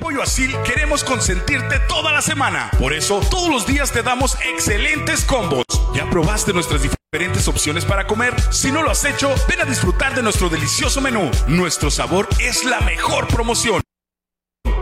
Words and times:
Pollo 0.00 0.22
Asil 0.22 0.56
queremos 0.64 1.04
consentirte 1.04 1.78
toda 1.88 2.10
la 2.10 2.22
semana. 2.22 2.70
Por 2.78 2.92
eso, 2.92 3.20
todos 3.30 3.48
los 3.48 3.66
días 3.66 3.92
te 3.92 4.02
damos 4.02 4.36
excelentes 4.42 5.24
combos. 5.24 5.64
¿Ya 5.94 6.08
probaste 6.08 6.52
nuestras 6.52 6.82
diferentes 6.82 7.46
opciones 7.46 7.84
para 7.84 8.06
comer? 8.06 8.34
Si 8.50 8.72
no 8.72 8.82
lo 8.82 8.90
has 8.90 9.04
hecho, 9.04 9.32
ven 9.46 9.60
a 9.60 9.64
disfrutar 9.64 10.14
de 10.14 10.22
nuestro 10.22 10.48
delicioso 10.48 11.00
menú. 11.00 11.30
Nuestro 11.46 11.90
sabor 11.90 12.28
es 12.40 12.64
la 12.64 12.80
mejor 12.80 13.28
promoción. 13.28 13.82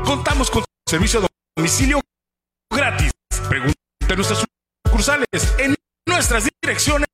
Contamos 0.04 0.50
con 0.50 0.64
servicio 0.88 1.20
a 1.20 1.26
domicilio 1.56 2.00
gratis. 2.70 3.10
Pregunta 3.48 3.74
en 4.08 4.16
nuestras 4.16 4.44
sucursales. 4.86 5.26
En 5.58 5.74
nuestras 6.06 6.48
direcciones, 6.62 7.08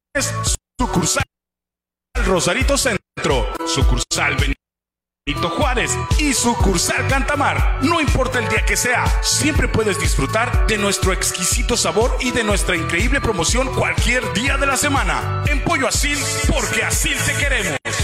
sucursal 0.79 1.25
Rosarito 2.27 2.77
Centro, 2.79 3.53
sucursal 3.67 4.37
Benito 4.37 4.64
Juárez 5.33 5.91
y 6.19 6.35
sucursal 6.35 7.09
Cantamar. 7.09 7.79
No 7.83 7.99
importa 7.99 8.41
el 8.41 8.49
día 8.51 8.63
que 8.67 8.77
sea, 8.77 9.07
siempre 9.23 9.69
puedes 9.69 9.99
disfrutar 9.99 10.67
de 10.67 10.77
nuestro 10.77 11.15
exquisito 11.15 11.79
sabor 11.79 12.15
y 12.21 12.31
de 12.31 12.45
nuestra 12.45 12.77
increíble 12.77 13.23
promoción 13.23 13.73
cualquier 13.75 14.31
día 14.35 14.59
de 14.59 14.67
la 14.67 14.77
semana. 14.77 15.43
En 15.47 15.65
Pollo 15.65 15.89
Asil, 15.89 16.19
porque 16.47 16.83
así 16.83 17.11
te 17.27 17.35
queremos. 17.39 18.04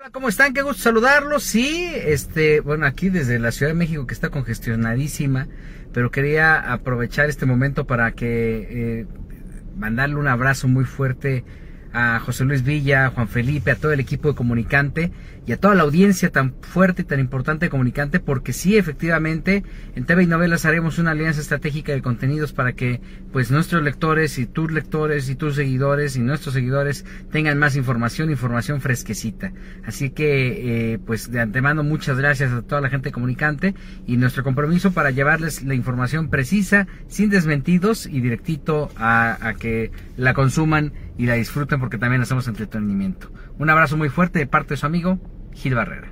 Hola, 0.01 0.09
¿cómo 0.09 0.29
están? 0.29 0.55
Qué 0.55 0.63
gusto 0.63 0.81
saludarlos. 0.81 1.43
Sí, 1.43 1.93
este, 1.93 2.59
bueno, 2.61 2.87
aquí 2.87 3.09
desde 3.09 3.37
la 3.37 3.51
Ciudad 3.51 3.69
de 3.71 3.77
México 3.77 4.07
que 4.07 4.15
está 4.15 4.29
congestionadísima, 4.29 5.47
pero 5.93 6.09
quería 6.09 6.73
aprovechar 6.73 7.29
este 7.29 7.45
momento 7.45 7.85
para 7.85 8.11
que 8.13 9.01
eh, 9.01 9.05
mandarle 9.77 10.15
un 10.15 10.27
abrazo 10.27 10.67
muy 10.67 10.85
fuerte 10.85 11.43
a 11.93 12.19
José 12.19 12.45
Luis 12.45 12.63
Villa, 12.63 13.05
a 13.05 13.09
Juan 13.09 13.27
Felipe, 13.27 13.71
a 13.71 13.75
todo 13.75 13.91
el 13.91 13.99
equipo 13.99 14.29
de 14.29 14.35
Comunicante 14.35 15.11
y 15.45 15.53
a 15.53 15.57
toda 15.57 15.73
la 15.73 15.83
audiencia 15.83 16.29
tan 16.29 16.53
fuerte 16.61 17.01
y 17.01 17.05
tan 17.05 17.19
importante 17.19 17.65
de 17.65 17.69
Comunicante, 17.69 18.19
porque 18.19 18.53
sí, 18.53 18.77
efectivamente, 18.77 19.63
en 19.95 20.05
TV 20.05 20.23
y 20.23 20.27
Novelas 20.27 20.65
haremos 20.65 20.99
una 20.99 21.11
alianza 21.11 21.41
estratégica 21.41 21.91
de 21.93 22.01
contenidos 22.01 22.53
para 22.53 22.73
que 22.73 23.01
pues 23.31 23.49
nuestros 23.49 23.81
lectores 23.81 24.37
y 24.37 24.45
tus 24.45 24.71
lectores 24.71 25.29
y 25.29 25.35
tus 25.35 25.55
seguidores 25.55 26.15
y 26.15 26.19
nuestros 26.19 26.53
seguidores 26.53 27.05
tengan 27.31 27.57
más 27.57 27.75
información, 27.75 28.29
información 28.29 28.81
fresquecita. 28.81 29.51
Así 29.85 30.11
que, 30.11 30.93
eh, 30.93 30.99
pues 30.99 31.31
de 31.31 31.39
antemano, 31.39 31.83
muchas 31.83 32.17
gracias 32.17 32.51
a 32.51 32.61
toda 32.61 32.81
la 32.81 32.89
gente 32.89 33.09
de 33.09 33.13
Comunicante 33.13 33.73
y 34.05 34.17
nuestro 34.17 34.43
compromiso 34.43 34.91
para 34.91 35.09
llevarles 35.09 35.63
la 35.63 35.73
información 35.73 36.29
precisa, 36.29 36.87
sin 37.07 37.29
desmentidos 37.29 38.05
y 38.05 38.21
directito 38.21 38.91
a, 38.95 39.37
a 39.47 39.53
que 39.55 39.91
la 40.17 40.33
consuman 40.33 40.93
y 41.21 41.27
la 41.27 41.35
disfruten 41.35 41.79
porque 41.79 41.99
también 41.99 42.23
hacemos 42.23 42.47
entretenimiento. 42.47 43.31
Un 43.59 43.69
abrazo 43.69 43.95
muy 43.95 44.09
fuerte 44.09 44.39
de 44.39 44.47
parte 44.47 44.73
de 44.73 44.77
su 44.77 44.87
amigo 44.87 45.19
Gil 45.53 45.75
Barrera. 45.75 46.11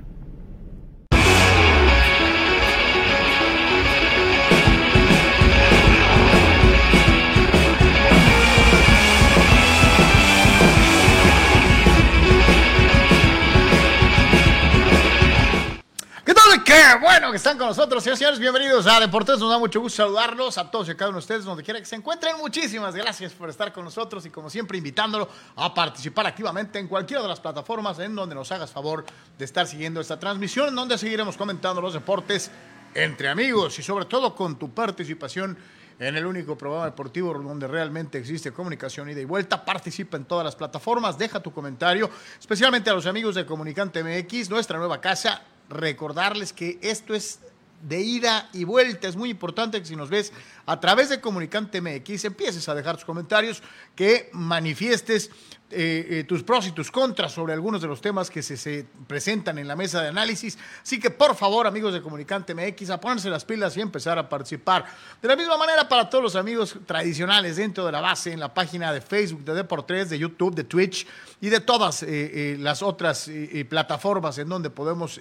Bueno 16.98 17.30
que 17.30 17.36
están 17.36 17.58
con 17.58 17.66
nosotros, 17.66 18.02
señores 18.02 18.18
y 18.18 18.24
señores. 18.24 18.40
Bienvenidos 18.40 18.86
a 18.86 18.98
Deportes. 18.98 19.38
Nos 19.38 19.50
da 19.50 19.58
mucho 19.58 19.80
gusto 19.80 20.02
saludarlos 20.02 20.56
a 20.56 20.70
todos 20.70 20.88
y 20.88 20.92
a 20.92 20.96
cada 20.96 21.10
uno 21.10 21.18
de 21.18 21.20
ustedes, 21.20 21.44
donde 21.44 21.62
quiera 21.62 21.78
que 21.78 21.84
se 21.84 21.94
encuentren. 21.94 22.38
Muchísimas 22.38 22.96
gracias 22.96 23.34
por 23.34 23.50
estar 23.50 23.70
con 23.70 23.84
nosotros 23.84 24.24
y, 24.24 24.30
como 24.30 24.48
siempre, 24.48 24.78
invitándolo 24.78 25.28
a 25.56 25.74
participar 25.74 26.26
activamente 26.26 26.78
en 26.78 26.88
cualquiera 26.88 27.22
de 27.22 27.28
las 27.28 27.38
plataformas 27.38 27.98
en 27.98 28.14
donde 28.14 28.34
nos 28.34 28.50
hagas 28.50 28.70
favor 28.70 29.04
de 29.38 29.44
estar 29.44 29.66
siguiendo 29.66 30.00
esta 30.00 30.18
transmisión, 30.18 30.70
en 30.70 30.74
donde 30.74 30.96
seguiremos 30.96 31.36
comentando 31.36 31.82
los 31.82 31.92
deportes 31.92 32.50
entre 32.94 33.28
amigos 33.28 33.78
y, 33.78 33.82
sobre 33.82 34.06
todo, 34.06 34.34
con 34.34 34.58
tu 34.58 34.70
participación 34.70 35.58
en 35.98 36.16
el 36.16 36.24
único 36.24 36.56
programa 36.56 36.86
deportivo 36.86 37.34
donde 37.34 37.68
realmente 37.68 38.16
existe 38.16 38.52
comunicación 38.52 39.10
ida 39.10 39.20
y 39.20 39.26
vuelta. 39.26 39.62
Participa 39.62 40.16
en 40.16 40.24
todas 40.24 40.46
las 40.46 40.56
plataformas, 40.56 41.18
deja 41.18 41.40
tu 41.40 41.52
comentario, 41.52 42.08
especialmente 42.40 42.88
a 42.88 42.94
los 42.94 43.04
amigos 43.04 43.34
de 43.34 43.44
Comunicante 43.44 44.02
MX, 44.02 44.48
nuestra 44.48 44.78
nueva 44.78 44.98
casa. 44.98 45.42
Recordarles 45.70 46.52
que 46.52 46.78
esto 46.82 47.14
es 47.14 47.40
de 47.82 48.00
ida 48.00 48.48
y 48.52 48.64
vuelta. 48.64 49.08
Es 49.08 49.16
muy 49.16 49.30
importante 49.30 49.80
que 49.80 49.86
si 49.86 49.96
nos 49.96 50.10
ves 50.10 50.32
a 50.66 50.78
través 50.80 51.08
de 51.08 51.20
Comunicante 51.20 51.80
MX 51.80 52.26
empieces 52.26 52.68
a 52.68 52.74
dejar 52.74 52.96
tus 52.96 53.04
comentarios, 53.04 53.62
que 53.94 54.28
manifiestes 54.32 55.30
eh, 55.72 56.06
eh, 56.10 56.24
tus 56.24 56.42
pros 56.42 56.66
y 56.66 56.72
tus 56.72 56.90
contras 56.90 57.32
sobre 57.32 57.52
algunos 57.52 57.80
de 57.80 57.86
los 57.86 58.00
temas 58.00 58.28
que 58.28 58.42
se, 58.42 58.56
se, 58.56 58.84
presentan 59.06 59.58
en 59.58 59.68
la 59.68 59.76
mesa 59.76 60.02
de 60.02 60.08
análisis. 60.08 60.58
Así 60.82 60.98
que 60.98 61.10
por 61.10 61.34
favor, 61.36 61.66
amigos 61.66 61.92
de 61.92 62.02
Comunicante 62.02 62.54
MX, 62.54 62.90
a 62.90 63.00
ponerse 63.00 63.30
las 63.30 63.44
pilas 63.44 63.76
y 63.76 63.80
empezar 63.80 64.18
a 64.18 64.28
participar. 64.28 64.84
De 65.22 65.28
la 65.28 65.36
misma 65.36 65.56
manera 65.56 65.88
para 65.88 66.10
todos 66.10 66.22
los 66.24 66.36
amigos 66.36 66.76
tradicionales 66.86 67.56
dentro 67.56 67.86
de 67.86 67.92
la 67.92 68.00
base, 68.00 68.32
en 68.32 68.40
la 68.40 68.52
página 68.52 68.92
de 68.92 69.00
Facebook 69.00 69.44
de 69.44 69.54
Deportes, 69.54 70.10
de 70.10 70.18
YouTube, 70.18 70.54
de 70.54 70.64
Twitch 70.64 71.06
y 71.40 71.48
de 71.48 71.60
todas 71.60 72.02
eh, 72.02 72.56
las 72.58 72.82
otras 72.82 73.30
plataformas 73.68 74.38
en 74.38 74.48
donde 74.48 74.70
podemos 74.70 75.20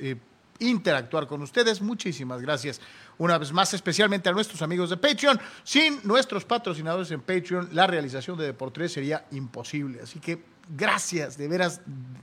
interactuar 0.59 1.27
con 1.27 1.41
ustedes. 1.41 1.81
Muchísimas 1.81 2.41
gracias 2.41 2.79
una 3.17 3.37
vez 3.37 3.51
más, 3.51 3.73
especialmente 3.73 4.29
a 4.29 4.31
nuestros 4.31 4.61
amigos 4.61 4.89
de 4.89 4.97
Patreon. 4.97 5.39
Sin 5.63 5.99
nuestros 6.03 6.45
patrocinadores 6.45 7.11
en 7.11 7.21
Patreon, 7.21 7.69
la 7.73 7.87
realización 7.87 8.37
de 8.37 8.45
Deportes 8.45 8.93
sería 8.93 9.25
imposible. 9.31 10.01
Así 10.01 10.19
que 10.19 10.58
gracias, 10.69 11.37
de 11.37 11.47
veras, 11.47 11.81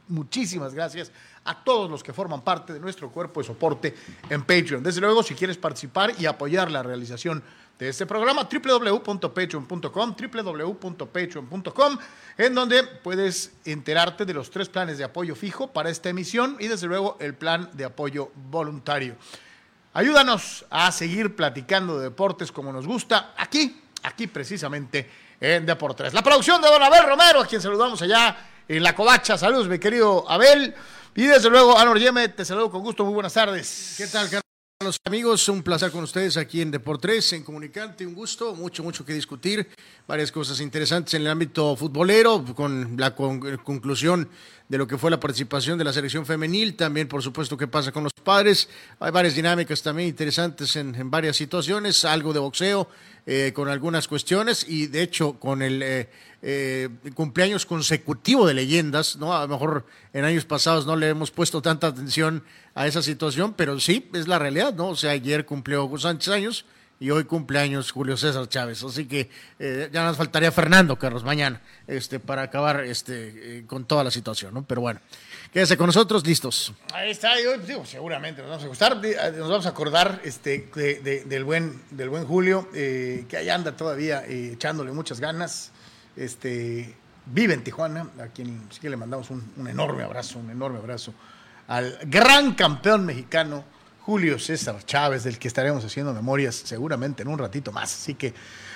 muchísimas 0.09 0.73
gracias 0.73 1.11
a 1.45 1.63
todos 1.63 1.91
los 1.91 2.03
que 2.03 2.13
forman 2.13 2.43
parte 2.43 2.73
de 2.73 2.81
nuestro 2.81 3.11
cuerpo 3.11 3.41
de 3.41 3.47
soporte 3.47 3.95
en 4.29 4.43
Patreon. 4.43 4.83
Desde 4.83 5.01
luego, 5.01 5.23
si 5.23 5.35
quieres 5.35 5.57
participar 5.57 6.13
y 6.19 6.27
apoyar 6.27 6.71
la 6.71 6.83
realización 6.83 7.43
de 7.79 7.89
este 7.89 8.07
programa, 8.07 8.49
www.patreon.com, 8.51 10.17
www.patreon.com, 10.17 11.99
en 12.39 12.55
donde 12.55 12.83
puedes 12.85 13.53
enterarte 13.65 14.25
de 14.25 14.33
los 14.33 14.51
tres 14.51 14.69
planes 14.69 14.97
de 14.99 15.05
apoyo 15.05 15.35
fijo 15.35 15.73
para 15.73 15.91
esta 15.91 16.09
emisión 16.09 16.57
y 16.59 16.69
desde 16.69 16.87
luego 16.87 17.17
el 17.21 17.35
plan 17.35 17.69
de 17.75 17.85
apoyo 17.85 18.31
voluntario. 18.51 19.17
Ayúdanos 19.93 20.65
a 20.71 20.91
seguir 20.93 21.37
platicando 21.37 21.99
de 21.99 22.05
deportes 22.05 22.53
como 22.53 22.73
nos 22.73 22.87
gusta 22.87 23.35
aquí, 23.37 23.83
aquí 24.03 24.27
precisamente 24.27 25.09
en 25.41 25.67
Deportes. 25.67 26.13
La 26.15 26.23
producción 26.23 26.61
de 26.61 26.69
Don 26.69 26.83
Abel 26.83 27.05
Romero, 27.05 27.41
a 27.41 27.47
quien 27.47 27.61
saludamos 27.61 28.01
allá 28.03 28.37
en 28.69 28.83
La 28.83 28.95
Covacha. 28.95 29.37
Saludos, 29.39 29.69
mi 29.69 29.79
querido 29.79 30.25
Abel. 30.31 30.75
Y 31.15 31.27
desde 31.27 31.49
luego, 31.49 31.79
Anor 31.79 31.99
Yeme, 31.99 32.29
te 32.29 32.45
saludo 32.45 32.71
con 32.71 32.83
gusto. 32.83 33.05
Muy 33.05 33.15
buenas 33.15 33.33
tardes. 33.33 33.95
¿Qué 33.97 34.07
tal, 34.07 34.29
los 34.85 35.01
amigos, 35.07 35.49
un 35.49 35.63
placer 35.63 35.91
con 35.91 36.05
ustedes 36.05 36.37
aquí 36.37 36.61
en 36.61 36.71
Deportes, 36.71 37.33
en 37.33 37.43
Comunicante, 37.43 38.07
un 38.07 38.15
gusto, 38.15 38.55
mucho, 38.55 38.83
mucho 38.83 39.07
que 39.07 39.15
discutir, 39.15 39.67
varias 40.07 40.31
cosas 40.31 40.61
interesantes 40.61 41.15
en 41.15 41.23
el 41.23 41.29
ámbito 41.29 41.75
futbolero, 41.77 42.45
con 42.55 42.95
la 42.99 43.15
conclusión 43.15 44.29
de 44.69 44.77
lo 44.77 44.87
que 44.87 44.99
fue 44.99 45.11
la 45.11 45.19
participación 45.19 45.79
de 45.79 45.85
la 45.85 45.95
selección 45.95 46.27
femenil, 46.27 46.77
también 46.77 47.09
por 47.09 47.23
supuesto 47.23 47.57
qué 47.57 47.67
pasa 47.67 47.91
con 47.91 48.05
los 48.05 48.13
padres, 48.23 48.69
hay 49.01 49.11
varias 49.11 49.35
dinámicas 49.35 49.81
también 49.81 50.11
interesantes 50.11 50.77
en, 50.77 51.11
varias 51.11 51.39
situaciones, 51.39 52.05
algo 52.05 52.35
de 52.35 52.41
boxeo, 52.41 52.87
eh, 53.25 53.53
con 53.55 53.71
algunas 53.71 54.07
cuestiones 54.07 54.69
y 54.69 54.89
de 54.89 55.03
hecho 55.03 55.41
con 55.41 55.63
el 55.63 55.83
eh, 55.83 56.11
eh, 56.49 56.89
cumpleaños 57.15 57.67
consecutivo 57.67 58.47
de 58.47 58.55
leyendas, 58.55 59.17
¿no? 59.17 59.37
A 59.37 59.43
lo 59.43 59.49
mejor 59.49 59.85
en 60.13 60.25
años 60.25 60.45
pasados 60.45 60.87
no 60.87 60.95
le 60.95 61.09
hemos 61.09 61.33
puesto 61.33 61.61
tanta 61.61 61.89
atención 61.89 62.45
a 62.77 62.87
esa 62.87 63.03
situación, 63.03 63.53
pero 63.55 63.81
sí, 63.81 64.09
es 64.15 64.29
la 64.29 64.39
realidad, 64.39 64.73
¿no? 64.73 64.91
O 64.91 64.97
sea, 64.97 65.11
ayer 65.11 65.45
cumplió 65.45 65.85
Hugo 65.85 65.99
Sánchez 65.99 66.29
años 66.33 66.65
y 67.01 67.11
hoy 67.11 67.25
cumpleaños 67.25 67.91
Julio 67.91 68.17
César 68.17 68.49
Chávez. 68.49 68.85
Así 68.85 69.07
que 69.07 69.29
eh, 69.59 69.91
ya 69.93 70.05
nos 70.05 70.17
faltaría 70.17 70.53
Fernando 70.53 70.97
Carlos 70.97 71.25
mañana 71.25 71.61
este, 71.89 72.21
para 72.21 72.43
acabar 72.43 72.85
este, 72.85 73.59
eh, 73.59 73.65
con 73.67 73.85
toda 73.85 74.05
la 74.05 74.13
situación, 74.13 74.55
¿no? 74.55 74.65
Pero 74.65 74.83
bueno, 74.83 75.01
quédese 75.53 75.77
con 75.77 75.87
nosotros, 75.87 76.25
listos. 76.25 76.73
Ahí 76.95 77.11
está, 77.11 77.41
yo 77.43 77.59
digo, 77.59 77.85
seguramente 77.85 78.41
nos 78.41 78.51
vamos 78.51 78.65
a 78.65 78.69
gustar, 78.69 79.01
eh, 79.05 79.17
nos 79.37 79.49
vamos 79.49 79.67
a 79.67 79.71
acordar 79.71 80.21
este, 80.23 80.71
del, 81.27 81.43
buen, 81.43 81.83
del 81.91 82.09
buen 82.09 82.25
Julio, 82.25 82.69
que 82.71 83.37
ahí 83.37 83.49
anda 83.49 83.77
todavía 83.77 84.25
echándole 84.25 84.93
muchas 84.93 85.19
ganas. 85.19 85.73
Este, 86.17 86.97
vive 87.27 87.55
en 87.55 87.63
Tijuana, 87.63 88.09
a 88.21 88.29
quien 88.29 88.67
sí 88.71 88.81
que 88.81 88.91
le 88.91 88.97
mandamos 88.97 89.31
un, 89.31 89.69
enorme 89.69 90.03
abrazo, 90.03 90.39
un 90.39 90.51
enorme 90.51 90.79
abrazo 90.79 91.13
al 91.69 91.99
gran 92.05 92.55
campeón 92.55 93.05
mexicano 93.05 93.65
Julio 94.01 94.39
César 94.39 94.85
Chávez, 94.85 95.25
del 95.25 95.39
que 95.39 95.49
estaremos 95.49 95.85
haciendo 95.85 96.15
memorias 96.15 96.55
seguramente 96.55 97.23
en 97.23 97.29
un 97.29 97.39
ratito 97.39 97.73
más. 97.73 97.93
Así 97.93 98.15
que, 98.15 98.33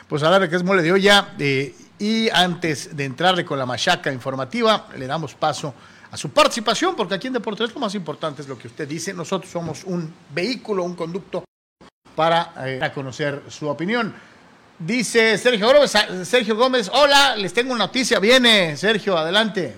pues 0.08 0.25
a 0.25 0.38
ver 0.38 0.50
que 0.50 0.56
es 0.56 0.64
mole 0.64 0.82
de 0.82 0.90
olla. 0.90 1.34
Eh, 1.38 1.72
y 2.00 2.28
antes 2.31 2.96
de 2.96 3.04
entrarle 3.04 3.44
con 3.44 3.56
la 3.56 3.64
machaca 3.64 4.12
informativa, 4.12 4.88
le 4.96 5.06
damos 5.06 5.34
paso 5.36 5.72
a 6.10 6.16
su 6.16 6.31
participación, 6.31 6.96
porque 6.96 7.14
aquí 7.14 7.28
en 7.28 7.34
Deportes 7.34 7.72
lo 7.72 7.81
más 7.81 7.94
importante 7.94 8.43
es 8.43 8.48
lo 8.48 8.58
que 8.58 8.66
usted 8.66 8.88
dice. 8.88 9.14
Nosotros 9.14 9.52
somos 9.52 9.84
un 9.84 10.12
vehículo, 10.34 10.82
un 10.82 10.96
conducto 10.96 11.44
para 12.16 12.52
eh, 12.66 12.90
conocer 12.93 13.44
su 13.48 13.69
opinión. 13.69 14.12
Dice 14.81 15.37
Sergio 15.37 15.67
Gómez, 15.67 15.93
Sergio 16.27 16.56
Gómez, 16.56 16.91
hola, 16.94 17.37
les 17.37 17.53
tengo 17.53 17.75
una 17.75 17.85
noticia. 17.85 18.19
Viene, 18.19 18.79
Sergio, 18.79 19.19
adelante. 19.19 19.75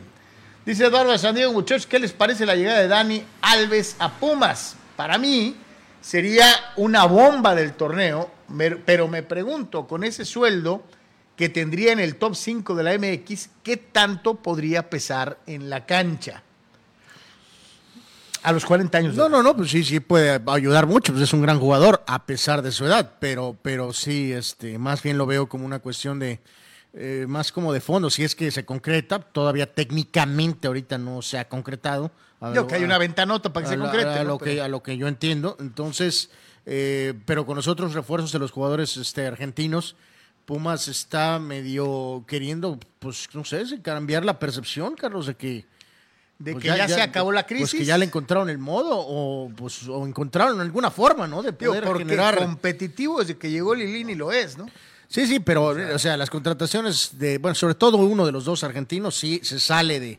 Dice 0.64 0.86
Eduardo 0.86 1.18
San 1.18 1.34
Diego, 1.34 1.52
muchachos, 1.52 1.88
¿qué 1.88 1.98
les 1.98 2.12
parece 2.12 2.46
la 2.46 2.54
llegada 2.54 2.78
de 2.78 2.86
Dani 2.86 3.24
Alves 3.40 3.96
a 3.98 4.12
Pumas? 4.12 4.76
Para 4.94 5.18
mí 5.18 5.56
sería 6.00 6.46
una 6.76 7.06
bomba 7.06 7.56
del 7.56 7.72
torneo, 7.72 8.30
pero 8.86 9.08
me 9.08 9.24
pregunto, 9.24 9.88
con 9.88 10.04
ese 10.04 10.24
sueldo 10.24 10.84
que 11.34 11.48
tendría 11.48 11.90
en 11.90 11.98
el 11.98 12.14
top 12.14 12.36
5 12.36 12.76
de 12.76 12.82
la 12.84 12.96
MX, 12.96 13.48
¿qué 13.64 13.76
tanto 13.78 14.36
podría 14.36 14.88
pesar 14.88 15.36
en 15.48 15.68
la 15.68 15.84
cancha? 15.84 16.44
A 18.42 18.52
los 18.52 18.64
40 18.64 18.98
años. 18.98 19.14
No, 19.14 19.28
no, 19.28 19.42
no, 19.42 19.56
pues 19.56 19.70
sí, 19.70 19.84
sí 19.84 20.00
puede 20.00 20.40
ayudar 20.46 20.86
mucho, 20.86 21.12
pues 21.12 21.24
es 21.24 21.32
un 21.32 21.42
gran 21.42 21.60
jugador 21.60 22.02
a 22.06 22.26
pesar 22.26 22.62
de 22.62 22.72
su 22.72 22.84
edad, 22.84 23.14
pero, 23.20 23.56
pero 23.62 23.92
sí, 23.92 24.32
este, 24.32 24.78
más 24.78 25.02
bien 25.02 25.16
lo 25.16 25.26
veo 25.26 25.48
como 25.48 25.64
una 25.64 25.78
cuestión 25.78 26.18
de, 26.18 26.40
eh, 26.94 27.24
más 27.28 27.52
como 27.52 27.72
de 27.72 27.80
fondo, 27.80 28.10
si 28.10 28.24
es 28.24 28.34
que 28.34 28.50
se 28.50 28.64
concreta, 28.64 29.20
todavía 29.20 29.72
técnicamente 29.72 30.66
ahorita 30.66 30.98
no 30.98 31.22
se 31.22 31.38
ha 31.38 31.48
concretado. 31.48 32.10
Yo 32.54 32.66
que 32.66 32.74
hay 32.74 32.84
una 32.84 32.98
ventanota 32.98 33.52
para 33.52 33.64
que 33.64 33.72
se 33.72 33.78
concrete. 33.78 34.08
A, 34.08 34.24
lo 34.24 34.38
que, 34.38 34.60
a 34.60 34.66
lo 34.66 34.82
que 34.82 34.96
yo 34.96 35.06
entiendo, 35.06 35.56
entonces, 35.60 36.30
eh, 36.66 37.14
pero 37.24 37.46
con 37.46 37.54
los 37.54 37.68
otros 37.68 37.94
refuerzos 37.94 38.32
de 38.32 38.40
los 38.40 38.50
jugadores 38.50 38.96
este, 38.96 39.26
argentinos, 39.26 39.94
Pumas 40.44 40.88
está 40.88 41.38
medio 41.38 42.24
queriendo, 42.26 42.80
pues 42.98 43.28
no 43.32 43.44
sé, 43.44 43.64
cambiar 43.80 44.24
la 44.24 44.38
percepción, 44.38 44.94
Carlos, 44.96 45.26
de 45.26 45.36
que... 45.36 45.72
De 46.42 46.52
pues 46.54 46.62
que 46.62 46.68
ya, 46.68 46.88
se 46.88 47.00
acabó 47.00 47.30
la 47.30 47.46
crisis. 47.46 47.70
Pues 47.70 47.80
que 47.80 47.84
ya 47.84 47.96
le 47.96 48.04
encontraron 48.04 48.50
el 48.50 48.58
modo 48.58 48.96
o, 48.98 49.48
pues, 49.54 49.86
o 49.86 50.04
encontraron 50.04 50.60
alguna 50.60 50.90
forma, 50.90 51.28
¿no? 51.28 51.40
De 51.40 51.52
poder 51.52 51.84
generar... 51.96 52.36
competitivo 52.36 53.20
desde 53.20 53.36
que 53.36 53.48
llegó 53.48 53.76
Lilini 53.76 54.16
lo 54.16 54.32
es, 54.32 54.58
¿no? 54.58 54.68
Sí, 55.06 55.26
sí, 55.26 55.38
pero, 55.38 55.66
o 55.66 55.98
sea, 56.00 56.16
las 56.16 56.30
contrataciones 56.30 57.18
de, 57.18 57.38
bueno, 57.38 57.54
sobre 57.54 57.74
todo 57.76 57.98
uno 57.98 58.26
de 58.26 58.32
los 58.32 58.44
dos 58.44 58.64
argentinos 58.64 59.16
sí 59.16 59.40
se 59.44 59.60
sale 59.60 60.00
de, 60.00 60.18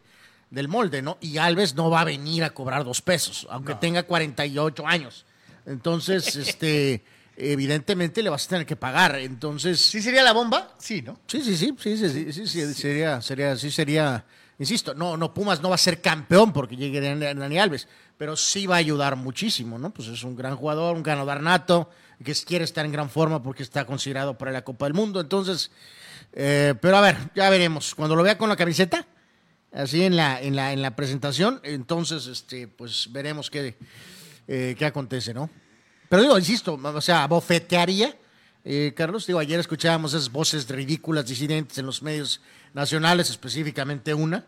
del 0.49 0.69
molde, 0.69 1.01
¿no? 1.01 1.17
Y 1.19 1.39
Alves 1.39 1.75
no 1.75 1.89
va 1.89 2.01
a 2.01 2.05
venir 2.05 2.45
a 2.45 2.51
cobrar 2.51 2.85
dos 2.85 3.01
pesos, 3.01 3.45
aunque 3.49 3.75
tenga 3.75 4.03
48 4.03 4.87
años. 4.87 5.25
Entonces, 5.65 6.35
este, 6.37 7.03
evidentemente 7.35 8.23
le 8.23 8.29
vas 8.29 8.45
a 8.45 8.49
tener 8.49 8.65
que 8.65 8.77
pagar. 8.77 9.17
Entonces. 9.17 9.81
¿Sí 9.81 10.01
sería 10.01 10.23
la 10.23 10.31
bomba? 10.31 10.73
Sí, 10.77 11.01
¿no? 11.01 11.19
Sí, 11.27 11.41
sí, 11.41 11.57
sí, 11.57 11.75
sí, 11.77 11.97
sí, 11.97 12.31
sí, 12.31 12.47
sí, 12.47 12.73
sería, 12.73 13.21
sería, 13.21 13.57
sí 13.57 13.71
sería. 13.71 14.23
Insisto, 14.63 14.93
no, 14.93 15.17
no, 15.17 15.33
Pumas 15.33 15.61
no 15.61 15.67
va 15.67 15.75
a 15.75 15.77
ser 15.77 15.99
campeón 15.99 16.53
porque 16.53 16.77
llegue 16.77 17.01
Dani 17.01 17.59
Alves, 17.59 17.85
pero 18.17 18.37
sí 18.37 18.65
va 18.65 18.75
a 18.75 18.77
ayudar 18.77 19.17
muchísimo, 19.17 19.77
¿no? 19.77 19.93
Pues 19.93 20.07
es 20.07 20.23
un 20.23 20.37
gran 20.37 20.55
jugador, 20.55 20.95
un 20.95 21.03
ganador 21.03 21.41
nato 21.41 21.89
que 22.23 22.33
quiere 22.33 22.63
estar 22.63 22.85
en 22.85 22.93
gran 22.93 23.09
forma 23.09 23.43
porque 23.43 23.61
está 23.61 23.85
considerado 23.85 24.37
para 24.37 24.53
la 24.53 24.63
Copa 24.63 24.85
del 24.85 24.93
Mundo. 24.93 25.19
Entonces, 25.19 25.69
eh, 26.31 26.75
pero 26.81 26.95
a 26.95 27.01
ver, 27.01 27.17
ya 27.35 27.49
veremos. 27.49 27.93
Cuando 27.93 28.15
lo 28.15 28.23
vea 28.23 28.37
con 28.37 28.47
la 28.47 28.55
camiseta, 28.55 29.05
así 29.73 30.05
en 30.05 30.15
la, 30.15 30.41
en 30.41 30.55
la, 30.55 30.71
en 30.71 30.81
la 30.81 30.95
presentación, 30.95 31.59
entonces, 31.63 32.27
este, 32.27 32.69
pues 32.69 33.09
veremos 33.11 33.49
qué, 33.49 33.75
eh, 34.47 34.75
qué 34.77 34.85
acontece, 34.85 35.33
¿no? 35.33 35.49
Pero 36.07 36.21
digo, 36.21 36.39
insisto, 36.39 36.79
o 36.81 37.01
sea, 37.01 37.27
bofetearía. 37.27 38.15
Eh, 38.63 38.93
Carlos, 38.95 39.27
digo, 39.27 39.39
ayer 39.39 39.59
escuchábamos 39.59 40.13
esas 40.13 40.31
voces 40.31 40.69
ridículas, 40.69 41.25
disidentes 41.25 41.77
en 41.79 41.85
los 41.85 42.01
medios 42.01 42.39
nacionales, 42.73 43.29
específicamente 43.29 44.13
una, 44.13 44.45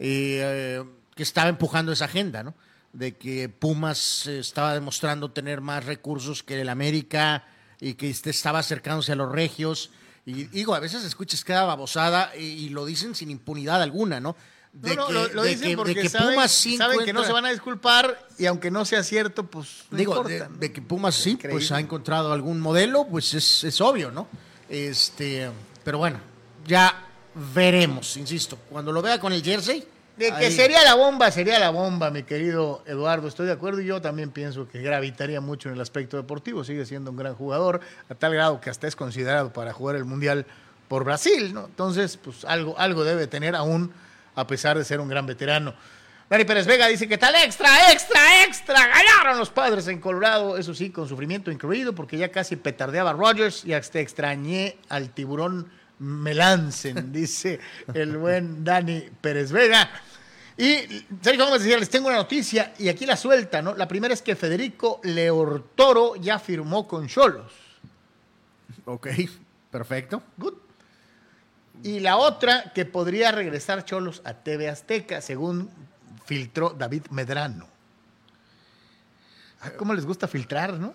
que 0.00 1.22
estaba 1.22 1.48
empujando 1.48 1.92
esa 1.92 2.06
agenda, 2.06 2.42
¿no? 2.42 2.54
de 2.92 3.16
que 3.16 3.48
Pumas 3.48 4.26
estaba 4.26 4.74
demostrando 4.74 5.30
tener 5.30 5.60
más 5.60 5.84
recursos 5.84 6.42
que 6.42 6.60
el 6.60 6.68
América 6.68 7.44
y 7.80 7.94
que 7.94 8.10
este 8.10 8.30
estaba 8.30 8.58
acercándose 8.58 9.12
a 9.12 9.16
los 9.16 9.30
regios. 9.30 9.90
Y 10.26 10.44
digo, 10.44 10.74
a 10.74 10.80
veces 10.80 11.04
escuchas 11.04 11.44
cada 11.44 11.64
babosada 11.64 12.34
y, 12.36 12.68
lo 12.70 12.84
dicen 12.84 13.14
sin 13.14 13.30
impunidad 13.30 13.82
alguna, 13.82 14.20
¿no? 14.20 14.36
De 14.72 14.94
no, 14.94 15.08
que, 15.08 15.12
lo, 15.12 15.42
dicen 15.42 15.76
porque 15.76 16.08
saben, 16.08 16.38
que 17.04 17.12
no 17.12 17.24
se 17.24 17.32
van 17.32 17.44
a 17.44 17.50
disculpar 17.50 18.28
y 18.38 18.46
aunque 18.46 18.70
no 18.70 18.84
sea 18.84 19.02
cierto, 19.02 19.44
pues 19.44 19.84
digo, 19.90 20.22
de, 20.22 20.72
que 20.72 20.80
Pumas 20.80 21.16
sí, 21.16 21.36
pues 21.36 21.72
ha 21.72 21.80
encontrado 21.80 22.32
algún 22.32 22.60
modelo, 22.60 23.04
pues 23.08 23.34
es, 23.34 23.64
es 23.64 23.80
obvio, 23.80 24.12
¿no? 24.12 24.28
Este, 24.68 25.50
pero 25.82 25.98
bueno, 25.98 26.20
ya 26.68 27.04
veremos, 27.52 28.16
insisto, 28.16 28.58
cuando 28.68 28.92
lo 28.92 29.02
vea 29.02 29.18
con 29.18 29.32
el 29.32 29.42
jersey, 29.42 29.84
de 30.20 30.34
que 30.34 30.50
sería 30.50 30.84
la 30.84 30.94
bomba, 30.94 31.30
sería 31.30 31.58
la 31.58 31.70
bomba, 31.70 32.10
mi 32.10 32.24
querido 32.24 32.84
Eduardo. 32.86 33.26
Estoy 33.26 33.46
de 33.46 33.52
acuerdo 33.52 33.80
y 33.80 33.86
yo 33.86 34.02
también 34.02 34.30
pienso 34.30 34.68
que 34.68 34.82
gravitaría 34.82 35.40
mucho 35.40 35.70
en 35.70 35.76
el 35.76 35.80
aspecto 35.80 36.18
deportivo. 36.18 36.62
Sigue 36.62 36.84
siendo 36.84 37.10
un 37.10 37.16
gran 37.16 37.34
jugador, 37.34 37.80
a 38.10 38.14
tal 38.14 38.34
grado 38.34 38.60
que 38.60 38.68
hasta 38.68 38.86
es 38.86 38.94
considerado 38.94 39.50
para 39.50 39.72
jugar 39.72 39.96
el 39.96 40.04
Mundial 40.04 40.44
por 40.88 41.04
Brasil, 41.04 41.54
¿no? 41.54 41.64
Entonces, 41.64 42.18
pues 42.18 42.44
algo, 42.44 42.78
algo 42.78 43.02
debe 43.02 43.26
tener 43.28 43.56
aún, 43.56 43.94
a 44.34 44.46
pesar 44.46 44.76
de 44.76 44.84
ser 44.84 45.00
un 45.00 45.08
gran 45.08 45.24
veterano. 45.24 45.74
Dani 46.28 46.44
Pérez 46.44 46.66
Vega 46.66 46.86
dice 46.86 47.08
que 47.08 47.16
tal 47.16 47.34
extra, 47.36 47.90
extra, 47.90 48.44
extra. 48.44 48.86
Ganaron 48.88 49.38
los 49.38 49.48
padres 49.48 49.88
en 49.88 50.00
Colorado. 50.00 50.58
Eso 50.58 50.74
sí, 50.74 50.90
con 50.90 51.08
sufrimiento 51.08 51.50
incluido, 51.50 51.94
porque 51.94 52.18
ya 52.18 52.30
casi 52.30 52.56
petardeaba 52.56 53.14
Rogers 53.14 53.64
y 53.64 53.72
hasta 53.72 54.00
extrañé 54.00 54.76
al 54.90 55.10
tiburón 55.10 55.70
Melancen, 56.00 57.12
dice 57.12 57.60
el 57.94 58.16
buen 58.16 58.64
Dani 58.64 59.04
Pérez 59.20 59.52
Vega. 59.52 59.88
Y 60.60 61.06
Sergio 61.22 61.46
Gómez 61.46 61.62
decía, 61.62 61.78
les 61.78 61.88
tengo 61.88 62.08
una 62.08 62.18
noticia 62.18 62.74
y 62.78 62.90
aquí 62.90 63.06
la 63.06 63.16
suelta, 63.16 63.62
¿no? 63.62 63.74
La 63.74 63.88
primera 63.88 64.12
es 64.12 64.20
que 64.20 64.36
Federico 64.36 65.00
Leortoro 65.04 66.16
ya 66.16 66.38
firmó 66.38 66.86
con 66.86 67.08
Cholos. 67.08 67.50
Ok, 68.84 69.08
perfecto. 69.70 70.22
Good. 70.36 70.52
Y 71.82 72.00
la 72.00 72.18
otra, 72.18 72.74
que 72.74 72.84
podría 72.84 73.32
regresar 73.32 73.86
Cholos 73.86 74.20
a 74.22 74.34
TV 74.34 74.68
Azteca, 74.68 75.22
según 75.22 75.70
filtró 76.26 76.76
David 76.78 77.06
Medrano. 77.08 77.66
Ah, 79.62 79.70
¿Cómo 79.78 79.94
les 79.94 80.04
gusta 80.04 80.28
filtrar, 80.28 80.74
no? 80.74 80.92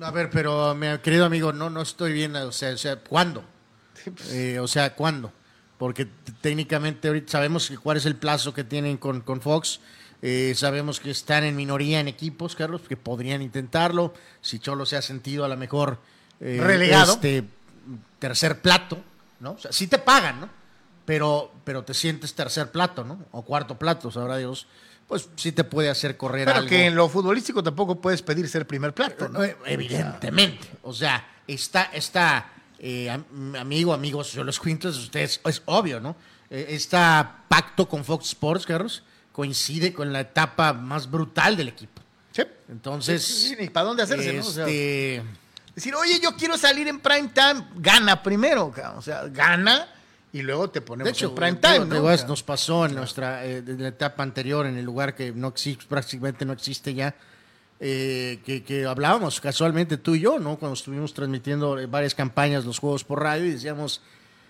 A 0.00 0.10
ver, 0.10 0.30
pero 0.30 0.74
mi 0.74 0.86
querido 1.00 1.26
amigo, 1.26 1.52
no, 1.52 1.68
no 1.68 1.82
estoy 1.82 2.14
bien, 2.14 2.34
o 2.34 2.50
sea, 2.50 2.72
o 2.72 2.78
sea 2.78 2.96
¿cuándo? 2.96 3.44
Pues. 4.04 4.32
Eh, 4.32 4.58
o 4.58 4.66
sea, 4.66 4.94
¿cuándo? 4.94 5.32
Porque 5.78 6.06
técnicamente 6.40 7.08
ahorita 7.08 7.32
sabemos 7.32 7.72
cuál 7.82 7.96
es 7.96 8.06
el 8.06 8.16
plazo 8.16 8.54
que 8.54 8.64
tienen 8.64 8.96
con, 8.96 9.20
con 9.20 9.40
Fox. 9.40 9.80
Eh, 10.22 10.54
sabemos 10.56 10.98
que 10.98 11.10
están 11.10 11.44
en 11.44 11.54
minoría 11.54 12.00
en 12.00 12.08
equipos, 12.08 12.56
Carlos, 12.56 12.82
que 12.88 12.96
podrían 12.96 13.42
intentarlo. 13.42 14.14
Si 14.40 14.58
Cholo 14.58 14.86
se 14.86 14.96
ha 14.96 15.02
sentido 15.02 15.44
a 15.44 15.48
lo 15.48 15.56
mejor 15.56 15.98
eh, 16.40 16.58
relegado, 16.60 17.12
este 17.14 17.44
tercer 18.18 18.60
plato, 18.62 18.98
¿no? 19.40 19.52
O 19.52 19.58
sea, 19.58 19.72
sí 19.72 19.86
te 19.86 19.98
pagan, 19.98 20.40
¿no? 20.40 20.48
Pero, 21.04 21.52
pero 21.64 21.84
te 21.84 21.94
sientes 21.94 22.34
tercer 22.34 22.70
plato, 22.72 23.04
¿no? 23.04 23.26
O 23.32 23.42
cuarto 23.44 23.78
plato, 23.78 24.10
sabrá 24.10 24.38
Dios. 24.38 24.66
pues 25.06 25.28
sí 25.36 25.52
te 25.52 25.62
puede 25.62 25.90
hacer 25.90 26.16
correr 26.16 26.46
Pero 26.46 26.58
algo. 26.58 26.68
que 26.68 26.86
en 26.86 26.96
lo 26.96 27.08
futbolístico 27.08 27.62
tampoco 27.62 28.00
puedes 28.00 28.22
pedir 28.22 28.48
ser 28.48 28.66
primer 28.66 28.94
plato, 28.94 29.28
¿no? 29.28 29.44
Eh, 29.44 29.56
Evidentemente. 29.66 30.66
O 30.82 30.92
sea, 30.94 31.24
está, 31.46 31.84
está 31.92 32.52
eh, 32.78 33.10
am- 33.10 33.54
amigo, 33.56 33.92
amigos, 33.92 34.32
yo 34.32 34.44
los 34.44 34.58
cuento, 34.58 34.88
ustedes, 34.88 35.40
es 35.44 35.62
obvio, 35.66 36.00
¿no? 36.00 36.16
Eh, 36.50 36.66
Este 36.70 36.96
pacto 37.48 37.88
con 37.88 38.04
Fox 38.04 38.26
Sports, 38.28 38.66
Carlos, 38.66 39.02
coincide 39.32 39.92
con 39.92 40.12
la 40.12 40.20
etapa 40.20 40.72
más 40.72 41.10
brutal 41.10 41.56
del 41.56 41.68
equipo. 41.68 42.02
Sí. 42.32 42.42
Entonces, 42.68 43.24
Sí, 43.24 43.48
sí, 43.50 43.56
ni 43.60 43.68
para 43.70 43.86
dónde 43.86 44.02
hacerse, 44.02 44.32
¿no? 44.34 44.40
O 44.40 44.50
sea, 44.50 44.64
este, 44.66 45.22
decir, 45.74 45.94
oye, 45.94 46.20
yo 46.20 46.34
quiero 46.36 46.56
salir 46.58 46.86
en 46.88 47.00
prime 47.00 47.30
time, 47.34 47.66
gana 47.76 48.22
primero, 48.22 48.70
cabrón. 48.70 48.98
o 48.98 49.02
sea, 49.02 49.24
gana 49.28 49.88
y 50.32 50.42
luego 50.42 50.68
te 50.68 50.80
ponemos 50.82 51.06
de 51.06 51.10
hecho, 51.12 51.28
en 51.28 51.34
prime 51.34 51.54
time, 51.54 51.86
nos 52.26 52.42
pasó 52.42 52.84
en 52.86 52.94
nuestra 52.94 53.44
eh, 53.46 53.62
la 53.66 53.88
etapa 53.88 54.22
anterior, 54.22 54.66
en 54.66 54.76
el 54.76 54.84
lugar 54.84 55.14
que 55.14 55.32
no 55.32 55.48
existe, 55.48 55.86
prácticamente 55.86 56.44
no 56.44 56.52
existe 56.52 56.92
ya, 56.92 57.14
eh, 57.80 58.40
que, 58.44 58.62
que 58.62 58.86
hablábamos 58.86 59.40
casualmente 59.40 59.96
tú 59.98 60.14
y 60.14 60.20
yo, 60.20 60.38
¿no? 60.38 60.56
Cuando 60.56 60.74
estuvimos 60.74 61.12
transmitiendo 61.14 61.76
varias 61.88 62.14
campañas, 62.14 62.64
los 62.64 62.78
juegos 62.78 63.04
por 63.04 63.22
radio, 63.22 63.44
y 63.46 63.50
decíamos, 63.50 64.00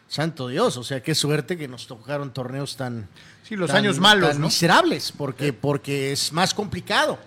santo 0.09 0.49
Dios, 0.49 0.77
o 0.77 0.85
sea, 0.85 1.03
qué 1.03 1.15
suerte 1.15 1.57
que 1.57 1.67
nos 1.69 1.87
tocaron 1.87 2.33
torneos 2.33 2.77
tan... 2.77 3.09
Sí, 3.43 3.57
los 3.57 3.69
tan- 3.69 3.79
años 3.79 3.99
malos, 3.99 4.31
tan 4.31 4.41
¿no? 4.41 4.47
miserables, 4.47 5.13
porque, 5.17 5.53
porque 5.53 6.13
es 6.13 6.33
más 6.33 6.55
complicado. 6.55 7.19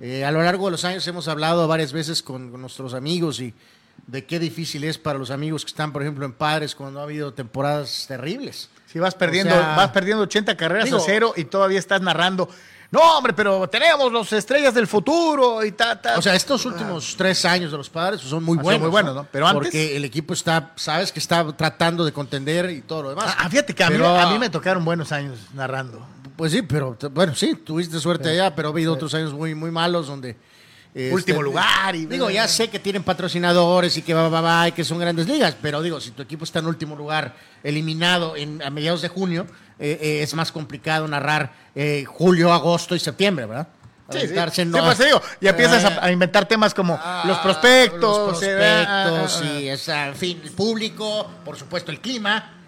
Eh, 0.00 0.24
a 0.24 0.30
lo 0.32 0.42
largo 0.42 0.66
de 0.66 0.72
los 0.72 0.84
años 0.84 1.06
hemos 1.06 1.28
hablado 1.28 1.68
varias 1.68 1.92
veces 1.92 2.22
con, 2.22 2.50
con 2.50 2.60
nuestros 2.60 2.94
amigos 2.94 3.40
y 3.40 3.54
de 4.06 4.24
qué 4.24 4.38
difícil 4.38 4.82
es 4.84 4.98
para 4.98 5.18
los 5.18 5.30
amigos 5.30 5.64
que 5.64 5.68
están, 5.68 5.92
por 5.92 6.02
ejemplo, 6.02 6.24
en 6.26 6.32
Padres 6.32 6.74
cuando 6.74 6.98
ha 7.00 7.04
habido 7.04 7.32
temporadas 7.34 8.06
terribles. 8.08 8.68
Si 8.86 8.98
vas 8.98 9.14
perdiendo, 9.14 9.54
O 9.54 9.58
sea, 9.58 9.76
vas 9.76 9.90
perdiendo 9.90 10.24
80 10.24 10.56
carreras 10.56 10.86
digo- 10.86 10.96
a 10.98 11.00
cero 11.00 11.34
y 11.36 11.44
todavía 11.44 11.78
estás 11.78 12.00
narrando. 12.02 12.48
No, 12.92 13.00
hombre, 13.16 13.32
pero 13.32 13.66
tenemos 13.68 14.12
los 14.12 14.30
estrellas 14.34 14.74
del 14.74 14.86
futuro 14.86 15.64
y 15.64 15.72
ta, 15.72 16.00
ta. 16.00 16.18
O 16.18 16.22
sea, 16.22 16.34
estos 16.34 16.64
últimos 16.66 17.14
tres 17.16 17.42
años 17.46 17.72
de 17.72 17.78
los 17.78 17.88
padres 17.88 18.20
pues, 18.20 18.28
son 18.30 18.44
muy 18.44 18.56
Ah, 18.58 18.60
son 18.60 18.64
buenos. 18.64 18.80
muy 18.82 18.90
buenos, 18.90 19.14
¿no? 19.14 19.26
Pero 19.32 19.46
antes- 19.48 19.62
Porque 19.62 19.96
el 19.96 20.04
equipo 20.04 20.34
está, 20.34 20.72
sabes 20.76 21.10
que 21.10 21.18
está 21.18 21.50
tratando 21.56 22.04
de 22.04 22.12
contender 22.12 22.68
y 22.70 22.82
todo 22.82 23.02
lo 23.04 23.08
demás. 23.10 23.34
Ah, 23.38 23.48
fíjate 23.48 23.74
que 23.74 23.82
a, 23.82 23.88
mí, 23.88 23.96
a 24.04 24.26
mí 24.30 24.38
me 24.38 24.50
tocaron 24.50 24.84
buenos 24.84 25.10
años 25.10 25.38
narrando. 25.54 26.06
Pues 26.36 26.52
sí, 26.52 26.60
pero 26.62 26.96
bueno, 27.12 27.34
sí, 27.34 27.54
tuviste 27.54 27.98
suerte 27.98 28.28
allá, 28.28 28.54
pero 28.54 28.68
ha 28.68 28.70
habido 28.72 28.92
otros 28.92 29.14
años 29.14 29.32
muy, 29.32 29.54
muy 29.54 29.70
malos 29.70 30.06
donde. 30.06 30.36
este, 30.94 31.14
Último 31.14 31.42
lugar 31.42 31.96
y- 31.96 32.04
digo, 32.04 32.28
ya 32.28 32.46
sé 32.46 32.68
que 32.68 32.78
tienen 32.78 33.02
patrocinadores 33.02 33.96
y 33.96 34.02
que 34.02 34.12
va, 34.12 34.28
va, 34.28 34.42
va, 34.42 34.68
y 34.68 34.72
que 34.72 34.84
son 34.84 34.98
grandes 34.98 35.26
ligas, 35.26 35.56
pero 35.62 35.80
digo, 35.80 35.98
si 35.98 36.10
tu 36.10 36.20
equipo 36.20 36.44
está 36.44 36.58
en 36.58 36.66
último 36.66 36.94
lugar, 36.94 37.34
eliminado 37.62 38.36
en, 38.36 38.60
a 38.62 38.68
mediados 38.68 39.00
de 39.00 39.08
junio, 39.08 39.46
eh, 39.82 39.98
eh, 40.00 40.22
es 40.22 40.32
más 40.34 40.52
complicado 40.52 41.06
narrar 41.08 41.52
eh, 41.74 42.04
julio, 42.06 42.52
agosto 42.52 42.94
y 42.94 43.00
septiembre, 43.00 43.46
¿verdad? 43.46 43.68
Sí, 44.12 44.18
sí. 44.28 44.34
Sí, 44.52 44.64
no- 44.66 44.84
pues 44.84 44.98
digo, 44.98 45.20
y 45.40 45.48
empiezas 45.48 45.84
a, 45.84 46.04
a 46.04 46.12
inventar 46.12 46.46
temas 46.46 46.72
como 46.74 46.98
Ah, 47.02 47.24
los 47.26 47.38
prospectos, 47.38 48.00
los 48.00 48.28
prospectos 48.28 49.40
ah, 49.40 49.40
ah, 49.42 49.44
y 49.60 49.68
esa, 49.68 50.08
en 50.08 50.16
fin, 50.16 50.40
el 50.44 50.50
público, 50.50 51.30
por 51.44 51.56
supuesto 51.56 51.90
el 51.90 52.00
clima. 52.00 52.58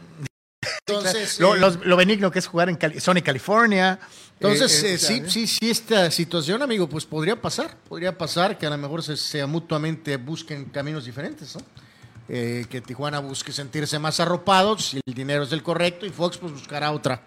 Entonces, 0.87 1.39
Lo, 1.41 1.55
los- 1.55 1.85
lo 1.85 1.97
benigno 1.97 2.31
que 2.31 2.39
es 2.39 2.47
jugar 2.47 2.69
en 2.69 2.77
Cali- 2.77 2.99
Sony, 3.01 3.23
California. 3.23 3.99
entonces 4.35 4.83
Eh, 4.83 4.91
eh, 4.93 4.95
eh, 4.95 4.99
sí, 4.99 5.23
sí, 5.29 5.47
sí, 5.47 5.71
esta 5.71 6.11
situación, 6.11 6.63
amigo, 6.63 6.89
pues 6.89 7.05
podría 7.05 7.41
pasar, 7.41 7.77
podría 7.89 8.17
pasar 8.17 8.57
que 8.59 8.67
a 8.67 8.71
lo 8.71 8.79
mejor 8.79 9.03
se, 9.03 9.17
se 9.17 9.45
mutuamente 9.47 10.17
busquen 10.17 10.65
caminos 10.67 11.05
diferentes, 11.05 11.55
¿no? 11.55 11.63
Eh, 12.29 12.65
que 12.71 12.81
Tijuana 12.81 13.19
busque 13.19 13.53
sentirse 13.53 13.99
más 13.99 14.19
arropado, 14.19 14.79
si 14.79 14.99
el 15.05 15.15
dinero 15.15 15.43
es 15.43 15.53
el 15.53 15.63
correcto, 15.63 16.07
y 16.07 16.11
Fox 16.11 16.39
pues 16.39 16.53
buscará 16.53 16.91
otra, 16.93 17.21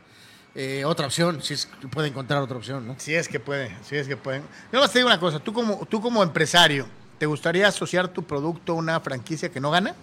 eh, 0.56 0.84
otra 0.86 1.06
opción, 1.06 1.42
si 1.44 1.54
es 1.54 1.68
que 1.68 1.88
puede 1.88 2.08
encontrar 2.08 2.42
otra 2.42 2.58
opción, 2.58 2.88
¿no? 2.88 2.96
Sí 2.98 3.13
es 3.13 3.27
que 3.27 3.39
puede, 3.39 3.75
sí 3.88 3.96
es 3.96 4.08
que 4.08 4.18
pueden. 4.18 4.42
Yo 4.74 4.80
más 4.80 4.92
te 4.92 4.98
digo 5.00 5.08
una 5.08 5.20
cosa, 5.20 5.38
tú 5.39 5.54
como, 5.54 5.86
tú 5.86 6.01
como 6.01 6.24
empresario, 6.24 6.88
¿te 7.20 7.27
gustaría 7.27 7.68
asociar 7.68 8.08
tu 8.08 8.24
producto 8.24 8.72
a 8.72 8.75
una 8.75 9.00
franquicia 9.00 9.50
que 9.50 9.60
no 9.60 9.70
gana? 9.70 9.94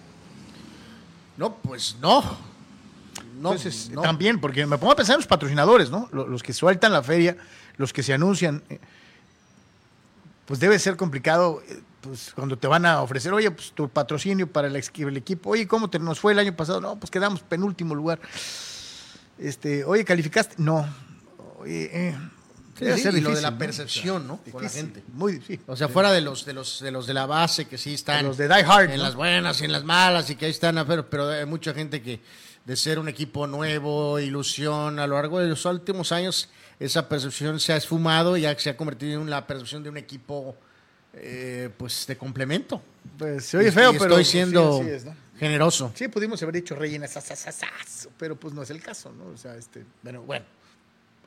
No, 1.35 1.55
pues 1.57 1.97
no. 2.01 2.21
No, 3.41 3.51
Entonces, 3.51 3.89
no. 3.89 4.01
también, 4.01 4.39
porque 4.39 4.65
me 4.65 4.77
pongo 4.77 4.93
a 4.93 4.95
pensar 4.95 5.15
en 5.15 5.19
los 5.19 5.27
patrocinadores, 5.27 5.89
¿no? 5.91 6.07
Lo- 6.13 6.25
Los, 6.25 6.41
que 6.41 6.53
sueltan 6.53 6.93
la 6.93 7.03
feria, 7.03 7.35
los 7.75 7.91
que 7.91 8.01
se 8.01 8.13
anuncian, 8.13 8.63
eh, 8.69 8.79
pues 10.45 10.61
debe 10.61 10.79
ser 10.79 10.95
complicado, 10.95 11.61
pues 12.05 12.31
cuando 12.33 12.57
te 12.57 12.67
van 12.67 12.85
a 12.85 13.01
ofrecer, 13.01 13.33
oye, 13.33 13.51
pues 13.51 13.71
tu 13.71 13.89
patrocinio 13.89 14.47
para 14.47 14.67
el, 14.67 14.75
equipo, 14.75 15.49
oye, 15.49 15.67
¿cómo 15.67 15.89
te 15.89 15.99
nos 15.99 16.19
fue 16.19 16.33
el 16.33 16.39
año 16.39 16.55
pasado? 16.55 16.81
No, 16.81 16.99
pues 16.99 17.11
quedamos 17.11 17.41
penúltimo 17.41 17.95
lugar. 17.95 18.19
Este, 19.37 19.83
oye, 19.83 20.05
¿calificaste? 20.05 20.55
No. 20.57 20.87
Oye, 21.59 21.89
eh, 21.91 22.15
Sí, 22.77 22.83
debe 22.83 22.97
sí, 22.97 23.03
ser 23.03 23.15
y 23.15 23.21
lo 23.21 23.33
de 23.33 23.41
la 23.41 23.57
percepción, 23.57 24.27
¿no? 24.27 24.41
Con 24.51 24.61
la 24.61 24.69
gente. 24.69 25.01
Muy 25.13 25.33
difícil. 25.33 25.61
O 25.65 25.77
sea, 25.77 25.87
fuera 25.87 26.11
de 26.11 26.19
los 26.19 26.43
de 26.43 26.51
los 26.51 26.81
de 26.81 26.91
los 26.91 27.07
de 27.07 27.13
la 27.13 27.25
base 27.25 27.65
que 27.65 27.77
sí 27.77 27.93
están 27.93 28.17
De 28.17 28.23
los 28.23 28.37
de 28.37 28.49
Die 28.49 28.65
Hard, 28.65 28.91
en 28.91 28.97
¿no? 28.97 29.03
las 29.03 29.15
buenas 29.15 29.61
y 29.61 29.65
en 29.65 29.71
las 29.71 29.85
malas 29.85 30.29
y 30.29 30.35
que 30.35 30.43
ahí 30.43 30.51
están, 30.51 30.83
pero, 30.85 31.09
pero 31.09 31.29
hay 31.29 31.45
mucha 31.45 31.73
gente 31.73 32.01
que 32.01 32.19
de 32.65 32.75
ser 32.75 32.99
un 32.99 33.07
equipo 33.07 33.47
nuevo, 33.47 34.19
ilusión, 34.19 34.99
a 34.99 35.07
lo 35.07 35.15
largo 35.15 35.39
de 35.39 35.47
los 35.47 35.63
últimos 35.63 36.11
años 36.11 36.49
esa 36.79 37.07
percepción 37.07 37.59
se 37.59 37.71
ha 37.71 37.77
esfumado 37.77 38.35
y 38.35 38.41
ya 38.41 38.57
se 38.59 38.69
ha 38.69 38.75
convertido 38.75 39.21
en 39.21 39.29
la 39.29 39.47
percepción 39.47 39.81
de 39.83 39.89
un 39.89 39.97
equipo 39.97 40.57
eh, 41.15 41.69
pues 41.77 42.05
de 42.07 42.17
complemento. 42.17 42.81
Pues 43.17 43.45
se 43.45 43.57
oye 43.57 43.69
Y- 43.69 43.71
feo, 43.71 43.91
y 43.93 43.97
pero 43.97 44.11
estoy 44.11 44.25
siendo 44.25 44.77
sí, 44.77 44.81
así 44.83 44.91
es, 44.91 45.05
¿no? 45.05 45.15
generoso. 45.37 45.91
Sí, 45.95 46.07
pudimos 46.07 46.41
haber 46.43 46.55
dicho 46.55 46.75
rellena, 46.75 47.07
pero 48.17 48.35
pues 48.35 48.53
no 48.53 48.63
es 48.63 48.69
el 48.69 48.81
caso, 48.81 49.11
¿no? 49.11 49.25
O 49.33 49.37
sea, 49.37 49.55
este, 49.55 49.83
bueno, 50.03 50.21
bueno. 50.23 50.45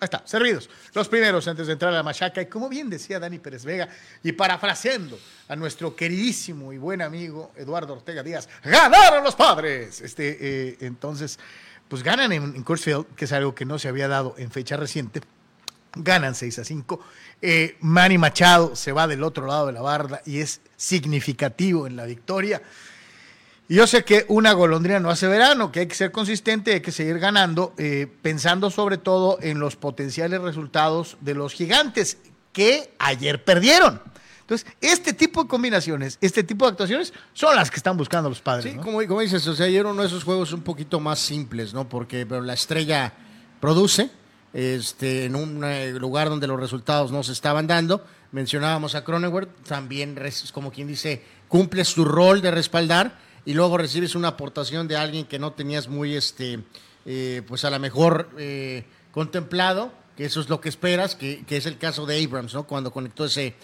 Ahí 0.01 0.05
está, 0.05 0.23
servidos. 0.25 0.71
Los 0.95 1.09
primeros 1.09 1.49
antes 1.49 1.67
de 1.67 1.73
entrar 1.73 1.93
a 1.93 1.97
la 1.97 2.03
machaca. 2.05 2.41
Y 2.41 2.47
como 2.47 2.69
bien 2.69 2.89
decía 2.89 3.19
Dani 3.19 3.41
Pérez 3.41 3.65
Vega, 3.65 3.89
y 4.23 4.31
parafraseando 4.31 5.19
a 5.49 5.57
nuestro 5.57 5.97
queridísimo 5.97 6.73
y 6.73 6.79
buen 6.79 7.03
amigo 7.03 7.51
Eduardo 7.57 7.95
Ortega 7.95 8.23
Díaz, 8.23 8.49
¡ganaron 8.63 9.25
los 9.25 9.35
padres! 9.35 10.01
Este, 10.01 10.37
eh, 10.41 10.77
entonces, 10.83 11.39
pues 11.89 12.05
ganan 12.05 12.31
en, 12.33 12.45
en 12.55 12.65
que 13.17 13.25
es 13.25 13.33
algo 13.33 13.57
que 13.57 13.65
no 13.65 13.79
se 13.81 13.89
había 13.89 14.07
dado 14.07 14.37
en 14.39 14.53
fecha 14.53 14.77
reciente. 14.77 15.21
Ganan 15.95 16.35
6 16.35 16.59
a 16.59 16.65
5. 16.65 17.01
Eh, 17.41 17.77
Manny 17.81 18.19
Machado 18.19 18.75
se 18.77 18.93
va 18.93 19.07
del 19.07 19.23
otro 19.23 19.47
lado 19.47 19.67
de 19.67 19.73
la 19.73 19.81
barda 19.81 20.23
y 20.27 20.41
es 20.41 20.61
significativo 20.77 21.87
en 21.87 21.97
la 21.97 22.05
victoria. 22.05 22.63
Y 23.69 23.75
yo 23.75 23.87
sé 23.87 24.03
que 24.05 24.25
una 24.29 24.53
golondrina 24.53 24.99
no 24.99 25.11
hace 25.11 25.27
verano, 25.29 25.71
que 25.71 25.81
hay 25.81 25.87
que 25.87 25.95
ser 25.95 26.11
consistente, 26.11 26.73
hay 26.73 26.81
que 26.81 26.91
seguir 26.91 27.19
ganando, 27.19 27.75
eh, 27.77 28.07
pensando 28.23 28.71
sobre 28.71 28.97
todo 28.97 29.39
en 29.43 29.59
los 29.59 29.77
potenciales 29.77 30.41
resultados 30.41 31.19
de 31.21 31.35
los 31.35 31.53
gigantes 31.53 32.17
que 32.53 32.95
ayer 32.99 33.45
perdieron. 33.45 34.01
Entonces, 34.41 34.67
este 34.81 35.13
tipo 35.13 35.43
de 35.43 35.49
combinaciones, 35.49 36.17
este 36.23 36.43
tipo 36.43 36.65
de 36.65 36.71
actuaciones 36.71 37.13
son 37.35 37.55
las 37.55 37.71
que 37.71 37.77
están 37.77 37.99
buscando 37.99 38.31
los 38.31 38.41
padres. 38.41 38.73
Sí, 38.73 38.79
¿no? 38.79 38.83
como, 38.83 39.07
como 39.07 39.21
dices, 39.21 39.47
o 39.47 39.55
sea, 39.55 39.67
ayer 39.67 39.85
uno 39.85 40.01
de 40.01 40.09
esos 40.09 40.25
juegos 40.25 40.55
un 40.55 40.63
poquito 40.63 41.01
más 41.01 41.19
simples, 41.19 41.75
¿no? 41.75 41.87
Porque 41.87 42.25
pero 42.25 42.41
la 42.41 42.55
estrella 42.55 43.13
produce 43.61 44.11
este, 44.59 45.27
en 45.27 45.37
un 45.37 45.63
eh, 45.63 45.93
lugar 45.93 46.29
donde 46.29 46.49
los 46.49 46.59
resultados 46.59 47.13
no 47.13 47.23
se 47.23 47.33
estaban 47.33 47.67
dando. 47.67 48.05
Mencionábamos 48.33 48.95
a 48.95 49.05
Cronenworth, 49.05 49.49
también, 49.65 50.19
como 50.53 50.73
quien 50.73 50.89
dice, 50.89 51.23
cumple 51.47 51.85
su 51.85 52.05
rol 52.05 52.43
de 52.43 52.51
respaldar 52.51 53.19
y 53.45 53.55
luego 53.55 53.79
recibes 53.79 54.15
una 54.15 54.29
aportación 54.29 54.89
de 54.89 54.97
alguien 54.97 55.27
que 55.27 55.39
no 55.39 55.53
tenías 55.53 55.89
muy, 55.89 56.17
este, 56.17 56.61
eh, 57.07 57.43
pues 57.47 57.65
a 57.65 57.71
lo 57.71 57.79
mejor 57.79 58.31
eh, 58.37 58.85
contemplado, 59.13 59.93
que 60.17 60.25
eso 60.25 60.41
es 60.41 60.49
lo 60.49 60.61
que 60.61 60.69
esperas, 60.69 61.15
que, 61.15 61.45
que 61.47 61.57
es 61.57 61.67
el 61.67 61.79
caso 61.79 62.05
de 62.05 62.23
Abrams, 62.23 62.53
¿no? 62.53 62.65
Cuando 62.65 62.91
conectó 62.91 63.27
ese 63.27 63.55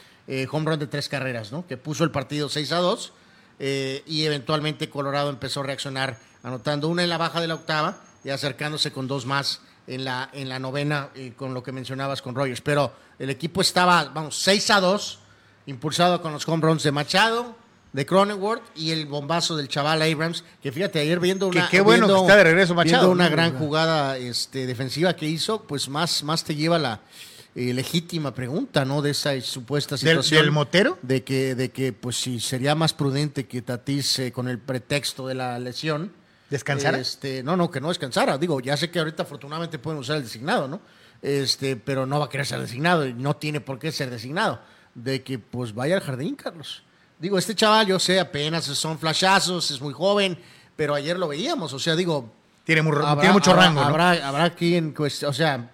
home 0.50 0.70
run 0.70 0.78
de 0.78 0.86
tres 0.86 1.08
carreras, 1.08 1.50
¿no? 1.50 1.66
Que 1.66 1.76
puso 1.76 2.04
el 2.04 2.10
partido 2.10 2.48
6 2.48 2.72
a 2.72 2.78
2 2.78 3.12
eh, 3.58 4.02
y 4.06 4.24
eventualmente 4.24 4.90
Colorado 4.90 5.30
empezó 5.30 5.60
a 5.60 5.64
reaccionar 5.64 6.18
anotando 6.42 6.88
una 6.88 7.02
en 7.02 7.08
la 7.08 7.18
baja 7.18 7.40
de 7.40 7.46
la 7.46 7.54
octava 7.54 8.00
y 8.24 8.30
acercándose 8.30 8.92
con 8.92 9.06
dos 9.06 9.26
más 9.26 9.60
en 9.86 10.04
la, 10.04 10.30
en 10.32 10.48
la 10.48 10.58
novena 10.58 11.10
eh, 11.14 11.32
con 11.36 11.54
lo 11.54 11.62
que 11.62 11.72
mencionabas 11.72 12.22
con 12.22 12.34
Rogers. 12.34 12.60
Pero 12.60 12.92
el 13.18 13.30
equipo 13.30 13.60
estaba, 13.60 14.04
vamos, 14.04 14.36
6 14.38 14.70
a 14.70 14.80
2, 14.80 15.18
impulsado 15.66 16.20
con 16.22 16.32
los 16.32 16.46
home 16.48 16.62
runs 16.66 16.82
de 16.82 16.92
Machado, 16.92 17.56
de 17.92 18.04
Cronenworth 18.04 18.62
y 18.76 18.90
el 18.90 19.06
bombazo 19.06 19.56
del 19.56 19.68
chaval 19.68 20.02
Abrams, 20.02 20.42
que 20.62 20.72
fíjate, 20.72 20.98
ayer 20.98 21.20
viendo 21.20 21.48
Que 21.50 21.58
una... 21.58 21.68
qué 21.68 21.80
bueno 21.80 22.06
viendo- 22.06 22.16
que 22.22 22.26
está 22.26 22.36
de 22.36 22.44
regreso 22.44 22.74
Machado, 22.74 22.96
viendo 23.08 23.12
una 23.12 23.28
gran 23.28 23.56
jugada 23.56 24.18
este, 24.18 24.66
defensiva 24.66 25.14
que 25.14 25.26
hizo, 25.28 25.62
pues 25.62 25.88
más, 25.88 26.24
más 26.24 26.42
te 26.42 26.56
lleva 26.56 26.76
la 26.78 27.00
eh, 27.54 27.72
legítima 27.72 28.34
pregunta, 28.34 28.84
¿no? 28.84 29.00
De 29.00 29.10
esa 29.12 29.40
supuesta 29.42 29.94
¿Del, 29.94 30.00
situación 30.00 30.42
del 30.42 30.50
motero? 30.50 30.98
de 31.02 31.22
que, 31.22 31.54
de 31.54 31.70
que 31.70 31.92
pues 31.92 32.16
sí, 32.16 32.40
sería 32.40 32.74
más 32.74 32.92
prudente 32.92 33.46
que 33.46 33.62
Tatis 33.62 34.18
eh, 34.18 34.32
con 34.32 34.48
el 34.48 34.58
pretexto 34.58 35.28
de 35.28 35.34
la 35.36 35.56
lesión. 35.60 36.10
¿Descansara? 36.50 36.98
Este, 36.98 37.42
no, 37.42 37.56
no, 37.56 37.70
que 37.70 37.80
no 37.80 37.88
descansara. 37.88 38.38
Digo, 38.38 38.60
ya 38.60 38.76
sé 38.76 38.90
que 38.90 38.98
ahorita 38.98 39.22
afortunadamente 39.24 39.78
pueden 39.78 40.00
usar 40.00 40.16
el 40.18 40.22
designado, 40.24 40.68
¿no? 40.68 40.80
Este, 41.22 41.76
pero 41.76 42.06
no 42.06 42.18
va 42.18 42.26
a 42.26 42.28
querer 42.28 42.46
ser 42.46 42.60
designado 42.60 43.06
y 43.06 43.14
no 43.14 43.36
tiene 43.36 43.60
por 43.60 43.78
qué 43.78 43.90
ser 43.92 44.10
designado. 44.10 44.60
De 44.94 45.22
que 45.22 45.38
pues 45.38 45.74
vaya 45.74 45.96
al 45.96 46.02
jardín, 46.02 46.36
Carlos. 46.36 46.82
Digo, 47.18 47.38
este 47.38 47.54
chaval, 47.54 47.86
yo 47.86 47.98
sé, 47.98 48.20
apenas 48.20 48.64
son 48.64 48.98
flashazos, 48.98 49.70
es 49.70 49.80
muy 49.80 49.94
joven, 49.94 50.38
pero 50.76 50.94
ayer 50.94 51.18
lo 51.18 51.28
veíamos, 51.28 51.72
o 51.72 51.78
sea, 51.78 51.96
digo, 51.96 52.30
Tiene, 52.64 52.82
muy- 52.82 52.92
habrá- 52.96 53.14
tiene 53.20 53.32
mucho 53.32 53.50
habrá- 53.52 53.64
rango, 53.66 53.80
¿no? 53.80 53.86
Habrá, 53.88 54.28
habrá 54.28 54.50
quien, 54.54 54.94
cuest- 54.94 55.26
o 55.26 55.32
sea, 55.32 55.70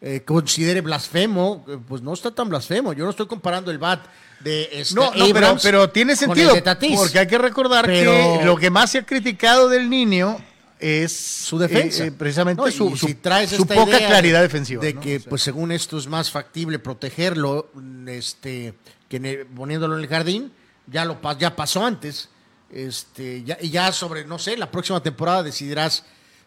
eh, 0.00 0.22
considere 0.24 0.80
blasfemo, 0.80 1.64
eh, 1.68 1.78
pues 1.88 2.02
no 2.02 2.12
está 2.12 2.30
tan 2.32 2.48
blasfemo. 2.48 2.92
Yo 2.92 3.04
no 3.04 3.10
estoy 3.10 3.26
comparando 3.26 3.70
el 3.70 3.78
bat 3.78 4.04
de 4.42 4.68
este 4.72 4.94
No, 4.94 5.12
no, 5.14 5.56
pero, 5.62 5.90
tiene 5.90 6.16
sentido. 6.16 6.54
Porque 6.96 7.18
hay 7.18 7.26
que 7.26 7.38
recordar 7.38 7.86
Pero- 7.86 8.12
que 8.40 8.44
lo 8.44 8.56
que 8.56 8.70
más 8.70 8.90
se 8.90 8.98
ha 8.98 9.06
criticado 9.06 9.68
del 9.68 9.88
niño 9.88 10.38
es 10.78 11.12
su 11.16 11.58
defensa. 11.58 12.04
eh, 12.04 12.08
eh, 12.08 12.12
precisamente 12.12 12.60
No, 12.60 12.70
su, 12.70 12.96
su- 12.96 13.06
si 13.06 13.14
traes 13.14 13.50
su 13.50 13.66
poca 13.66 13.98
claridad 13.98 14.38
de- 14.40 14.48
defensiva. 14.48 14.82
De 14.82 14.94
¿no? 14.94 15.00
que, 15.00 15.16
O 15.16 15.20
sea, 15.20 15.30
pues 15.30 15.42
según 15.42 15.70
esto 15.72 15.96
es 15.98 16.06
más 16.08 16.30
factible 16.30 16.78
protegerlo, 16.80 17.70
este, 18.08 18.74
que 19.08 19.46
poniéndolo 19.54 19.96
en 19.96 20.02
el 20.02 20.08
jardín, 20.08 20.52
ya 20.86 21.04
lo 21.04 21.18
ya 21.38 21.54
pasó 21.54 21.84
antes. 21.84 22.28
Este, 22.70 23.44
ya, 23.44 23.58
y 23.60 23.70
ya 23.70 23.92
sobre, 23.92 24.24
no 24.24 24.38
sé, 24.38 24.56
la 24.56 24.70
próxima 24.70 25.02
temporada 25.02 25.42
decidirás. 25.42 26.04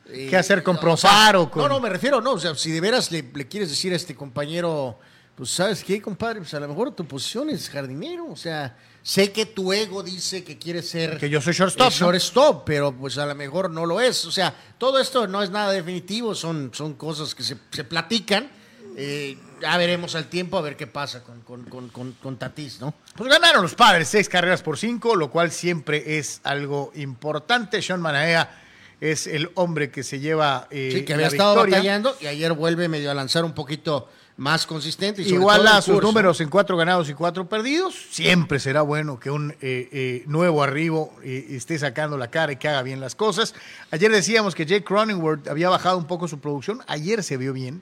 eh, 0.08 0.28
¿Qué 0.30 0.38
hacer 0.38 0.62
con 0.62 0.76
o 0.78 0.80
Profar 0.80 1.36
o 1.36 1.50
con- 1.50 1.64
No, 1.64 1.68
no, 1.70 1.80
me 1.80 1.90
refiero, 1.90 2.22
no, 2.22 2.34
o 2.34 2.40
sea, 2.40 2.54
si 2.56 2.70
de 2.72 2.80
veras 2.80 3.12
le, 3.12 3.24
le 3.34 3.48
quieres 3.48 3.70
decir 3.70 3.92
a 3.92 3.96
este 3.96 4.14
compañero, 4.16 5.00
pues, 5.36 5.50
¿sabes 5.50 5.84
qué, 5.84 6.02
compadre? 6.02 6.40
Pues 6.40 6.54
a 6.54 6.60
lo 6.60 6.68
mejor 6.68 6.92
tu 6.96 7.06
posición 7.06 7.50
es 7.50 7.70
jardinero, 7.70 8.28
o 8.32 8.36
sea, 8.36 8.78
sé 9.04 9.32
que 9.32 9.46
tu 9.46 9.74
ego 9.74 10.02
dice 10.02 10.44
que 10.44 10.58
quieres 10.58 10.90
ser 10.90 11.18
Que 11.18 11.30
yo 11.30 11.42
soy 11.42 11.54
shortstop, 11.54 11.92
eh, 11.92 11.96
¿no? 12.00 12.06
shortstop, 12.06 12.64
pero 12.66 12.96
pues 12.96 13.18
a 13.18 13.26
lo 13.26 13.36
mejor 13.36 13.70
no 13.70 13.86
lo 13.86 14.00
es. 14.00 14.26
O 14.26 14.32
sea, 14.32 14.54
todo 14.78 15.00
esto 15.00 15.28
no 15.28 15.44
es 15.44 15.50
nada 15.50 15.72
definitivo, 15.72 16.34
son, 16.34 16.72
son 16.74 16.94
cosas 16.94 17.36
que 17.36 17.44
se, 17.44 17.58
se 17.72 17.84
platican. 17.84 18.50
Eh, 18.98 19.38
ya 19.62 19.78
veremos 19.78 20.16
al 20.16 20.28
tiempo 20.30 20.58
a 20.58 20.62
ver 20.62 20.78
qué 20.78 20.88
pasa 20.88 21.22
con, 21.22 21.42
con, 21.42 21.66
con, 21.90 22.14
con, 22.14 22.38
Tatís, 22.38 22.80
¿no? 22.80 22.94
Pues 23.16 23.30
ganaron 23.30 23.62
los 23.62 23.76
padres 23.76 24.08
seis 24.08 24.30
carreras 24.30 24.62
por 24.62 24.78
cinco, 24.78 25.16
lo 25.18 25.30
cual 25.30 25.52
siempre 25.52 26.18
es 26.18 26.40
algo 26.44 26.92
importante. 26.96 27.82
Sean 27.82 28.00
Manaea 28.00 28.62
es 29.02 29.28
el 29.28 29.52
hombre 29.56 29.92
que 29.92 30.04
se 30.04 30.20
lleva 30.20 30.68
eh, 30.72 30.92
Sí, 30.94 31.04
que 31.04 31.12
la 31.12 31.16
había 31.16 31.28
estado 31.28 31.56
victoria. 31.56 31.78
batallando 31.78 32.16
y 32.22 32.28
ayer 32.28 32.54
vuelve 32.54 32.88
medio 32.88 33.12
a 33.12 33.14
lanzar 33.14 33.44
un 33.44 33.54
poquito 33.54 34.10
más 34.38 34.66
consistente. 34.66 35.22
Y 35.22 35.34
Igual 35.34 35.66
a 35.68 35.82
sus 35.82 36.02
números 36.02 36.42
en 36.42 36.50
cuatro 36.50 36.76
ganados 36.76 37.10
y 37.10 37.14
cuatro 37.14 37.48
perdidos. 37.48 37.96
Siempre 38.10 38.60
será 38.60 38.82
bueno 38.82 39.20
que 39.20 39.32
un 39.32 39.52
eh, 39.52 39.56
eh, 39.62 40.24
nuevo 40.28 40.62
arribo 40.62 41.14
eh, 41.24 41.48
esté 41.52 41.80
sacando 41.80 42.18
la 42.18 42.30
cara 42.30 42.52
y 42.52 42.58
que 42.58 42.68
haga 42.68 42.84
bien 42.84 43.00
las 43.00 43.16
cosas. 43.16 43.56
Ayer 43.92 44.12
decíamos 44.12 44.56
que 44.56 44.66
Jake 44.66 44.84
Cronenworth 44.84 45.48
había 45.48 45.70
bajado 45.70 45.98
un 45.98 46.06
poco 46.06 46.28
su 46.28 46.40
producción. 46.40 46.82
Ayer 46.88 47.24
se 47.24 47.38
vio 47.38 47.54
bien, 47.54 47.82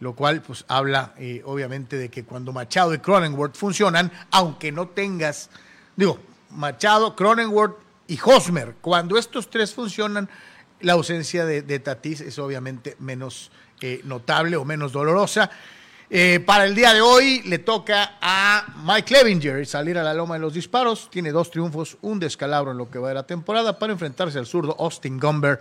lo 0.00 0.14
cual 0.14 0.42
pues 0.42 0.64
habla 0.68 1.14
eh, 1.18 1.42
obviamente 1.44 1.96
de 1.96 2.10
que 2.10 2.24
cuando 2.24 2.52
Machado 2.52 2.92
y 2.92 2.98
Cronenworth 2.98 3.56
funcionan, 3.56 4.12
aunque 4.30 4.72
no 4.72 4.88
tengas, 4.88 5.48
digo, 5.96 6.18
Machado, 6.50 7.16
Cronenworth 7.16 7.78
y 8.06 8.18
Hosmer, 8.22 8.74
cuando 8.80 9.16
estos 9.16 9.48
tres 9.48 9.72
funcionan, 9.72 10.28
la 10.80 10.92
ausencia 10.92 11.46
de, 11.46 11.62
de 11.62 11.78
Tatis 11.78 12.20
es 12.20 12.38
obviamente 12.38 12.96
menos 12.98 13.50
eh, 13.80 14.00
notable 14.04 14.56
o 14.56 14.64
menos 14.64 14.92
dolorosa. 14.92 15.50
Eh, 16.16 16.38
para 16.46 16.64
el 16.64 16.76
día 16.76 16.94
de 16.94 17.00
hoy 17.00 17.42
le 17.42 17.58
toca 17.58 18.18
a 18.20 18.72
Mike 18.86 19.02
Clevinger 19.02 19.66
salir 19.66 19.98
a 19.98 20.04
la 20.04 20.14
loma 20.14 20.34
de 20.36 20.40
los 20.42 20.54
disparos. 20.54 21.10
Tiene 21.10 21.32
dos 21.32 21.50
triunfos, 21.50 21.96
un 22.02 22.20
descalabro 22.20 22.70
en 22.70 22.78
lo 22.78 22.88
que 22.88 23.00
va 23.00 23.08
de 23.08 23.14
la 23.14 23.26
temporada 23.26 23.80
para 23.80 23.92
enfrentarse 23.94 24.38
al 24.38 24.46
zurdo 24.46 24.76
Austin 24.78 25.18
Gumber 25.18 25.58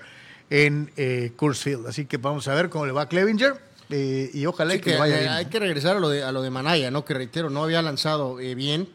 en 0.52 0.92
eh, 0.96 1.32
Coors 1.36 1.58
Field. 1.60 1.88
Así 1.88 2.06
que 2.06 2.18
vamos 2.18 2.48
a 2.48 2.54
ver 2.54 2.70
cómo 2.70 2.86
le 2.86 2.92
va 2.92 3.02
a 3.02 3.10
Clevinger 3.10 3.56
eh, 3.90 4.30
y 4.32 4.46
ojalá 4.46 4.76
Sí, 4.76 4.82
que, 4.82 4.96
vaya 4.96 5.16
eh, 5.18 5.20
bien. 5.22 5.32
hay 5.32 5.46
que 5.48 5.58
regresar 5.58 5.98
a 5.98 6.00
lo 6.00 6.10
de, 6.10 6.22
a 6.22 6.32
lo 6.32 6.44
de 6.44 6.52
Manaya, 6.52 6.92
¿no? 6.92 7.04
Que 7.04 7.16
reitero, 7.16 7.50
no 7.50 7.64
había 7.64 7.82
lanzado 7.82 8.40
eh, 8.40 8.54
bien 8.54 8.88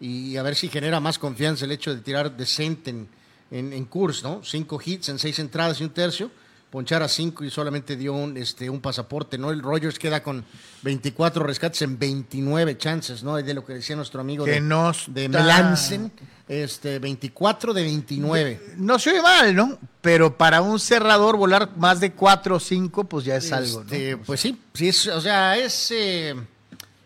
y 0.00 0.38
a 0.38 0.42
ver 0.42 0.54
si 0.54 0.70
genera 0.70 0.98
más 0.98 1.18
confianza 1.18 1.66
el 1.66 1.72
hecho 1.72 1.94
de 1.94 2.00
tirar 2.00 2.34
decente 2.38 2.88
en, 2.88 3.06
en, 3.50 3.74
en 3.74 3.84
Kurs, 3.84 4.22
¿no? 4.22 4.40
Cinco 4.42 4.80
hits 4.82 5.10
en 5.10 5.18
seis 5.18 5.38
entradas 5.40 5.78
y 5.78 5.84
un 5.84 5.90
tercio, 5.90 6.30
ponchar 6.72 7.02
a 7.02 7.08
cinco 7.08 7.44
y 7.44 7.50
solamente 7.50 7.96
dio 7.96 8.14
un, 8.14 8.34
este, 8.38 8.70
un 8.70 8.80
pasaporte, 8.80 9.36
¿no? 9.36 9.50
El 9.50 9.60
Rogers 9.60 9.98
queda 9.98 10.22
con 10.22 10.42
24 10.80 11.44
rescates 11.44 11.82
en 11.82 11.98
29 11.98 12.78
chances, 12.78 13.22
¿no? 13.22 13.36
De 13.36 13.52
lo 13.52 13.62
que 13.62 13.74
decía 13.74 13.94
nuestro 13.94 14.22
amigo 14.22 14.46
Que 14.46 14.52
de, 14.52 14.60
no 14.62 14.90
de 15.08 15.28
Melanson, 15.28 16.10
este, 16.48 16.98
24 16.98 17.74
de 17.74 17.82
29. 17.82 18.60
No 18.78 18.98
se 18.98 19.10
oye 19.10 19.20
mal, 19.20 19.54
¿no? 19.54 19.78
Pero 20.00 20.38
para 20.38 20.62
un 20.62 20.80
cerrador 20.80 21.36
volar 21.36 21.76
más 21.76 22.00
de 22.00 22.12
4 22.12 22.56
o 22.56 22.58
5, 22.60 23.04
pues 23.04 23.26
ya 23.26 23.36
es 23.36 23.52
algo, 23.52 23.80
¿no? 23.80 23.92
Este, 23.92 24.16
Pues 24.16 24.40
sí, 24.40 24.58
sí 24.72 24.88
es, 24.88 25.06
o 25.08 25.20
sea, 25.20 25.58
es 25.58 25.90
eh, 25.90 26.34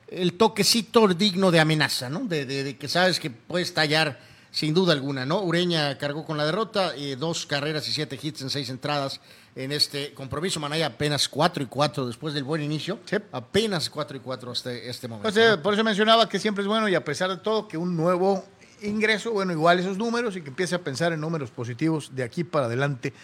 el 0.07 0.35
toquecito 0.35 1.09
digno 1.09 1.51
de 1.51 1.59
amenaza, 1.59 2.09
¿no? 2.09 2.21
De, 2.21 2.47
de- 2.47 2.63
de 2.63 2.77
que 2.77 2.87
sabes 2.87 3.19
que 3.19 3.31
puedes 3.31 3.75
tallar 3.75 4.21
sin 4.53 4.73
duda 4.73 4.93
alguna, 4.93 5.27
¿no? 5.27 5.43
Ureña 5.43 5.99
cargó 5.99 6.25
con 6.25 6.39
la 6.39 6.47
derrota, 6.47 6.95
eh, 6.97 7.17
dos 7.17 7.45
carreras 7.47 7.87
y 7.89 7.93
siete 7.93 8.17
hits 8.23 8.41
en 8.43 8.49
seis 8.49 8.71
entradas 8.71 9.21
en 9.57 9.73
este 9.73 10.13
compromiso. 10.13 10.61
Manaya 10.61 10.87
apenas 10.87 11.29
4 11.29 11.65
y 11.65 11.67
4 11.67 12.07
después 12.07 12.35
del 12.35 12.45
buen 12.45 12.63
inicio. 12.63 13.01
Sí. 13.07 13.17
Apenas 13.33 13.91
4 13.91 14.19
y 14.19 14.21
4 14.21 14.53
hasta 14.53 14.73
este 14.73 15.09
momento. 15.09 15.63
Por 15.63 15.75
eso 15.75 15.83
mencionaba 15.83 16.29
que 16.29 16.39
siempre 16.39 16.63
es 16.63 16.69
bueno 16.69 16.89
y 16.89 16.95
a 16.95 17.05
pesar 17.05 17.31
de 17.31 17.39
todo 17.39 17.67
que 17.67 17.79
un 17.79 17.97
nuevo 17.97 18.45
ingreso, 18.83 19.33
bueno, 19.33 19.53
igual 19.53 19.81
esos 19.81 19.97
números 19.97 20.37
y 20.37 20.43
que 20.43 20.51
empiece 20.51 20.75
a 20.75 20.81
pensar 20.81 21.13
en 21.13 21.21
números 21.21 21.51
positivos 21.51 22.15
de 22.15 22.23
aquí 22.23 22.45
para 22.45 22.67
adelante 22.67 23.15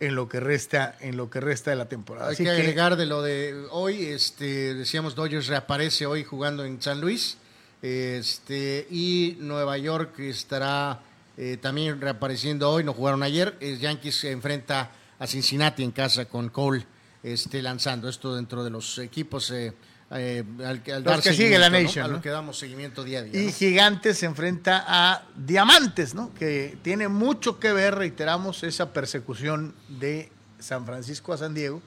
en 0.00 0.14
lo 0.14 0.28
que 0.28 0.40
resta, 0.40 0.96
en 1.00 1.16
lo 1.16 1.30
que 1.30 1.40
resta 1.40 1.70
de 1.70 1.76
la 1.76 1.88
temporada. 1.88 2.28
Hay 2.28 2.34
Así 2.34 2.42
que 2.42 2.50
que, 2.50 2.56
agregar 2.56 2.96
de 2.96 3.06
lo 3.06 3.22
de 3.22 3.66
hoy, 3.70 4.06
este, 4.06 4.74
decíamos 4.74 5.14
Dodgers 5.14 5.46
reaparece 5.46 6.06
hoy 6.06 6.24
jugando 6.24 6.64
en 6.64 6.80
San 6.80 7.00
Luis, 7.00 7.36
este, 7.82 8.86
y 8.90 9.36
Nueva 9.38 9.76
York 9.76 10.18
estará 10.20 11.00
eh, 11.36 11.58
también 11.60 12.00
reapareciendo 12.00 12.70
hoy, 12.70 12.82
no 12.82 12.94
jugaron 12.94 13.22
ayer, 13.22 13.56
Yankees 13.60 14.20
se 14.20 14.32
enfrenta 14.32 14.90
a 15.22 15.26
Cincinnati 15.28 15.84
en 15.84 15.92
casa 15.92 16.24
con 16.24 16.48
Cole 16.48 16.84
este, 17.22 17.62
lanzando 17.62 18.08
esto 18.08 18.34
dentro 18.34 18.64
de 18.64 18.70
los 18.70 18.98
equipos 18.98 19.52
eh, 19.52 19.72
eh, 20.10 20.42
al, 20.64 20.82
al 20.92 21.04
dar 21.04 21.22
que 21.22 21.32
sigue 21.32 21.58
la. 21.58 21.70
Nation, 21.70 22.04
a 22.04 22.08
lo 22.08 22.20
que 22.20 22.28
damos 22.28 22.58
seguimiento 22.58 23.04
día 23.04 23.20
a 23.20 23.22
día. 23.22 23.40
y 23.40 23.46
¿no? 23.46 23.52
Gigantes 23.52 24.18
se 24.18 24.26
enfrenta 24.26 24.84
a 24.86 25.22
Diamantes, 25.36 26.14
¿no? 26.14 26.34
Que 26.34 26.76
tiene 26.82 27.06
mucho 27.06 27.60
que 27.60 27.72
ver, 27.72 27.94
reiteramos, 27.94 28.64
esa 28.64 28.92
persecución 28.92 29.74
de 29.88 30.30
San 30.58 30.84
Francisco 30.84 31.32
a 31.32 31.38
San 31.38 31.54
Diego. 31.54 31.80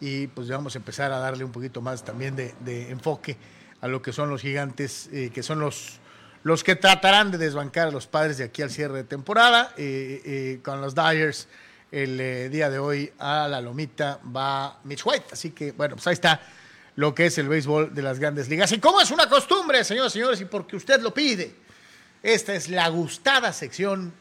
Y 0.00 0.28
pues 0.28 0.48
vamos 0.48 0.76
a 0.76 0.78
empezar 0.78 1.12
a 1.12 1.18
darle 1.18 1.44
un 1.44 1.52
poquito 1.52 1.80
más 1.80 2.04
también 2.04 2.36
de, 2.36 2.54
de 2.60 2.90
enfoque 2.90 3.36
a 3.80 3.88
lo 3.88 4.00
que 4.00 4.12
son 4.12 4.30
los 4.30 4.40
gigantes, 4.40 5.10
eh, 5.12 5.30
que 5.34 5.42
son 5.42 5.60
los, 5.60 5.98
los 6.44 6.64
que 6.64 6.76
tratarán 6.76 7.32
de 7.32 7.38
desbancar 7.38 7.88
a 7.88 7.90
los 7.90 8.06
padres 8.06 8.38
de 8.38 8.44
aquí 8.44 8.62
al 8.62 8.70
cierre 8.70 8.98
de 8.98 9.04
temporada. 9.04 9.74
Eh, 9.76 10.60
con 10.64 10.80
los 10.80 10.94
Dyers, 10.94 11.48
el 11.92 12.18
eh, 12.18 12.48
día 12.48 12.70
de 12.70 12.78
hoy 12.78 13.12
a 13.18 13.46
la 13.48 13.60
lomita 13.60 14.18
va 14.34 14.80
Mitch 14.84 15.02
White. 15.04 15.26
Así 15.32 15.50
que, 15.50 15.72
bueno, 15.72 15.94
pues 15.94 16.06
ahí 16.06 16.14
está 16.14 16.40
lo 16.96 17.14
que 17.14 17.26
es 17.26 17.38
el 17.38 17.48
béisbol 17.48 17.94
de 17.94 18.02
las 18.02 18.18
grandes 18.18 18.48
ligas. 18.48 18.72
Y 18.72 18.80
como 18.80 19.00
es 19.00 19.10
una 19.10 19.28
costumbre, 19.28 19.84
señoras 19.84 20.12
y 20.12 20.18
señores, 20.18 20.40
y 20.40 20.46
porque 20.46 20.76
usted 20.76 21.00
lo 21.02 21.12
pide, 21.12 21.54
esta 22.22 22.54
es 22.54 22.68
la 22.70 22.88
gustada 22.88 23.52
sección, 23.52 24.12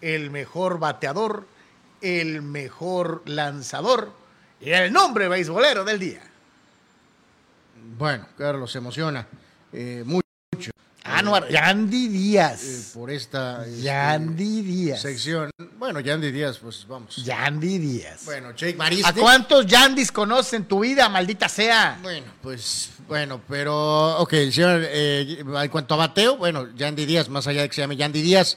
el 0.00 0.30
mejor 0.30 0.78
bateador, 0.78 1.46
el 2.00 2.42
mejor 2.42 3.22
lanzador 3.26 4.12
y 4.60 4.70
el 4.70 4.92
nombre 4.92 5.28
beisbolero 5.28 5.84
del 5.84 5.98
día. 5.98 6.22
Bueno, 7.98 8.26
Carlos 8.38 8.70
se 8.70 8.78
emociona 8.78 9.26
eh, 9.72 10.02
mucho 10.06 10.23
Anuar, 11.04 11.48
Yandy 11.50 12.06
eh, 12.06 12.08
Díaz. 12.08 12.90
por 12.94 13.10
esta 13.10 13.64
este, 13.66 13.82
Yandy 13.82 14.62
Díaz. 14.62 15.02
sección. 15.02 15.50
Bueno, 15.78 16.00
Yandy 16.00 16.32
Díaz, 16.32 16.56
pues 16.58 16.86
vamos. 16.88 17.16
Yandy 17.22 17.78
Díaz. 17.78 18.24
Bueno, 18.24 18.52
Jake 18.52 18.74
Mariste. 18.74 19.06
¿A 19.08 19.12
cuántos 19.12 19.66
Yandis 19.66 20.10
conoces 20.10 20.54
en 20.54 20.64
tu 20.64 20.80
vida, 20.80 21.08
maldita 21.10 21.48
sea? 21.48 21.98
Bueno, 22.02 22.26
pues, 22.42 22.88
bueno, 23.06 23.40
pero, 23.46 24.18
ok, 24.18 24.30
señor, 24.50 24.80
eh, 24.82 25.40
en 25.40 25.68
cuanto 25.68 25.92
a 25.94 25.98
bateo, 25.98 26.38
bueno, 26.38 26.74
Yandy 26.74 27.04
Díaz, 27.04 27.28
más 27.28 27.46
allá 27.46 27.60
de 27.62 27.68
que 27.68 27.74
se 27.74 27.82
llame 27.82 27.96
Yandy 27.96 28.22
Díaz, 28.22 28.56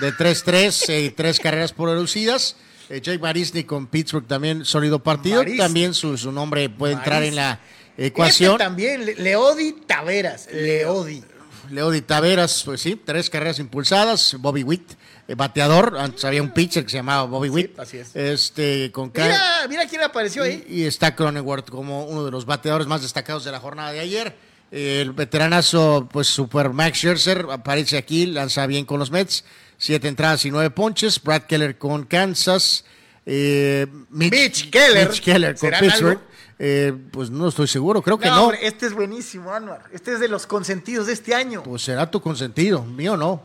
de 0.00 0.12
3-3, 0.12 0.84
eh, 0.90 1.12
tres 1.16 1.40
carreras 1.40 1.72
por 1.72 1.88
reducidas. 1.88 2.54
Eh, 2.90 3.00
Jake 3.02 3.18
Marisny 3.18 3.64
con 3.64 3.86
Pittsburgh 3.88 4.26
también 4.26 4.64
sólido 4.64 5.02
partido. 5.02 5.38
Marisny. 5.38 5.58
También 5.58 5.94
su, 5.94 6.16
su 6.16 6.30
nombre 6.30 6.70
puede 6.70 6.94
entrar 6.94 7.22
en 7.24 7.34
la 7.34 7.58
Este 7.96 8.06
ecuación. 8.06 8.56
también, 8.56 9.04
Le- 9.04 9.16
Leodi 9.16 9.72
Taveras. 9.86 10.46
Leodi. 10.52 11.22
Leody 11.70 12.02
Taveras, 12.02 12.62
pues 12.64 12.80
sí, 12.80 13.00
tres 13.04 13.30
carreras 13.30 13.58
impulsadas. 13.58 14.36
Bobby 14.38 14.62
Witt, 14.62 14.92
eh, 15.26 15.34
bateador. 15.34 15.96
Antes 15.98 16.24
había 16.24 16.42
un 16.42 16.50
pitcher 16.52 16.84
que 16.84 16.90
se 16.90 16.96
llamaba 16.98 17.24
Bobby 17.24 17.48
Witt. 17.48 17.78
así 17.78 17.98
es. 17.98 18.14
Este, 18.14 18.90
con 18.92 19.12
Mira, 19.14 19.66
mira 19.68 19.86
quién 19.86 20.02
apareció 20.02 20.42
ahí. 20.42 20.64
Y, 20.68 20.82
y 20.82 20.84
está 20.84 21.14
Cronenworth 21.14 21.70
como 21.70 22.04
uno 22.04 22.24
de 22.24 22.30
los 22.30 22.44
bateadores 22.46 22.86
más 22.86 23.02
destacados 23.02 23.44
de 23.44 23.52
la 23.52 23.60
jornada 23.60 23.92
de 23.92 24.00
ayer. 24.00 24.34
El 24.70 25.12
veteranazo, 25.12 26.08
pues 26.12 26.26
Super 26.26 26.70
Max 26.70 26.98
Scherzer 26.98 27.46
aparece 27.50 27.96
aquí, 27.96 28.26
lanza 28.26 28.66
bien 28.66 28.84
con 28.84 28.98
los 28.98 29.10
Mets. 29.10 29.44
Siete 29.78 30.08
entradas 30.08 30.44
y 30.44 30.50
nueve 30.50 30.70
ponches. 30.70 31.22
Brad 31.22 31.42
Keller 31.42 31.78
con 31.78 32.04
Kansas. 32.04 32.84
Eh, 33.24 33.86
Mitch, 34.10 34.32
Mitch 34.32 34.70
Keller. 34.70 35.08
Mitch 35.08 35.20
Keller 35.22 35.52
con 35.52 35.60
¿Serán 35.60 35.80
Pittsburgh. 35.80 36.18
algo? 36.18 36.27
Eh, 36.60 36.92
pues 37.12 37.30
no 37.30 37.48
estoy 37.48 37.68
seguro, 37.68 38.02
creo 38.02 38.18
que 38.18 38.26
No, 38.28 38.34
no. 38.34 38.42
hombre, 38.44 38.66
este 38.66 38.86
es 38.86 38.92
buenísimo, 38.94 39.52
Anuar. 39.52 39.84
Este 39.92 40.14
es 40.14 40.20
de 40.20 40.26
los 40.28 40.46
consentidos 40.46 41.06
de 41.06 41.12
este 41.12 41.34
año. 41.34 41.62
Pues 41.62 41.82
será 41.82 42.10
tu 42.10 42.20
consentido, 42.20 42.82
mío 42.84 43.16
no. 43.16 43.40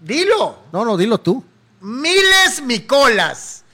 Dilo. 0.00 0.58
No, 0.72 0.84
no, 0.84 0.96
dilo 0.96 1.18
tú. 1.18 1.44
Miles 1.80 2.62
Micolas. 2.64 3.64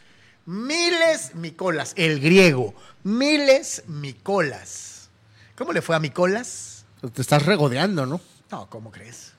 Miles 0.47 1.35
Micolas, 1.35 1.93
el 1.97 2.21
griego. 2.21 2.75
Miles 3.03 3.83
Micolas. 3.87 5.09
¿Cómo 5.57 5.73
le 5.73 5.83
fue 5.83 5.95
a 5.97 6.01
Micolas? 6.01 6.85
Te 7.13 7.21
estás 7.21 7.45
regodeando, 7.45 8.07
¿no? 8.07 8.21
No, 8.51 8.69
¿cómo 8.71 8.91
crees? 8.91 9.33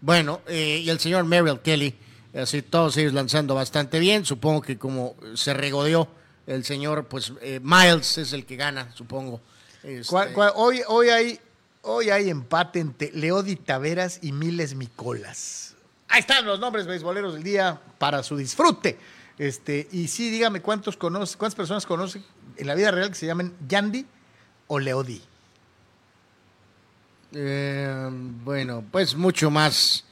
Bueno, 0.00 0.40
eh, 0.46 0.80
y 0.82 0.88
el 0.88 0.98
señor 0.98 1.24
Merrill 1.24 1.60
Kelly, 1.60 1.94
así 2.34 2.62
todos 2.62 2.96
ellos 2.96 3.12
lanzando 3.12 3.54
bastante 3.54 3.98
bien. 3.98 4.24
Supongo 4.24 4.62
que 4.62 4.78
como 4.78 5.14
se 5.34 5.52
regodeó 5.52 6.08
el 6.54 6.64
señor, 6.64 7.06
pues 7.06 7.32
eh, 7.42 7.60
Miles 7.62 8.18
es 8.18 8.32
el 8.32 8.44
que 8.46 8.56
gana, 8.56 8.90
supongo. 8.94 9.40
Este, 9.82 10.08
¿Cuál- 10.10 10.32
cuál- 10.32 10.52
hoy, 10.56 10.82
hoy, 10.88 11.08
hay, 11.08 11.40
hoy 11.82 12.10
hay 12.10 12.28
empate 12.28 12.80
entre 12.80 13.12
Leodi 13.12 13.56
Taveras 13.56 14.18
y 14.22 14.32
Miles 14.32 14.74
Micolas. 14.74 15.74
Ahí 16.08 16.20
están 16.20 16.44
los 16.44 16.58
nombres 16.58 16.86
beisboleros 16.86 17.34
del 17.34 17.42
día 17.44 17.80
para 17.98 18.22
su 18.22 18.36
disfrute. 18.36 18.98
Este, 19.38 19.88
y 19.92 20.08
sí, 20.08 20.28
dígame 20.30 20.60
cuántos 20.60 20.96
conoce, 20.96 21.38
cuántas 21.38 21.54
personas 21.54 21.86
conocen 21.86 22.22
en 22.56 22.66
la 22.66 22.74
vida 22.74 22.90
real 22.90 23.08
que 23.08 23.14
se 23.14 23.26
llamen 23.26 23.54
Yandy 23.68 24.04
o 24.66 24.78
Leodi. 24.78 25.22
eh, 27.32 28.08
bueno, 28.44 28.84
pues 28.90 29.14
mucho 29.14 29.50
más, 29.50 30.04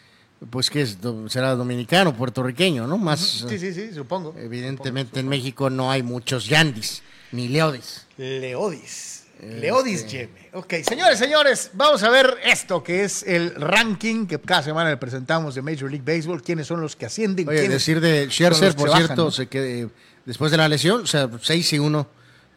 pues 0.51 0.71
que 0.71 0.83
es, 0.83 0.99
será 1.29 1.55
dominicano, 1.55 2.15
puertorriqueño, 2.17 2.87
¿no? 2.87 2.97
Más, 2.99 3.45
Sí, 3.49 3.59
sí, 3.59 3.73
sí, 3.75 3.93
supongo. 3.95 4.35
evidentemente 4.39 5.21
en 5.21 5.29
México 5.29 5.69
no 5.71 5.91
hay 5.91 6.03
muchos 6.03 6.47
yandis, 6.47 7.03
ni 7.33 7.49
leodis. 7.49 8.07
Leodis. 8.17 9.15
Leodis 9.41 10.05
Yeme. 10.09 10.49
Ok, 10.55 10.75
señores, 10.89 11.17
señores, 11.19 11.71
vamos 11.75 12.03
a 12.03 12.11
ver 12.11 12.39
esto 12.45 12.83
que 12.83 13.05
es 13.05 13.23
el 13.23 13.55
ranking 13.55 14.27
que 14.27 14.41
cada 14.41 14.65
semana 14.65 14.91
le 14.91 14.97
presentamos 14.97 15.55
de 15.55 15.63
Major 15.63 15.89
League 15.89 16.03
Baseball. 16.05 16.43
¿Quiénes 16.43 16.67
son 16.67 16.81
los 16.81 16.97
que 16.97 17.07
ascienden? 17.07 17.49
Oye, 17.49 17.69
decir 17.69 18.01
de 18.01 18.27
Scherzer, 18.29 18.75
por 18.75 18.89
bajan, 18.89 19.07
cierto, 19.07 19.25
¿no? 19.27 19.31
se 19.31 19.47
que 19.47 19.89
después 20.27 20.51
de 20.51 20.57
la 20.57 20.69
lesión, 20.69 21.03
o 21.03 21.07
sea, 21.07 21.31
6 21.41 21.73
y 21.75 21.79
1, 21.79 22.09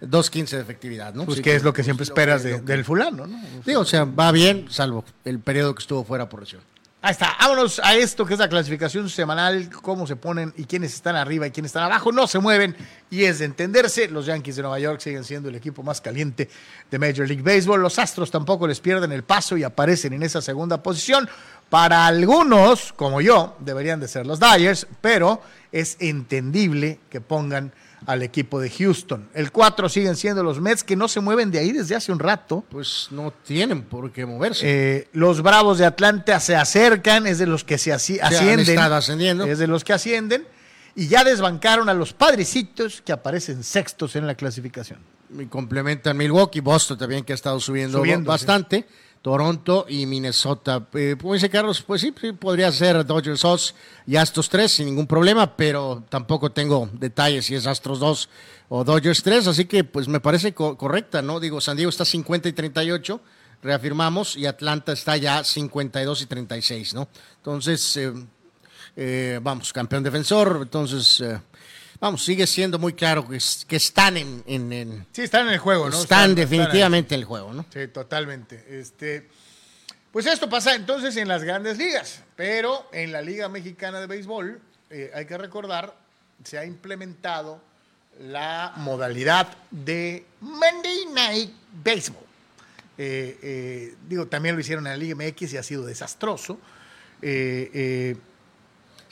2.15 0.02 0.50
de 0.56 0.62
efectividad, 0.62 1.13
¿no? 1.13 1.26
Pues 1.26 1.38
Sí, 1.38 1.44
que 1.44 1.56
es 1.56 1.62
lo 1.62 1.72
que 1.72 1.84
siempre 1.84 2.04
esperas 2.04 2.41
que- 2.41 2.48
de- 2.48 2.58
lo 2.58 2.65
que- 2.65 2.72
del 2.74 2.84
fulano, 2.84 3.28
¿no? 3.28 3.39
Digo, 3.63 3.82
o 3.82 3.86
sea, 3.86 4.06
va 4.06 4.32
bien, 4.32 4.65
salvo 4.72 5.06
el 5.24 5.38
periodo 5.39 5.76
que 5.76 5.82
estuvo 5.82 6.04
fuera 6.04 6.28
por 6.30 6.39
lesión. 6.39 6.63
Ahí 7.04 7.14
está, 7.14 7.36
vámonos 7.40 7.82
a 7.84 7.96
esto 7.96 8.28
que 8.28 8.34
es 8.34 8.40
la 8.40 8.48
clasificación 8.48 9.10
semanal, 9.10 9.72
cómo 9.72 10.06
se 10.06 10.16
ponen 10.16 10.54
y 10.56 10.66
quiénes 10.66 10.94
están 10.94 11.16
arriba 11.16 11.48
y 11.48 11.52
quiénes 11.52 11.70
están 11.70 11.86
abajo, 11.86 12.12
no 12.12 12.28
se 12.28 12.38
mueven 12.38 12.76
y 13.10 13.24
es 13.24 13.40
de 13.40 13.46
entenderse, 13.46 14.08
los 14.08 14.28
Yankees 14.28 14.58
de 14.58 14.62
Nueva 14.62 14.78
York 14.78 15.00
siguen 15.00 15.24
siendo 15.24 15.50
el 15.50 15.56
equipo 15.56 15.82
más 15.82 16.00
caliente 16.00 16.48
de 16.92 17.00
Major 17.00 17.28
League 17.28 17.42
Baseball, 17.42 17.82
los 17.82 17.98
Astros 17.98 18.30
tampoco 18.30 18.68
les 18.68 18.80
pierden 18.80 19.12
el 19.14 19.24
paso 19.24 19.58
y 19.58 19.64
aparecen 19.64 20.14
en 20.14 20.22
esa 20.22 20.44
segunda 20.44 20.84
posición, 20.84 21.28
para 21.72 22.06
algunos, 22.06 22.94
como 22.94 23.20
yo, 23.20 23.56
deberían 23.62 24.00
de 24.00 24.08
ser 24.08 24.28
los 24.28 24.40
Dyers, 24.40 24.86
pero 25.02 25.42
es 25.72 25.98
entendible 26.02 27.00
que 27.10 27.20
pongan 27.20 27.72
al 28.06 28.24
equipo 28.24 28.60
de 28.60 28.70
Houston. 28.70 29.30
El 29.34 29.52
4 29.52 29.88
siguen 29.90 30.16
siendo 30.16 30.44
los 30.44 30.60
Mets 30.60 30.84
que 30.84 30.96
no 30.96 31.08
se 31.08 31.20
mueven 31.20 31.52
de 31.52 31.60
ahí 31.60 31.72
desde 31.72 31.96
hace 31.96 32.12
un 32.12 32.20
rato. 32.20 32.64
Pues 32.70 33.08
no 33.12 33.32
tienen 33.46 33.84
por 33.84 34.12
qué 34.12 34.26
moverse. 34.26 34.62
Eh, 34.66 35.08
los 35.14 35.42
Bravos 35.42 35.78
de 35.78 35.86
Atlanta 35.86 36.40
se 36.40 36.56
acercan, 36.56 37.28
es 37.28 37.38
de 37.38 37.46
los 37.48 37.64
que 37.64 37.78
se 37.78 37.92
asci- 37.92 38.20
ascienden. 38.22 38.76
Es 39.46 39.60
de 39.60 39.68
los 39.68 39.84
que 39.84 39.94
ascienden. 39.94 40.46
Y 40.96 41.08
ya 41.08 41.24
desbancaron 41.24 41.88
a 41.88 41.94
los 41.94 42.12
padrecitos 42.14 43.02
que 43.02 43.14
aparecen 43.14 43.64
sextos 43.64 44.16
en 44.18 44.28
la 44.28 44.36
clasificación. 44.36 45.00
Y 45.40 45.46
complementan 45.46 46.18
Milwaukee, 46.18 46.60
Boston 46.60 46.98
también 46.98 47.24
que 47.24 47.32
ha 47.32 47.36
estado 47.36 47.58
subiendo, 47.62 48.00
Subiendo, 48.00 48.28
bastante, 48.30 48.86
Toronto 49.22 49.86
y 49.88 50.06
Minnesota. 50.06 50.88
Eh, 50.94 51.16
como 51.20 51.34
dice 51.36 51.50
Carlos, 51.50 51.82
pues 51.82 52.02
sí, 52.02 52.12
podría 52.12 52.72
ser 52.72 53.06
Dodgers 53.06 53.42
2 53.42 53.76
y 54.08 54.16
Astros 54.16 54.50
3 54.50 54.72
sin 54.72 54.86
ningún 54.88 55.06
problema, 55.08 55.56
pero 55.56 56.04
tampoco 56.10 56.52
tengo 56.52 56.90
detalles 56.94 57.46
si 57.46 57.56
es 57.56 57.68
Astros 57.68 58.00
2 58.00 58.30
o 58.70 58.84
Dodgers 58.84 59.22
3, 59.22 59.48
así 59.48 59.66
que 59.66 59.84
pues 59.84 60.08
me 60.08 60.20
parece 60.20 60.54
co- 60.54 60.78
correcta, 60.78 61.22
¿no? 61.22 61.40
Digo, 61.40 61.62
San 61.62 61.76
Diego 61.78 61.90
está 61.90 62.06
50 62.06 62.50
y 62.50 62.54
38, 62.54 63.22
reafirmamos, 63.62 64.36
y 64.38 64.46
Atlanta 64.48 64.94
está 64.94 65.18
ya 65.18 65.44
52 65.44 66.22
y 66.22 66.26
36, 66.26 66.94
¿no? 66.96 67.08
Entonces, 67.38 67.98
eh, 67.98 68.14
eh, 68.96 69.40
vamos, 69.44 69.72
campeón 69.72 70.04
defensor, 70.04 70.60
entonces, 70.64 71.22
eh, 71.22 71.40
vamos, 72.02 72.26
sigue 72.26 72.46
siendo 72.48 72.78
muy 72.78 72.92
claro 72.94 73.26
que, 73.28 73.38
es- 73.38 73.64
que 73.66 73.78
están 73.78 74.18
en- 74.18 74.44
en- 74.48 74.74
en, 74.74 75.08
Sí, 75.14 75.22
están 75.22 75.48
en 75.48 75.54
el 75.54 75.60
juego, 75.60 75.90
¿no? 75.90 76.02
están, 76.02 76.36
definitivamente 76.36 77.16
en 77.16 77.22
el 77.22 77.26
juego, 77.26 77.54
¿no? 77.54 77.66
Sí, 77.72 77.88
totalmente. 77.88 78.66
Este, 78.80 79.30
pues 80.12 80.26
esto 80.26 80.50
pasa 80.50 80.76
entonces 80.76 81.16
en 81.16 81.28
las 81.30 81.44
grandes 81.44 81.78
ligas, 81.78 82.22
pero 82.36 82.90
en 82.92 83.14
la 83.14 83.22
Liga 83.22 83.48
Mexicana 83.48 84.02
de 84.02 84.08
Béisbol, 84.08 84.60
eh, 84.90 85.12
hay 85.16 85.26
que 85.26 85.38
recordar, 85.38 85.96
se 86.44 86.58
ha 86.58 86.66
implementado 86.66 87.62
la 88.20 88.74
modalidad 88.76 89.56
de 89.70 90.26
Monday 90.42 91.06
Night 91.14 91.52
Baseball. 91.84 92.26
Eh, 92.98 93.40
eh, 93.42 93.96
digo, 94.10 94.28
también 94.28 94.56
lo 94.56 94.62
hicieron 94.62 94.86
en 94.86 94.92
la 94.94 94.98
Liga 94.98 95.16
MX 95.16 95.54
y 95.54 95.58
ha 95.58 95.64
sido 95.64 95.86
desastroso. 95.86 96.60
Eh, 97.22 98.16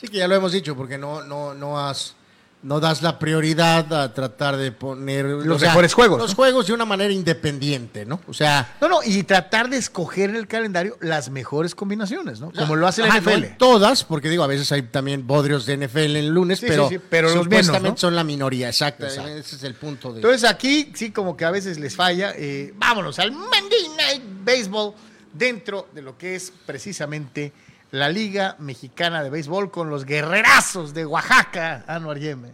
Sí, 0.02 0.08
que 0.08 0.18
ya 0.18 0.28
lo 0.30 0.36
hemos 0.36 0.54
dicho, 0.54 0.76
porque 0.78 0.98
no, 0.98 1.24
no, 1.24 1.54
no 1.54 1.78
has, 1.78 2.16
no 2.62 2.82
das 2.82 3.02
la 3.02 3.20
prioridad 3.20 3.94
a 3.94 4.14
tratar 4.14 4.58
de 4.58 4.74
poner 4.74 5.26
Los 5.26 5.62
mejores 5.62 5.94
juegos, 5.94 6.20
Los 6.20 6.32
¿no? 6.32 6.36
juegos 6.36 6.68
de 6.68 6.74
una 6.74 6.84
manera 6.84 7.14
independiente, 7.14 8.06
¿no? 8.06 8.20
O 8.28 8.34
sea, 8.34 8.76
no, 8.82 8.90
no, 8.90 9.00
y 9.04 9.24
tratar 9.24 9.70
de 9.70 9.78
escoger 9.78 10.30
en 10.32 10.36
el 10.36 10.46
calendario 10.48 10.98
las 11.00 11.30
mejores 11.30 11.74
combinaciones, 11.74 12.42
¿no? 12.42 12.52
Como 12.52 12.76
lo 12.76 12.86
hace 12.86 13.02
la 13.02 13.08
no 13.08 13.22
NFL. 13.22 13.56
todas, 13.58 14.04
porque 14.04 14.28
digo, 14.30 14.44
a 14.44 14.48
veces 14.48 14.70
hay 14.74 14.82
también 14.82 15.26
bodrios 15.26 15.66
de 15.66 15.78
NFL 15.78 16.18
en 16.18 16.30
lunes, 16.30 16.60
Sí, 16.60 16.66
pero, 16.68 16.90
sí, 16.90 16.96
sí, 16.96 17.02
pero 17.10 17.28
los 17.34 17.48
menos, 17.48 17.66
supuestamente 17.68 17.90
¿no? 17.92 17.98
son 17.98 18.16
la 18.16 18.24
minoría, 18.26 18.68
exacto. 18.68 19.06
Exacto. 19.06 19.30
Ese 19.30 19.56
es 19.56 19.64
el 19.64 19.76
punto 19.76 20.12
de. 20.12 20.18
Entonces 20.20 20.44
aquí 20.50 20.92
sí 20.96 21.12
como 21.12 21.38
que 21.38 21.46
a 21.46 21.52
veces 21.52 21.80
les 21.80 21.96
falla. 21.96 22.34
eh, 22.36 22.74
vámonos 22.76 23.20
al 23.20 23.32
Monday 23.32 23.88
Night 23.98 24.24
Baseball 24.44 24.94
dentro 25.32 25.88
de 25.94 26.02
lo 26.02 26.18
que 26.18 26.36
es 26.36 26.52
precisamente 26.66 27.54
la 27.92 28.10
Liga 28.10 28.56
Mexicana 28.60 29.24
de 29.24 29.30
Béisbol 29.30 29.72
con 29.72 29.90
los 29.90 30.06
guerrerazos 30.06 30.94
de 30.94 31.06
Oaxaca, 31.06 31.84
Anuar 31.88 32.20
Yeme. 32.20 32.50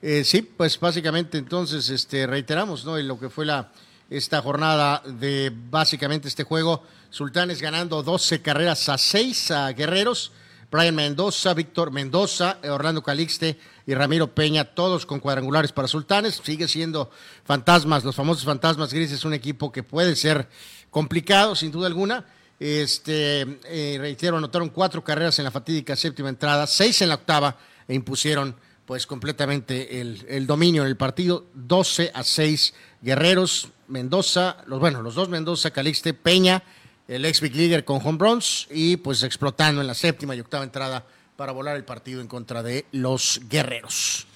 Eh, 0.00 0.24
sí, 0.24 0.42
pues 0.42 0.78
básicamente 0.78 1.38
entonces 1.38 1.90
este, 1.90 2.26
reiteramos 2.26 2.84
¿no? 2.84 2.96
en 2.96 3.08
lo 3.08 3.18
que 3.18 3.28
fue 3.28 3.44
la, 3.44 3.70
esta 4.08 4.40
jornada 4.40 5.02
de 5.04 5.52
básicamente 5.70 6.28
este 6.28 6.44
juego. 6.44 6.84
Sultanes 7.10 7.60
ganando 7.60 8.02
12 8.02 8.40
carreras 8.42 8.88
a 8.88 8.98
6 8.98 9.50
a 9.50 9.72
Guerreros. 9.72 10.32
Brian 10.70 10.94
Mendoza, 10.94 11.54
Víctor 11.54 11.90
Mendoza, 11.90 12.58
Orlando 12.62 13.02
Calixte 13.02 13.58
y 13.86 13.94
Ramiro 13.94 14.34
Peña, 14.34 14.64
todos 14.64 15.06
con 15.06 15.18
cuadrangulares 15.18 15.72
para 15.72 15.88
Sultanes. 15.88 16.42
Sigue 16.44 16.68
siendo 16.68 17.10
fantasmas, 17.44 18.04
los 18.04 18.14
famosos 18.14 18.44
fantasmas 18.44 18.92
grises, 18.92 19.24
un 19.24 19.32
equipo 19.32 19.72
que 19.72 19.82
puede 19.82 20.14
ser 20.14 20.46
complicado, 20.90 21.56
sin 21.56 21.72
duda 21.72 21.86
alguna. 21.86 22.26
Este, 22.60 23.60
eh, 23.66 24.16
anotaron 24.28 24.70
cuatro 24.70 25.04
carreras 25.04 25.38
en 25.38 25.44
la 25.44 25.50
fatídica 25.50 25.94
séptima 25.94 26.28
entrada, 26.28 26.66
seis 26.66 27.00
en 27.02 27.08
la 27.08 27.14
octava 27.14 27.56
e 27.86 27.94
impusieron 27.94 28.56
pues 28.84 29.06
completamente 29.06 30.00
el, 30.00 30.24
el 30.28 30.46
dominio 30.46 30.82
en 30.82 30.88
el 30.88 30.96
partido, 30.96 31.44
12 31.52 32.10
a 32.14 32.24
6 32.24 32.72
Guerreros, 33.02 33.68
Mendoza, 33.86 34.64
los 34.66 34.80
bueno, 34.80 35.02
los 35.02 35.14
dos 35.14 35.28
Mendoza, 35.28 35.70
Calixte, 35.70 36.14
Peña, 36.14 36.62
el 37.06 37.26
ex 37.26 37.42
Big 37.42 37.54
Leaguer 37.54 37.84
con 37.84 38.00
home 38.02 38.18
runs 38.18 38.66
y 38.70 38.96
pues 38.96 39.22
explotando 39.22 39.82
en 39.82 39.86
la 39.86 39.94
séptima 39.94 40.34
y 40.34 40.40
octava 40.40 40.64
entrada 40.64 41.04
para 41.36 41.52
volar 41.52 41.76
el 41.76 41.84
partido 41.84 42.22
en 42.22 42.28
contra 42.28 42.62
de 42.62 42.86
los 42.92 43.42
Guerreros. 43.48 44.26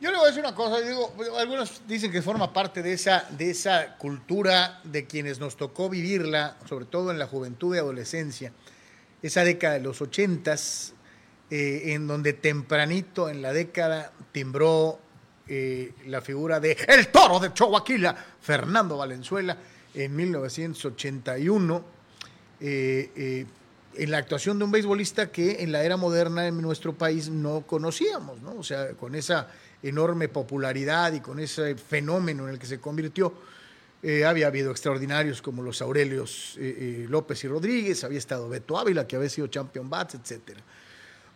Yo 0.00 0.10
le 0.10 0.16
voy 0.16 0.24
a 0.24 0.28
decir 0.28 0.42
una 0.42 0.54
cosa, 0.54 0.80
digo, 0.80 1.12
algunos 1.38 1.82
dicen 1.86 2.10
que 2.10 2.22
forma 2.22 2.52
parte 2.52 2.82
de 2.82 2.94
esa, 2.94 3.26
de 3.30 3.50
esa 3.50 3.98
cultura 3.98 4.80
de 4.82 5.06
quienes 5.06 5.38
nos 5.38 5.56
tocó 5.56 5.90
vivirla, 5.90 6.56
sobre 6.66 6.86
todo 6.86 7.10
en 7.10 7.18
la 7.18 7.26
juventud 7.26 7.74
y 7.76 7.78
adolescencia, 7.78 8.52
esa 9.22 9.44
década 9.44 9.74
de 9.74 9.80
los 9.80 10.00
ochentas, 10.00 10.94
eh, 11.50 11.92
en 11.92 12.06
donde 12.06 12.32
tempranito 12.32 13.28
en 13.28 13.42
la 13.42 13.52
década 13.52 14.12
timbró 14.32 14.98
eh, 15.52 15.92
la 16.06 16.20
figura 16.20 16.60
de 16.60 16.78
el 16.88 17.08
toro 17.08 17.40
de 17.40 17.52
Choaquila, 17.52 18.16
Fernando 18.40 18.96
Valenzuela, 18.96 19.58
en 19.94 20.14
1981, 20.14 21.84
eh, 22.60 23.10
eh, 23.16 23.46
en 23.96 24.10
la 24.12 24.18
actuación 24.18 24.58
de 24.58 24.64
un 24.64 24.70
beisbolista 24.70 25.32
que 25.32 25.62
en 25.62 25.72
la 25.72 25.82
era 25.82 25.96
moderna 25.96 26.46
en 26.46 26.62
nuestro 26.62 26.94
país 26.94 27.28
no 27.28 27.66
conocíamos, 27.66 28.40
¿no? 28.40 28.54
O 28.54 28.62
sea, 28.62 28.92
con 28.92 29.16
esa 29.16 29.48
enorme 29.82 30.28
popularidad 30.28 31.12
y 31.12 31.20
con 31.20 31.40
ese 31.40 31.74
fenómeno 31.74 32.44
en 32.46 32.54
el 32.54 32.58
que 32.58 32.66
se 32.66 32.80
convirtió. 32.80 33.32
Eh, 34.02 34.24
había 34.24 34.46
habido 34.46 34.70
extraordinarios 34.70 35.42
como 35.42 35.62
los 35.62 35.82
Aurelios 35.82 36.56
eh, 36.58 37.04
eh, 37.04 37.06
López 37.08 37.44
y 37.44 37.48
Rodríguez, 37.48 38.02
había 38.02 38.18
estado 38.18 38.48
Beto 38.48 38.78
Ávila, 38.78 39.06
que 39.06 39.16
había 39.16 39.28
sido 39.28 39.46
champion 39.48 39.90
bats, 39.90 40.14
etcétera. 40.14 40.60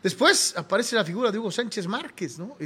Después 0.02 0.54
aparece 0.56 0.96
la 0.96 1.04
figura 1.04 1.30
de 1.30 1.38
Hugo 1.38 1.50
Sánchez 1.50 1.86
Márquez, 1.86 2.38
¿no? 2.38 2.56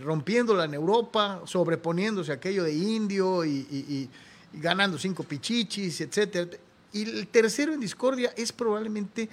Rompiéndola 0.00 0.64
en 0.64 0.74
Europa, 0.74 1.42
sobreponiéndose 1.44 2.30
a 2.30 2.36
aquello 2.36 2.62
de 2.62 2.72
indio 2.72 3.44
y, 3.44 3.50
y- 3.50 4.10
ganando 4.52 4.96
cinco 4.96 5.24
pichichis, 5.24 6.00
etcétera. 6.00 6.50
Y 6.92 7.02
el 7.02 7.26
tercero 7.26 7.72
en 7.74 7.80
discordia 7.80 8.32
es 8.36 8.52
probablemente 8.52 9.28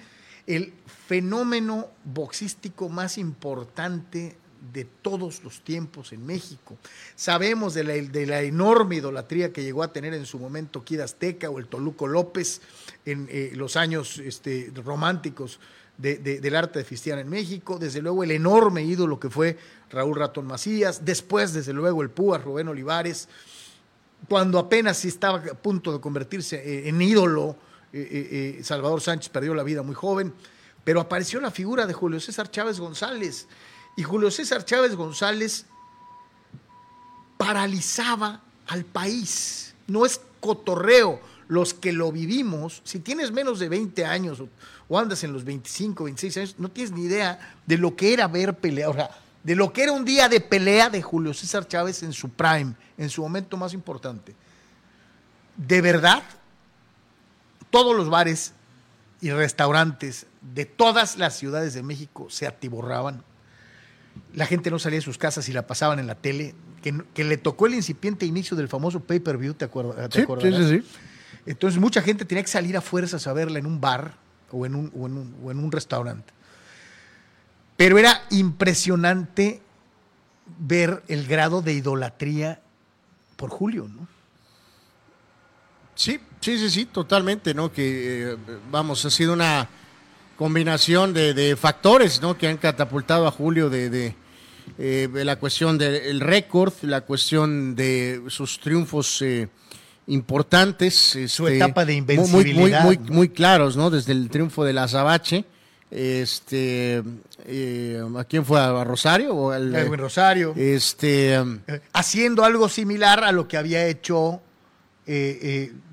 el 0.48 0.74
fenómeno 1.08 1.90
boxístico 2.04 2.90
más 2.90 3.20
importante 3.20 4.36
de 4.74 4.86
todos 4.86 5.43
los 5.43 5.62
tiempos 5.62 6.13
en 6.13 6.26
México. 6.26 6.78
Sabemos 7.15 7.74
de 7.74 7.84
la, 7.84 8.41
enorme 8.41 8.97
idolatría 8.97 9.52
que 9.52 9.63
llegó 9.63 9.82
a 9.82 9.91
tener 9.91 10.13
en 10.13 10.26
su 10.26 10.38
momento 10.38 10.84
Kid 10.84 11.00
Azteca 11.00 11.50
o 11.50 11.58
el 11.58 11.67
Toluco 11.67 12.08
López 12.08 12.62
en 13.06 13.28
eh, 13.30 13.52
los 13.56 13.76
años 13.76 14.19
este, 14.19 14.71
románticos 14.86 15.60
de, 15.97 16.17
de, 16.17 16.39
del 16.39 16.56
arte 16.56 16.80
de 16.80 16.86
Fistián 16.86 17.19
en 17.19 17.30
México. 17.30 17.80
Desde 17.80 18.02
luego 18.02 18.24
el 18.24 18.32
enorme 18.32 18.84
ídolo 18.84 19.19
que 19.19 19.30
fue 19.30 19.58
Raúl 19.89 20.15
Ratón 20.15 20.45
Macías. 20.45 21.04
Después, 21.04 21.54
desde 21.54 21.74
luego, 21.74 22.04
el 22.04 22.12
Púas 22.12 22.43
Rubén 22.43 22.67
Olivares. 22.67 23.28
Cuando 24.30 24.60
apenas 24.60 25.04
estaba 25.04 25.39
a 25.39 25.56
punto 25.56 25.91
de 25.91 26.00
convertirse 26.00 26.58
eh, 26.58 26.88
en 26.88 27.02
ídolo, 27.02 27.56
eh, 27.91 28.62
Salvador 28.63 29.02
Sánchez 29.02 29.30
perdió 29.30 29.56
la 29.56 29.63
vida 29.63 29.82
muy 29.82 29.95
joven. 29.95 30.34
Pero 30.84 31.00
apareció 31.00 31.39
la 31.41 31.52
figura 31.52 31.86
de 31.88 31.93
Julio 31.93 32.19
César 32.19 32.50
Chávez 32.50 32.80
González. 32.80 33.47
Y 33.95 34.04
Julio 34.04 34.32
César 34.32 34.65
Chávez 34.65 34.95
González 34.95 35.65
paralizaba 37.38 38.41
al 38.67 38.86
país. 38.86 39.73
No 39.88 40.06
es 40.06 40.21
cotorreo. 40.39 41.19
Los 41.47 41.73
que 41.73 41.91
lo 41.91 42.13
vivimos, 42.13 42.82
si 42.86 42.99
tienes 42.99 43.32
menos 43.34 43.60
de 43.60 43.67
20 43.67 44.06
años 44.06 44.41
o, 44.88 44.97
andas 44.97 45.21
en 45.25 45.34
los 45.34 45.43
25, 45.43 46.06
26 46.06 46.38
años, 46.38 46.56
no 46.58 46.71
tienes 46.71 46.93
ni 46.93 47.04
idea 47.04 47.58
de 47.65 47.77
lo 47.77 47.93
que 47.93 48.13
era 48.13 48.30
ver 48.30 48.54
pelea, 48.54 48.89
o 48.89 48.93
sea, 48.93 49.10
de 49.43 49.56
lo 49.56 49.73
que 49.73 49.84
era 49.84 49.91
un 49.91 50.06
día 50.06 50.30
de 50.30 50.39
pelea 50.39 50.89
de 50.89 51.01
Julio 51.01 51.34
César 51.34 51.67
Chávez 51.67 52.04
en 52.04 52.13
su 52.13 52.30
prime, 52.30 52.73
en 52.97 53.10
su 53.10 53.21
momento 53.21 53.58
más 53.58 53.73
importante. 53.73 54.34
De 55.58 55.82
verdad, 55.82 56.23
todos 57.69 57.97
los 57.97 58.10
bares 58.10 58.54
y 59.19 59.32
restaurantes 59.32 60.27
de 60.41 60.65
todas 60.65 61.17
las 61.17 61.38
ciudades 61.38 61.73
de 61.73 61.84
México 61.84 62.27
se 62.30 62.47
atiborraban. 62.47 63.23
La 64.34 64.45
gente 64.45 64.71
no 64.71 64.80
salía 64.80 65.00
de 65.00 65.06
sus 65.06 65.17
casas 65.17 65.47
y 65.50 65.54
la 65.54 65.67
pasaban 65.67 66.00
en 66.00 66.08
la 66.08 66.15
tele. 66.15 66.56
Que, 66.82 67.00
que 67.13 67.24
le 67.24 67.38
tocó 67.38 67.67
el 67.67 67.76
incipiente 67.76 68.26
inicio 68.26 68.58
del 68.58 68.67
famoso 68.67 69.02
pay-per-view, 69.02 69.54
¿te, 69.54 69.65
acuerdas? 69.65 70.10
¿te 70.10 70.21
Sí, 70.21 70.28
sí, 70.41 70.54
sí, 70.54 70.69
sí. 70.69 70.84
Entonces 71.45 71.80
mucha 71.80 72.02
gente 72.02 72.26
tenía 72.26 72.43
que 72.43 72.50
salir 72.50 72.76
a 72.76 72.82
fuerzas 72.82 73.28
a 73.28 73.34
verla 73.34 73.60
en 73.60 73.65
un 73.65 73.80
bar 73.80 74.15
o 74.52 74.65
en 74.65 74.76
un, 74.76 74.91
o 74.95 75.06
en 75.06 75.17
un, 75.17 75.36
o 75.43 75.52
en 75.52 75.60
un 75.60 75.71
restaurante. 75.71 76.34
Pero 77.78 77.97
era 77.97 78.24
impresionante 78.30 79.62
ver 80.60 81.04
el 81.08 81.28
grado 81.28 81.62
de 81.62 81.74
idolatría 81.74 82.62
por 83.36 83.50
Julio, 83.50 83.88
¿no? 83.88 84.08
Sí, 85.95 86.19
sí, 86.39 86.58
sí, 86.58 86.69
sí, 86.69 86.86
totalmente, 86.86 87.54
¿no? 87.54 87.71
Que, 87.71 88.34
eh, 88.34 88.38
vamos, 88.69 89.04
ha 89.06 89.10
sido 89.10 89.34
una 89.34 89.67
combinación 90.45 91.13
de, 91.13 91.36
de 91.36 91.56
factores, 91.56 92.19
¿no? 92.19 92.36
Que 92.36 92.47
han 92.47 92.58
catapultado 92.58 93.27
a 93.27 93.32
Julio 93.32 93.69
de, 93.69 93.91
de, 93.91 94.15
eh, 94.80 95.08
de 95.13 95.23
la 95.23 95.36
cuestión 95.36 95.77
del 95.77 96.19
récord, 96.19 96.73
la 96.82 97.01
cuestión 97.01 97.75
de 97.75 98.23
sus 98.30 98.60
triunfos 98.60 99.21
eh, 99.21 99.49
importantes. 100.08 100.95
Su 101.27 101.45
este, 101.45 101.58
etapa 101.58 101.86
de 101.86 102.01
muy- 102.01 102.15
Muy, 102.17 102.17
invencibilidad, 102.17 102.84
muy, 103.10 103.30
claros, 103.30 103.77
¿no? 103.77 103.91
Desde 103.91 104.13
el 104.13 104.32
triunfo 104.32 104.65
de 104.65 104.73
la 104.73 104.86
Azabache. 104.86 105.45
Este, 105.91 107.04
eh, 107.45 108.01
¿a 108.17 108.23
quién 108.23 108.43
fue? 108.43 108.60
¿A 108.60 108.84
Rosario? 108.84 109.36
¿O 109.36 109.51
al- 109.51 109.75
Edwin 109.75 109.99
Rosario. 109.99 110.56
Este, 110.58 111.39
haciendo 111.93 112.43
algo 112.43 112.67
similar 112.67 113.23
a 113.23 113.32
lo 113.32 113.47
que 113.47 113.58
había 113.58 113.86
hecho 113.86 114.41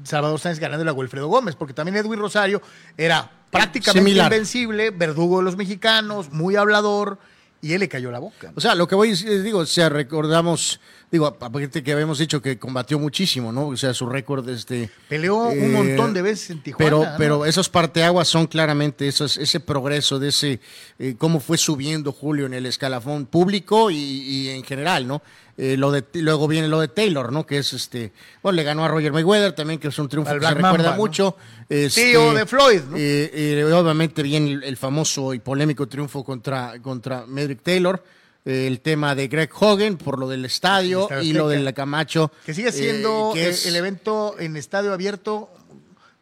Salvador 0.05 0.41
Sáenz 0.41 0.59
ganándole 0.59 0.89
a 0.89 0.95
Wilfredo 0.95 1.29
Gómez, 1.29 1.55
porque 1.55 1.75
también 1.75 1.99
Edwin 1.99 2.19
Rosario 2.19 2.63
era 2.97 3.33
prácticamente 3.51 4.01
Similar. 4.11 4.33
invencible, 4.33 4.91
verdugo 4.91 5.39
de 5.39 5.45
los 5.45 5.57
mexicanos, 5.57 6.31
muy 6.33 6.57
hablador, 6.57 7.19
y 7.61 7.73
él 7.73 7.81
le 7.81 7.89
cayó 7.89 8.11
la 8.11 8.19
boca. 8.21 8.53
O 8.55 8.61
sea, 8.61 8.75
lo 8.75 8.87
que 8.87 8.95
voy, 8.95 9.11
es- 9.11 9.23
es, 9.25 9.43
digo, 9.43 9.61
o 9.61 9.67
sea, 9.67 9.89
recordamos, 9.89 10.81
digo, 11.11 11.27
aparte 11.27 11.83
que 11.83 11.93
habíamos 11.93 12.19
dicho 12.19 12.43
que 12.43 12.59
combatió 12.59 12.99
muchísimo, 12.99 13.53
¿no? 13.53 13.69
O 13.69 13.77
sea, 13.77 13.95
su 13.95 14.07
récord, 14.07 14.49
este... 14.49 14.91
Peleó 15.09 15.49
un 15.49 15.59
eh, 15.59 15.69
montón 15.69 16.13
de 16.13 16.23
veces 16.23 16.51
en 16.51 16.63
Tijuana. 16.63 16.85
Pero, 16.85 17.05
¿no? 17.05 17.19
pero 17.19 17.47
esos 17.47 17.69
parteaguas 17.69 18.29
son 18.29 18.47
claramente 18.47 19.09
esos, 19.09 19.37
ese 19.37 19.61
progreso 19.61 20.19
de 20.19 20.29
ese, 20.29 20.61
eh, 20.99 21.15
cómo 21.17 21.41
fue 21.41 21.59
subiendo 21.59 22.13
Julio 22.13 22.47
en 22.47 22.55
el 22.55 22.67
escalafón 22.67 23.27
público 23.27 23.91
y, 23.91 23.97
y 23.97 24.49
en 24.51 24.63
general, 24.65 25.07
¿no? 25.07 25.23
Eh, 25.61 25.77
lo 25.77 25.91
de, 25.91 26.05
luego 26.13 26.47
viene 26.47 26.69
lo 26.69 26.81
de 26.81 26.87
Taylor, 26.87 27.33
¿no? 27.33 27.45
Que 27.45 27.59
es 27.59 27.73
este, 27.73 28.13
bueno, 28.43 28.55
le 28.55 28.63
ganó 28.63 28.85
a 28.85 28.89
Roger 28.89 29.13
Mayweather 29.13 29.53
también, 29.53 29.81
que 29.81 29.89
es 29.89 29.99
un 29.99 30.09
triunfo 30.09 30.31
Al 30.31 30.39
que 30.39 30.47
se 30.47 30.55
recuerda 30.55 30.93
mucho. 30.93 31.37
Este, 31.69 32.13
Tío 32.13 32.33
de 32.33 32.47
Floyd, 32.47 32.83
¿no? 32.83 33.77
obviamente 33.77 34.23
viene 34.23 34.53
el, 34.53 34.63
el 34.63 34.77
famoso 34.77 35.35
y 35.35 35.41
polémico 35.41 35.89
triunfo 35.89 36.23
contra, 36.23 36.81
contra 36.81 37.27
Medrick 37.27 37.63
Taylor. 37.63 38.01
El 38.49 38.81
tema 38.81 39.15
de 39.15 39.29
Greg 39.29 39.51
Hogan 39.59 39.97
por 39.97 40.19
lo 40.19 40.29
del 40.29 40.45
estadio 40.45 41.03
Estadio 41.03 41.23
y 41.23 41.33
lo 41.33 41.47
Azteca. 41.47 41.63
del 41.65 41.75
Camacho. 41.75 42.33
que 42.47 42.55
sigue 42.55 42.69
eh, 42.69 42.73
siendo 42.73 43.31
que 43.35 43.49
es- 43.51 43.67
el 43.67 43.77
evento 43.77 44.37
en 44.39 44.57
estadio 44.57 44.93
abierto 44.93 45.51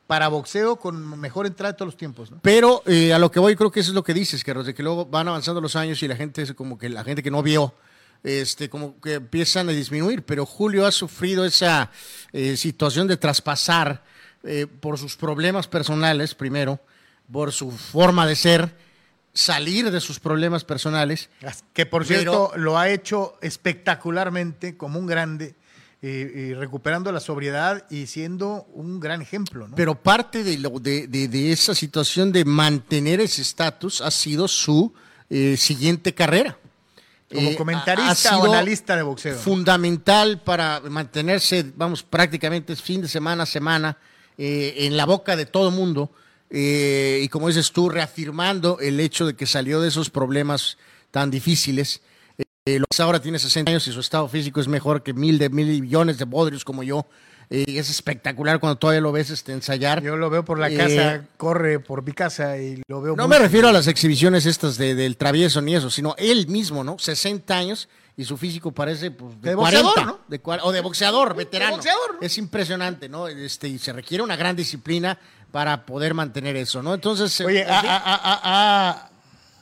para 0.06 0.28
boxeo 0.28 0.76
con 0.76 1.18
mejor 1.20 1.46
entrada 1.46 1.72
de 1.72 1.78
todos 1.78 1.88
los 1.88 1.96
tiempos. 1.96 2.30
¿no? 2.30 2.38
Pero 2.42 2.82
eh, 2.86 3.12
a 3.12 3.18
lo 3.18 3.30
que 3.30 3.40
voy, 3.40 3.56
creo 3.56 3.70
que 3.70 3.80
eso 3.80 3.90
es 3.90 3.94
lo 3.94 4.04
que 4.04 4.14
dices, 4.14 4.44
que 4.44 4.54
de 4.54 4.74
que 4.74 4.82
luego 4.82 5.06
van 5.06 5.26
avanzando 5.28 5.60
los 5.60 5.74
años 5.76 6.02
y 6.02 6.08
la 6.08 6.16
gente 6.16 6.42
es 6.42 6.52
como 6.54 6.78
que 6.78 6.88
la 6.88 7.02
gente 7.04 7.22
que 7.22 7.30
no 7.30 7.42
vio, 7.42 7.74
este, 8.22 8.68
como 8.68 9.00
que 9.00 9.14
empiezan 9.14 9.68
a 9.68 9.72
disminuir. 9.72 10.22
Pero 10.24 10.46
Julio 10.46 10.86
ha 10.86 10.92
sufrido 10.92 11.44
esa 11.44 11.90
eh, 12.32 12.56
situación 12.56 13.06
de 13.08 13.16
traspasar 13.16 14.04
eh, 14.44 14.66
por 14.68 14.96
sus 14.98 15.16
problemas 15.16 15.66
personales, 15.66 16.34
primero, 16.36 16.78
por 17.32 17.52
su 17.52 17.72
forma 17.72 18.26
de 18.28 18.36
ser, 18.36 18.76
salir 19.36 19.90
de 19.90 20.00
sus 20.00 20.18
problemas 20.18 20.64
personales. 20.64 21.28
Que 21.74 21.84
por 21.86 22.06
Pero- 22.06 22.20
cierto 22.48 22.52
lo 22.56 22.78
ha 22.78 22.88
hecho 22.88 23.36
espectacularmente 23.42 24.76
como 24.76 24.98
un 24.98 25.06
grande, 25.06 25.54
eh, 26.02 26.50
eh, 26.52 26.54
recuperando 26.58 27.12
la 27.12 27.20
sobriedad 27.20 27.84
y 27.90 28.06
siendo 28.06 28.64
un 28.72 28.98
gran 28.98 29.20
ejemplo. 29.22 29.68
¿no? 29.68 29.76
Pero 29.76 29.94
parte 29.94 30.42
de, 30.42 30.58
lo, 30.58 30.70
de, 30.80 31.06
de- 31.06 31.28
de 31.28 31.52
esa 31.52 31.74
situación 31.74 32.32
de 32.32 32.44
mantener 32.44 33.20
ese 33.20 33.42
estatus 33.42 34.00
ha 34.00 34.10
sido 34.10 34.48
su 34.48 34.92
eh, 35.28 35.56
siguiente 35.58 36.14
carrera. 36.14 36.56
como 37.30 37.50
Eh, 37.50 37.56
comentarista 37.56 38.38
o 38.38 38.52
analista 38.52 38.94
de 38.96 39.02
boxeo. 39.02 39.36
Fundamental 39.36 40.40
para 40.42 40.80
mantenerse, 40.80 41.64
vamos, 41.76 42.02
prácticamente 42.02 42.74
fin 42.76 43.02
de 43.02 43.08
semana 43.08 43.42
a 43.42 43.46
semana 43.46 43.98
eh, 44.38 44.74
en 44.86 44.96
la 44.96 45.04
boca 45.06 45.34
de 45.36 45.44
todo 45.46 45.70
mundo. 45.70 46.10
Eh, 46.50 47.20
y 47.22 47.28
como 47.28 47.48
dices 47.48 47.72
tú, 47.72 47.88
reafirmando 47.88 48.78
el 48.80 49.00
hecho 49.00 49.26
de 49.26 49.34
que 49.34 49.46
salió 49.46 49.80
de 49.80 49.88
esos 49.88 50.10
problemas 50.10 50.78
tan 51.10 51.30
difíciles. 51.30 52.00
Eh, 52.66 52.78
lo 52.80 52.86
que 52.94 53.02
ahora 53.02 53.20
tiene 53.20 53.38
60 53.38 53.70
años 53.70 53.86
y 53.86 53.92
su 53.92 54.00
estado 54.00 54.28
físico 54.28 54.60
es 54.60 54.66
mejor 54.68 55.02
que 55.02 55.12
mil 55.12 55.38
de 55.38 55.48
mil 55.50 55.80
millones 55.80 56.18
de 56.18 56.24
bodrios 56.24 56.64
como 56.64 56.82
yo. 56.82 57.06
Eh, 57.48 57.64
es 57.78 57.88
espectacular 57.90 58.58
cuando 58.58 58.76
todavía 58.76 59.00
lo 59.00 59.12
ves 59.12 59.30
este, 59.30 59.52
ensayar. 59.52 60.02
Yo 60.02 60.16
lo 60.16 60.28
veo 60.30 60.44
por 60.44 60.58
la 60.58 60.68
Eh, 60.68 60.76
casa, 60.76 61.24
corre 61.36 61.78
por 61.78 62.02
mi 62.02 62.10
casa 62.12 62.58
y 62.58 62.82
lo 62.88 63.00
veo. 63.00 63.14
No 63.14 63.28
muy- 63.28 63.36
me 63.36 63.38
refiero 63.38 63.68
a 63.68 63.72
las 63.72 63.86
exhibiciones 63.86 64.46
estas 64.46 64.76
de, 64.78 64.96
del 64.96 65.16
travieso 65.16 65.60
ni 65.62 65.76
eso, 65.76 65.88
sino 65.88 66.16
él 66.18 66.48
mismo, 66.48 66.82
¿no? 66.82 66.98
60 66.98 67.56
años 67.56 67.88
y 68.16 68.24
su 68.24 68.36
físico 68.36 68.72
parece 68.72 69.12
pues, 69.12 69.40
de, 69.40 69.50
De 69.50 69.56
40, 69.56 69.82
boxeador, 69.84 70.06
¿no? 70.06 70.20
de 70.26 70.40
o 70.64 70.72
de 70.72 70.80
boxeador, 70.80 71.36
veterano. 71.36 71.76
boxeador, 71.76 72.14
¿no? 72.14 72.20
Es 72.20 72.36
impresionante, 72.36 73.08
¿no? 73.08 73.28
Este, 73.28 73.68
y 73.68 73.78
se 73.78 73.92
requiere 73.92 74.24
una 74.24 74.34
gran 74.34 74.56
disciplina 74.56 75.16
para 75.56 75.86
poder 75.86 76.12
mantener 76.12 76.54
eso, 76.54 76.82
¿no? 76.82 76.92
Entonces, 76.92 77.40
Oye, 77.40 77.64
ha, 77.64 77.80
sí, 77.80 77.86
ha- 77.88 77.96
ha- 78.04 78.40
ha- 78.44 79.10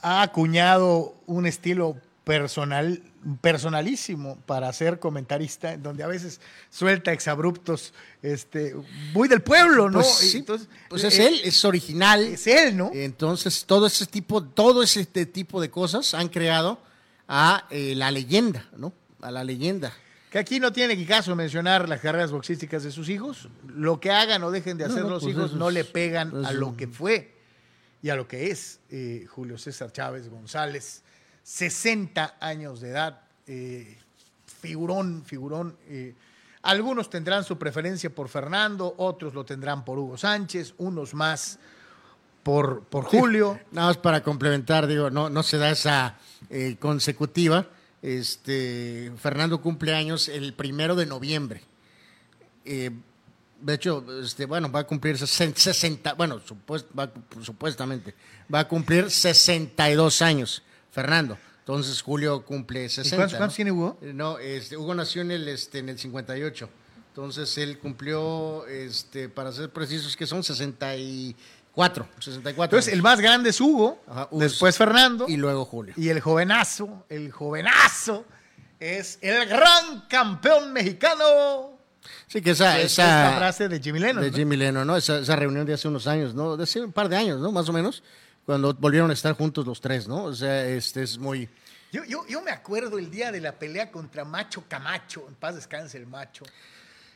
ha 0.02 0.22
acuñado 0.22 1.14
un 1.26 1.46
estilo 1.46 1.96
personal, 2.24 3.00
personalísimo 3.40 4.37
para 4.44 4.72
ser 4.72 4.98
comentarista, 4.98 5.76
donde 5.76 6.02
a 6.02 6.09
veces 6.09 6.40
suelta 6.68 7.12
exabruptos, 7.12 7.94
este, 8.22 8.74
muy 9.12 9.28
del 9.28 9.40
pueblo, 9.42 9.88
¿no? 9.88 10.00
pues, 10.00 10.09
sí, 10.16 10.38
entonces, 10.38 10.66
pues 10.88 11.04
es 11.04 11.16
eh, 11.20 11.28
él, 11.28 11.40
es 11.44 11.64
original. 11.64 12.24
Es 12.24 12.48
él, 12.48 12.76
¿no? 12.76 12.90
Entonces, 12.92 13.64
todo 13.64 13.87
ese 13.87 14.07
tipo, 14.07 14.42
todo 14.42 14.83
ese 14.83 15.07
te- 15.07 15.26
tipo 15.26 15.61
de 15.61 15.70
cosas 15.70 16.12
han 16.14 16.26
creado 16.28 16.80
a 17.28 17.68
eh, 17.70 17.94
la 17.94 18.11
leyenda, 18.11 18.66
¿no? 18.76 18.92
A 19.22 19.30
la 19.30 19.44
leyenda. 19.44 19.92
Que 20.35 20.40
aquí 20.40 20.59
no 20.59 20.73
tiene 20.73 20.97
que 20.97 21.07
caso 21.07 21.37
mencionar 21.37 21.88
las 21.88 22.01
carreras 22.01 22.33
boxísticas 22.33 22.83
de 22.83 22.90
sus 22.90 23.09
hijos. 23.09 23.49
Lo 23.68 24.01
que 24.01 24.11
hagan 24.11 24.42
o 24.42 24.51
dejen 24.51 24.77
de 24.77 24.85
hacer 24.85 25.05
no, 25.05 25.11
los 25.11 25.23
pues 25.23 25.33
hijos 25.33 25.53
no 25.53 25.70
le 25.70 25.85
pegan 25.85 26.44
a 26.44 26.51
lo 26.51 26.77
que 26.77 26.88
fue 26.88 27.37
y 28.03 28.11
a 28.11 28.16
lo 28.16 28.27
que 28.27 28.51
es 28.51 28.81
eh, 28.90 29.27
Julio 29.31 29.57
César 29.59 29.92
Chávez 29.92 30.29
González. 30.29 31.05
60 31.44 32.38
años 32.40 32.81
de 32.81 32.88
edad, 32.90 33.20
eh, 33.47 33.97
figurón, 34.61 35.23
figurón. 35.25 35.77
eh, 35.87 36.16
algunos 36.62 37.11
tendrán 37.11 37.44
su 37.44 37.57
preferencia 37.57 38.11
por 38.11 38.29
Fernando, 38.29 38.92
otros 38.99 39.35
lo 39.35 39.44
tendrán 39.44 39.85
por 39.85 40.01
Hugo 40.01 40.16
Sánchez, 40.18 40.75
unos 40.79 41.14
más 41.14 41.61
por, 42.42 42.83
por 42.83 43.05
Julio. 43.05 43.61
Nada 43.70 43.87
más 43.87 43.99
para 43.99 44.20
complementar, 44.20 44.88
digo, 44.88 45.11
no, 45.11 45.31
no 45.31 45.44
se 45.44 45.59
da 45.59 45.70
esa 45.70 46.18
consecutiva. 46.81 47.68
Este, 48.05 49.11
Fernando 49.17 49.62
cumple 49.62 49.95
años 49.95 50.29
el 50.29 50.53
primero 50.53 50.95
de 50.95 51.07
noviembre. 51.07 51.62
Eh, 52.67 52.90
de 53.62 53.75
hecho, 53.75 54.05
este, 54.23 54.45
bueno, 54.45 54.71
va 54.71 54.81
a 54.81 54.85
cumplir 54.87 55.17
60, 55.17 55.59
60 55.59 56.12
bueno, 56.12 56.38
supuest- 56.38 56.85
va- 56.99 57.11
supuestamente, 57.43 58.14
va 58.53 58.61
a 58.61 58.69
cumplir 58.69 59.11
62 59.11 60.21
años, 60.21 60.62
Fernando. 60.90 61.38
Entonces 61.61 62.03
Julio 62.03 62.45
cumple 62.45 62.90
60. 62.90 63.17
cuántos- 63.17 63.40
¿no? 63.40 63.49
tiene 63.49 63.73
Hugo? 63.73 63.99
Eh, 64.03 64.12
No, 64.12 64.38
este, 64.38 64.77
Hugo 64.77 64.95
nació 64.95 65.23
en 65.23 65.31
el, 65.31 65.49
este, 65.49 65.79
en 65.79 65.88
el 65.88 65.99
58. 65.99 66.69
Entonces 67.09 67.57
él 67.57 67.79
cumplió, 67.79 68.67
este, 68.67 69.31
para 69.31 69.51
ser 69.51 69.71
precisos, 69.71 70.14
que 70.14 70.27
son 70.27 70.43
64. 71.75 72.09
64 72.19 72.65
Entonces, 72.65 72.93
el 72.93 73.03
más 73.03 73.21
grande 73.21 73.51
es 73.51 73.61
Hugo, 73.61 74.03
Ajá, 74.09 74.29
Hugo 74.31 74.41
después 74.41 74.77
Fernando, 74.77 75.27
y 75.29 75.37
luego 75.37 75.65
Julio. 75.65 75.95
y 75.97 76.09
el 76.09 76.21
jovenazo, 76.21 77.05
el 77.09 77.31
jovenazo, 77.33 78.25
es 78.81 79.19
el 79.23 79.47
gran 79.47 80.03
campeón 80.09 80.73
mexicano. 80.73 81.73
Sí, 82.27 82.43
que 82.43 82.51
esa, 82.51 82.79
Es 82.79 82.93
esa 82.93 83.27
esta 83.27 83.39
frase 83.39 83.69
de 83.69 83.81
Jimmy 83.81 83.99
Lennon. 83.99 84.23
de 84.23 84.31
¿no? 84.31 84.37
Jimmy 84.37 84.57
Leno, 84.57 84.85
¿no? 84.85 84.97
Esa, 84.97 85.19
esa 85.19 85.37
reunión 85.37 85.65
de 85.67 85.73
hace 85.75 85.89
unos 85.89 86.07
años, 86.07 86.35
¿no? 86.35 86.57
De 86.57 86.65
hace 86.65 86.81
un 86.81 86.93
par 86.93 87.09
de 87.09 87.17
años, 87.17 87.41
¿no? 87.41 87.51
Más 87.51 87.69
o 87.69 87.73
menos, 87.73 88.03
cuando 88.45 88.75
volvieron 88.75 89.11
a 89.11 89.15
estar 89.15 89.35
juntos 89.35 89.67
los 89.67 89.81
tres, 89.81 90.07
¿no? 90.07 90.25
O 90.25 90.35
sea, 90.35 90.67
este 90.67 91.03
es 91.03 91.17
muy... 91.19 91.49
Yo, 91.93 92.05
yo, 92.05 92.27
yo 92.29 92.43
me 92.43 92.51
acuerdo 92.51 92.99
el 92.99 93.11
día 93.11 93.33
de 93.33 93.41
la 93.41 93.53
pelea 93.53 93.91
contra 93.91 94.25
Macho 94.25 94.65
Camacho, 94.69 95.25
en 95.29 95.35
paz 95.37 95.55
descanse 95.55 95.97
el 95.97 96.07
macho. 96.07 96.45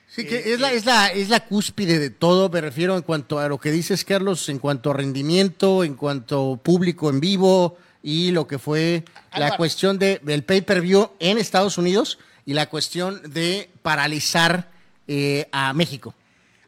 Sí, 0.09 0.23
Eh, 0.23 0.27
que 0.27 0.55
es 0.55 0.61
la, 0.61 0.73
es, 0.73 0.87
la, 0.87 1.09
es 1.09 1.29
la 1.29 1.41
cúspide 1.47 1.99
de 1.99 2.11
todo, 2.11 2.49
me 2.49 2.61
refiero 2.61 2.97
en 2.97 3.03
cuanto 3.03 3.39
a 3.39 3.49
lo 3.49 3.59
que 3.59 3.71
dices, 3.71 4.05
Carlos, 4.05 4.49
en 4.49 4.59
cuanto 4.59 4.91
a 4.91 4.95
rendimiento, 4.95 5.85
en 5.85 5.95
cuanto 5.95 6.55
a 6.55 6.57
público 6.57 7.11
en 7.11 7.21
vivo 7.21 7.77
y 8.03 8.31
lo 8.31 8.47
que 8.47 8.59
fue 8.59 9.05
la 9.33 9.37
Álvaro. 9.37 9.57
cuestión 9.59 9.99
de, 9.99 10.21
del 10.23 10.45
pay-per-view 10.45 11.11
en 11.19 11.37
Estados 11.39 11.77
Unidos 11.77 12.19
y 12.47 12.55
la 12.55 12.69
cuestión 12.71 13.21
de 13.31 13.71
paralizar 13.83 14.71
eh, 15.07 15.47
a 15.53 15.73
México. 15.75 16.15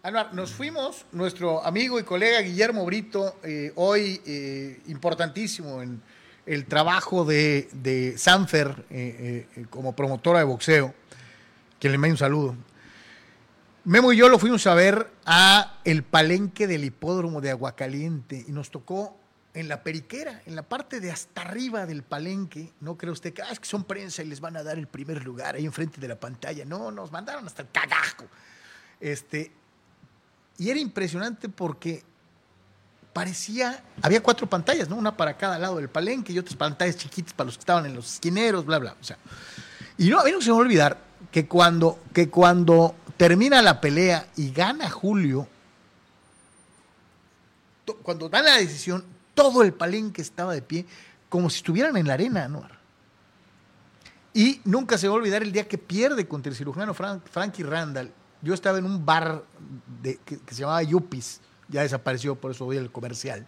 Anuar, 0.03 0.33
nos 0.35 0.51
fuimos, 0.53 1.05
nuestro 1.13 1.65
amigo 1.65 1.99
y 1.99 2.05
colega 2.05 2.41
Guillermo 2.41 2.85
Brito, 2.85 3.37
eh, 3.43 3.73
hoy 3.77 4.21
eh, 4.27 4.81
importantísimo 4.89 5.83
en 5.83 6.01
el 6.47 6.67
trabajo 6.67 7.25
de, 7.25 7.69
de 7.73 8.17
Sanfer 8.19 8.85
eh, 8.91 9.47
como 9.69 9.95
promotora 9.95 10.39
de 10.41 10.45
boxeo, 10.47 10.95
que 11.79 11.89
le 11.89 11.97
mando 11.99 12.15
un 12.15 12.19
saludo. 12.19 12.57
Memo 13.85 14.13
y 14.13 14.19
yo 14.19 14.29
lo 14.29 14.39
fuimos 14.39 14.67
a 14.67 14.75
ver 14.75 15.11
a 15.25 15.81
el 15.85 16.03
palenque 16.03 16.67
del 16.67 16.85
hipódromo 16.85 17.41
de 17.41 17.51
Aguacaliente 17.51 18.45
y 18.47 18.53
nos 18.53 18.71
tocó 18.71 19.17
en 19.55 19.69
la 19.69 19.83
periquera, 19.83 20.43
en 20.45 20.55
la 20.55 20.63
parte 20.63 21.01
de 21.01 21.11
hasta 21.11 21.41
arriba 21.41 21.87
del 21.87 22.03
palenque. 22.03 22.73
No 22.81 22.99
cree 22.99 23.11
usted 23.11 23.33
que, 23.33 23.41
ah, 23.43 23.49
es 23.51 23.59
que 23.59 23.67
son 23.67 23.85
prensa 23.85 24.23
y 24.23 24.27
les 24.27 24.41
van 24.41 24.57
a 24.59 24.63
dar 24.63 24.79
el 24.79 24.87
primer 24.87 25.25
lugar 25.25 25.55
ahí 25.55 25.65
enfrente 25.65 25.99
de 25.99 26.09
la 26.09 26.21
pantalla. 26.21 26.65
No, 26.67 26.91
nos 26.91 27.11
mandaron 27.11 27.47
hasta 27.47 27.63
el 27.63 27.71
cagajo. 27.71 28.27
Este, 29.01 29.51
y 30.59 30.69
era 30.69 30.79
impresionante 30.79 31.49
porque 31.49 32.05
parecía, 33.15 33.83
había 34.03 34.23
cuatro 34.23 34.47
pantallas, 34.47 34.91
¿no? 34.91 34.97
Una 34.97 35.17
para 35.17 35.39
cada 35.39 35.59
lado 35.59 35.77
del 35.77 35.89
palenque 35.89 36.35
y 36.35 36.39
otras 36.39 36.57
pantallas 36.57 36.99
chiquitas 36.99 37.33
para 37.33 37.47
los 37.47 37.57
que 37.57 37.63
estaban 37.63 37.87
en 37.87 37.95
los 37.95 38.13
esquineros, 38.13 38.67
bla, 38.67 38.79
bla. 38.79 38.95
O 39.01 39.05
sea, 39.05 39.17
y 39.97 40.11
no, 40.11 40.21
a 40.21 40.25
mí 40.25 40.33
no 40.33 40.41
se 40.43 40.49
me 40.49 40.53
va 40.53 40.59
a 40.59 40.61
olvidar 40.61 40.99
que 41.31 41.47
cuando, 41.47 41.99
que 42.13 42.29
cuando 42.29 42.95
termina 43.21 43.61
la 43.61 43.83
pelea 43.83 44.27
y 44.35 44.51
gana 44.51 44.89
Julio, 44.89 45.47
cuando 48.03 48.31
dan 48.31 48.47
la 48.47 48.57
decisión, 48.57 49.05
todo 49.35 49.63
el 49.63 49.75
palenque 49.75 50.23
estaba 50.23 50.55
de 50.55 50.63
pie, 50.63 50.87
como 51.29 51.51
si 51.51 51.59
estuvieran 51.59 51.99
en 51.99 52.09
la 52.09 52.15
arena, 52.15 52.47
Anuar. 52.47 52.79
Y 54.33 54.63
nunca 54.65 54.97
se 54.97 55.07
va 55.07 55.13
a 55.13 55.17
olvidar 55.19 55.43
el 55.43 55.53
día 55.53 55.69
que 55.69 55.77
pierde 55.77 56.27
contra 56.27 56.49
el 56.49 56.57
cirujano 56.57 56.95
Frank- 56.95 57.27
Frankie 57.31 57.63
Randall. 57.63 58.11
Yo 58.41 58.55
estaba 58.55 58.79
en 58.79 58.87
un 58.87 59.05
bar 59.05 59.45
que, 60.03 60.19
se 60.49 60.55
llamaba 60.63 60.83
Yuppies, 60.83 61.43
ya 61.69 61.83
desapareció, 61.83 62.37
por 62.37 62.53
eso 62.53 62.65
voy 62.65 62.79
al 62.79 62.91
comercial. 62.91 63.47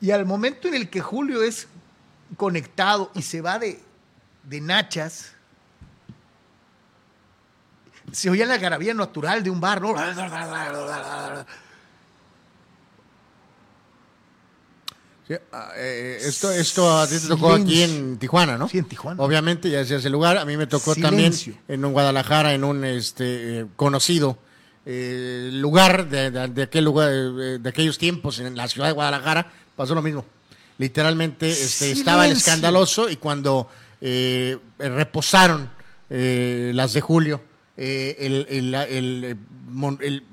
Y 0.00 0.10
al 0.10 0.24
momento 0.24 0.68
en 0.68 0.74
el 0.74 0.88
que 0.88 1.02
Julio 1.02 1.42
es 1.42 1.68
conectado 2.38 3.10
y 3.14 3.20
se 3.20 3.42
va 3.42 3.58
de 3.58 3.78
nachas, 4.62 5.34
se 8.12 8.30
oía 8.30 8.46
la 8.46 8.58
garabía 8.58 8.94
natural 8.94 9.42
de 9.42 9.50
un 9.50 9.60
bar, 9.60 9.80
¿no? 9.82 9.94
Sí, 15.26 15.34
ah, 15.52 15.70
eh, 15.76 16.18
esto, 16.22 16.50
esto 16.50 16.98
a 16.98 17.06
ti 17.06 17.16
te 17.18 17.28
tocó 17.28 17.52
aquí 17.52 17.82
en 17.82 18.18
Tijuana, 18.18 18.58
¿no? 18.58 18.68
Sí, 18.68 18.78
en 18.78 18.86
Tijuana. 18.86 19.22
Obviamente, 19.22 19.70
ya 19.70 19.78
decías 19.78 20.04
el 20.04 20.12
lugar. 20.12 20.36
A 20.36 20.44
mí 20.44 20.56
me 20.56 20.66
tocó 20.66 20.94
Silencio. 20.94 21.52
también 21.54 21.64
en 21.80 21.84
un 21.84 21.92
Guadalajara, 21.92 22.54
en 22.54 22.64
un 22.64 22.84
este 22.84 23.60
eh, 23.60 23.66
conocido 23.76 24.36
eh, 24.84 25.50
lugar 25.52 26.08
de, 26.08 26.32
de- 26.32 26.48
de 26.48 26.62
aquel 26.64 26.84
lugar, 26.84 27.10
de 27.12 27.68
aquellos 27.68 27.98
tiempos 27.98 28.40
en 28.40 28.56
la 28.56 28.66
ciudad 28.66 28.88
de 28.88 28.94
Guadalajara. 28.94 29.46
Pasó 29.76 29.94
lo 29.94 30.02
mismo. 30.02 30.24
Literalmente 30.78 31.48
este, 31.50 31.92
estaba 31.92 32.26
el 32.26 32.32
escandaloso 32.32 33.08
y 33.08 33.16
cuando 33.16 33.70
reposaron 34.78 35.70
las 36.10 36.92
de 36.94 37.00
Julio, 37.00 37.40
eh, 37.76 38.16
el, 38.18 38.46
el- 38.48 38.74
el, 38.74 39.24
eh, 39.24 39.36
el 40.00 40.24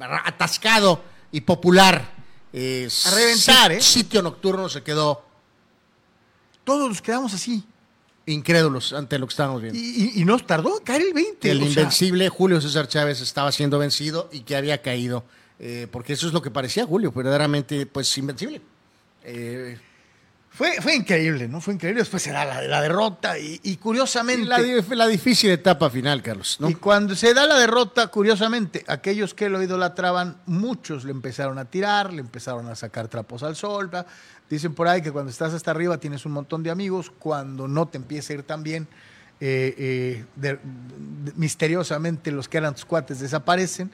atascado 0.00 1.02
y 1.32 1.40
popular 1.42 2.12
eh, 2.52 2.88
A 3.06 3.10
reventar, 3.10 3.70
sit- 3.72 3.76
¿eh? 3.78 3.80
sitio 3.80 4.22
nocturno 4.22 4.68
se 4.68 4.82
quedó 4.82 5.24
Todos 6.64 6.88
nos 6.88 7.02
quedamos 7.02 7.34
así. 7.34 7.64
incrédulos 8.26 8.92
ante 8.92 9.18
lo 9.18 9.26
que 9.26 9.32
estábamos 9.32 9.60
viendo. 9.62 9.78
Y, 9.78 10.12
y- 10.16 10.22
y 10.22 10.24
nos 10.24 10.46
tardó 10.46 10.78
en 10.78 10.84
caer 10.84 11.02
el 11.02 11.12
20. 11.12 11.50
el 11.50 11.58
sea, 11.58 11.68
invencible 11.68 12.28
Julio 12.30 12.60
César 12.60 12.88
Chávez 12.88 13.20
estaba 13.20 13.52
siendo 13.52 13.78
vencido 13.78 14.28
y 14.32 14.40
que 14.40 14.56
había 14.56 14.80
caído, 14.80 15.24
eh, 15.58 15.88
porque 15.90 16.14
eso 16.14 16.26
es 16.26 16.32
lo 16.32 16.40
que 16.40 16.50
parecía 16.50 16.86
Julio, 16.86 17.12
verdaderamente 17.12 17.84
pues 17.86 18.16
invencible. 18.16 18.62
Eh, 19.24 19.78
fue, 20.56 20.80
fue 20.80 20.94
increíble, 20.94 21.48
¿no? 21.48 21.60
Fue 21.60 21.74
increíble. 21.74 22.00
Después 22.02 22.22
se 22.22 22.30
da 22.30 22.44
la, 22.44 22.62
la 22.62 22.80
derrota 22.80 23.38
y, 23.38 23.60
y 23.64 23.76
curiosamente... 23.76 24.46
la, 24.46 24.58
la 24.90 25.06
difícil 25.08 25.50
etapa 25.50 25.90
final, 25.90 26.22
Carlos. 26.22 26.58
¿no? 26.60 26.70
Y 26.70 26.74
cuando 26.76 27.16
se 27.16 27.34
da 27.34 27.44
la 27.46 27.58
derrota, 27.58 28.06
curiosamente, 28.06 28.84
aquellos 28.86 29.34
que 29.34 29.48
lo 29.48 29.60
idolatraban, 29.62 30.36
muchos 30.46 31.04
le 31.04 31.10
empezaron 31.10 31.58
a 31.58 31.64
tirar, 31.64 32.12
le 32.12 32.20
empezaron 32.20 32.68
a 32.68 32.76
sacar 32.76 33.08
trapos 33.08 33.42
al 33.42 33.56
sol. 33.56 33.90
Dicen 34.48 34.74
por 34.74 34.86
ahí 34.86 35.02
que 35.02 35.10
cuando 35.10 35.30
estás 35.30 35.52
hasta 35.54 35.70
arriba 35.72 35.98
tienes 35.98 36.24
un 36.26 36.32
montón 36.32 36.62
de 36.62 36.70
amigos, 36.70 37.10
cuando 37.18 37.66
no 37.66 37.88
te 37.88 37.96
empieza 37.98 38.32
a 38.32 38.36
ir 38.36 38.42
tan 38.44 38.62
bien, 38.62 38.86
eh, 39.40 39.74
eh, 39.76 40.24
de- 40.36 40.52
de- 41.24 41.32
misteriosamente 41.34 42.30
los 42.30 42.48
que 42.48 42.58
eran 42.58 42.74
tus 42.74 42.84
cuates 42.84 43.18
desaparecen. 43.20 43.90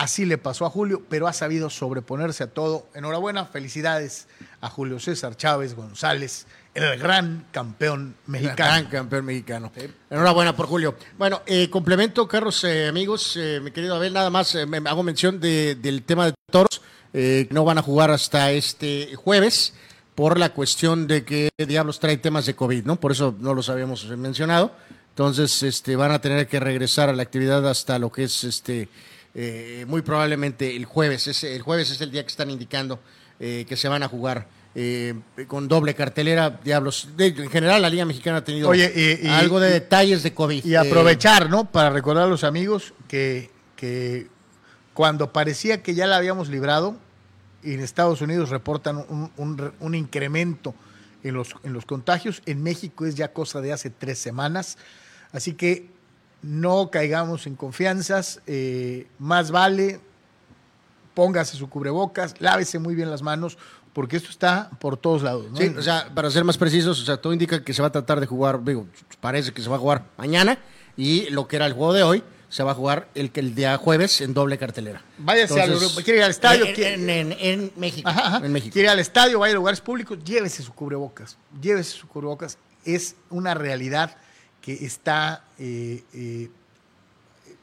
Así 0.00 0.24
le 0.24 0.38
pasó 0.38 0.64
a 0.64 0.70
Julio, 0.70 1.02
pero 1.10 1.28
ha 1.28 1.32
sabido 1.34 1.68
sobreponerse 1.68 2.44
a 2.44 2.46
todo. 2.46 2.86
Enhorabuena, 2.94 3.44
felicidades 3.44 4.28
a 4.62 4.70
Julio 4.70 4.98
César 4.98 5.36
Chávez 5.36 5.74
González, 5.74 6.46
el 6.72 6.98
gran 6.98 7.44
campeón 7.52 8.14
mexicano. 8.26 8.56
Gran 8.56 8.86
campeón 8.86 9.26
mexicano. 9.26 9.70
Enhorabuena 10.08 10.56
por 10.56 10.68
Julio. 10.68 10.96
Bueno, 11.18 11.42
eh, 11.44 11.68
complemento, 11.68 12.26
Carlos, 12.26 12.64
eh, 12.64 12.88
amigos, 12.88 13.36
eh, 13.36 13.60
mi 13.62 13.72
querido 13.72 13.94
Abel, 13.94 14.14
nada 14.14 14.30
más 14.30 14.54
me, 14.66 14.78
hago 14.78 15.02
mención 15.02 15.38
de- 15.38 15.74
del 15.74 16.02
tema 16.02 16.24
de 16.24 16.32
toros, 16.50 16.80
que 17.12 17.48
no 17.50 17.64
van 17.66 17.76
a 17.76 17.82
jugar 17.82 18.10
hasta 18.10 18.52
este 18.52 19.14
jueves 19.16 19.74
por 20.14 20.38
la 20.38 20.54
cuestión 20.54 21.08
de 21.08 21.26
que 21.26 21.50
Diablos 21.58 22.00
trae 22.00 22.16
temas 22.16 22.46
de 22.46 22.54
COVID, 22.54 22.86
¿no? 22.86 22.98
Por 22.98 23.12
eso 23.12 23.34
no 23.38 23.52
los 23.52 23.68
habíamos 23.68 24.06
mencionado. 24.16 24.72
Entonces, 25.10 25.62
este, 25.62 25.94
van 25.94 26.12
a 26.12 26.22
tener 26.22 26.48
que 26.48 26.58
regresar 26.58 27.10
a 27.10 27.12
la 27.12 27.22
actividad 27.22 27.68
hasta 27.68 27.98
lo 27.98 28.10
que 28.10 28.24
es 28.24 28.44
este 28.44 28.88
eh, 29.34 29.84
muy 29.88 30.02
probablemente 30.02 30.74
el 30.76 30.84
jueves. 30.84 31.26
Es, 31.28 31.44
el 31.44 31.62
jueves 31.62 31.90
es 31.90 32.00
el 32.00 32.10
día 32.10 32.22
que 32.22 32.28
están 32.28 32.50
indicando 32.50 33.00
eh, 33.38 33.64
que 33.68 33.76
se 33.76 33.88
van 33.88 34.02
a 34.02 34.08
jugar 34.08 34.46
eh, 34.74 35.14
con 35.48 35.66
doble 35.68 35.94
cartelera. 35.94 36.60
Diablos. 36.62 37.08
De- 37.16 37.26
en 37.28 37.50
general, 37.50 37.82
la 37.82 37.90
Liga 37.90 38.04
Mexicana 38.04 38.38
ha 38.38 38.44
tenido 38.44 38.68
Oye, 38.68 38.92
y- 39.22 39.26
y- 39.26 39.30
algo 39.30 39.60
de 39.60 39.70
y- 39.70 39.72
detalles 39.72 40.22
de 40.22 40.32
COVID. 40.34 40.64
Y 40.64 40.74
aprovechar, 40.76 41.48
¿no? 41.50 41.70
Para 41.70 41.90
recordar 41.90 42.24
a 42.24 42.28
los 42.28 42.44
amigos 42.44 42.92
que, 43.08 43.50
que 43.76 44.28
cuando 44.94 45.32
parecía 45.32 45.82
que 45.82 45.94
ya 45.94 46.06
la 46.06 46.16
habíamos 46.16 46.48
librado, 46.48 46.96
y 47.62 47.74
en 47.74 47.80
Estados 47.80 48.20
Unidos 48.22 48.48
reportan 48.50 49.04
un, 49.08 49.30
un- 49.36 49.72
un 49.80 49.94
incremento 49.94 50.74
en 51.22 51.34
los, 51.34 51.54
en 51.62 51.72
los 51.74 51.84
contagios, 51.84 52.40
en 52.46 52.62
México 52.62 53.04
es 53.04 53.14
ya 53.14 53.32
cosa 53.32 53.60
de 53.60 53.72
hace 53.72 53.90
tres 53.90 54.18
semanas. 54.18 54.78
Así 55.32 55.52
que 55.52 55.89
no 56.42 56.90
caigamos 56.90 57.46
en 57.46 57.54
confianzas, 57.56 58.40
eh, 58.46 59.06
más 59.18 59.50
vale 59.50 60.00
póngase 61.14 61.56
su 61.56 61.68
cubrebocas, 61.68 62.34
lávese 62.40 62.78
muy 62.78 62.94
bien 62.94 63.10
las 63.10 63.22
manos, 63.22 63.58
porque 63.92 64.16
esto 64.16 64.30
está 64.30 64.70
por 64.78 64.96
todos 64.96 65.22
lados. 65.22 65.50
¿no? 65.50 65.56
Sí, 65.56 65.66
o 65.76 65.82
sea, 65.82 66.08
para 66.14 66.30
ser 66.30 66.44
más 66.44 66.56
precisos, 66.56 67.00
o 67.00 67.04
sea, 67.04 67.16
todo 67.20 67.32
indica 67.32 67.62
que 67.64 67.74
se 67.74 67.82
va 67.82 67.88
a 67.88 67.92
tratar 67.92 68.20
de 68.20 68.26
jugar, 68.26 68.62
digo, 68.64 68.86
parece 69.20 69.52
que 69.52 69.60
se 69.60 69.68
va 69.68 69.76
a 69.76 69.78
jugar 69.78 70.04
mañana 70.16 70.58
y 70.96 71.28
lo 71.30 71.48
que 71.48 71.56
era 71.56 71.66
el 71.66 71.72
juego 71.72 71.92
de 71.92 72.02
hoy 72.04 72.22
se 72.48 72.62
va 72.62 72.72
a 72.72 72.74
jugar 72.74 73.08
el, 73.14 73.30
el 73.34 73.54
día 73.54 73.76
jueves 73.76 74.20
en 74.20 74.34
doble 74.34 74.56
cartelera. 74.58 75.02
Váyase 75.18 75.60
al 75.60 75.72
quiere 76.04 76.18
ir 76.18 76.24
al 76.24 76.30
estadio, 76.30 76.64
En, 76.66 76.74
quiere- 76.74 76.94
en- 76.94 77.10
en- 77.10 77.36
en 77.38 77.72
México. 77.76 78.08
Ajá, 78.08 78.26
ajá. 78.36 78.46
En 78.46 78.52
México. 78.52 78.72
Quiere 78.72 78.86
ir 78.86 78.90
al 78.90 78.98
estadio, 79.00 79.40
vaya 79.40 79.52
a 79.52 79.56
lugares 79.56 79.80
públicos, 79.80 80.18
llévese 80.24 80.62
su 80.62 80.72
cubrebocas. 80.72 81.36
Llévese 81.60 81.90
su 81.98 82.08
cubrebocas. 82.08 82.56
Es 82.84 83.16
una 83.28 83.54
realidad 83.54 84.16
está 84.80 85.44
eh, 85.58 86.02
eh, 86.14 86.50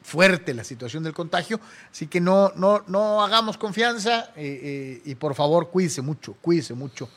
fuerte 0.02 0.54
la 0.54 0.64
situación 0.64 1.02
del 1.02 1.12
contagio. 1.12 1.60
Así 1.90 2.06
que 2.06 2.20
no, 2.20 2.52
no, 2.56 2.84
no 2.86 3.22
hagamos 3.22 3.58
confianza 3.58 4.32
eh, 4.36 5.00
y 5.04 5.14
por 5.14 5.34
favor 5.34 5.70
cuídese 5.70 6.02
mucho, 6.02 6.34
cuídese 6.40 6.74
mucho. 6.74 7.08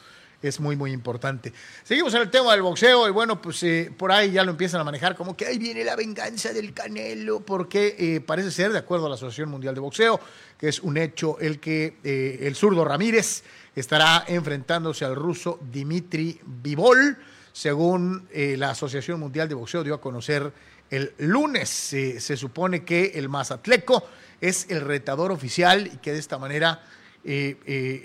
es 0.42 0.60
muy, 0.60 0.76
muy 0.76 0.92
importante. 0.92 1.54
Seguimos 1.84 2.14
en 2.16 2.22
el 2.22 2.32
tema 2.32 2.52
del 2.54 2.64
boxeo 2.64 3.08
y 3.08 3.12
bueno, 3.12 3.42
pues 3.42 3.64
por 3.96 4.12
ahí 4.12 4.32
ya 4.32 4.44
lo 4.44 4.52
empiezan 4.52 4.82
a 4.82 4.84
manejar 4.84 5.16
como 5.16 5.38
que 5.38 5.46
ahí 5.46 5.60
viene 5.60 5.84
la 5.84 5.96
venganza 5.96 6.52
del 6.52 6.74
Canelo, 6.74 7.42
porque 7.42 8.24
parece 8.26 8.50
ser, 8.50 8.72
de 8.72 8.80
acuerdo 8.80 9.06
a 9.06 9.10
la 9.10 9.16
Asociación 9.16 9.50
Mundial 9.50 9.76
de 9.76 9.82
Boxeo, 9.82 10.20
que 10.58 10.68
es 10.68 10.80
un 10.80 10.98
hecho 10.98 11.38
el 11.39 11.60
que 11.60 11.98
el 12.42 12.56
zurdo 12.56 12.84
Ramírez 12.84 13.44
estará 13.76 14.26
enfrentándose 14.28 15.06
al 15.06 15.16
ruso 15.16 15.60
Dimitri 15.72 16.39
Vivol, 16.44 17.18
según 17.54 18.28
la 18.34 18.72
Asociación 18.72 19.20
Mundial 19.20 19.49
de 19.49 19.56
Boxeo 19.56 19.84
dio 19.84 19.95
a 19.95 20.02
conocer 20.02 20.52
el 20.89 21.14
lunes. 21.18 21.70
se 21.70 22.38
supone 22.38 22.84
que 22.84 23.12
el 23.16 23.30
Mazatleco 23.30 24.04
es 24.39 24.68
el 24.70 24.82
retador 24.82 25.32
oficial 25.32 25.88
y 25.88 25.97
que 25.97 26.14
de 26.14 26.20
esta 26.20 26.38
manera 26.38 26.82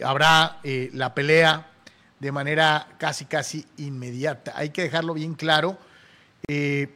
habrá 0.02 0.60
la 0.62 1.14
pelea 1.14 1.70
de 2.20 2.32
manera 2.32 2.88
casi, 2.98 3.26
casi 3.26 3.66
inmediata. 3.76 4.52
Hay 4.56 4.70
que 4.70 4.82
dejarlo 4.82 5.14
bien 5.14 5.34
claro. 5.34 5.78
Eh, 6.48 6.88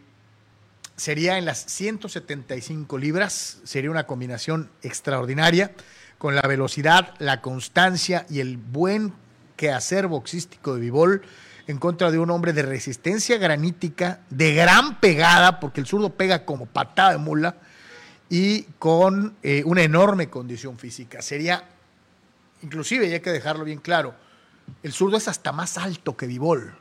sería 0.96 1.38
en 1.38 1.44
las 1.44 1.64
175 1.66 2.98
libras, 2.98 3.58
sería 3.64 3.90
una 3.90 4.06
combinación 4.06 4.70
extraordinaria 4.82 5.72
con 6.18 6.34
la 6.34 6.42
velocidad, 6.42 7.14
la 7.18 7.40
constancia 7.40 8.26
y 8.28 8.40
el 8.40 8.58
buen 8.58 9.12
quehacer 9.56 10.06
boxístico 10.06 10.74
de 10.74 10.80
Vivol 10.80 11.22
en 11.70 11.78
contra 11.78 12.10
de 12.10 12.18
un 12.18 12.30
hombre 12.30 12.52
de 12.52 12.62
resistencia 12.62 13.38
granítica, 13.38 14.20
de 14.28 14.54
gran 14.54 14.98
pegada, 14.98 15.60
porque 15.60 15.80
el 15.80 15.86
zurdo 15.86 16.10
pega 16.10 16.44
como 16.44 16.66
patada 16.66 17.12
de 17.12 17.18
mula, 17.18 17.56
y 18.28 18.62
con 18.78 19.36
eh, 19.42 19.62
una 19.64 19.82
enorme 19.82 20.28
condición 20.28 20.78
física. 20.78 21.22
Sería, 21.22 21.64
inclusive, 22.62 23.06
y 23.06 23.12
hay 23.12 23.20
que 23.20 23.30
dejarlo 23.30 23.64
bien 23.64 23.78
claro, 23.78 24.14
el 24.82 24.92
zurdo 24.92 25.16
es 25.16 25.28
hasta 25.28 25.52
más 25.52 25.78
alto 25.78 26.16
que 26.16 26.26
Vivol. 26.26 26.74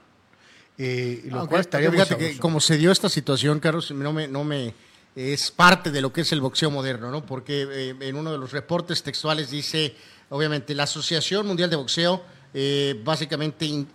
Eh, 0.77 1.23
lo 1.25 1.47
cual 1.47 1.61
estaría 1.61 1.91
fíjate 1.91 2.17
que 2.17 2.37
como 2.39 2.59
se 2.59 2.77
dio 2.77 2.91
esta 2.91 3.09
situación, 3.09 3.59
Carlos, 3.59 3.91
no 3.91 4.13
me, 4.13 4.27
no 4.27 4.43
me 4.43 4.73
es 5.15 5.51
parte 5.51 5.91
de 5.91 6.01
lo 6.01 6.13
que 6.13 6.21
es 6.21 6.31
el 6.31 6.41
boxeo 6.41 6.71
moderno, 6.71 7.11
¿no? 7.11 7.25
Porque 7.25 7.67
eh, 7.69 7.95
en 7.99 8.15
uno 8.15 8.31
de 8.31 8.37
los 8.37 8.53
reportes 8.53 9.03
textuales 9.03 9.51
dice, 9.51 9.95
obviamente, 10.29 10.73
la 10.73 10.83
Asociación 10.83 11.45
Mundial 11.45 11.69
de 11.69 11.75
Boxeo 11.75 12.23
eh, 12.53 12.99
básicamente 13.03 13.85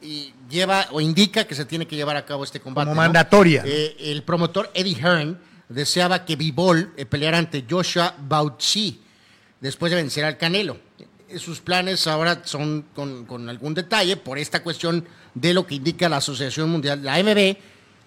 lleva 0.49 0.87
o 0.93 1.01
indica 1.01 1.45
que 1.45 1.55
se 1.55 1.65
tiene 1.65 1.87
que 1.87 1.97
llevar 1.97 2.17
a 2.17 2.25
cabo 2.25 2.45
este 2.45 2.61
combate. 2.61 2.87
Como 2.87 2.97
mandatoria. 2.97 3.65
el 3.65 4.23
promotor 4.23 4.71
Eddie 4.75 4.97
Hearn 4.97 5.39
deseaba 5.69 6.25
que 6.25 6.37
Vivol 6.37 6.93
peleara 7.09 7.39
ante 7.39 7.65
Joshua 7.69 8.15
Bauchi 8.19 9.01
después 9.61 9.91
de 9.91 9.97
vencer 9.97 10.25
al 10.25 10.37
Canelo 10.37 10.79
sus 11.39 11.61
planes 11.61 12.07
ahora 12.07 12.43
son 12.45 12.87
con, 12.95 13.49
algún 13.49 13.75
detalle 13.75 14.17
por 14.17 14.39
esta 14.39 14.63
cuestión 14.63 15.05
de 15.35 15.55
lo 15.55 15.67
que 15.67 15.77
indica 15.77 16.09
la 16.09 16.19
Asociación 16.19 16.71
Mundial, 16.71 17.03
la 17.03 17.15
AMB, 17.15 17.57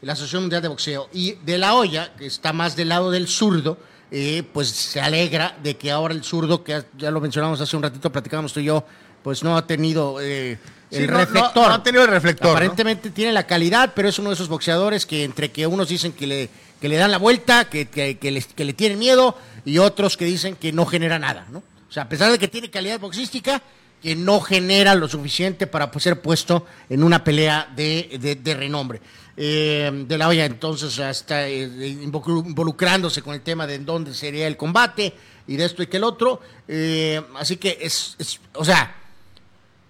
la 0.02 0.14
Asociación 0.14 0.44
Mundial 0.44 0.62
de 0.62 0.68
Boxeo. 0.68 1.10
Y 1.14 1.34
de 1.34 1.58
la 1.58 1.76
olla, 1.76 2.14
que 2.16 2.26
está 2.26 2.54
más 2.54 2.76
del 2.76 2.90
lado 2.90 3.12
del 3.12 3.28
zurdo, 3.28 3.78
eh, 4.12 4.44
pues 4.54 4.70
se 4.70 5.02
alegra 5.02 5.58
de 5.62 5.76
que 5.76 5.92
ahora 5.92 6.14
el 6.14 6.24
zurdo, 6.24 6.64
que 6.64 6.84
ya 6.98 7.12
lo 7.12 7.20
mencionamos 7.20 7.60
hace 7.60 7.76
un 7.76 7.84
ratito, 7.84 8.12
platicábamos 8.12 8.54
tú 8.54 8.60
y 8.60 8.66
yo, 8.66 8.86
pues 9.28 9.44
no 9.44 9.58
ha 9.58 9.68
tenido 9.68 10.22
eh, 10.22 10.58
el 10.90 11.08
reflector. 11.10 11.68
No, 11.68 11.74
ha 11.74 11.84
tenido 11.84 12.06
el 12.06 12.10
reflector. 12.10 12.52
Aparentemente 12.52 13.10
tiene 13.10 13.34
la 13.34 13.46
calidad, 13.46 13.92
pero 13.94 14.08
es 14.08 14.18
uno 14.20 14.30
de 14.30 14.36
esos 14.36 14.48
boxeadores 14.48 15.06
que 15.06 15.26
entre 15.26 15.52
que 15.52 15.68
unos 15.68 15.90
dicen 15.90 16.14
que 16.14 16.26
le, 16.26 16.50
que 16.80 16.88
le 16.88 16.96
dan 16.96 17.12
la 17.12 17.18
vuelta, 17.18 17.66
que, 17.66 17.88
que, 17.90 18.18
que, 18.20 18.32
le, 18.32 18.42
que 18.42 18.64
le 18.64 18.72
tienen 18.72 18.98
miedo, 18.98 19.36
y 19.66 19.80
otros 19.80 20.16
que 20.16 20.24
dicen 20.24 20.56
que 20.56 20.72
no 20.72 20.86
genera 20.86 21.20
nada, 21.20 21.46
¿no? 21.52 21.58
O 21.58 21.92
sea, 21.92 22.04
a 22.04 22.08
pesar 22.08 22.32
de 22.32 22.40
que 22.40 22.48
tiene 22.48 22.70
calidad 22.70 23.02
boxística, 23.02 23.62
que 24.02 24.16
no 24.16 24.40
genera 24.40 24.96
lo 24.96 25.10
suficiente 25.10 25.68
para 25.68 25.92
ser 26.00 26.22
puesto 26.22 26.66
en 26.90 27.04
una 27.04 27.22
pelea 27.22 27.68
de, 27.76 28.56
renombre. 28.58 29.02
Eh, 29.36 30.06
de 30.08 30.18
la 30.18 30.30
olla 30.30 30.46
entonces 30.46 30.98
está 30.98 31.50
eh, 31.50 31.64
involucrándose 32.02 33.22
con 33.22 33.34
el 33.34 33.42
tema 33.42 33.68
de 33.68 33.76
en 33.76 33.86
dónde 33.86 34.14
sería 34.14 34.48
el 34.48 34.58
combate 34.58 35.14
y 35.48 35.56
de 35.56 35.66
esto 35.66 35.84
y 35.84 35.88
que 35.88 35.98
el 35.98 36.04
otro. 36.04 36.42
Eh, 36.68 37.22
así 37.36 37.58
que 37.58 37.78
es, 37.82 38.16
o 38.54 38.66
sea, 38.66 38.96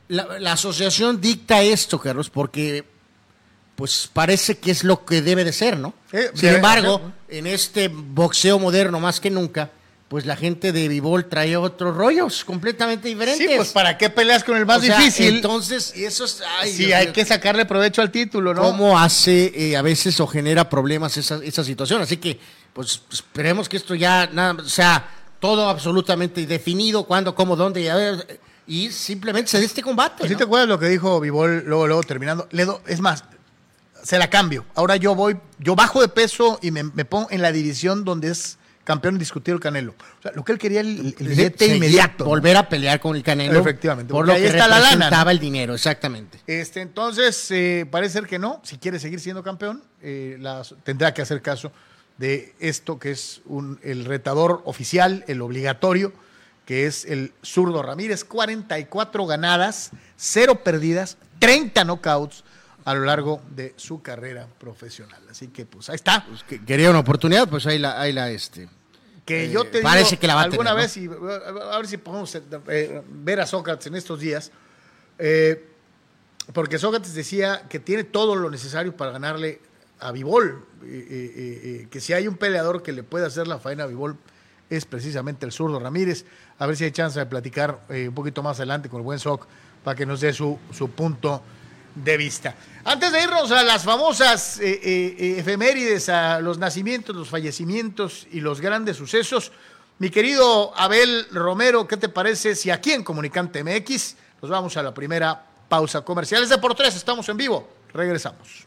la, 0.08 0.52
asociación 0.54 1.20
dicta 1.20 1.62
esto, 1.62 2.00
Carlos, 2.00 2.30
porque 2.30 2.86
pues 3.76 4.10
parece 4.12 4.58
que 4.58 4.72
es 4.72 4.84
lo 4.84 5.06
que 5.06 5.22
debe 5.22 5.44
de 5.44 5.54
ser, 5.54 5.78
¿no? 5.78 5.94
Sin 6.34 6.50
embargo, 6.50 7.02
en 7.28 7.46
este 7.46 7.90
boxeo 7.90 8.58
moderno 8.58 9.00
más 9.00 9.20
que 9.20 9.30
nunca, 9.30 9.70
pues 10.08 10.26
la 10.26 10.36
gente 10.36 10.72
de 10.72 10.88
Vivol 10.88 11.26
trae 11.26 11.58
otros 11.58 11.96
rollos 11.96 12.46
completamente 12.46 13.10
diferentes. 13.10 13.46
Sí, 13.46 13.54
pues 13.56 13.70
¿para 13.70 13.98
qué 13.98 14.10
peleas 14.10 14.44
con 14.44 14.58
el 14.58 14.66
más 14.66 14.82
difícil? 14.82 15.36
Entonces, 15.36 15.94
eso 15.96 16.26
es... 16.26 16.42
sí, 16.72 16.92
hay 16.94 17.08
que 17.08 17.26
sacarle 17.26 17.66
provecho 17.66 18.02
al 18.02 18.10
título, 18.10 18.54
¿no? 18.54 18.62
¿Cómo 18.62 18.98
hace 18.98 19.52
eh, 19.54 19.76
a 19.76 19.82
veces 19.82 20.20
o 20.22 20.28
genera 20.28 20.70
problemas 20.70 21.18
esa, 21.18 21.40
esa 21.44 21.64
situación? 21.64 22.02
Así 22.02 22.18
que, 22.18 22.40
pues 22.74 23.02
esperemos 23.12 23.68
que 23.68 23.78
esto 23.78 23.96
ya 23.96 24.30
nada, 24.32 24.64
sea 24.66 25.08
todo 25.40 25.70
absolutamente 25.70 26.46
definido, 26.46 27.04
cuándo, 27.04 27.36
cómo, 27.36 27.56
dónde, 27.56 27.82
y, 27.82 27.88
y 28.68 28.92
simplemente 28.92 29.50
se 29.50 29.60
dé 29.60 29.66
este 29.66 29.82
combate. 29.82 30.28
¿Sí 30.28 30.36
te 30.36 30.44
acuerdas 30.44 30.68
lo 30.68 30.78
que 30.78 30.88
dijo 30.88 31.20
Vivol 31.20 31.64
luego, 31.66 31.88
luego 31.88 32.04
terminando? 32.04 32.48
Le 32.52 32.68
es 32.88 33.00
más, 33.00 33.24
se 34.04 34.18
la 34.18 34.30
cambio. 34.30 34.66
Ahora 34.76 34.98
yo 34.98 35.16
voy, 35.16 35.38
yo 35.60 35.76
bajo 35.76 36.02
de 36.02 36.10
peso 36.10 36.60
y 36.62 36.72
me, 36.72 36.84
me 36.84 37.06
pongo 37.06 37.28
en 37.32 37.42
la 37.42 37.52
división 37.52 38.04
donde 38.04 38.30
es 38.30 38.58
campeón 38.88 39.16
indiscutido 39.16 39.56
el 39.56 39.62
Canelo. 39.62 39.96
O 40.20 40.22
sea, 40.22 40.32
lo 40.34 40.46
que 40.46 40.54
él 40.54 40.58
quería 40.58 40.80
el, 40.80 41.14
el 41.20 41.28
billete 41.28 41.76
inmediato. 41.76 42.24
Volver 42.24 42.56
a 42.56 42.70
pelear 42.70 43.02
con 43.02 43.18
el 43.18 43.24
Canelo. 43.24 43.60
Efectivamente. 43.60 44.14
Por 44.14 44.26
lo 44.26 44.32
ahí 44.32 44.42
que 44.42 44.48
está 44.48 44.68
la 44.68 44.80
lana. 44.80 45.30
el 45.30 45.40
dinero, 45.40 45.74
exactamente. 45.74 46.40
Este, 46.48 46.80
entonces, 46.80 47.52
eh, 47.52 47.86
parece 47.90 48.14
ser 48.14 48.28
que 48.28 48.40
no. 48.40 48.62
Si 48.64 48.78
quiere 48.78 49.00
seguir 49.00 49.20
siendo 49.20 49.44
campeón, 49.44 49.84
eh, 50.02 50.42
tendrá 50.84 51.14
que 51.14 51.22
hacer 51.22 51.42
caso 51.42 51.74
de 52.18 52.56
esto 52.60 52.98
que 52.98 53.12
es 53.12 53.42
un, 53.46 53.78
el 53.84 54.06
retador 54.06 54.62
oficial, 54.64 55.26
el 55.28 55.42
obligatorio, 55.42 56.14
que 56.68 56.86
es 56.86 57.06
el 57.06 57.32
zurdo 57.42 57.82
Ramírez. 57.82 58.26
44 58.26 59.26
ganadas, 59.26 59.92
0 60.18 60.64
perdidas, 60.64 61.18
30 61.40 61.86
knockouts 61.86 62.44
a 62.84 62.94
lo 62.94 63.06
largo 63.06 63.42
de 63.56 63.74
su 63.78 64.02
carrera 64.02 64.48
profesional. 64.60 65.22
Así 65.32 65.48
que, 65.48 65.66
pues 65.66 65.90
ahí 65.90 65.96
está. 65.96 66.26
Pues, 66.28 66.44
quería 66.66 66.90
una 66.90 67.00
oportunidad, 67.00 67.48
pues 67.48 67.66
ahí 67.68 67.80
la, 67.80 68.00
ahí 68.00 68.12
la 68.12 68.30
este, 68.32 68.68
que 69.26 69.50
yo 69.50 69.64
te 69.64 69.82
parece 69.82 70.18
que 70.18 70.28
la 70.28 70.36
va 70.36 70.42
alguna 70.42 70.72
a 70.72 70.74
vez, 70.74 70.98
y, 70.98 71.06
a 71.08 71.78
ver 71.78 71.88
si 71.88 71.98
podemos 71.98 72.36
eh, 72.36 73.02
ver 73.10 73.40
a 73.40 73.46
Sócrates 73.46 73.88
en 73.88 73.96
estos 73.96 74.20
días, 74.20 74.52
eh, 75.20 75.70
porque 76.52 76.78
Sócrates 76.78 77.14
decía 77.14 77.64
que 77.70 77.80
tiene 77.80 78.04
todo 78.04 78.36
lo 78.36 78.50
necesario 78.50 78.96
para 78.96 79.12
ganarle 79.12 79.62
a 80.00 80.12
Vivol, 80.12 80.66
que 80.82 82.00
si 82.02 82.12
hay 82.12 82.28
un 82.28 82.36
peleador 82.36 82.84
que 82.84 82.92
le 82.92 83.04
puede 83.04 83.26
hacer 83.26 83.48
la 83.48 83.58
faena 83.58 83.86
a 83.86 83.88
Vivol 83.88 84.18
es 84.70 84.86
precisamente 84.86 85.46
el 85.46 85.52
zurdo 85.52 85.80
Ramírez. 85.80 86.26
A 86.60 86.66
ver 86.66 86.76
si 86.76 86.84
hay 86.84 86.92
chance 86.92 87.20
de 87.20 87.26
platicar 87.26 87.82
eh, 87.90 88.08
un 88.08 88.16
poquito 88.16 88.44
más 88.44 88.58
adelante 88.58 88.90
con 88.90 89.00
el 89.00 89.04
buen 89.04 89.20
Soc 89.20 89.46
para 89.84 89.96
que 89.96 90.06
nos 90.06 90.22
dé 90.22 90.34
su, 90.34 90.58
su 90.72 90.90
punto 90.90 91.42
de 91.96 92.18
vista. 92.18 92.56
Antes 92.84 93.12
de 93.12 93.24
irnos 93.24 93.52
a 93.52 93.64
las 93.64 93.84
famosas 93.84 94.60
eh, 94.60 94.80
eh, 94.84 95.36
efemérides, 95.40 96.10
a 96.10 96.40
los 96.40 96.58
nacimientos, 96.58 97.16
los 97.16 97.30
fallecimientos 97.30 98.28
y 98.32 98.40
los 98.40 98.62
grandes 98.62 98.98
sucesos, 98.98 99.52
mi 100.00 100.10
querido 100.10 100.78
Abel 100.78 101.28
Romero, 101.32 101.88
¿qué 101.88 101.98
te 101.98 102.10
parece 102.10 102.56
si 102.56 102.70
aquí 102.70 102.92
en 102.92 103.04
Comunicante 103.04 103.64
MX 103.64 104.16
nos 104.42 104.52
vamos 104.52 104.78
a 104.78 104.84
la 104.84 104.94
primera 104.94 105.44
pausa 105.68 106.02
comercial? 106.02 106.44
Es 106.44 106.50
de 106.50 106.60
por 106.60 106.76
tres, 106.76 106.96
estamos 106.96 107.28
en 107.30 107.38
vivo. 107.38 107.68
Regresamos. 107.94 108.67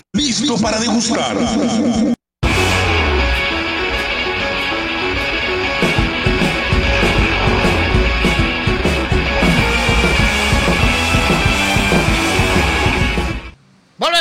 listo 0.13 0.57
para 0.59 0.79
degustar. 0.79 1.35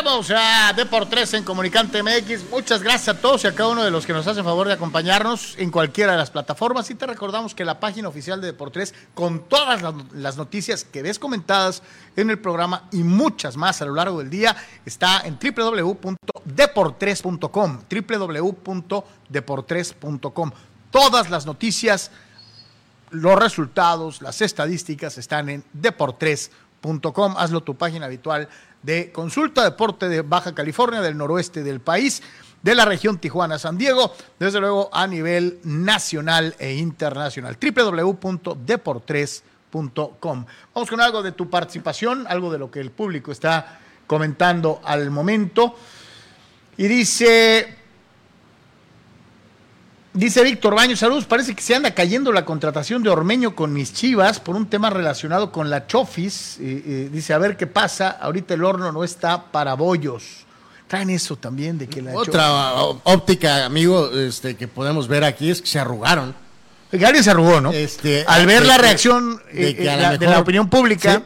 Volvemos 0.02 0.30
a 0.30 0.72
Deportes 0.72 1.34
en 1.34 1.44
Comunicante 1.44 2.02
MX. 2.02 2.48
Muchas 2.50 2.82
gracias 2.82 3.14
a 3.14 3.20
todos 3.20 3.44
y 3.44 3.48
a 3.48 3.54
cada 3.54 3.68
uno 3.68 3.84
de 3.84 3.90
los 3.90 4.06
que 4.06 4.14
nos 4.14 4.26
hacen 4.26 4.44
favor 4.44 4.66
de 4.66 4.72
acompañarnos 4.72 5.56
en 5.58 5.70
cualquiera 5.70 6.12
de 6.12 6.18
las 6.18 6.30
plataformas. 6.30 6.88
Y 6.88 6.94
te 6.94 7.06
recordamos 7.06 7.54
que 7.54 7.66
la 7.66 7.80
página 7.80 8.08
oficial 8.08 8.40
de 8.40 8.46
Deportes, 8.46 8.94
con 9.12 9.40
todas 9.40 9.82
las 10.14 10.38
noticias 10.38 10.84
que 10.84 11.02
ves 11.02 11.18
comentadas 11.18 11.82
en 12.16 12.30
el 12.30 12.38
programa 12.38 12.88
y 12.92 13.02
muchas 13.02 13.58
más 13.58 13.82
a 13.82 13.84
lo 13.84 13.94
largo 13.94 14.20
del 14.20 14.30
día, 14.30 14.56
está 14.86 15.20
en 15.26 15.38
www.deportres.com. 15.38 17.80
www.deportres.com. 17.90 20.50
Todas 20.90 21.28
las 21.28 21.44
noticias, 21.44 22.10
los 23.10 23.38
resultados, 23.38 24.22
las 24.22 24.40
estadísticas 24.40 25.18
están 25.18 25.50
en 25.50 25.62
deportres.com. 25.74 27.34
Hazlo 27.36 27.62
tu 27.62 27.76
página 27.76 28.06
habitual 28.06 28.48
de 28.82 29.12
Consulta 29.12 29.62
Deporte 29.64 30.08
de 30.08 30.22
Baja 30.22 30.54
California, 30.54 31.00
del 31.00 31.16
noroeste 31.16 31.62
del 31.62 31.80
país, 31.80 32.22
de 32.62 32.74
la 32.74 32.84
región 32.84 33.18
Tijuana-San 33.18 33.78
Diego, 33.78 34.12
desde 34.38 34.60
luego 34.60 34.90
a 34.92 35.06
nivel 35.06 35.60
nacional 35.64 36.54
e 36.58 36.74
internacional. 36.74 37.56
www.deportres.com. 37.58 40.44
Vamos 40.74 40.90
con 40.90 41.00
algo 41.00 41.22
de 41.22 41.32
tu 41.32 41.48
participación, 41.48 42.26
algo 42.28 42.52
de 42.52 42.58
lo 42.58 42.70
que 42.70 42.80
el 42.80 42.90
público 42.90 43.32
está 43.32 43.80
comentando 44.06 44.82
al 44.84 45.10
momento. 45.10 45.74
Y 46.76 46.86
dice, 46.88 47.79
Dice 50.20 50.42
Víctor 50.42 50.74
Baños, 50.74 50.98
saludos, 50.98 51.24
parece 51.24 51.54
que 51.54 51.62
se 51.62 51.74
anda 51.74 51.94
cayendo 51.94 52.30
la 52.30 52.44
contratación 52.44 53.02
de 53.02 53.08
Ormeño 53.08 53.56
con 53.56 53.72
mis 53.72 53.94
chivas 53.94 54.38
por 54.38 54.54
un 54.54 54.66
tema 54.66 54.90
relacionado 54.90 55.50
con 55.50 55.70
la 55.70 55.86
Chofis. 55.86 56.58
dice, 56.60 57.32
a 57.32 57.38
ver 57.38 57.56
qué 57.56 57.66
pasa, 57.66 58.10
ahorita 58.10 58.52
el 58.52 58.62
horno 58.62 58.92
no 58.92 59.02
está 59.02 59.50
para 59.50 59.72
bollos. 59.72 60.44
Traen 60.88 61.08
eso 61.08 61.36
también 61.36 61.78
de 61.78 61.88
que 61.88 62.02
la 62.02 62.12
Otra 62.12 62.74
óptica, 63.04 63.64
amigo, 63.64 64.10
este, 64.10 64.56
que 64.56 64.68
podemos 64.68 65.08
ver 65.08 65.24
aquí 65.24 65.50
es 65.50 65.62
que 65.62 65.68
se 65.68 65.78
arrugaron. 65.78 66.34
Alguien 66.92 67.24
se 67.24 67.30
arrugó, 67.30 67.62
¿no? 67.62 67.72
Este, 67.72 68.22
Al 68.28 68.44
ver 68.44 68.66
la 68.66 68.76
reacción 68.76 69.40
de, 69.50 69.70
eh, 69.70 69.76
eh, 69.78 70.18
la, 70.18 70.38
opinión 70.38 70.68
pública 70.68 71.22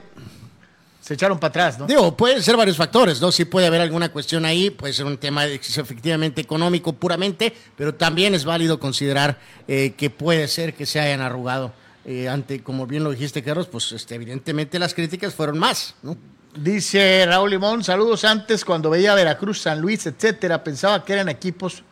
se 1.05 1.13
echaron 1.13 1.39
para 1.39 1.51
atrás, 1.51 1.79
¿no? 1.79 1.87
Digo, 1.87 2.17
pueden 2.17 2.43
ser 2.43 2.57
varios 2.57 2.79
factores, 2.79 3.21
¿no? 3.21 3.31
Sí 3.31 3.45
puede 3.45 3.67
haber 3.67 3.83
alguna 3.83 4.11
cuestión 4.11 4.47
ahí, 4.47 4.71
puede 4.71 4.95
ser 4.95 5.05
un 5.05 5.19
tema 5.19 5.45
efectivamente 5.45 6.41
económico 6.41 6.95
puramente, 6.95 7.55
pero 7.77 7.95
también 7.95 8.35
es 8.35 8.47
válido 8.47 8.81
considerar 8.81 9.39
eh, 9.69 9.93
que 9.99 10.09
puede 10.09 10.49
ser 10.49 10.73
que 10.73 10.87
se 10.87 11.01
hayan 11.01 11.21
arrugado. 11.21 11.75
Eh, 12.07 12.27
ante, 12.27 12.63
como 12.63 12.87
bien 12.87 13.05
lo 13.05 13.11
dijiste, 13.11 13.43
Carlos, 13.43 13.67
pues 13.67 13.93
este, 13.93 14.15
evidentemente 14.15 14.79
las 14.79 14.95
críticas 14.95 15.35
fueron 15.35 15.59
más, 15.59 15.95
¿no? 16.03 16.17
Dice 16.57 17.27
Raúl 17.27 17.51
Limón, 17.51 17.85
saludos 17.85 18.25
antes 18.25 18.65
cuando 18.65 18.89
veía 18.89 19.15
Veracruz, 19.15 19.61
San 19.61 19.83
Luis, 19.83 20.07
etcétera, 20.07 20.65
pensaba 20.65 21.05
que 21.05 21.13
eran 21.13 21.29
equipos 21.29 21.83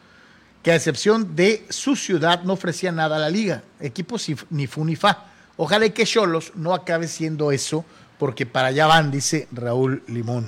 que 0.62 0.72
a 0.72 0.76
excepción 0.76 1.36
de 1.36 1.66
su 1.68 1.96
ciudad 1.96 2.44
no 2.44 2.54
ofrecían 2.54 2.96
nada 2.96 3.16
a 3.16 3.18
la 3.18 3.28
liga, 3.28 3.62
equipos 3.78 4.26
ni 4.48 4.66
fu 4.66 4.86
ni 4.86 4.96
fa. 4.96 5.26
Ojalá 5.58 5.86
que 5.90 6.06
Cholos 6.06 6.52
no 6.54 6.72
acabe 6.72 7.08
siendo 7.08 7.52
eso 7.52 7.84
porque 8.22 8.46
para 8.46 8.68
allá 8.68 8.86
van, 8.86 9.10
dice 9.10 9.48
Raúl 9.50 10.04
Limón. 10.06 10.46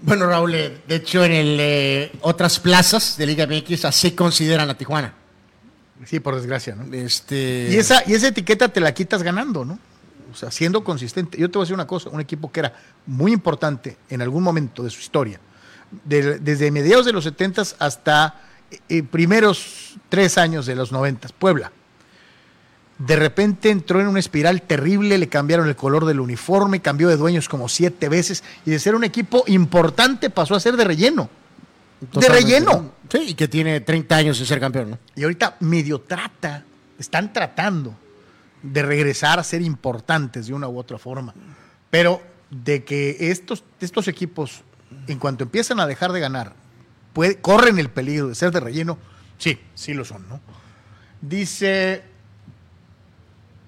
Bueno, 0.00 0.26
Raúl, 0.26 0.52
eh, 0.56 0.82
de 0.88 0.96
hecho 0.96 1.24
en 1.24 1.30
el, 1.30 1.56
eh, 1.60 2.12
otras 2.22 2.58
plazas 2.58 3.16
de 3.16 3.24
Liga 3.24 3.46
MX 3.46 3.84
así 3.84 4.10
consideran 4.10 4.68
a 4.68 4.76
Tijuana. 4.76 5.14
Sí, 6.04 6.18
por 6.18 6.34
desgracia, 6.34 6.74
¿no? 6.74 6.92
Este... 6.92 7.68
Y, 7.70 7.76
esa, 7.76 8.02
y 8.04 8.14
esa 8.14 8.26
etiqueta 8.26 8.68
te 8.68 8.80
la 8.80 8.92
quitas 8.92 9.22
ganando, 9.22 9.64
¿no? 9.64 9.78
O 10.32 10.34
sea, 10.34 10.50
siendo 10.50 10.82
consistente. 10.82 11.38
Yo 11.38 11.48
te 11.48 11.56
voy 11.56 11.62
a 11.62 11.66
decir 11.66 11.74
una 11.74 11.86
cosa, 11.86 12.10
un 12.10 12.20
equipo 12.20 12.50
que 12.50 12.58
era 12.58 12.74
muy 13.06 13.30
importante 13.30 13.96
en 14.10 14.20
algún 14.20 14.42
momento 14.42 14.82
de 14.82 14.90
su 14.90 14.98
historia, 14.98 15.38
desde 16.04 16.72
mediados 16.72 17.06
de 17.06 17.12
los 17.12 17.22
70 17.22 17.62
hasta 17.78 18.40
eh, 18.88 19.04
primeros 19.04 19.94
tres 20.08 20.36
años 20.36 20.66
de 20.66 20.74
los 20.74 20.90
90, 20.90 21.28
Puebla 21.38 21.70
de 23.06 23.16
repente 23.16 23.70
entró 23.70 24.00
en 24.00 24.06
una 24.06 24.20
espiral 24.20 24.62
terrible, 24.62 25.18
le 25.18 25.28
cambiaron 25.28 25.68
el 25.68 25.74
color 25.74 26.04
del 26.04 26.20
uniforme, 26.20 26.80
cambió 26.80 27.08
de 27.08 27.16
dueños 27.16 27.48
como 27.48 27.68
siete 27.68 28.08
veces 28.08 28.44
y 28.64 28.70
de 28.70 28.78
ser 28.78 28.94
un 28.94 29.02
equipo 29.02 29.42
importante 29.48 30.30
pasó 30.30 30.54
a 30.54 30.60
ser 30.60 30.76
de 30.76 30.84
relleno. 30.84 31.28
de 32.00 32.28
relleno. 32.28 32.92
Sí, 33.10 33.18
y 33.28 33.34
que 33.34 33.48
tiene 33.48 33.80
30 33.80 34.16
años 34.16 34.38
de 34.38 34.46
ser 34.46 34.60
campeón, 34.60 34.90
¿no? 34.90 34.98
Y 35.16 35.24
ahorita 35.24 35.56
medio 35.60 36.00
trata, 36.00 36.64
están 36.96 37.32
tratando 37.32 37.94
de 38.62 38.82
regresar 38.82 39.40
a 39.40 39.44
ser 39.44 39.62
importantes 39.62 40.46
de 40.46 40.54
una 40.54 40.68
u 40.68 40.78
otra 40.78 40.96
forma. 40.96 41.34
Pero 41.90 42.22
de 42.50 42.84
que 42.84 43.16
estos, 43.18 43.64
estos 43.80 44.06
equipos, 44.06 44.62
en 45.08 45.18
cuanto 45.18 45.42
empiezan 45.42 45.80
a 45.80 45.86
dejar 45.88 46.12
de 46.12 46.20
ganar, 46.20 46.54
corren 47.40 47.80
el 47.80 47.90
peligro 47.90 48.28
de 48.28 48.36
ser 48.36 48.52
de 48.52 48.60
relleno, 48.60 48.96
sí, 49.38 49.58
sí 49.74 49.92
lo 49.92 50.04
son, 50.04 50.28
¿no? 50.28 50.40
Dice 51.20 52.11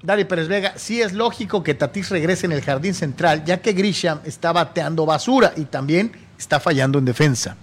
Dari 0.05 0.27
Pérez 0.27 0.49
Vega, 0.49 0.75
sí 0.77 1.01
es 1.01 1.15
lógico 1.15 1.63
que 1.63 1.73
Tatis 1.73 2.11
regrese 2.11 2.45
en 2.45 2.53
el 2.53 2.61
jardín 2.61 2.93
central, 2.93 3.43
ya 3.47 3.63
que 3.63 3.73
Grisham 3.73 4.21
está 4.27 4.53
bateando 4.53 5.07
basura 5.07 5.55
y 5.57 5.65
también 5.65 6.13
está 6.39 6.61
fallando 6.61 6.99
en 6.99 7.07
defensa. 7.07 7.57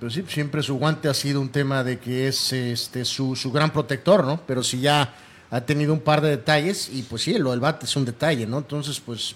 Pero 0.00 0.10
sí, 0.10 0.24
siempre 0.26 0.62
su 0.62 0.76
guante 0.76 1.10
ha 1.10 1.12
sido 1.12 1.42
un 1.42 1.50
tema 1.50 1.84
de 1.84 1.98
que 1.98 2.28
es 2.28 2.54
este, 2.54 3.04
su, 3.04 3.36
gran 3.52 3.70
protector, 3.70 4.24
¿no? 4.24 4.40
Pero 4.46 4.62
si 4.62 4.80
ya 4.80 5.12
ha 5.50 5.60
tenido 5.60 5.92
un 5.92 6.00
par 6.00 6.22
de 6.22 6.30
detalles, 6.30 6.88
y 6.90 7.02
pues 7.02 7.20
sí, 7.20 7.36
lo 7.36 7.50
del 7.50 7.60
bate 7.60 7.84
es 7.84 7.94
un 7.96 8.06
detalle, 8.06 8.46
¿no? 8.46 8.56
Entonces, 8.56 8.98
pues, 8.98 9.34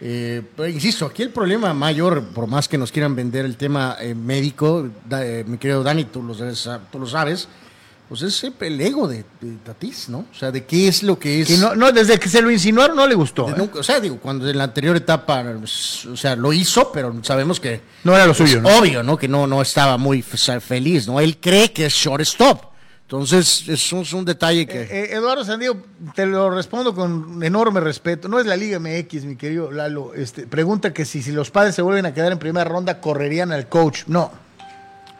eh, 0.00 0.42
insisto, 0.66 1.04
aquí 1.04 1.22
el 1.22 1.30
problema 1.30 1.74
mayor, 1.74 2.24
por 2.28 2.46
más 2.46 2.68
que 2.68 2.78
nos 2.78 2.90
quieran 2.90 3.14
vender 3.14 3.44
el 3.44 3.58
tema 3.58 3.98
eh, 4.00 4.14
médico, 4.14 4.88
eh, 5.10 5.44
mi 5.46 5.58
querido 5.58 5.82
Dani, 5.82 6.04
tú 6.06 6.22
lo 6.22 7.06
sabes, 7.06 7.48
pues 8.10 8.22
es 8.22 8.42
el 8.42 8.80
ego 8.80 9.06
de, 9.06 9.24
Tatís, 9.64 10.08
¿no? 10.08 10.26
O 10.32 10.34
sea, 10.34 10.50
de 10.50 10.64
qué 10.64 10.88
es 10.88 11.04
lo 11.04 11.16
que 11.16 11.42
es. 11.42 11.58
no, 11.60 11.92
desde 11.92 12.18
que 12.18 12.28
se 12.28 12.42
lo 12.42 12.50
insinuaron 12.50 12.96
no 12.96 13.06
le 13.06 13.14
gustó. 13.14 13.48
¿eh? 13.48 13.70
o 13.72 13.82
sea, 13.84 14.00
digo, 14.00 14.18
cuando 14.18 14.50
en 14.50 14.58
la 14.58 14.64
anterior 14.64 14.96
etapa, 14.96 15.44
pues, 15.60 16.06
o 16.06 16.16
sea, 16.16 16.34
lo 16.34 16.52
hizo, 16.52 16.90
pero 16.90 17.14
sabemos 17.22 17.60
que. 17.60 17.80
No 18.02 18.16
era 18.16 18.26
lo 18.26 18.34
suyo, 18.34 18.60
¿no? 18.60 18.68
Obvio, 18.68 19.04
¿no? 19.04 19.16
Que 19.16 19.28
no, 19.28 19.46
no 19.46 19.62
estaba 19.62 19.96
muy 19.96 20.22
feliz, 20.22 21.06
¿no? 21.06 21.20
Él 21.20 21.38
cree 21.38 21.72
que 21.72 21.86
es 21.86 21.92
shortstop. 21.92 22.64
Entonces, 23.02 23.68
es 23.68 23.92
un, 23.92 24.00
es 24.00 24.12
un 24.12 24.24
detalle 24.24 24.66
que. 24.66 24.82
Eh, 24.82 24.88
eh, 24.90 25.08
Eduardo 25.12 25.44
Sandío, 25.44 25.80
te 26.12 26.26
lo 26.26 26.50
respondo 26.50 26.92
con 26.92 27.40
enorme 27.44 27.78
respeto. 27.78 28.26
No 28.26 28.40
es 28.40 28.46
la 28.46 28.56
Liga 28.56 28.80
MX, 28.80 29.24
mi 29.24 29.36
querido 29.36 29.70
Lalo. 29.70 30.14
Este, 30.14 30.48
pregunta 30.48 30.92
que 30.92 31.04
si, 31.04 31.22
si 31.22 31.30
los 31.30 31.52
padres 31.52 31.76
se 31.76 31.82
vuelven 31.82 32.06
a 32.06 32.12
quedar 32.12 32.32
en 32.32 32.40
primera 32.40 32.64
ronda, 32.64 33.00
correrían 33.00 33.52
al 33.52 33.68
coach. 33.68 34.02
No. 34.08 34.32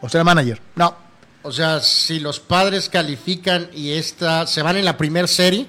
O 0.00 0.08
sea, 0.08 0.22
el 0.22 0.24
manager. 0.24 0.60
No. 0.74 1.09
O 1.42 1.52
sea, 1.52 1.80
si 1.80 2.20
los 2.20 2.38
padres 2.38 2.88
califican 2.88 3.70
y 3.74 3.92
esta 3.92 4.46
se 4.46 4.62
van 4.62 4.76
en 4.76 4.84
la 4.84 4.96
primera 4.96 5.26
serie 5.26 5.66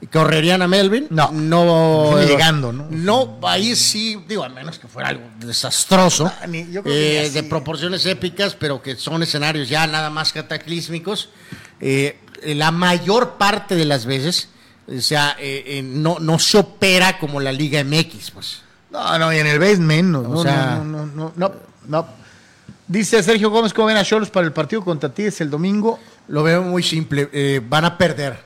y 0.00 0.06
correrían 0.06 0.62
a 0.62 0.68
Melvin, 0.68 1.08
no, 1.10 1.30
no 1.30 2.18
llegando, 2.22 2.72
¿no? 2.72 2.86
No, 2.90 3.38
ahí 3.42 3.76
sí, 3.76 4.22
digo, 4.26 4.44
a 4.44 4.48
menos 4.48 4.78
que 4.78 4.88
fuera 4.88 5.10
algo 5.10 5.24
desastroso, 5.38 6.26
ah, 6.26 6.46
eh, 6.46 7.30
de 7.32 7.42
proporciones 7.42 8.06
épicas, 8.06 8.56
pero 8.58 8.80
que 8.80 8.96
son 8.96 9.22
escenarios 9.22 9.68
ya 9.68 9.86
nada 9.86 10.08
más 10.08 10.32
cataclísmicos. 10.32 11.28
Eh, 11.80 12.18
la 12.42 12.70
mayor 12.70 13.36
parte 13.36 13.74
de 13.74 13.84
las 13.84 14.06
veces, 14.06 14.48
o 14.88 15.00
sea, 15.02 15.36
eh, 15.38 15.82
no, 15.84 16.18
no 16.18 16.38
se 16.38 16.58
opera 16.58 17.18
como 17.18 17.40
la 17.40 17.52
Liga 17.52 17.84
MX, 17.84 18.30
pues. 18.30 18.62
No, 18.90 19.18
no, 19.18 19.32
y 19.32 19.38
en 19.38 19.46
el 19.46 19.58
base 19.58 19.78
menos. 19.78 20.26
O 20.28 20.42
sea, 20.42 20.82
no, 20.84 21.06
no, 21.06 21.32
no, 21.36 21.54
no. 21.86 22.19
Dice 22.90 23.22
Sergio 23.22 23.50
Gómez, 23.50 23.72
¿cómo 23.72 23.86
ven 23.86 23.96
a 23.96 24.02
Cholos 24.04 24.30
para 24.30 24.44
el 24.46 24.52
partido 24.52 24.82
contra 24.84 25.08
Tigres 25.14 25.40
el 25.40 25.48
domingo? 25.48 26.00
Lo 26.26 26.42
veo 26.42 26.62
muy 26.62 26.82
simple, 26.82 27.28
eh, 27.32 27.60
van 27.68 27.84
a 27.84 27.96
perder. 27.96 28.40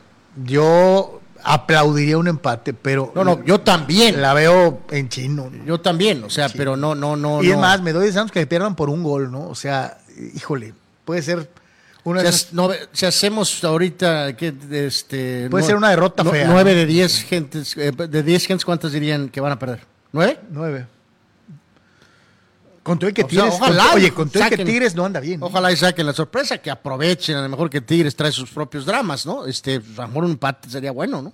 Yo, 0.45 1.23
aplaudiría 1.43 2.19
un 2.19 2.29
empate, 2.29 2.75
pero 2.75 3.11
No, 3.15 3.25
no, 3.25 3.43
yo 3.43 3.61
también. 3.63 4.21
la 4.21 4.35
veo 4.35 4.83
en 4.91 5.09
chino. 5.09 5.51
Yo 5.65 5.81
también, 5.81 6.23
o 6.25 6.29
sea, 6.29 6.51
pero 6.51 6.77
no, 6.77 6.95
no, 6.95 7.17
no. 7.17 7.43
y 7.43 7.49
es 7.49 7.55
no. 7.55 7.61
más, 7.63 7.81
me 7.81 7.93
doy 7.95 8.07
deseos 8.07 8.31
que 8.31 8.47
pierdan 8.47 8.77
por 8.77 8.91
un 8.91 9.03
gol, 9.03 9.33
¿no? 9.33 9.49
O 9.49 9.55
sea, 9.55 9.97
híjole, 10.35 10.75
puede 11.07 11.23
ser 11.23 11.49
una 12.05 12.21
Si, 12.21 12.25
de 12.25 12.29
ha- 12.29 12.31
esas- 12.35 12.53
no, 12.53 12.69
si 12.93 13.07
hacemos 13.07 13.65
ahorita 13.65 14.37
que 14.37 14.53
este 14.73 15.49
Puede 15.51 15.65
ser 15.65 15.77
una 15.77 15.89
derrota 15.89 16.23
fea. 16.23 16.49
Nueve 16.49 16.75
de 16.75 16.85
diez 16.85 17.23
gentes, 17.23 17.75
eh, 17.79 17.93
de 17.93 18.23
diez 18.23 18.45
gentes, 18.47 18.67
¿cuántas 18.67 18.93
dirían 18.93 19.31
que 19.31 19.41
van 19.41 19.53
a 19.53 19.59
perder? 19.59 19.81
¿Nueve? 20.13 20.39
nueve. 20.51 20.87
Con 22.85 22.99
todo 22.99 23.09
el 23.09 23.15
que 23.15 23.23
O 23.23 23.29
sea, 23.29 23.43
Tigres, 23.45 23.55
ojalá 23.61 23.85
con- 23.85 23.95
oye, 23.97 24.11
con 24.13 24.29
todo 24.29 24.43
el 24.45 24.51
que 24.51 24.65
Tigres 24.65 24.95
no 24.95 25.07
anda 25.07 25.19
bien. 25.19 25.41
¿no? 25.41 25.47
Ojalá 25.47 25.73
y 25.73 25.77
saquen 25.77 26.05
la 26.05 26.13
sorpresa, 26.13 26.59
que 26.59 26.71
aprovechen, 26.71 27.35
a 27.35 27.43
lo 27.43 27.49
mejor 27.49 27.71
que 27.71 27.81
Tigres 27.81 28.15
trae 28.15 28.31
sus 28.31 28.51
propios 28.51 28.85
dramas, 28.85 29.25
¿no? 29.25 29.47
Este, 29.47 29.77
a 29.77 30.03
lo 30.03 30.09
mejor 30.09 30.25
un 30.25 30.31
empate 30.33 30.69
sería 30.69 30.93
bueno, 30.93 31.23
¿no? 31.23 31.33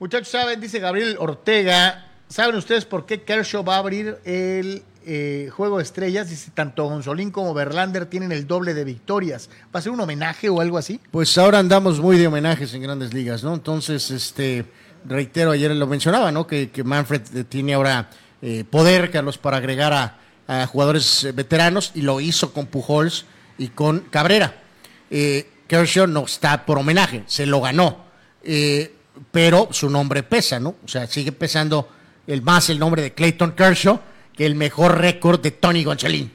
Muchachos, 0.00 0.28
¿saben? 0.28 0.60
Dice 0.60 0.80
Gabriel 0.80 1.16
Ortega. 1.20 2.08
¿Saben 2.28 2.56
ustedes 2.56 2.84
por 2.84 3.06
qué 3.06 3.22
Kershaw 3.22 3.64
va 3.64 3.76
a 3.76 3.78
abrir 3.78 4.18
el 4.24 4.82
eh, 5.06 5.48
juego 5.52 5.76
de 5.76 5.84
estrellas? 5.84 6.28
Dice, 6.28 6.50
tanto 6.52 6.84
Gonzolín 6.84 7.30
como 7.30 7.54
Verlander 7.54 8.06
tienen 8.06 8.32
el 8.32 8.48
doble 8.48 8.74
de 8.74 8.82
victorias. 8.84 9.48
¿Va 9.72 9.78
a 9.78 9.82
ser 9.82 9.92
un 9.92 10.00
homenaje 10.00 10.48
o 10.48 10.60
algo 10.60 10.76
así? 10.76 11.00
Pues 11.12 11.38
ahora 11.38 11.60
andamos 11.60 12.00
muy 12.00 12.18
de 12.18 12.26
homenajes 12.26 12.74
en 12.74 12.82
grandes 12.82 13.14
ligas, 13.14 13.44
¿no? 13.44 13.54
Entonces, 13.54 14.10
este, 14.10 14.64
reitero, 15.04 15.52
ayer 15.52 15.70
lo 15.70 15.86
mencionaba, 15.86 16.32
¿no? 16.32 16.48
Que, 16.48 16.70
que 16.70 16.82
Manfred 16.82 17.22
eh, 17.36 17.44
tiene 17.44 17.74
ahora 17.74 18.10
eh, 18.42 18.64
poder, 18.68 19.10
Carlos, 19.12 19.38
para 19.38 19.58
agregar 19.58 19.92
a, 19.92 20.18
a 20.50 20.66
jugadores 20.66 21.22
eh, 21.22 21.30
veteranos 21.30 21.92
y 21.94 22.02
lo 22.02 22.20
hizo 22.20 22.52
con 22.52 22.66
Pujols 22.66 23.24
y 23.56 23.68
con 23.68 24.00
Cabrera. 24.00 24.56
Eh, 25.08 25.48
Kershaw 25.68 26.08
no 26.08 26.24
está 26.24 26.66
por 26.66 26.78
homenaje, 26.78 27.22
se 27.26 27.46
lo 27.46 27.60
ganó, 27.60 28.10
Eh, 28.42 28.94
pero 29.30 29.68
su 29.70 29.90
nombre 29.90 30.22
pesa, 30.22 30.58
¿no? 30.58 30.76
O 30.82 30.88
sea, 30.88 31.06
sigue 31.06 31.30
pesando 31.30 31.88
el 32.26 32.40
más 32.40 32.70
el 32.70 32.78
nombre 32.78 33.02
de 33.02 33.12
Clayton 33.12 33.52
Kershaw 33.52 34.00
que 34.34 34.46
el 34.46 34.54
mejor 34.54 34.98
récord 34.98 35.40
de 35.40 35.50
Tony 35.50 35.84
Gonzalín. 35.84 36.32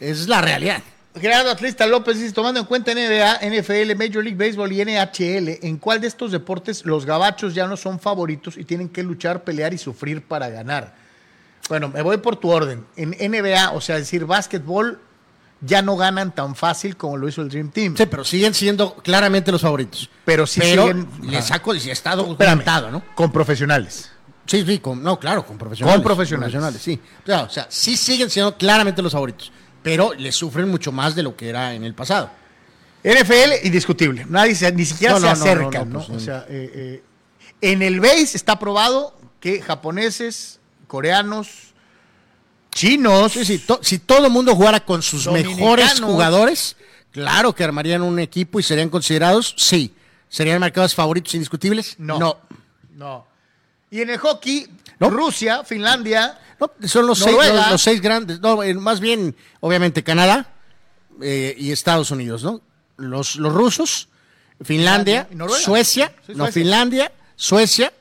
Esa 0.00 0.22
es 0.22 0.28
la 0.28 0.40
realidad. 0.40 0.82
Gerardo 1.20 1.50
Atlista 1.50 1.86
López 1.86 2.18
dice, 2.18 2.32
tomando 2.32 2.60
en 2.60 2.66
cuenta 2.66 2.94
NBA, 2.94 3.40
NFL, 3.42 3.94
Major 3.94 4.24
League 4.24 4.38
Baseball 4.38 4.72
y 4.72 4.82
NHL, 4.82 5.58
¿en 5.62 5.76
cuál 5.76 6.00
de 6.00 6.08
estos 6.08 6.32
deportes 6.32 6.86
los 6.86 7.04
gabachos 7.04 7.54
ya 7.54 7.66
no 7.66 7.76
son 7.76 8.00
favoritos 8.00 8.56
y 8.56 8.64
tienen 8.64 8.88
que 8.88 9.02
luchar, 9.02 9.44
pelear 9.44 9.74
y 9.74 9.78
sufrir 9.78 10.22
para 10.22 10.48
ganar? 10.48 11.01
Bueno, 11.68 11.88
me 11.88 12.02
voy 12.02 12.16
por 12.18 12.36
tu 12.36 12.50
orden. 12.50 12.84
En 12.96 13.10
NBA, 13.10 13.70
o 13.72 13.80
sea, 13.80 13.96
decir, 13.96 14.24
básquetbol, 14.26 15.00
ya 15.60 15.80
no 15.80 15.96
ganan 15.96 16.34
tan 16.34 16.54
fácil 16.56 16.96
como 16.96 17.16
lo 17.16 17.28
hizo 17.28 17.40
el 17.40 17.48
Dream 17.48 17.70
Team. 17.70 17.96
Sí, 17.96 18.06
pero 18.06 18.24
siguen 18.24 18.52
siendo 18.52 18.94
claramente 18.96 19.52
los 19.52 19.62
favoritos. 19.62 20.10
Pero 20.24 20.46
sí 20.46 20.60
pero 20.60 20.86
siguen- 20.88 21.06
le 21.22 21.40
saco 21.40 21.74
y 21.74 21.78
está 21.78 22.10
Espérame, 22.14 22.28
documentado, 22.38 22.90
¿no? 22.90 23.02
Con 23.14 23.30
profesionales. 23.30 24.10
Sí, 24.44 24.64
sí, 24.66 24.80
con, 24.80 25.02
no, 25.02 25.20
claro, 25.20 25.46
con 25.46 25.56
profesionales. 25.56 25.96
Con 25.98 26.04
profesionales. 26.04 26.82
sí. 26.82 27.00
O 27.22 27.26
sea, 27.26 27.42
o 27.44 27.48
sea, 27.50 27.66
sí 27.70 27.96
siguen 27.96 28.28
siendo 28.28 28.56
claramente 28.58 29.00
los 29.00 29.12
favoritos, 29.12 29.52
pero 29.84 30.12
le 30.14 30.32
sufren 30.32 30.68
mucho 30.68 30.90
más 30.90 31.14
de 31.14 31.22
lo 31.22 31.36
que 31.36 31.48
era 31.48 31.74
en 31.74 31.84
el 31.84 31.94
pasado. 31.94 32.28
NFL, 33.04 33.64
indiscutible. 33.66 34.26
Nadie 34.28 34.54
se- 34.56 34.72
ni 34.72 34.84
siquiera 34.84 35.14
No, 35.14 35.20
se 35.20 35.26
no, 35.54 35.70
no, 35.84 35.90
pues, 36.06 36.08
o 36.10 36.20
sea, 36.20 36.44
eh, 36.48 36.70
eh, 36.74 37.02
en 37.60 37.82
el 37.82 38.00
base 38.00 38.36
está 38.36 38.58
probado 38.58 39.16
que 39.40 39.60
japoneses, 39.62 40.58
coreanos, 40.92 41.48
chinos, 42.70 43.32
Sí, 43.32 43.46
sí, 43.46 43.58
to- 43.60 43.80
si 43.82 43.98
todo 43.98 44.26
el 44.26 44.30
mundo 44.30 44.54
jugara 44.54 44.84
con 44.84 45.00
sus 45.00 45.26
mejores 45.26 45.98
jugadores, 46.02 46.76
claro 47.10 47.54
que 47.54 47.64
armarían 47.64 48.02
un 48.02 48.18
equipo 48.18 48.60
y 48.60 48.62
serían 48.62 48.90
considerados, 48.90 49.54
sí. 49.56 49.94
¿Serían 50.28 50.60
marcados 50.60 50.94
favoritos 50.94 51.32
indiscutibles? 51.34 51.94
No. 51.98 52.18
No. 52.18 52.36
No. 52.94 53.26
Y 53.90 54.02
en 54.02 54.10
el 54.10 54.18
hockey, 54.18 54.66
No. 55.00 55.08
Rusia, 55.08 55.64
Finlandia, 55.64 56.38
No, 56.60 56.70
son 56.86 57.06
los 57.06 57.18
seis, 57.20 57.36
los, 57.36 57.70
los 57.70 57.82
seis 57.82 58.00
grandes. 58.02 58.40
No, 58.40 58.62
eh, 58.62 58.74
más 58.74 59.00
bien, 59.00 59.34
obviamente, 59.60 60.04
Canadá 60.04 60.46
eh, 61.22 61.54
y 61.58 61.72
Estados 61.72 62.10
Unidos, 62.10 62.42
¿no? 62.44 62.60
Los, 62.98 63.36
los 63.36 63.52
rusos, 63.54 64.08
Finlandia. 64.62 65.26
Suecia, 65.64 66.12
Sí, 66.26 66.32
no, 66.34 66.44
Suecia. 66.44 66.52
Finlandia, 66.52 67.12
Suecia 67.34 67.92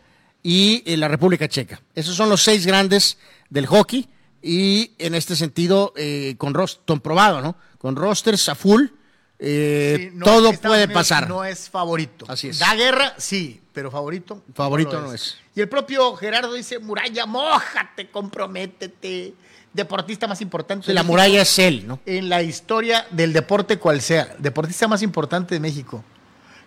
y 0.44 0.84
eh, 0.86 0.98
la 0.98 1.08
República 1.08 1.48
Checa. 1.48 1.82
Esos 1.96 2.16
son 2.16 2.30
los 2.30 2.42
seis 2.44 2.66
grandes 2.66 3.18
del 3.50 3.66
hockey 3.68 4.08
y 4.42 4.92
en 4.98 5.14
este 5.16 5.36
sentido, 5.36 5.94
eh, 5.96 6.36
con 6.38 6.54
roster 6.54 7.00
probado, 7.00 7.42
¿no? 7.42 7.56
Con 7.78 7.96
rosters 7.96 8.50
a 8.50 8.56
full, 8.56 8.86
eh, 9.40 9.96
sí, 9.98 10.18
no- 10.18 10.26
todo 10.26 10.54
puede 10.54 10.84
Unidos 10.86 10.94
pasar. 10.94 11.28
No 11.28 11.44
es 11.44 11.70
favorito. 11.70 12.26
Así 12.28 12.50
es. 12.50 12.60
Da 12.60 12.74
guerra, 12.76 13.14
sí, 13.18 13.60
pero 13.74 13.90
favorito. 13.92 14.44
Favorito 14.54 15.00
no 15.02 15.14
es. 15.14 15.38
Y 15.56 15.62
el 15.62 15.70
propio 15.70 16.16
Gerardo 16.16 16.54
dice, 16.54 16.80
Muralla, 16.80 17.26
mójate, 17.26 18.10
comprométete. 18.10 19.34
Deportista 19.74 20.28
más 20.28 20.42
importante. 20.42 20.86
Sí, 20.86 20.88
de 20.90 20.94
la 20.96 21.02
México 21.02 21.12
muralla 21.14 21.42
es 21.44 21.60
él, 21.60 21.88
¿no? 21.88 22.00
En 22.06 22.28
la 22.28 22.42
historia 22.44 23.08
del 23.12 23.32
deporte 23.32 23.78
cual 23.80 24.02
sea. 24.02 24.36
Deportista 24.38 24.88
más 24.88 25.02
importante 25.02 25.56
de 25.56 25.62
México. 25.62 26.04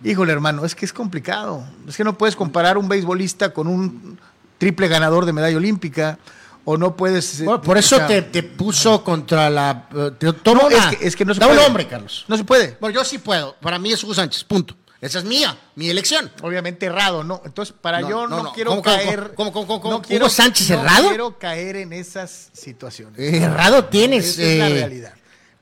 Híjole, 0.05 0.33
hermano, 0.33 0.65
es 0.65 0.75
que 0.75 0.85
es 0.85 0.93
complicado. 0.93 1.65
Es 1.89 1.97
que 1.97 2.05
no 2.05 2.17
puedes 2.19 2.37
comparar 2.37 2.77
un 2.79 2.89
beisbolista 2.89 3.53
con 3.55 3.67
un 3.67 4.19
triple 4.59 4.87
ganador 4.89 5.25
de 5.25 5.33
medalla 5.33 5.57
olímpica. 5.57 6.19
O 6.67 6.79
no 6.79 6.97
puedes. 6.97 7.41
eh, 7.41 7.45
Bueno, 7.45 7.61
por 7.61 7.77
o 7.77 7.81
eso 7.81 7.97
sea, 7.97 8.07
te, 8.07 8.23
te 8.23 8.43
puso 8.43 9.05
contra 9.05 9.51
la... 9.51 9.87
eh, 9.95 10.11
Te, 10.19 10.33
toma 10.33 10.63
No, 10.63 10.69
es 10.71 10.97
que, 10.97 11.07
es 11.07 11.15
que 11.17 11.25
no 11.25 11.35
se 11.35 11.41
da 11.41 11.47
puede. 11.47 11.59
un 11.59 11.65
nombre, 11.67 11.87
Carlos. 11.87 12.25
No 12.29 12.37
se 12.39 12.45
puede. 12.45 12.77
Bueno, 12.81 12.95
yo 12.95 13.05
sí 13.05 13.19
puedo. 13.19 13.55
Para 13.61 13.79
mí 13.79 13.93
es 13.93 14.03
Hugo 14.03 14.15
Sánchez, 14.15 14.45
punto. 14.45 14.75
Esa 15.01 15.19
es 15.19 15.25
mía, 15.27 15.55
mi 15.75 15.91
elección. 15.91 16.31
Obviamente 16.41 16.87
errado, 16.87 17.23
¿no? 17.23 17.43
Entonces, 17.45 17.75
para 17.79 18.01
No, 18.01 18.09
yo 18.09 18.27
no, 18.27 18.37
no, 18.39 18.43
no. 18.45 18.53
quiero 18.55 18.71
¿Cómo, 18.71 18.83
cómo, 18.83 18.97
caer. 18.97 19.33
cómo, 19.35 19.53
cómo, 19.53 19.91
no 19.91 20.01
quiero- 20.01 20.25
¿Hugo 20.25 20.35
Sánchez 20.35 20.71
no 20.71 20.81
errado? 20.81 21.09
quiero 21.09 21.39
caer 21.39 21.77
en 21.77 21.93
esas 21.93 22.49
situaciones. 22.55 23.19
Errado 23.21 23.85
tienes. 23.85 24.39
Esa 24.39 24.43
es 24.43 24.59
la 24.59 24.69
eh. 24.69 24.73
realidad. 24.73 25.13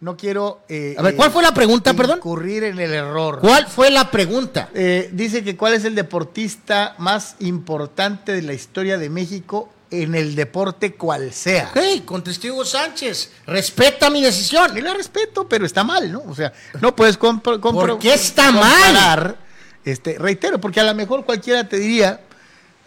No 0.02 0.16
quiero. 0.16 0.62
eh, 0.68 0.96
A 0.98 1.02
ver, 1.02 1.14
¿cuál 1.14 1.30
fue 1.30 1.44
la 1.44 1.54
pregunta, 1.54 1.94
perdón? 1.94 2.16
Incurrir 2.18 2.64
en 2.64 2.80
el 2.80 2.92
error. 2.92 3.38
¿Cuál 3.40 3.68
fue 3.68 3.88
la 3.88 4.10
pregunta? 4.10 4.68
Eh, 4.74 5.08
dice 5.12 5.44
que 5.44 5.56
cuál 5.56 5.74
es 5.74 5.84
el 5.84 5.94
deportista 5.94 6.96
más 6.98 7.36
importante 7.38 8.32
de 8.32 8.42
la 8.42 8.52
historia 8.52 8.98
de 8.98 9.08
México 9.08 9.68
en 9.92 10.16
el 10.16 10.34
deporte 10.34 10.94
cual 10.94 11.32
sea. 11.32 11.70
Ok, 11.70 12.04
contesté 12.04 12.50
Hugo 12.50 12.64
Sánchez. 12.64 13.30
Respeta 13.46 14.10
mi 14.10 14.20
decisión. 14.22 14.76
Y 14.76 14.80
la 14.80 14.92
respeto, 14.92 15.48
pero 15.48 15.64
está 15.66 15.84
mal, 15.84 16.10
¿no? 16.10 16.22
O 16.28 16.34
sea, 16.34 16.52
no 16.80 16.96
puedes 16.96 17.16
compro- 17.16 17.60
¿Por 17.60 17.98
qué 18.00 18.14
está 18.14 18.46
comparar, 18.46 19.36
Este, 19.84 20.18
reitero, 20.18 20.60
porque 20.60 20.80
a 20.80 20.84
lo 20.84 20.94
mejor 20.96 21.24
cualquiera 21.24 21.68
te 21.68 21.78
diría, 21.78 22.20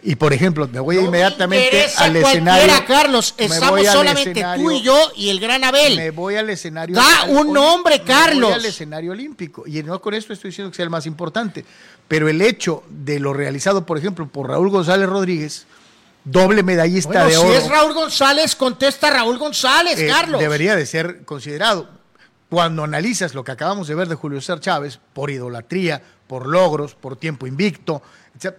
y 0.06 0.16
por 0.16 0.32
ejemplo, 0.32 0.68
me 0.68 0.80
voy 0.80 0.96
No 0.96 1.02
me 1.02 1.08
inmediatamente 1.08 1.86
al 1.98 2.16
escenario. 2.16 2.72
Carlos. 2.86 3.34
me 3.38 3.44
Estamos 3.46 3.86
solamente 3.86 4.44
tú 4.56 4.70
y 4.70 4.80
yo 4.82 4.96
y 5.16 5.28
el 5.30 5.40
gran 5.40 5.64
Abel. 5.64 5.96
Me 5.96 6.10
voy 6.10 6.36
al 6.36 6.48
escenario. 6.48 6.94
Da 6.96 7.22
al- 7.22 7.30
un 7.30 7.52
nombre, 7.52 7.98
me 7.98 8.04
Carlos. 8.04 8.50
Voy 8.50 8.58
al 8.60 8.64
escenario 8.64 9.12
olímpico. 9.12 9.64
Y 9.66 9.82
no 9.82 10.00
con 10.00 10.14
esto 10.14 10.32
estoy 10.32 10.50
diciendo 10.50 10.70
que 10.70 10.76
sea 10.76 10.84
el 10.84 10.90
más 10.90 11.06
importante. 11.06 11.64
Pero 12.08 12.28
el 12.28 12.40
hecho 12.40 12.84
de 12.88 13.18
lo 13.18 13.32
realizado, 13.34 13.84
por 13.84 13.98
ejemplo, 13.98 14.28
por 14.28 14.48
Raúl 14.48 14.70
González 14.70 15.08
Rodríguez, 15.08 15.66
doble 16.24 16.62
medallista 16.62 17.08
Bueno, 17.24 17.26
de 17.26 17.32
si 17.34 17.38
oro. 17.40 17.52
es 17.52 17.68
Raúl 17.68 17.92
González, 17.94 18.54
contesta 18.56 19.10
Raúl 19.10 19.38
González, 19.38 19.98
eh, 19.98 20.06
Carlos. 20.06 20.40
Debería 20.40 20.76
de 20.76 20.86
ser 20.86 21.24
considerado. 21.24 21.88
Cuando 22.48 22.84
analizas 22.84 23.34
lo 23.34 23.42
que 23.42 23.50
acabamos 23.50 23.88
de 23.88 23.96
ver 23.96 24.06
de 24.08 24.14
Julio 24.14 24.40
César 24.40 24.60
Chávez, 24.60 25.00
por 25.12 25.32
idolatría, 25.32 26.00
por 26.28 26.46
logros, 26.46 26.94
por 26.94 27.16
tiempo 27.16 27.48
invicto, 27.48 28.02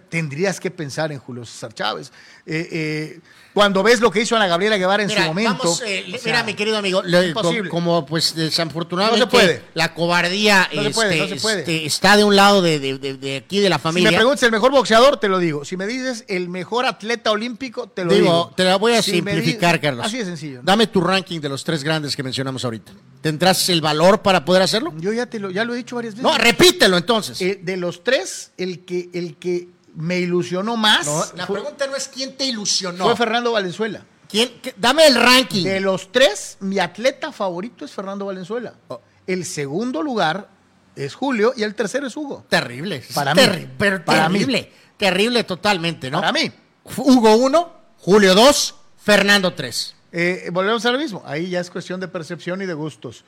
tendrías 0.08 0.60
que 0.60 0.70
pensar 0.70 1.12
en 1.12 1.18
Julio 1.18 1.44
César 1.44 1.72
Chávez. 1.72 2.12
Eh, 2.46 2.68
eh, 2.70 3.20
cuando 3.54 3.82
ves 3.82 4.00
lo 4.00 4.10
que 4.10 4.20
hizo 4.22 4.36
Ana 4.36 4.46
Gabriela 4.46 4.76
Guevara 4.76 5.02
en 5.02 5.08
Mira, 5.08 5.22
su 5.22 5.28
momento. 5.28 5.56
vamos, 5.58 5.82
eh, 5.84 6.04
o 6.14 6.24
mira, 6.24 6.42
mi 6.44 6.54
querido 6.54 6.78
amigo, 6.78 7.02
le- 7.02 7.32
como, 7.34 7.50
como, 7.68 8.06
pues 8.06 8.34
desafortunadamente 8.36 9.24
No 9.24 9.30
se 9.30 9.30
puede. 9.30 9.62
la 9.74 9.94
cobardía 9.94 10.68
No 10.72 10.82
se 10.84 10.90
puede, 10.90 11.10
este, 11.14 11.20
no 11.22 11.28
se 11.36 11.40
puede. 11.42 11.58
este, 11.60 11.86
está 11.86 12.16
de 12.16 12.24
un 12.24 12.36
lado 12.36 12.62
de, 12.62 12.78
de- 12.78 12.98
de- 12.98 13.14
de 13.16 13.36
aquí 13.38 13.58
de 13.60 13.68
la 13.68 13.76
Si 13.78 13.82
familia. 13.82 14.10
me 14.12 14.16
preguntas 14.16 14.42
el 14.44 14.52
mejor 14.52 14.70
boxeador, 14.70 15.18
te 15.18 15.28
lo 15.28 15.38
digo. 15.38 15.64
Si 15.64 15.76
me 15.76 15.86
dices 15.86 16.24
el 16.28 16.48
mejor 16.48 16.86
atleta 16.86 17.30
olímpico, 17.32 17.88
te 17.88 18.04
lo 18.04 18.12
digo. 18.12 18.22
Digo, 18.24 18.52
te 18.56 18.64
la 18.64 18.76
voy 18.76 18.92
a 18.92 19.02
Si 19.02 19.10
simplificar, 19.12 19.74
dices- 19.76 19.80
Carlos. 19.82 20.06
Así 20.06 20.18
de 20.18 20.24
sencillo. 20.26 20.60
Dame 20.62 20.86
tu 20.86 21.00
ranking 21.00 21.40
de 21.40 21.48
los 21.48 21.64
tres 21.64 21.82
grandes 21.82 22.14
que 22.14 22.22
mencionamos 22.22 22.64
ahorita. 22.64 22.92
¿Tendrás 23.22 23.68
el 23.70 23.80
valor 23.80 24.22
para 24.22 24.44
poder 24.44 24.62
hacerlo? 24.62 24.92
Yo 24.98 25.12
ya 25.12 25.26
te 25.26 25.38
lo, 25.40 25.50
ya 25.50 25.64
lo 25.64 25.74
he 25.74 25.78
dicho 25.78 25.96
varias 25.96 26.14
veces. 26.14 26.22
No, 26.22 26.38
repítelo 26.38 26.96
entonces. 26.96 27.40
Eh, 27.42 27.58
de 27.60 27.76
los 27.76 28.04
tres, 28.04 28.52
el 28.56 28.84
que, 28.84 29.08
el 29.12 29.36
que 29.36 29.68
me 29.94 30.18
ilusionó 30.18 30.76
más 30.76 31.06
No, 31.06 31.24
la 31.36 31.46
fue, 31.46 31.60
pregunta 31.60 31.86
no 31.86 31.96
es 31.96 32.08
quién 32.08 32.36
te 32.36 32.44
ilusionó. 32.44 33.04
fue 33.04 33.16
Fernando 33.16 33.52
Valenzuela. 33.52 34.04
¿Quién? 34.28 34.60
qué- 34.62 34.74
Dame 34.76 35.06
el 35.06 35.14
ranking. 35.14 35.64
De 35.64 35.80
los 35.80 36.12
tres, 36.12 36.58
mi 36.60 36.78
atleta 36.78 37.32
favorito 37.32 37.84
es 37.84 37.90
Fernando 37.92 38.26
Valenzuela. 38.26 38.74
Oh. 38.88 39.00
El 39.26 39.44
segundo 39.44 40.02
lugar 40.02 40.48
es 40.94 41.14
Julio 41.14 41.52
y 41.56 41.62
el 41.62 41.74
tercero 41.74 42.06
es 42.06 42.16
Hugo. 42.16 42.44
Terrible. 42.48 43.02
Para 43.14 43.32
Terri- 43.34 43.60
mí. 43.66 43.70
pero 43.78 44.04
Para 44.04 44.28
mí. 44.28 44.38
terrible. 44.40 44.72
Terrible 44.96 45.44
totalmente, 45.44 46.10
¿no? 46.10 46.20
Para 46.20 46.32
mí. 46.32 46.50
Hugo 46.96 47.36
1, 47.36 47.72
Julio 47.98 48.34
2, 48.34 48.74
Fernando 48.98 49.52
3. 49.54 49.94
Eh, 50.12 50.48
volvemos 50.52 50.84
a 50.86 50.90
lo 50.92 50.98
mismo. 50.98 51.22
Ahí 51.26 51.50
ya 51.50 51.60
es 51.60 51.70
cuestión 51.70 52.00
de 52.00 52.08
percepción 52.08 52.60
y 52.62 52.66
de 52.66 52.74
gustos. 52.74 53.24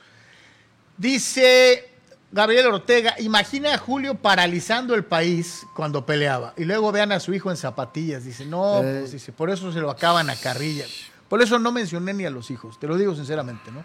Dice 0.97 1.90
Gabriel 2.33 2.67
Ortega, 2.67 3.15
imagina 3.19 3.73
a 3.73 3.77
Julio 3.77 4.15
paralizando 4.15 4.95
el 4.95 5.03
país 5.03 5.65
cuando 5.75 6.05
peleaba. 6.05 6.53
Y 6.55 6.63
luego 6.63 6.91
vean 6.91 7.11
a 7.11 7.19
su 7.19 7.33
hijo 7.33 7.51
en 7.51 7.57
zapatillas. 7.57 8.23
Dice, 8.23 8.45
no, 8.45 8.79
Eh. 8.81 8.99
pues, 9.01 9.11
dice, 9.11 9.33
por 9.33 9.49
eso 9.49 9.71
se 9.73 9.79
lo 9.81 9.89
acaban 9.89 10.29
a 10.29 10.35
carrilla. 10.37 10.85
Por 11.27 11.41
eso 11.41 11.59
no 11.59 11.71
mencioné 11.71 12.13
ni 12.13 12.25
a 12.25 12.29
los 12.29 12.49
hijos, 12.51 12.79
te 12.79 12.87
lo 12.87 12.97
digo 12.97 13.15
sinceramente, 13.15 13.71
¿no? 13.71 13.83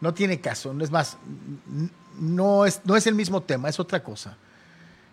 No 0.00 0.12
tiene 0.14 0.40
caso. 0.40 0.72
No 0.74 0.82
es 0.84 0.90
más, 0.90 1.16
no 2.18 2.64
es, 2.66 2.80
no 2.84 2.96
es 2.96 3.06
el 3.06 3.14
mismo 3.14 3.42
tema, 3.42 3.68
es 3.68 3.78
otra 3.80 4.02
cosa. 4.02 4.36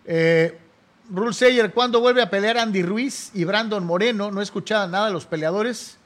Eh, 0.04 0.58
Rule 1.10 1.32
Sayer, 1.34 1.72
¿cuándo 1.72 2.00
vuelve 2.00 2.22
a 2.22 2.30
pelear 2.30 2.58
Andy 2.58 2.82
Ruiz 2.82 3.30
y 3.34 3.44
Brandon 3.44 3.84
Moreno? 3.84 4.30
No 4.30 4.40
he 4.40 4.44
escuchado 4.44 4.86
nada 4.88 5.06
de 5.06 5.12
los 5.12 5.26
peleadores. 5.26 5.98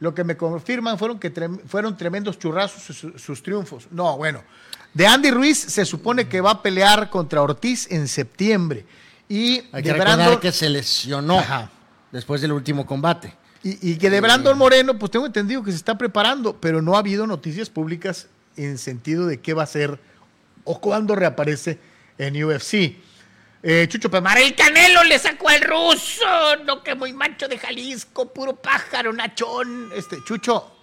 Lo 0.00 0.14
que 0.14 0.24
me 0.24 0.36
confirman 0.36 0.98
fueron 0.98 1.18
que 1.18 1.32
trem- 1.32 1.60
fueron 1.66 1.96
tremendos 1.96 2.38
churrazos 2.38 2.82
sus, 2.82 3.20
sus 3.22 3.42
triunfos. 3.42 3.86
No, 3.90 4.16
bueno. 4.16 4.42
De 4.94 5.06
Andy 5.06 5.30
Ruiz 5.30 5.58
se 5.58 5.84
supone 5.84 6.28
que 6.28 6.40
va 6.40 6.50
a 6.50 6.62
pelear 6.62 7.10
contra 7.10 7.42
Ortiz 7.42 7.86
en 7.90 8.08
septiembre. 8.08 8.84
Y 9.28 9.62
Hay 9.72 9.82
de 9.82 9.92
que 9.92 9.98
Brandon, 9.98 10.40
que 10.40 10.50
se 10.52 10.68
lesionó 10.68 11.38
Ajá. 11.38 11.70
después 12.10 12.40
del 12.40 12.52
último 12.52 12.84
combate. 12.86 13.32
y, 13.62 13.92
y 13.92 13.96
que 13.96 14.10
de 14.10 14.20
Brandon 14.20 14.58
Moreno, 14.58 14.98
pues 14.98 15.12
tengo 15.12 15.26
entendido 15.26 15.62
que 15.62 15.70
se 15.70 15.76
está 15.76 15.96
preparando, 15.96 16.56
pero 16.60 16.82
no 16.82 16.96
ha 16.96 16.98
habido 16.98 17.26
noticias 17.26 17.70
públicas 17.70 18.26
en 18.56 18.78
sentido 18.78 19.26
de 19.26 19.38
qué 19.40 19.54
va 19.54 19.62
a 19.62 19.66
ser 19.66 20.00
o 20.64 20.80
cuándo 20.80 21.14
reaparece 21.14 21.78
en 22.18 22.42
UFC. 22.42 22.96
Eh, 23.62 23.86
Chucho 23.88 24.10
Pemar, 24.10 24.38
el 24.38 24.54
Canelo 24.54 25.04
le 25.04 25.18
sacó 25.18 25.48
al 25.50 25.60
ruso, 25.60 26.24
no 26.64 26.82
que 26.82 26.94
muy 26.94 27.12
macho 27.12 27.46
de 27.46 27.58
Jalisco, 27.58 28.32
puro 28.32 28.56
pájaro, 28.56 29.12
nachón. 29.12 29.90
Este, 29.94 30.16
Chucho, 30.24 30.74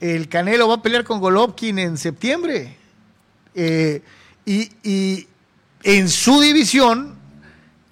el 0.00 0.28
Canelo 0.28 0.66
va 0.66 0.74
a 0.76 0.82
pelear 0.82 1.04
con 1.04 1.20
Golovkin 1.20 1.78
en 1.78 1.96
septiembre. 1.98 2.76
Eh, 3.56 4.02
y, 4.44 4.70
y 4.84 5.26
en 5.82 6.08
su 6.08 6.40
división, 6.40 7.16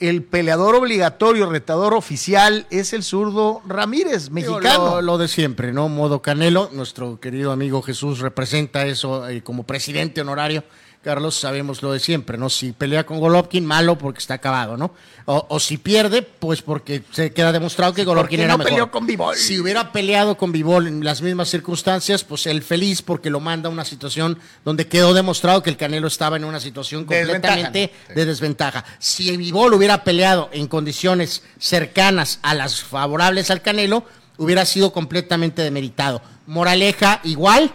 el 0.00 0.22
peleador 0.22 0.74
obligatorio, 0.74 1.48
retador 1.48 1.94
oficial, 1.94 2.66
es 2.70 2.92
el 2.92 3.02
zurdo 3.02 3.62
Ramírez, 3.66 4.30
mexicano. 4.30 4.96
Lo, 4.96 5.02
lo 5.02 5.18
de 5.18 5.28
siempre, 5.28 5.72
¿no? 5.72 5.88
Modo 5.88 6.20
Canelo, 6.20 6.70
nuestro 6.72 7.18
querido 7.18 7.52
amigo 7.52 7.82
Jesús 7.82 8.18
representa 8.18 8.86
eso 8.86 9.28
eh, 9.28 9.42
como 9.42 9.64
presidente 9.64 10.20
honorario. 10.20 10.64
Carlos, 11.04 11.36
sabemos 11.36 11.82
lo 11.82 11.92
de 11.92 12.00
siempre, 12.00 12.38
¿no? 12.38 12.48
Si 12.48 12.72
pelea 12.72 13.04
con 13.04 13.20
Golovkin, 13.20 13.64
malo 13.64 13.96
porque 13.98 14.18
está 14.18 14.34
acabado, 14.34 14.76
¿no? 14.76 14.92
O, 15.26 15.46
o 15.50 15.60
si 15.60 15.76
pierde, 15.76 16.22
pues 16.22 16.62
porque 16.62 17.02
se 17.12 17.32
queda 17.32 17.52
demostrado 17.52 17.92
que 17.92 18.04
Golovkin 18.04 18.40
era 18.40 18.52
no 18.52 18.58
mejor. 18.58 18.72
peleó 18.72 18.90
con 18.90 19.06
Bivol. 19.06 19.36
Si 19.36 19.60
hubiera 19.60 19.92
peleado 19.92 20.36
con 20.36 20.50
Bivol 20.50 20.86
en 20.86 21.04
las 21.04 21.22
mismas 21.22 21.48
circunstancias, 21.50 22.24
pues 22.24 22.46
él 22.46 22.62
feliz 22.62 23.02
porque 23.02 23.30
lo 23.30 23.38
manda 23.38 23.68
a 23.68 23.72
una 23.72 23.84
situación 23.84 24.38
donde 24.64 24.88
quedó 24.88 25.14
demostrado 25.14 25.62
que 25.62 25.70
el 25.70 25.76
Canelo 25.76 26.08
estaba 26.08 26.36
en 26.36 26.44
una 26.44 26.58
situación 26.58 27.06
desventaja, 27.06 27.54
completamente 27.54 27.92
¿no? 28.08 28.14
de 28.14 28.26
desventaja. 28.26 28.84
Si 28.98 29.36
Vivol 29.36 29.74
hubiera 29.74 30.04
peleado 30.04 30.48
en 30.52 30.66
condiciones 30.66 31.42
cercanas 31.58 32.38
a 32.42 32.54
las 32.54 32.82
favorables 32.82 33.50
al 33.50 33.62
Canelo, 33.62 34.04
hubiera 34.38 34.64
sido 34.64 34.92
completamente 34.92 35.62
demeritado. 35.62 36.22
Moraleja, 36.46 37.20
igual, 37.24 37.72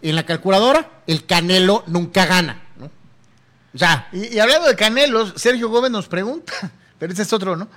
en 0.00 0.14
la 0.14 0.24
calculadora, 0.24 1.02
el 1.06 1.26
Canelo 1.26 1.84
nunca 1.86 2.26
gana. 2.26 2.67
Sea, 3.78 4.08
Y, 4.12 4.34
y 4.34 4.38
hablando 4.38 4.68
de 4.68 4.76
Canelos, 4.76 5.34
Sergio 5.36 5.68
Gómez 5.68 5.90
nos 5.90 6.08
pregunta, 6.08 6.52
pero 6.98 7.12
ese 7.12 7.22
es 7.22 7.32
otro, 7.32 7.56
¿no? 7.56 7.68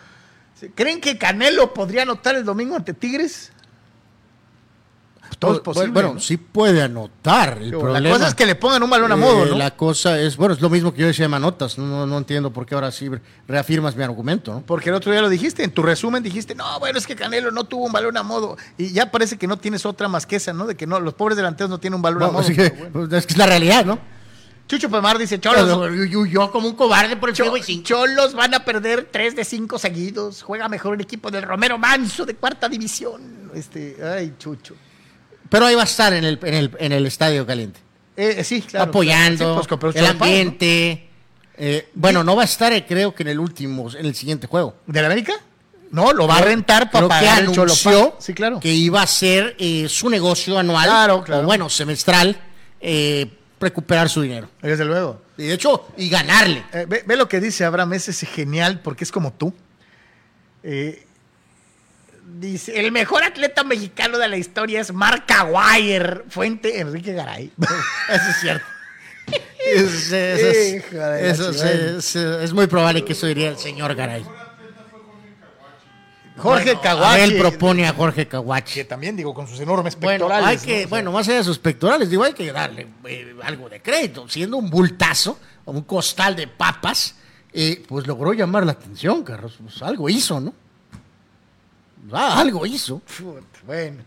¿Creen 0.75 1.01
que 1.01 1.17
Canelo 1.17 1.73
podría 1.73 2.03
anotar 2.03 2.35
el 2.35 2.45
domingo 2.45 2.75
ante 2.75 2.93
Tigres? 2.93 3.51
Todo 5.39 5.53
es 5.53 5.59
bu- 5.59 5.63
posible. 5.63 5.91
bueno, 5.91 6.13
¿no? 6.15 6.19
sí 6.19 6.37
puede 6.37 6.83
anotar. 6.83 7.57
El 7.59 7.71
problema, 7.71 7.99
la 7.99 8.11
cosa 8.13 8.27
es 8.27 8.35
que 8.35 8.45
le 8.45 8.53
pongan 8.53 8.83
un 8.83 8.89
balón 8.91 9.11
a 9.11 9.15
modo, 9.15 9.45
eh, 9.45 9.49
¿no? 9.49 9.57
La 9.57 9.71
cosa 9.75 10.19
es, 10.19 10.37
bueno, 10.37 10.53
es 10.53 10.61
lo 10.61 10.69
mismo 10.69 10.93
que 10.93 11.01
yo 11.01 11.07
decía 11.07 11.25
de 11.25 11.29
Manotas. 11.29 11.79
No, 11.79 12.05
no, 12.05 12.17
entiendo 12.17 12.51
por 12.51 12.65
qué 12.67 12.75
ahora 12.75 12.91
sí 12.91 13.09
reafirmas 13.47 13.95
mi 13.95 14.03
argumento, 14.03 14.53
¿no? 14.53 14.61
Porque 14.61 14.89
el 14.89 14.95
otro 14.95 15.11
día 15.11 15.21
lo 15.21 15.29
dijiste, 15.29 15.63
en 15.63 15.71
tu 15.71 15.81
resumen 15.81 16.21
dijiste, 16.21 16.53
no, 16.53 16.79
bueno, 16.79 16.99
es 16.99 17.07
que 17.07 17.15
Canelo 17.15 17.49
no 17.49 17.63
tuvo 17.63 17.85
un 17.85 17.91
balón 17.91 18.17
a 18.17 18.23
modo. 18.23 18.55
Y 18.77 18.91
ya 18.91 19.09
parece 19.09 19.37
que 19.37 19.47
no 19.47 19.57
tienes 19.57 19.83
otra 19.85 20.07
más 20.09 20.27
que 20.27 20.35
esa, 20.35 20.53
¿no? 20.53 20.67
De 20.67 20.75
que 20.75 20.85
no, 20.85 20.99
los 20.99 21.15
pobres 21.15 21.37
delanteros 21.37 21.71
no 21.71 21.79
tienen 21.79 21.95
un 21.95 22.01
balón 22.03 22.21
a 22.21 22.27
modo. 22.29 22.45
que, 22.53 22.69
bueno. 22.69 22.89
pues, 22.91 23.13
es 23.13 23.25
que 23.25 23.33
es 23.33 23.37
la 23.39 23.47
realidad, 23.47 23.83
¿no? 23.85 23.97
Chucho 24.71 24.89
Pemar 24.89 25.17
dice, 25.17 25.37
Cholos, 25.37 25.67
Yo, 25.67 26.05
yo- 26.05 26.25
yo 26.25 26.49
como 26.49 26.69
un 26.69 26.75
cobarde 26.75 27.17
por 27.17 27.27
el 27.27 27.35
Cho- 27.35 27.57
y 27.57 27.61
cinco. 27.61 27.83
Cholos 27.89 28.33
van 28.33 28.53
a 28.53 28.63
perder 28.63 29.09
3 29.11 29.35
de 29.35 29.43
5 29.43 29.77
seguidos. 29.77 30.41
Juega 30.43 30.69
mejor 30.69 30.95
el 30.95 31.01
equipo 31.01 31.29
del 31.29 31.43
Romero 31.43 31.77
Manso 31.77 32.25
de 32.25 32.35
cuarta 32.35 32.69
división. 32.69 33.51
Este, 33.53 33.97
ay, 34.01 34.33
Chucho. 34.39 34.75
Pero 35.49 35.65
ahí 35.65 35.75
va 35.75 35.81
a 35.81 35.83
estar 35.83 36.13
en 36.13 36.23
el, 36.23 36.39
en 36.43 36.53
el, 36.53 36.71
en 36.79 36.91
el 36.93 37.05
estadio 37.05 37.45
caliente. 37.45 37.81
Eh, 38.15 38.35
eh, 38.37 38.43
sí, 38.45 38.61
claro. 38.61 38.89
apoyando 38.89 39.61
Sí, 39.61 39.75
pues, 39.77 39.95
el 39.97 40.05
ambiente. 40.05 41.09
Eh, 41.57 41.89
bueno, 41.93 42.23
no 42.23 42.37
va 42.37 42.43
a 42.43 42.45
estar, 42.45 42.71
eh, 42.71 42.85
creo 42.87 43.13
que 43.13 43.23
en 43.23 43.29
el 43.29 43.39
último, 43.41 43.89
en 43.93 44.05
el 44.05 44.15
siguiente 44.15 44.47
juego. 44.47 44.75
¿De 44.87 45.01
la 45.01 45.07
América? 45.07 45.33
No, 45.91 46.13
lo 46.13 46.25
va 46.27 46.37
a 46.37 46.41
rentar 46.43 46.89
para 46.89 47.07
que 47.07 47.09
pagar 47.09 47.39
el 47.43 47.49
anunció. 47.49 48.15
Sí, 48.19 48.33
claro. 48.33 48.61
que 48.61 48.71
iba 48.71 49.01
a 49.01 49.07
ser 49.07 49.57
eh, 49.59 49.87
su 49.89 50.09
negocio 50.09 50.57
anual, 50.57 50.85
Claro, 50.87 51.23
claro. 51.25 51.41
o 51.43 51.45
bueno, 51.45 51.67
semestral, 51.69 52.39
eh, 52.79 53.29
recuperar 53.61 54.09
su 54.09 54.21
dinero. 54.21 54.49
Desde 54.61 54.83
luego. 54.85 55.21
Y 55.37 55.47
de 55.47 55.53
hecho, 55.53 55.87
y 55.97 56.09
ganarle. 56.09 56.63
Eh, 56.73 56.85
ve, 56.87 57.03
ve 57.05 57.15
lo 57.15 57.27
que 57.29 57.39
dice 57.39 57.63
Abraham, 57.63 57.93
ese 57.93 58.11
es 58.11 58.19
genial 58.21 58.81
porque 58.83 59.03
es 59.03 59.11
como 59.11 59.31
tú. 59.33 59.53
Eh, 60.63 61.05
dice, 62.39 62.79
el 62.79 62.91
mejor 62.91 63.23
atleta 63.23 63.63
mexicano 63.63 64.17
de 64.17 64.27
la 64.27 64.37
historia 64.37 64.81
es 64.81 64.91
Mark 64.93 65.25
Aguirre, 65.29 66.23
fuente 66.29 66.79
Enrique 66.79 67.13
Garay. 67.13 67.51
Eso 68.09 68.29
es 68.29 68.37
cierto. 68.41 68.65
Es- 71.99 72.15
es 72.15 72.53
muy 72.53 72.67
probable 72.67 73.05
que 73.05 73.13
eso 73.13 73.27
diría 73.27 73.49
el 73.49 73.57
señor 73.57 73.93
Garay. 73.95 74.25
Jorge 76.37 76.65
Bueno, 76.65 76.81
Caguachi. 76.81 77.21
Él 77.21 77.37
propone 77.37 77.87
a 77.87 77.93
Jorge 77.93 78.27
Caguachi. 78.27 78.73
Que 78.75 78.85
también, 78.85 79.15
digo, 79.15 79.33
con 79.33 79.47
sus 79.47 79.59
enormes 79.59 79.99
Bueno, 79.99 80.27
pectorales. 80.27 80.47
hay 80.47 80.57
¿no? 80.57 80.63
que, 80.63 80.73
O 80.75 80.77
sea, 80.79 80.87
bueno, 80.87 81.11
más 81.11 81.27
allá 81.27 81.37
de 81.37 81.43
sus 81.43 81.59
pectorales, 81.59 82.09
digo, 82.09 82.23
hay 82.23 82.33
que 82.33 82.51
darle 82.51 82.87
eh, 83.05 83.35
algo 83.43 83.69
de 83.69 83.81
crédito. 83.81 84.27
Siendo 84.29 84.57
un 84.57 84.69
bultazo, 84.69 85.37
un 85.65 85.81
costal 85.83 86.35
de 86.35 86.47
papas, 86.47 87.15
eh, 87.53 87.83
pues 87.87 88.07
logró 88.07 88.33
llamar 88.33 88.65
la 88.65 88.71
atención, 88.71 89.23
Carlos. 89.23 89.57
Pues 89.61 89.81
algo 89.81 90.09
hizo, 90.09 90.39
¿no? 90.39 90.53
Ah, 92.11 92.39
algo 92.39 92.65
hizo. 92.65 93.01
Bueno. 93.65 93.97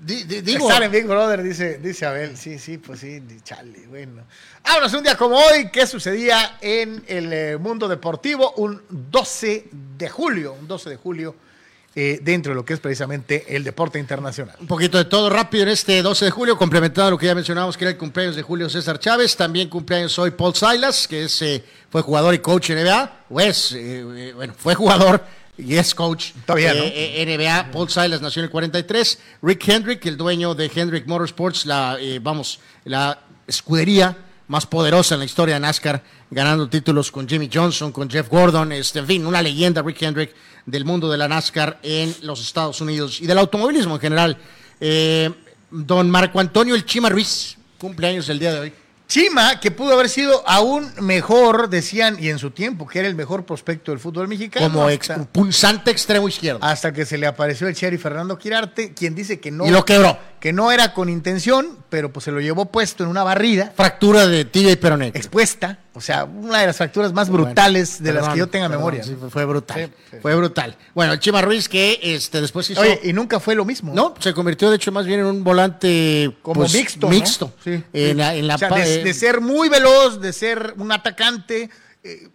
Di- 0.00 0.24
di- 0.24 0.40
digo, 0.42 0.68
Estar 0.68 0.82
en 0.84 0.92
Big 0.92 1.06
Brother, 1.06 1.42
dice, 1.42 1.78
dice 1.78 2.06
Abel. 2.06 2.36
Sí, 2.36 2.58
sí, 2.58 2.78
pues 2.78 3.00
sí, 3.00 3.20
chale, 3.42 3.86
bueno. 3.88 4.22
Vámonos 4.64 4.92
un 4.94 5.02
día 5.02 5.16
como 5.16 5.36
hoy, 5.36 5.68
¿qué 5.72 5.86
sucedía 5.86 6.58
en 6.60 7.02
el 7.08 7.32
eh, 7.32 7.56
mundo 7.58 7.88
deportivo? 7.88 8.52
Un 8.58 8.80
12 8.88 9.66
de 9.98 10.08
julio, 10.08 10.54
un 10.60 10.68
12 10.68 10.90
de 10.90 10.96
julio, 10.96 11.34
eh, 11.96 12.20
dentro 12.22 12.52
de 12.52 12.56
lo 12.56 12.64
que 12.64 12.74
es 12.74 12.80
precisamente 12.80 13.44
el 13.56 13.64
deporte 13.64 13.98
internacional. 13.98 14.54
un 14.60 14.66
poquito 14.68 14.98
de 14.98 15.06
todo 15.06 15.28
rápido 15.30 15.64
en 15.64 15.70
este 15.70 16.00
12 16.00 16.26
de 16.26 16.30
julio, 16.30 16.56
complementando 16.56 17.10
lo 17.10 17.18
que 17.18 17.26
ya 17.26 17.34
mencionábamos, 17.34 17.76
que 17.76 17.84
era 17.84 17.90
el 17.90 17.98
cumpleaños 17.98 18.36
de 18.36 18.42
Julio 18.42 18.68
César 18.70 19.00
Chávez. 19.00 19.36
También 19.36 19.68
cumpleaños 19.68 20.16
hoy 20.18 20.30
Paul 20.30 20.54
Silas, 20.54 21.08
que 21.08 21.24
es, 21.24 21.42
eh, 21.42 21.64
fue 21.90 22.02
jugador 22.02 22.34
y 22.34 22.38
coach 22.38 22.70
en 22.70 22.78
NBA. 22.78 23.24
O 23.30 23.40
es, 23.40 23.72
eh, 23.72 24.32
bueno, 24.34 24.54
fue 24.56 24.74
jugador 24.76 25.24
y 25.58 25.74
es 25.74 25.94
coach 25.94 26.30
¿no? 26.46 26.56
eh, 26.56 27.22
eh, 27.22 27.26
NBA. 27.26 27.72
Paul 27.72 27.90
Silas 27.90 28.22
nació 28.22 28.40
en 28.40 28.44
el 28.44 28.50
43. 28.50 29.18
Rick 29.42 29.68
Hendrick, 29.68 30.06
el 30.06 30.16
dueño 30.16 30.54
de 30.54 30.70
Hendrick 30.72 31.06
Motorsports, 31.06 31.66
la, 31.66 31.98
eh, 32.00 32.20
vamos, 32.22 32.60
la 32.84 33.18
escudería 33.46 34.16
más 34.46 34.66
poderosa 34.66 35.14
en 35.14 35.20
la 35.20 35.26
historia 35.26 35.54
de 35.56 35.60
NASCAR, 35.60 36.02
ganando 36.30 36.68
títulos 36.68 37.10
con 37.10 37.28
Jimmy 37.28 37.50
Johnson, 37.52 37.92
con 37.92 38.08
Jeff 38.08 38.28
Gordon, 38.28 38.72
este, 38.72 39.00
en 39.00 39.06
fin, 39.06 39.26
una 39.26 39.42
leyenda 39.42 39.82
Rick 39.82 40.02
Hendrick 40.02 40.34
del 40.64 40.84
mundo 40.84 41.10
de 41.10 41.18
la 41.18 41.28
NASCAR 41.28 41.78
en 41.82 42.14
los 42.22 42.40
Estados 42.40 42.80
Unidos 42.80 43.20
y 43.20 43.26
del 43.26 43.38
automovilismo 43.38 43.94
en 43.96 44.00
general. 44.00 44.38
Eh, 44.80 45.30
don 45.70 46.10
Marco 46.10 46.40
Antonio 46.40 46.74
El 46.74 46.86
Chima 46.86 47.08
Ruiz, 47.10 47.58
cumpleaños 47.78 48.28
el 48.28 48.38
día 48.38 48.54
de 48.54 48.60
hoy. 48.60 48.72
Chima, 49.08 49.58
que 49.58 49.70
pudo 49.70 49.94
haber 49.94 50.10
sido 50.10 50.46
aún 50.46 50.92
mejor, 51.00 51.70
decían, 51.70 52.18
y 52.20 52.28
en 52.28 52.38
su 52.38 52.50
tiempo, 52.50 52.86
que 52.86 52.98
era 52.98 53.08
el 53.08 53.14
mejor 53.14 53.46
prospecto 53.46 53.90
del 53.90 53.98
fútbol 53.98 54.28
mexicano. 54.28 54.70
Como 54.70 54.90
ex, 54.90 55.08
hasta, 55.08 55.24
punzante 55.24 55.90
extremo 55.90 56.28
izquierdo. 56.28 56.62
hasta 56.62 56.92
que 56.92 57.06
se 57.06 57.16
le 57.16 57.26
apareció 57.26 57.68
el 57.68 57.74
Cherry 57.74 57.96
Fernando 57.96 58.36
Quirarte, 58.36 58.92
quien 58.92 59.14
dice 59.14 59.40
que 59.40 59.50
no, 59.50 59.66
y 59.66 59.70
lo 59.70 59.86
quebró. 59.86 60.18
que 60.40 60.52
no 60.52 60.70
era 60.70 60.92
con 60.92 61.08
intención, 61.08 61.77
pero 61.88 62.12
pues 62.12 62.24
se 62.24 62.30
lo 62.30 62.40
llevó 62.40 62.66
puesto 62.66 63.04
en 63.04 63.10
una 63.10 63.22
barrida. 63.22 63.72
Fractura 63.74 64.26
de 64.26 64.44
tibia 64.44 64.72
y 64.72 64.76
peroné. 64.76 65.08
expuesta, 65.08 65.78
o 65.94 66.00
sea, 66.00 66.24
una 66.24 66.60
de 66.60 66.66
las 66.66 66.76
fracturas 66.76 67.12
más 67.12 67.28
brutales 67.30 68.02
de 68.02 68.12
las 68.12 68.28
que 68.28 68.38
yo 68.38 68.46
tenga 68.46 68.66
perdón, 68.68 68.80
memoria. 68.80 69.02
sí, 69.04 69.16
¿no? 69.20 69.30
fue- 69.30 69.44
brutal. 69.44 69.86
Sí, 69.86 69.92
sí. 70.10 70.16
Fue 70.22 70.34
brutal. 70.34 70.76
Bueno, 70.94 71.12
el 71.14 71.18
Chima 71.20 71.42
Ruiz 71.42 71.68
que 71.68 71.98
este, 72.02 72.40
después 72.40 72.68
hizo... 72.70 72.80
Oye, 72.80 73.00
y 73.02 73.12
nunca 73.12 73.40
fue 73.40 73.54
lo 73.54 73.64
mismo. 73.64 73.92
No, 73.94 74.14
se 74.18 74.32
convirtió 74.34 74.70
de 74.70 74.76
hecho 74.76 74.92
más 74.92 75.06
bien 75.06 75.20
en 75.20 75.26
un 75.26 75.44
volante 75.44 76.36
Como 76.42 76.60
pues, 76.60 76.74
mixto. 76.74 77.06
¿no? 77.06 77.12
mixto. 77.12 77.52
Sí. 77.64 77.82
En 77.92 78.18
la, 78.18 78.34
en 78.34 78.46
la 78.46 78.54
O 78.54 78.58
sea, 78.58 78.68
eh, 78.86 79.02
de 79.04 79.14
ser 79.14 79.40
muy 79.40 79.68
veloz, 79.68 80.20
de 80.20 80.32
ser 80.32 80.74
un 80.76 80.92
atacante, 80.92 81.70
eh, 82.02 82.28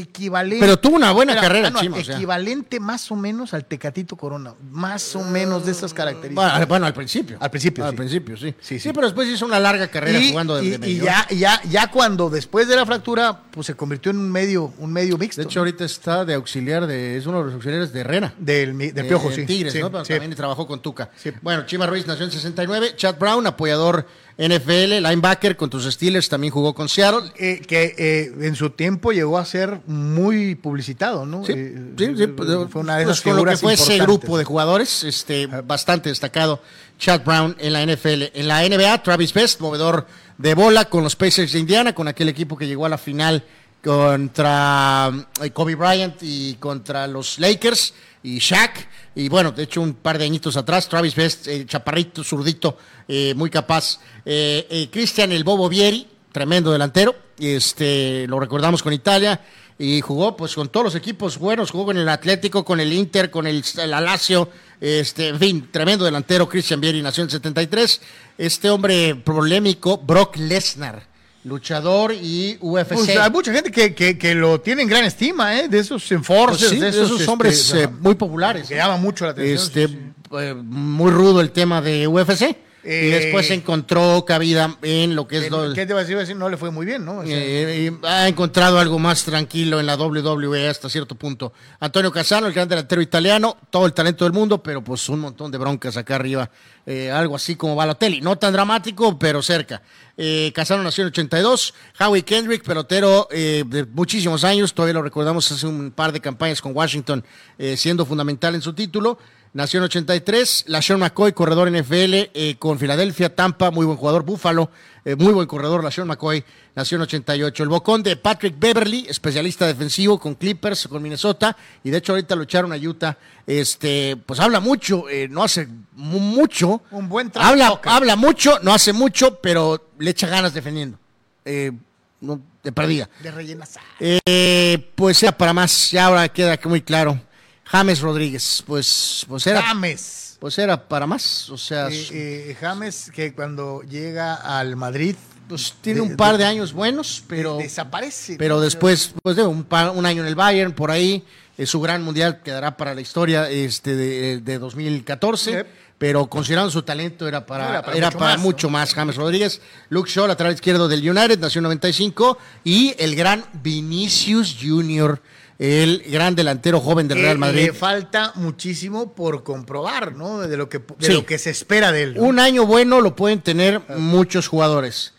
equivalente. 0.00 0.60
Pero 0.60 0.78
tuvo 0.78 0.96
una 0.96 1.12
buena 1.12 1.34
carrera, 1.40 1.70
no, 1.70 1.80
Chima, 1.80 1.96
o 1.98 2.04
sea. 2.04 2.16
Equivalente 2.16 2.80
más 2.80 3.10
o 3.10 3.16
menos 3.16 3.54
al 3.54 3.64
Tecatito 3.64 4.16
Corona. 4.16 4.54
Más 4.70 5.14
o 5.16 5.22
menos 5.24 5.64
de 5.66 5.72
esas 5.72 5.92
características. 5.94 6.66
Bueno, 6.68 6.86
al 6.86 6.94
principio. 6.94 7.36
Al 7.40 7.50
principio, 7.50 7.84
Al 7.84 7.90
sí. 7.90 7.96
principio, 7.96 8.36
sí. 8.36 8.50
Sí, 8.60 8.74
sí. 8.74 8.80
sí. 8.80 8.90
pero 8.92 9.06
después 9.06 9.28
hizo 9.28 9.44
una 9.46 9.58
larga 9.60 9.88
carrera 9.88 10.18
y, 10.18 10.30
jugando 10.30 10.56
de, 10.56 10.64
y- 10.64 10.70
de 10.76 10.88
y 10.90 10.98
ya, 10.98 11.26
ya, 11.30 11.60
ya 11.68 11.90
cuando 11.90 12.30
después 12.30 12.68
de 12.68 12.76
la 12.76 12.84
fractura, 12.86 13.42
pues 13.50 13.66
se 13.66 13.74
convirtió 13.74 14.10
en 14.10 14.18
un 14.18 14.30
medio, 14.30 14.72
un 14.78 14.92
medio 14.92 15.16
mixto. 15.18 15.40
De 15.40 15.46
hecho, 15.46 15.60
ahorita 15.60 15.84
está 15.84 16.24
de 16.24 16.34
auxiliar 16.34 16.86
de. 16.86 17.16
Es 17.16 17.26
uno 17.26 17.38
de 17.38 17.44
los 17.46 17.54
auxiliares 17.54 17.92
de 17.92 18.00
Herrera. 18.00 18.34
del, 18.38 18.76
del 18.76 18.98
Eh, 18.98 19.04
Piojo, 19.04 19.28
en 19.30 19.34
sí. 19.36 19.46
Tigres, 19.46 19.74
¿no? 19.76 19.90
Pero 19.90 20.04
también 20.04 20.34
trabajó 20.34 20.66
con 20.66 20.80
Tuca. 20.82 21.10
Bueno, 21.42 21.64
Chima 21.66 21.86
Ruiz 21.86 22.06
nació 22.06 22.24
en 22.24 22.30
69. 22.30 22.94
Chad 22.96 23.16
Brown, 23.18 23.46
apoyador 23.46 24.06
NFL, 24.38 25.02
linebacker 25.02 25.56
con 25.56 25.70
tus 25.70 25.84
Steelers, 25.90 26.28
también 26.28 26.52
jugó 26.52 26.74
con 26.74 26.88
Seattle. 26.88 27.32
Eh, 27.36 27.62
que 27.66 27.94
eh, 27.96 28.32
en 28.46 28.54
su 28.54 28.70
tiempo 28.70 29.12
llegó 29.12 29.38
a 29.38 29.44
ser 29.46 29.80
muy 29.86 30.54
publicitado, 30.54 31.24
¿no? 31.24 31.44
Sí, 31.44 31.52
Eh, 31.56 31.92
sí, 31.96 32.16
sí, 32.16 32.26
pues, 32.26 32.48
fue 32.70 32.82
una 32.82 32.98
de 32.98 33.04
pues, 33.04 33.16
esas 33.16 33.24
con 33.24 33.36
lo 33.36 33.44
que 33.44 33.56
figuras 33.56 33.60
fue 33.60 33.94
ese 33.94 33.98
grupo 33.98 34.36
de 34.36 34.44
jugadores, 34.44 35.04
este, 35.04 35.46
bastante 35.46 36.10
destacado, 36.10 36.60
Chad 36.98 37.22
Brown 37.24 37.56
en 37.58 37.72
la 37.72 37.82
NFL. 37.82 38.24
En 38.34 38.48
la 38.48 38.62
NBA, 38.68 39.02
Travis 39.02 39.32
Best, 39.32 39.60
movedor 39.60 40.06
de 40.36 40.54
bola 40.54 40.84
con 40.86 41.02
los 41.02 41.16
Pacers 41.16 41.52
de 41.52 41.58
Indiana, 41.58 41.94
con 41.94 42.06
aquel 42.06 42.28
equipo 42.28 42.58
que 42.58 42.66
llegó 42.66 42.84
a 42.84 42.90
la 42.90 42.98
final 42.98 43.42
contra 43.82 45.12
eh, 45.42 45.50
Kobe 45.50 45.76
Bryant 45.76 46.16
y 46.20 46.54
contra 46.54 47.06
los 47.06 47.38
Lakers 47.38 47.94
y 48.26 48.38
Shaq. 48.38 48.88
Y 49.14 49.28
bueno, 49.28 49.52
de 49.52 49.62
hecho, 49.62 49.80
un 49.80 49.94
par 49.94 50.18
de 50.18 50.24
añitos 50.24 50.56
atrás, 50.56 50.88
Travis 50.88 51.14
Best, 51.14 51.46
eh, 51.46 51.64
chaparrito, 51.64 52.24
zurdito, 52.24 52.76
eh, 53.06 53.32
muy 53.34 53.48
capaz. 53.48 54.00
Eh, 54.24 54.66
eh, 54.68 54.88
Cristian 54.90 55.32
el 55.32 55.44
Bobo 55.44 55.68
Vieri, 55.68 56.06
tremendo 56.32 56.72
delantero. 56.72 57.14
Este, 57.38 58.26
lo 58.26 58.40
recordamos 58.40 58.82
con 58.82 58.92
Italia 58.92 59.40
y 59.78 60.00
jugó 60.00 60.36
pues 60.36 60.54
con 60.54 60.68
todos 60.68 60.84
los 60.84 60.94
equipos 60.94 61.38
buenos, 61.38 61.70
jugó 61.70 61.86
con 61.86 61.98
el 61.98 62.08
Atlético, 62.08 62.64
con 62.64 62.80
el 62.80 62.92
Inter, 62.92 63.30
con 63.30 63.46
el, 63.46 63.62
el 63.78 63.94
Alacio, 63.94 64.50
este, 64.80 65.28
en 65.28 65.38
fin, 65.38 65.68
tremendo 65.70 66.04
delantero, 66.04 66.48
Christian 66.48 66.80
Vieri 66.80 67.02
nació 67.02 67.22
en 67.22 67.26
el 67.26 67.32
73. 67.32 68.00
Este 68.38 68.70
hombre 68.70 69.14
polémico, 69.14 69.98
Brock 69.98 70.36
Lesnar, 70.36 71.06
luchador 71.46 72.12
y 72.12 72.58
UFC. 72.60 72.94
Pues 72.94 73.16
hay 73.16 73.30
mucha 73.30 73.52
gente 73.52 73.70
que, 73.70 73.94
que, 73.94 74.18
que 74.18 74.34
lo 74.34 74.60
tiene 74.60 74.82
en 74.82 74.88
gran 74.88 75.04
estima, 75.04 75.58
¿eh? 75.58 75.68
De 75.68 75.78
esos 75.78 76.10
enforcers, 76.12 76.58
Pues 76.58 76.70
sí, 76.70 76.76
de 76.78 76.90
de 76.90 77.04
esos, 77.04 77.20
este, 77.20 77.30
hombres 77.30 77.74
eh, 77.74 77.88
muy 77.88 78.14
populares. 78.16 78.68
que 78.68 78.74
llama 78.74 78.96
mucho 78.96 79.24
la 79.24 79.30
atención. 79.30 79.56
Este, 79.56 79.88
sí, 79.88 79.94
sí. 79.94 80.36
eh, 80.38 80.54
muy 80.54 81.10
rudo 81.10 81.40
el 81.40 81.52
tema 81.52 81.80
de 81.80 82.06
UFC. 82.08 82.56
Y 82.86 82.90
Eh, 82.90 83.10
después 83.10 83.50
encontró 83.50 84.24
cabida 84.24 84.76
en 84.82 85.16
lo 85.16 85.26
que 85.26 85.38
es... 85.38 85.44
Eh, 85.44 85.50
lo- 85.50 85.72
¿Qué 85.74 85.86
te 85.86 85.94
decir? 85.94 86.12
Iba 86.12 86.20
a 86.20 86.22
decir, 86.22 86.36
No 86.36 86.48
le 86.48 86.56
fue 86.56 86.70
muy 86.70 86.86
bien, 86.86 87.04
¿no? 87.04 87.18
O 87.18 87.26
sea, 87.26 87.36
Eh, 87.36 87.92
ha 88.04 88.28
encontrado 88.28 88.78
algo 88.78 88.98
más 88.98 89.24
tranquilo 89.24 89.80
en 89.80 89.86
la 89.86 89.96
WWE 89.96 90.68
hasta 90.68 90.88
cierto 90.88 91.14
punto. 91.16 91.52
Antonio 91.80 92.12
Casano, 92.12 92.46
el 92.46 92.52
gran 92.52 92.68
delantero 92.68 93.02
italiano, 93.02 93.56
todo 93.70 93.86
el 93.86 93.92
talento 93.92 94.24
del 94.24 94.32
mundo, 94.32 94.62
pero 94.62 94.82
pues 94.84 95.08
un 95.08 95.20
montón 95.20 95.50
de 95.50 95.58
broncas 95.58 95.96
acá 95.96 96.14
arriba. 96.14 96.48
Eh, 96.86 97.10
algo 97.10 97.34
así 97.34 97.56
como 97.56 97.74
Balotelli. 97.74 98.20
No 98.20 98.38
tan 98.38 98.52
dramático, 98.52 99.18
pero 99.18 99.42
cerca. 99.42 99.82
Eh, 100.16 100.52
Casano 100.54 100.82
nació 100.84 101.02
en 101.02 101.08
82. 101.08 101.74
Howie 101.98 102.22
Kendrick, 102.22 102.62
pelotero 102.62 103.26
eh, 103.32 103.64
de 103.66 103.84
muchísimos 103.84 104.44
años, 104.44 104.72
todavía 104.72 104.94
lo 104.94 105.02
recordamos 105.02 105.50
hace 105.50 105.66
un 105.66 105.90
par 105.90 106.12
de 106.12 106.20
campañas 106.20 106.60
con 106.62 106.74
Washington, 106.76 107.24
eh, 107.58 107.76
siendo 107.76 108.06
fundamental 108.06 108.54
en 108.54 108.62
su 108.62 108.72
título. 108.72 109.18
Nació 109.56 109.78
en 109.78 109.84
83, 109.84 110.64
la 110.68 110.82
Sean 110.82 111.00
McCoy, 111.00 111.32
corredor 111.32 111.70
NFL 111.70 112.28
eh, 112.34 112.56
con 112.58 112.78
Filadelfia, 112.78 113.34
Tampa, 113.34 113.70
muy 113.70 113.86
buen 113.86 113.96
jugador, 113.96 114.22
Buffalo, 114.22 114.70
eh, 115.02 115.16
muy 115.16 115.32
buen 115.32 115.46
corredor, 115.46 115.82
la 115.82 115.90
Sean 115.90 116.06
McCoy, 116.06 116.44
nació 116.74 116.96
en 116.96 117.02
88. 117.02 117.62
El 117.62 117.70
bocón 117.70 118.02
de 118.02 118.16
Patrick 118.16 118.54
Beverly, 118.58 119.06
especialista 119.08 119.66
defensivo 119.66 120.20
con 120.20 120.34
Clippers, 120.34 120.86
con 120.88 121.02
Minnesota, 121.02 121.56
y 121.82 121.88
de 121.88 121.96
hecho 121.96 122.12
ahorita 122.12 122.36
lo 122.36 122.42
echaron 122.42 122.70
a 122.74 122.76
Utah. 122.76 123.16
Este, 123.46 124.18
pues 124.26 124.40
habla 124.40 124.60
mucho, 124.60 125.08
eh, 125.08 125.26
no 125.26 125.42
hace 125.42 125.66
mu- 125.94 126.20
mucho. 126.20 126.82
Un 126.90 127.08
buen 127.08 127.30
trash 127.30 127.46
habla, 127.46 127.80
habla 127.84 128.14
mucho, 128.14 128.58
no 128.62 128.74
hace 128.74 128.92
mucho, 128.92 129.36
pero 129.40 129.88
le 129.98 130.10
echa 130.10 130.26
ganas 130.26 130.52
defendiendo. 130.52 130.98
Eh, 131.46 131.72
no, 132.20 132.42
de 132.62 132.72
perdida. 132.72 133.08
de 133.22 133.30
rellenas. 133.30 133.78
Eh, 134.00 134.90
pues 134.94 135.22
era 135.22 135.32
para 135.32 135.54
más, 135.54 135.90
ya 135.92 136.06
ahora 136.08 136.28
queda 136.28 136.58
muy 136.64 136.82
claro. 136.82 137.18
James 137.66 138.00
Rodríguez, 138.00 138.62
pues, 138.66 139.24
pues 139.28 139.46
era, 139.46 139.60
James. 139.62 140.36
pues 140.40 140.58
era 140.58 140.88
para 140.88 141.06
más, 141.06 141.50
o 141.50 141.58
sea, 141.58 141.88
Eh, 141.88 142.08
eh, 142.12 142.56
James, 142.60 143.10
que 143.14 143.34
cuando 143.34 143.82
llega 143.82 144.34
al 144.34 144.76
Madrid, 144.76 145.16
pues 145.48 145.74
tiene 145.80 146.00
de- 146.00 146.06
un 146.06 146.16
par 146.16 146.32
de- 146.32 146.38
de 146.38 146.44
años 146.44 146.72
buenos, 146.72 147.22
pero, 147.28 147.56
desaparece. 147.58 148.36
pero 148.38 148.60
después, 148.60 149.12
pues 149.22 149.36
de 149.36 149.42
un, 149.44 149.64
par- 149.64 149.90
un 149.90 150.06
año 150.06 150.22
en 150.22 150.28
el 150.28 150.34
Bayern, 150.34 150.72
por 150.72 150.90
ahí, 150.90 151.24
eh, 151.58 151.66
su 151.66 151.80
gran 151.80 152.02
mundial 152.02 152.40
quedará 152.42 152.76
para 152.76 152.94
la 152.94 153.00
historia 153.00 153.48
este 153.50 153.94
de, 153.96 154.40
de 154.40 154.58
2014. 154.58 155.50
Yep. 155.52 155.66
Pero 155.98 156.26
considerando 156.28 156.70
su 156.70 156.82
talento, 156.82 157.26
era 157.26 157.46
para, 157.46 157.68
Era 157.70 157.78
era 157.94 158.10
para 158.10 158.18
para, 158.18 158.36
mucho 158.36 158.36
más, 158.36 158.40
mucho, 158.44 158.68
más, 158.70 158.92
James 158.94 159.16
Rodríguez. 159.16 159.62
Luke 159.88 160.10
Shaw, 160.10 160.26
lateral 160.26 160.52
izquierdo 160.52 160.88
del 160.88 161.00
United, 161.08 161.38
nació 161.38 161.60
en 161.60 161.64
95. 161.64 162.36
Y 162.64 162.94
el 162.98 163.16
gran 163.16 163.42
Vinicius 163.62 164.58
Junior, 164.60 165.22
el 165.58 166.02
gran 166.08 166.34
delantero 166.34 166.80
joven 166.80 167.08
del 167.08 167.18
Eh, 167.18 167.22
Real 167.22 167.38
Madrid. 167.38 167.66
Le 167.66 167.72
falta 167.72 168.32
muchísimo 168.36 169.14
por 169.14 169.42
comprobar, 169.42 170.14
¿no? 170.14 170.40
De 170.40 170.56
lo 170.56 170.68
que, 170.68 170.78
de 170.78 170.84
Sí. 171.06 171.12
lo 171.12 171.24
que 171.24 171.38
se 171.38 171.50
espera 171.50 171.92
de 171.92 172.02
él. 172.02 172.14
¿no? 172.14 172.22
Un 172.24 172.38
año 172.38 172.66
bueno 172.66 173.00
lo 173.00 173.16
pueden 173.16 173.40
tener 173.40 173.80
muchos 173.96 174.48
jugadores. 174.48 175.12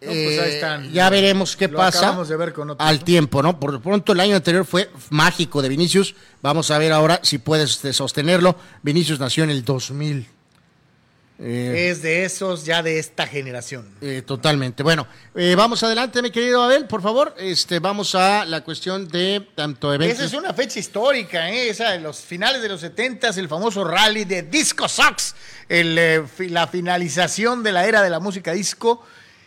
No, 0.00 0.06
pues 0.12 0.38
ahí 0.38 0.50
Eh, 0.50 0.54
están. 0.54 0.92
ya 0.92 1.10
veremos 1.10 1.56
qué 1.56 1.66
Lo 1.66 1.76
pasa 1.76 2.12
de 2.22 2.36
ver 2.36 2.52
con 2.52 2.70
otros, 2.70 2.88
al 2.88 2.98
¿no? 3.00 3.04
tiempo, 3.04 3.42
¿no? 3.42 3.58
Por 3.58 3.72
lo 3.72 3.80
pronto 3.82 4.12
el 4.12 4.20
año 4.20 4.36
anterior 4.36 4.64
fue 4.64 4.90
mágico 5.10 5.60
de 5.60 5.68
Vinicius. 5.68 6.14
Vamos 6.40 6.70
a 6.70 6.78
ver 6.78 6.92
ahora 6.92 7.18
si 7.24 7.38
puedes 7.38 7.80
sostenerlo. 7.92 8.56
Vinicius 8.82 9.18
nació 9.18 9.42
en 9.42 9.50
el 9.50 9.64
2000. 9.64 10.26
Eh, 11.40 11.90
Es 11.90 12.02
de 12.02 12.24
esos 12.24 12.64
ya 12.64 12.82
de 12.82 12.98
esta 12.98 13.24
generación. 13.26 13.88
eh, 14.00 14.22
totalmente. 14.26 14.82
Bueno, 14.82 15.06
eh, 15.36 15.54
vamos 15.56 15.80
adelante, 15.84 16.20
mi 16.20 16.30
querido 16.32 16.62
Abel, 16.64 16.86
por 16.86 17.00
favor. 17.00 17.32
Este, 17.38 17.78
vamos 17.78 18.16
a 18.16 18.44
la 18.44 18.62
cuestión 18.64 19.06
de 19.06 19.46
tanto 19.54 19.94
eventos. 19.94 20.18
Esa 20.18 20.26
es 20.26 20.34
una 20.34 20.52
fecha 20.52 20.80
histórica, 20.80 21.48
¿eh? 21.50 21.68
Esa 21.70 21.90
de 21.90 22.00
los 22.00 22.18
finales 22.18 22.60
de 22.60 22.68
los 22.68 22.80
70 22.80 23.28
el 23.28 23.48
famoso 23.48 23.84
rally 23.84 24.24
de 24.24 24.42
Disco 24.42 24.88
Sox, 24.88 25.36
el, 25.68 25.94
la 26.50 26.66
finalización 26.66 27.62
de 27.62 27.70
la 27.72 27.86
era 27.86 28.02
de 28.02 28.10
la 28.10 28.18
música 28.18 28.52
disco, 28.52 29.04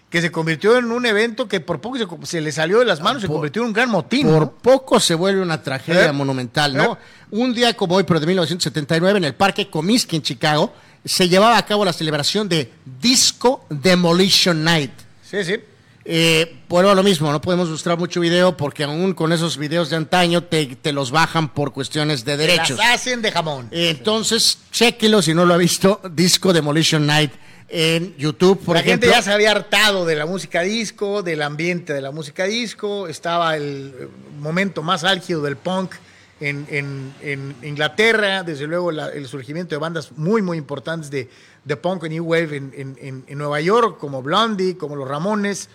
que 0.10 0.22
se 0.22 0.32
convirtió 0.32 0.78
en 0.78 0.92
un 0.92 1.06
evento 1.06 1.48
que 1.48 1.60
por 1.60 1.82
poco 1.82 1.98
se, 1.98 2.06
se 2.26 2.42
le 2.42 2.52
salió 2.54 2.80
de 2.80 2.86
las 2.86 3.02
manos, 3.02 3.22
se 3.22 3.28
por- 3.28 3.36
convirtió 3.38 3.62
en 3.64 3.68
un 3.70 3.74
gran 3.74 3.90
motín. 3.90 4.28
Por 4.28 4.40
¿no? 4.42 4.52
poco 4.54 5.00
se 5.02 5.14
vuelve 5.16 5.42
una 5.42 5.62
tragedia 5.62 6.06
¿Eh? 6.08 6.12
monumental, 6.14 6.74
¿no? 6.76 6.94
¿Eh? 6.94 6.98
Un 7.32 7.54
día 7.54 7.74
como 7.76 7.96
hoy, 7.96 8.04
pero 8.04 8.20
de 8.22 8.28
1979, 8.28 9.18
en 9.18 9.24
el 9.26 9.36
Parque 9.36 9.70
Comiskey 9.70 10.18
en 10.18 10.24
Chicago, 10.24 10.74
se 11.06 11.30
llevaba 11.30 11.58
a 11.58 11.66
cabo 11.66 11.86
la 11.86 11.94
celebración 11.94 12.48
de 12.48 12.72
Disco 13.00 13.66
Demolition 13.70 14.64
Night. 14.64 14.92
Sí, 15.24 15.44
sí. 15.44 15.56
Eh, 16.04 16.58
bueno, 16.68 16.96
lo 16.96 17.04
mismo, 17.04 17.32
no 17.32 17.40
podemos 17.42 17.70
mostrar 17.70 17.98
mucho 17.98 18.20
video 18.20 18.58
porque 18.58 18.84
aún 18.84 19.14
con 19.14 19.32
esos 19.32 19.58
videos 19.58 19.90
de 19.90 19.98
antaño 19.98 20.44
te, 20.44 20.66
te 20.76 20.92
los 20.92 21.12
bajan 21.12 21.54
por 21.54 21.74
cuestiones 21.74 22.26
de 22.26 22.38
derechos. 22.38 22.78
Las 22.78 22.96
hacen 22.96 23.22
de 23.22 23.32
jamón. 23.32 23.68
Entonces, 23.72 24.58
chéquelo 24.72 25.22
si 25.22 25.34
no 25.34 25.46
lo 25.46 25.54
ha 25.54 25.58
visto, 25.58 26.02
Disco 26.12 26.54
Demolition 26.54 27.06
Night 27.06 27.32
en 27.70 28.16
YouTube, 28.18 28.60
por 28.60 28.76
la 28.76 28.82
ejemplo. 28.82 29.08
gente 29.08 29.18
ya 29.18 29.24
se 29.24 29.32
había 29.32 29.52
hartado 29.52 30.06
de 30.06 30.16
la 30.16 30.26
música 30.26 30.62
disco, 30.62 31.24
del 31.24 31.42
ambiente 31.42 31.94
de 31.94 32.02
la 32.02 32.12
música 32.12 32.46
disco. 32.46 33.08
Estaba 33.08 33.56
el 33.56 33.94
eh, 33.98 34.08
momento 34.40 34.84
más 34.84 35.04
álgido 35.04 35.42
del 35.44 35.56
punk 35.56 35.94
en, 36.42 36.66
en- 36.70 37.14
en 37.22 37.56
Inglaterra. 37.64 38.44
Desde 38.44 38.68
luego 38.68 38.92
el 38.92 39.28
surgimiento 39.28 39.74
de 39.76 39.80
bandas 39.80 40.12
muy, 40.18 40.42
muy 40.42 40.58
importantes 40.58 41.10
de, 41.10 41.30
de 41.64 41.76
punk 41.78 42.04
y 42.06 42.10
new 42.10 42.26
wave 42.26 42.58
en- 42.58 43.24
en 43.28 43.38
Nueva 43.38 43.62
York, 43.62 43.98
como 44.00 44.22
Blondie, 44.22 44.76
como 44.78 44.96
los 44.98 45.08
Ramones. 45.08 45.70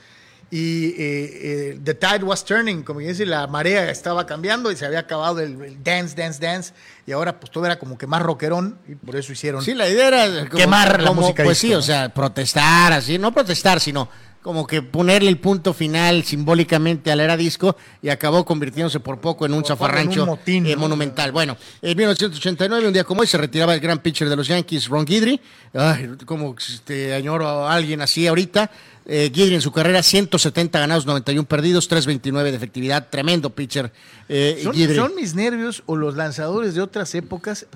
Y 0.49 0.91
eh, 0.91 0.95
eh, 0.99 1.81
The 1.83 1.95
Tide 1.95 2.23
Was 2.25 2.45
Turning, 2.45 2.83
como 2.83 3.01
que 3.01 3.09
dice, 3.09 3.27
la 3.27 3.49
marea 3.49 3.91
estaba 3.91 4.25
cambiando 4.27 4.71
y 4.71 4.77
se 4.77 4.87
había 4.87 5.01
acabado 5.01 5.41
el, 5.41 5.61
el 5.61 5.83
dance, 5.83 6.15
dance, 6.15 6.41
dance. 6.41 6.73
Y 7.05 7.13
ahora 7.13 7.41
pues 7.41 7.51
todo 7.51 7.67
era 7.67 7.79
como 7.81 7.99
que 7.99 8.07
más 8.07 8.23
rockerón 8.23 8.79
y 8.89 8.95
por 8.95 9.17
eso 9.17 9.33
hicieron 9.33 9.63
Sí, 9.63 9.75
la 9.75 9.89
idea 9.89 10.07
era 10.09 10.49
como- 10.49 10.61
Quemar 10.61 11.03
la 11.03 11.09
como, 11.09 11.23
música 11.23 11.43
Pues 11.43 11.61
disco, 11.61 11.67
sí, 11.67 11.73
¿no? 11.73 11.79
o 11.79 11.83
sea, 11.83 12.09
protestar, 12.11 12.93
así, 12.93 13.19
no 13.19 13.33
protestar, 13.33 13.81
sino 13.81 14.09
como 14.41 14.65
que 14.65 14.81
ponerle 14.81 15.29
el 15.29 15.39
punto 15.41 15.75
final 15.75 16.23
simbólicamente 16.23 17.11
a 17.11 17.17
la 17.17 17.25
era 17.25 17.37
disco 17.37 17.77
y 18.01 18.11
acabó 18.11 18.45
convirtiéndose 18.45 19.01
por 19.01 19.19
poco 19.21 19.45
en 19.45 19.53
un 19.53 19.63
Por 19.63 19.67
zafarrancho 19.71 20.13
en 20.13 20.21
un 20.21 20.27
motín, 20.27 20.67
eh, 20.67 20.77
monumental. 20.77 21.33
Bueno, 21.33 21.57
en 21.83 21.97
1989, 21.97 22.87
un 22.87 22.93
día 22.93 23.03
como 23.03 23.23
hoy, 23.23 23.27
se 23.27 23.39
retiraba 23.39 23.75
el 23.75 23.81
gran 23.81 23.99
pitcher 23.99 24.29
de 24.29 24.37
los 24.37 24.47
Yankees, 24.47 24.87
Ron 24.87 25.05
Guidry. 25.05 25.41
Ay, 25.75 26.11
como 26.25 26.55
este, 26.57 27.13
añoro 27.15 27.49
a 27.67 27.75
alguien 27.75 28.01
así 28.03 28.25
ahorita. 28.29 28.71
Eh, 29.09 29.31
Guidry 29.33 29.55
en 29.55 29.63
su 29.63 29.71
carrera, 29.71 30.03
170 30.03 30.81
ganados, 30.81 31.07
91 31.07 31.47
perdidos, 31.47 31.87
329 31.87 32.51
de 32.51 32.57
efectividad. 32.57 33.09
Tremendo 33.09 33.51
pitcher. 33.51 33.93
Eh, 34.29 34.61
¿Son, 34.95 35.15
mis 35.15 35.35
nervios 35.35 35.83
o 35.87 35.97
los 35.97 36.17
lanzadores 36.17 36.75
de 36.75 36.81
otras 36.83 37.15
épocas 37.15 37.67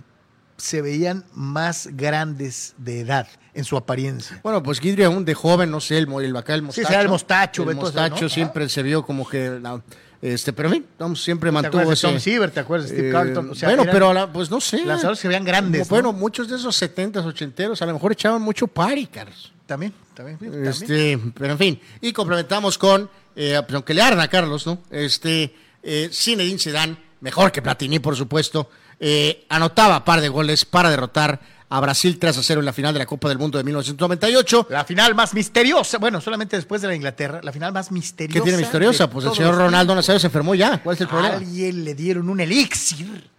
se 0.57 0.83
veían 0.83 1.25
más 1.33 1.89
grandes 1.93 2.75
de 2.77 3.01
edad 3.01 3.29
en 3.55 3.65
su 3.65 3.77
apariencia. 3.77 4.41
Bueno, 4.43 4.63
pues 4.63 4.81
Guidry 4.81 5.05
aún 5.05 5.25
de 5.25 5.35
joven, 5.35 5.71
no 5.71 5.81
sé, 5.81 5.99
el, 5.99 6.13
el 6.23 6.37
acá 6.37 6.55
el 6.55 6.63
mostacho. 6.63 6.87
Sí, 6.87 6.93
será 6.93 7.03
el 7.03 7.09
mostacho, 7.09 7.69
El 7.69 7.77
mostacho 7.77 8.23
¿no? 8.25 8.29
siempre 8.29 8.69
se 8.69 8.83
vio 8.83 9.05
como 9.05 9.29
que... 9.29 9.59
la- 9.61 9.83
este, 10.23 10.53
pero 10.53 10.69
en 10.69 10.75
fin, 10.75 10.87
vamos, 10.99 11.23
siempre 11.23 11.49
¿Te 11.49 11.53
mantuvo 11.53 11.87
de 11.87 11.95
ese... 11.95 12.07
Tom? 12.07 12.51
¿Te 12.51 12.61
acuerdas 12.61 12.91
Steve 12.91 13.09
eh, 13.09 13.13
Carlton? 13.13 13.51
O 13.51 13.55
sea, 13.55 13.69
bueno, 13.71 13.85
pero 13.91 14.11
a 14.11 14.15
la- 14.15 14.33
pues 14.33 14.51
no 14.51 14.61
sé. 14.61 14.85
lanzadores 14.85 15.19
que 15.19 15.23
se 15.23 15.29
veían 15.29 15.45
grandes, 15.45 15.89
¿no? 15.89 15.95
Bueno, 15.95 16.13
muchos 16.13 16.49
de 16.49 16.57
esos 16.57 16.81
70s, 16.81 17.25
80 17.25 17.63
a 17.81 17.87
lo 17.87 17.93
mejor 17.95 18.13
echaban 18.13 18.43
mucho 18.43 18.67
party, 18.67 19.07
Carlos. 19.07 19.53
También, 19.67 19.95
también. 20.15 20.37
también. 20.39 20.67
Este, 20.67 21.19
pero 21.39 21.53
en 21.53 21.59
fin, 21.59 21.81
y 22.01 22.13
complementamos 22.13 22.77
con, 22.77 23.09
eh, 23.35 23.61
pues, 23.63 23.75
aunque 23.75 23.95
le 23.95 24.03
arda 24.03 24.23
a 24.25 24.29
Carlos, 24.29 24.67
¿no? 24.67 24.81
Este, 24.91 25.55
eh, 25.83 26.11
Zinedine 26.13 26.59
Zidane, 26.59 26.97
mejor 27.21 27.51
que 27.53 27.63
Platini, 27.63 27.99
por 27.99 28.17
supuesto, 28.17 28.71
eh, 28.99 29.47
anotaba 29.49 30.05
par 30.05 30.21
de 30.21 30.29
goles 30.29 30.65
para 30.67 30.91
derrotar 30.91 31.41
a 31.73 31.81
Brasil 31.81 32.19
3 32.19 32.37
a 32.37 32.43
0 32.43 32.61
en 32.61 32.67
la 32.67 32.73
final 32.73 32.93
de 32.93 32.99
la 32.99 33.07
Copa 33.07 33.29
del 33.29 33.39
Mundo 33.39 33.57
de 33.57 33.65
1998. 33.65 34.67
La 34.71 34.85
final 34.85 35.15
más 35.15 35.33
misteriosa, 35.35 35.99
bueno, 35.99 36.21
solamente 36.21 36.57
después 36.57 36.83
de 36.83 36.89
la 36.89 36.97
Inglaterra, 36.97 37.41
la 37.43 37.53
final 37.53 37.73
más 37.73 37.93
misteriosa. 37.93 38.39
¿Qué 38.39 38.43
tiene 38.43 38.59
misteriosa? 38.59 39.09
Pues 39.09 39.25
el 39.25 39.33
señor 39.33 39.55
los 39.55 39.63
Ronaldo. 39.63 39.95
Nazario 39.95 40.19
se 40.19 40.27
enfermó 40.27 40.55
ya. 40.55 40.83
¿Cuál 40.83 40.97
es 40.97 41.01
el 41.01 41.09
problema? 41.09 41.37
alguien 41.37 41.85
le 41.85 41.95
dieron 41.95 42.29
un 42.29 42.41
elixir 42.41 43.31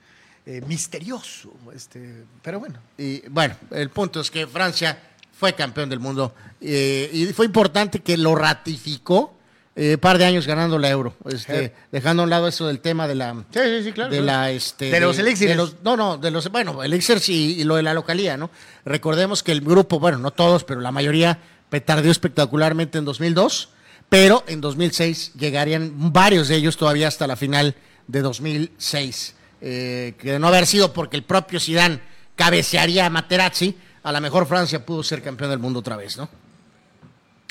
eh, 0.45 0.61
misterioso, 0.65 1.53
este, 1.75 2.23
pero 2.41 2.59
bueno. 2.59 2.79
Y 2.97 3.27
bueno, 3.29 3.55
el 3.71 3.89
punto 3.89 4.21
es 4.21 4.31
que 4.31 4.47
Francia 4.47 4.97
fue 5.33 5.53
campeón 5.53 5.89
del 5.89 5.99
mundo 5.99 6.33
eh, 6.61 7.09
y 7.11 7.25
fue 7.33 7.45
importante 7.45 7.99
que 7.99 8.15
lo 8.15 8.33
ratificó 8.35 9.33
eh, 9.75 9.97
par 9.97 10.17
de 10.17 10.25
años 10.25 10.45
ganando 10.47 10.77
la 10.77 10.89
euro, 10.89 11.15
este, 11.29 11.67
Sí. 11.67 11.73
dejando 11.91 12.21
a 12.21 12.25
un 12.25 12.29
lado 12.29 12.47
eso 12.47 12.67
del 12.67 12.79
tema 12.81 13.07
de 13.07 13.15
la 13.15 13.33
Sí, 13.53 13.59
sí, 13.63 13.83
sí, 13.85 13.91
claro. 13.93 14.11
de 14.11 14.21
la 14.21 14.51
este 14.51 14.91
De 14.91 14.99
los 14.99 15.17
elixires. 15.17 15.55
los- 15.55 15.75
no, 15.83 15.95
no, 15.95 16.17
de 16.17 16.29
los 16.31 16.49
bueno, 16.51 16.83
elixirs 16.83 17.29
y, 17.29 17.61
y 17.61 17.63
lo 17.63 17.75
de 17.77 17.83
la 17.83 17.93
localía, 17.93 18.35
¿no? 18.37 18.49
Recordemos 18.85 19.43
que 19.43 19.51
el 19.53 19.61
grupo, 19.61 19.99
bueno, 19.99 20.17
no 20.17 20.31
todos, 20.31 20.63
pero 20.65 20.81
la 20.81 20.91
mayoría 20.91 21.39
petardeó 21.69 22.11
espectacularmente 22.11 22.97
en 22.97 23.05
2002, 23.05 23.69
pero 24.09 24.43
en 24.47 24.59
2006 24.59 25.31
llegarían 25.35 26.11
varios 26.11 26.49
de 26.49 26.55
ellos 26.57 26.75
todavía 26.75 27.07
hasta 27.07 27.25
la 27.27 27.37
final 27.37 27.75
de 28.07 28.21
2006. 28.21 29.35
Eh, 29.61 30.15
que 30.19 30.33
de 30.33 30.39
no 30.39 30.47
haber 30.47 30.65
sido 30.65 30.91
porque 30.91 31.15
el 31.15 31.23
propio 31.23 31.59
Zidane 31.59 31.99
cabecearía 32.35 33.05
a 33.05 33.09
Materazzi, 33.09 33.77
a 34.03 34.11
la 34.11 34.19
mejor 34.19 34.47
Francia 34.47 34.83
pudo 34.85 35.03
ser 35.03 35.21
campeón 35.21 35.51
del 35.51 35.59
mundo 35.59 35.79
otra 35.79 35.95
vez, 35.95 36.17
¿no? 36.17 36.27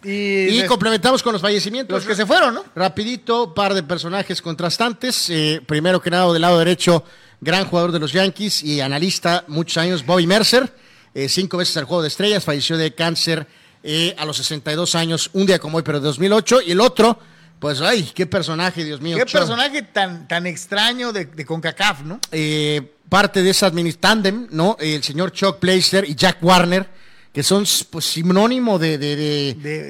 Y, 0.02 0.64
complementamos 0.64 1.22
con 1.22 1.32
los 1.32 1.42
fallecimientos. 1.42 1.94
los 1.94 2.06
que 2.06 2.14
se 2.14 2.26
fueron, 2.26 2.54
¿no? 2.54 2.64
Rapidito, 2.74 3.52
par 3.54 3.74
de 3.74 3.82
personajes 3.82 4.40
contrastantes. 4.40 5.28
Eh, 5.30 5.60
primero 5.66 6.00
que 6.00 6.10
nada, 6.10 6.32
del 6.32 6.42
lado 6.42 6.58
derecho, 6.58 7.04
gran 7.40 7.66
jugador 7.66 7.92
de 7.92 7.98
los 7.98 8.12
Yankees 8.12 8.62
y 8.62 8.80
analista 8.80 9.44
muchos 9.46 9.76
años, 9.76 10.04
Bobby 10.04 10.26
Mercer. 10.26 10.72
Eh, 11.14 11.28
cinco 11.28 11.58
veces 11.58 11.76
al 11.76 11.84
juego 11.84 12.02
de 12.02 12.08
estrellas, 12.08 12.44
falleció 12.44 12.76
de 12.76 12.94
cáncer 12.94 13.46
eh, 13.82 14.14
a 14.18 14.24
los 14.24 14.36
62 14.36 14.94
años, 14.94 15.30
un 15.32 15.46
día 15.46 15.58
como 15.58 15.78
hoy, 15.78 15.82
pero 15.82 16.00
de 16.00 16.06
2008. 16.06 16.62
Y 16.66 16.72
el 16.72 16.80
otro, 16.80 17.18
pues, 17.58 17.80
ay, 17.80 18.10
qué 18.14 18.26
personaje, 18.26 18.84
Dios 18.84 19.00
mío. 19.00 19.16
Qué 19.16 19.26
personaje 19.26 19.82
tan, 19.82 20.28
tan 20.28 20.46
extraño 20.46 21.12
de, 21.12 21.26
de 21.26 21.44
CONCACAF, 21.44 22.02
¿no? 22.02 22.20
eh, 22.30 22.94
parte 23.10 23.42
de 23.42 23.50
esa 23.50 23.66
administrandem, 23.66 24.46
¿no? 24.52 24.76
El 24.78 25.02
señor 25.02 25.32
Chuck 25.32 25.60
Blazer 25.60 26.08
y 26.08 26.14
Jack 26.14 26.38
Warner, 26.42 26.88
que 27.32 27.42
son 27.42 27.64
pues, 27.90 28.04
sinónimo 28.06 28.78
de, 28.78 28.98
de- 28.98 29.14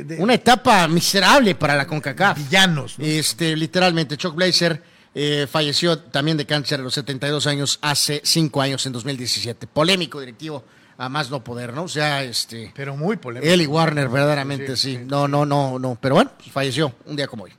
de- 0.04 0.16
una 0.18 0.34
etapa 0.34 0.86
miserable 0.88 1.54
para 1.54 1.74
la 1.76 1.86
CONCACAF. 1.86 2.36
Villanos, 2.36 2.98
¿no? 2.98 3.04
Este, 3.04 3.56
literalmente, 3.56 4.16
Chuck 4.16 4.34
Blazer 4.34 4.82
eh, 5.14 5.46
falleció 5.50 5.98
también 5.98 6.36
de 6.36 6.46
cáncer 6.46 6.80
a 6.80 6.82
los 6.82 6.94
72 6.94 7.46
años, 7.46 7.78
hace 7.82 8.20
5 8.24 8.60
años, 8.60 8.84
en 8.86 8.92
2017. 8.92 9.66
Polémico 9.66 10.20
directivo, 10.20 10.64
a 10.98 11.08
más 11.08 11.30
no 11.30 11.42
poder, 11.42 11.72
¿no? 11.72 11.84
O 11.84 11.88
sea, 11.88 12.22
este, 12.22 12.72
Pero 12.76 12.94
muy 12.94 13.16
polémico. 13.16 13.50
él 13.50 13.62
y 13.62 13.66
Warner, 13.66 14.08
verdaderamente, 14.10 14.76
sí. 14.76 14.98
No, 15.06 15.26
no, 15.26 15.46
no, 15.46 15.78
no. 15.78 15.96
Pero 16.00 16.16
bueno, 16.16 16.30
pues, 16.36 16.52
falleció 16.52 16.94
un 17.06 17.16
día 17.16 17.26
como 17.26 17.44
hoy. 17.44 17.52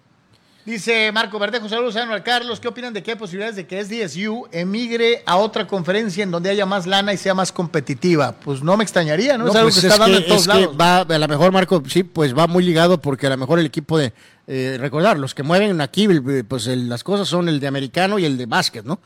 Dice 0.63 1.11
Marco 1.11 1.39
Verdejo, 1.39 1.67
saludos 1.67 1.95
a 1.95 2.23
Carlos. 2.23 2.59
¿Qué 2.59 2.67
opinan 2.67 2.93
de 2.93 3.01
que 3.01 3.11
hay 3.11 3.17
posibilidades 3.17 3.55
de 3.55 3.65
que 3.65 3.83
SDSU 3.83 4.47
emigre 4.51 5.23
a 5.25 5.37
otra 5.37 5.65
conferencia 5.65 6.23
en 6.23 6.29
donde 6.29 6.51
haya 6.51 6.67
más 6.67 6.85
lana 6.85 7.13
y 7.13 7.17
sea 7.17 7.33
más 7.33 7.51
competitiva? 7.51 8.33
Pues 8.33 8.61
no 8.61 8.77
me 8.77 8.83
extrañaría, 8.83 9.39
¿no? 9.39 9.47
es 9.47 9.55
algo 9.55 9.69
pues 9.69 9.81
que 9.81 9.87
está 9.87 9.97
dando 9.97 10.17
en 10.19 10.25
todos 10.27 10.41
es 10.41 10.47
que 10.47 10.59
lados. 10.61 10.77
va, 10.79 10.97
a 10.99 11.17
lo 11.17 11.27
mejor, 11.27 11.51
Marco, 11.51 11.81
sí, 11.87 12.03
pues 12.03 12.37
va 12.37 12.45
muy 12.45 12.63
ligado 12.63 13.01
porque 13.01 13.25
a 13.25 13.31
lo 13.31 13.37
mejor 13.37 13.57
el 13.59 13.65
equipo 13.65 13.97
de. 13.97 14.13
eh, 14.45 14.77
recordar, 14.79 15.17
los 15.17 15.33
que 15.33 15.41
mueven 15.43 15.81
aquí, 15.81 16.07
pues 16.47 16.67
el- 16.67 16.89
las 16.89 17.03
cosas 17.03 17.27
son 17.27 17.49
el 17.49 17.59
de 17.59 17.67
americano 17.67 18.19
y 18.19 18.25
el 18.25 18.37
de 18.37 18.45
básquet, 18.45 18.85
¿no? 18.85 18.99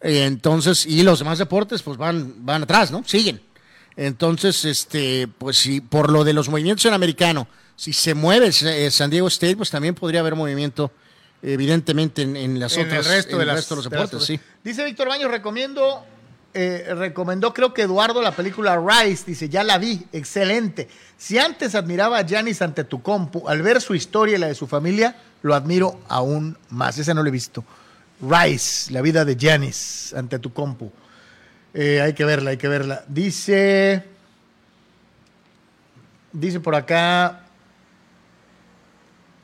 Eh, 0.00 0.24
entonces, 0.24 0.86
y 0.86 1.02
los 1.02 1.18
demás 1.18 1.38
deportes, 1.38 1.82
pues 1.82 1.98
van, 1.98 2.34
van 2.44 2.62
atrás, 2.62 2.90
¿no? 2.90 3.02
Siguen. 3.04 3.40
Entonces, 3.96 4.64
este, 4.64 5.28
pues 5.38 5.58
si 5.58 5.80
por 5.80 6.10
lo 6.10 6.24
de 6.24 6.32
los 6.32 6.48
movimientos 6.48 6.84
en 6.86 6.94
americano, 6.94 7.46
si 7.76 7.92
se 7.92 8.14
mueve 8.14 8.50
eh, 8.62 8.90
San 8.90 9.10
Diego 9.10 9.28
State, 9.28 9.56
pues 9.56 9.70
también 9.70 9.94
podría 9.94 10.20
haber 10.20 10.34
movimiento, 10.34 10.90
evidentemente, 11.42 12.22
en, 12.22 12.36
en 12.36 12.60
las 12.60 12.76
en 12.76 12.86
otras, 12.86 13.06
el 13.06 13.12
resto 13.12 13.32
en 13.32 13.36
de, 13.38 13.42
el 13.42 13.46
las- 13.48 13.56
resto 13.56 13.74
de 13.74 13.76
los 13.82 13.90
de 13.90 13.96
deportes, 13.96 14.24
sí. 14.24 14.40
Dice 14.64 14.84
Víctor 14.84 15.08
Baños, 15.08 15.30
recomiendo, 15.30 16.04
eh, 16.54 16.86
recomendó 16.94 17.52
creo 17.52 17.74
que 17.74 17.82
Eduardo 17.82 18.22
la 18.22 18.32
película 18.32 18.78
Rise, 18.80 19.24
dice, 19.26 19.48
ya 19.48 19.62
la 19.64 19.78
vi, 19.78 20.02
excelente. 20.12 20.88
Si 21.18 21.38
antes 21.38 21.74
admiraba 21.74 22.18
a 22.18 22.22
Giannis 22.26 22.62
ante 22.62 22.84
tu 22.84 23.02
compu, 23.02 23.48
al 23.48 23.62
ver 23.62 23.80
su 23.80 23.94
historia 23.94 24.36
y 24.36 24.38
la 24.40 24.46
de 24.48 24.54
su 24.54 24.66
familia, 24.66 25.16
lo 25.42 25.54
admiro 25.54 26.00
aún 26.08 26.56
más. 26.70 26.98
Esa 26.98 27.14
no 27.14 27.22
la 27.22 27.28
he 27.28 27.32
visto. 27.32 27.64
Rise, 28.20 28.92
la 28.92 29.02
vida 29.02 29.24
de 29.24 29.34
Giannis 29.36 30.14
ante 30.16 30.38
tu 30.38 30.52
compu. 30.52 30.92
Eh, 31.74 32.00
hay 32.00 32.12
que 32.12 32.24
verla, 32.24 32.50
hay 32.50 32.56
que 32.58 32.68
verla. 32.68 33.04
Dice, 33.08 34.04
dice 36.32 36.60
por 36.60 36.74
acá, 36.74 37.40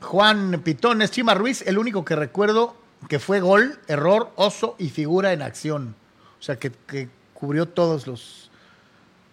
Juan 0.01 0.61
Pitones, 0.63 1.11
Chima 1.11 1.33
Ruiz, 1.33 1.63
el 1.65 1.77
único 1.77 2.05
que 2.05 2.15
recuerdo 2.15 2.75
que 3.07 3.19
fue 3.19 3.39
gol, 3.39 3.79
error, 3.87 4.31
oso 4.35 4.75
y 4.77 4.89
figura 4.89 5.33
en 5.33 5.41
acción. 5.41 5.95
O 6.39 6.43
sea, 6.43 6.57
que, 6.57 6.71
que 6.87 7.09
cubrió 7.33 7.67
todos 7.67 8.07
los, 8.07 8.51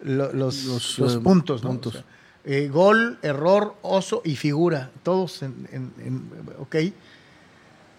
lo- 0.02 0.32
los, 0.32 0.64
Los, 0.64 0.98
los 0.98 1.14
eh, 1.16 1.18
puntos. 1.20 1.62
¿no? 1.62 1.68
puntos. 1.70 1.94
O 1.94 1.98
sea, 1.98 2.04
eh, 2.44 2.68
gol, 2.68 3.18
error, 3.22 3.74
oso 3.82 4.22
y 4.24 4.36
figura. 4.36 4.90
Todos 5.02 5.42
en... 5.42 5.68
en- 5.72 5.92
en- 5.98 6.30
ok. 6.58 6.76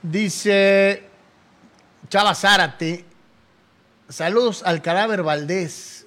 Dice 0.02 1.04
Chava 2.10 2.34
Zárate, 2.36 3.04
saludos 4.10 4.64
al 4.66 4.82
cadáver 4.82 5.24
Valdés. 5.24 6.06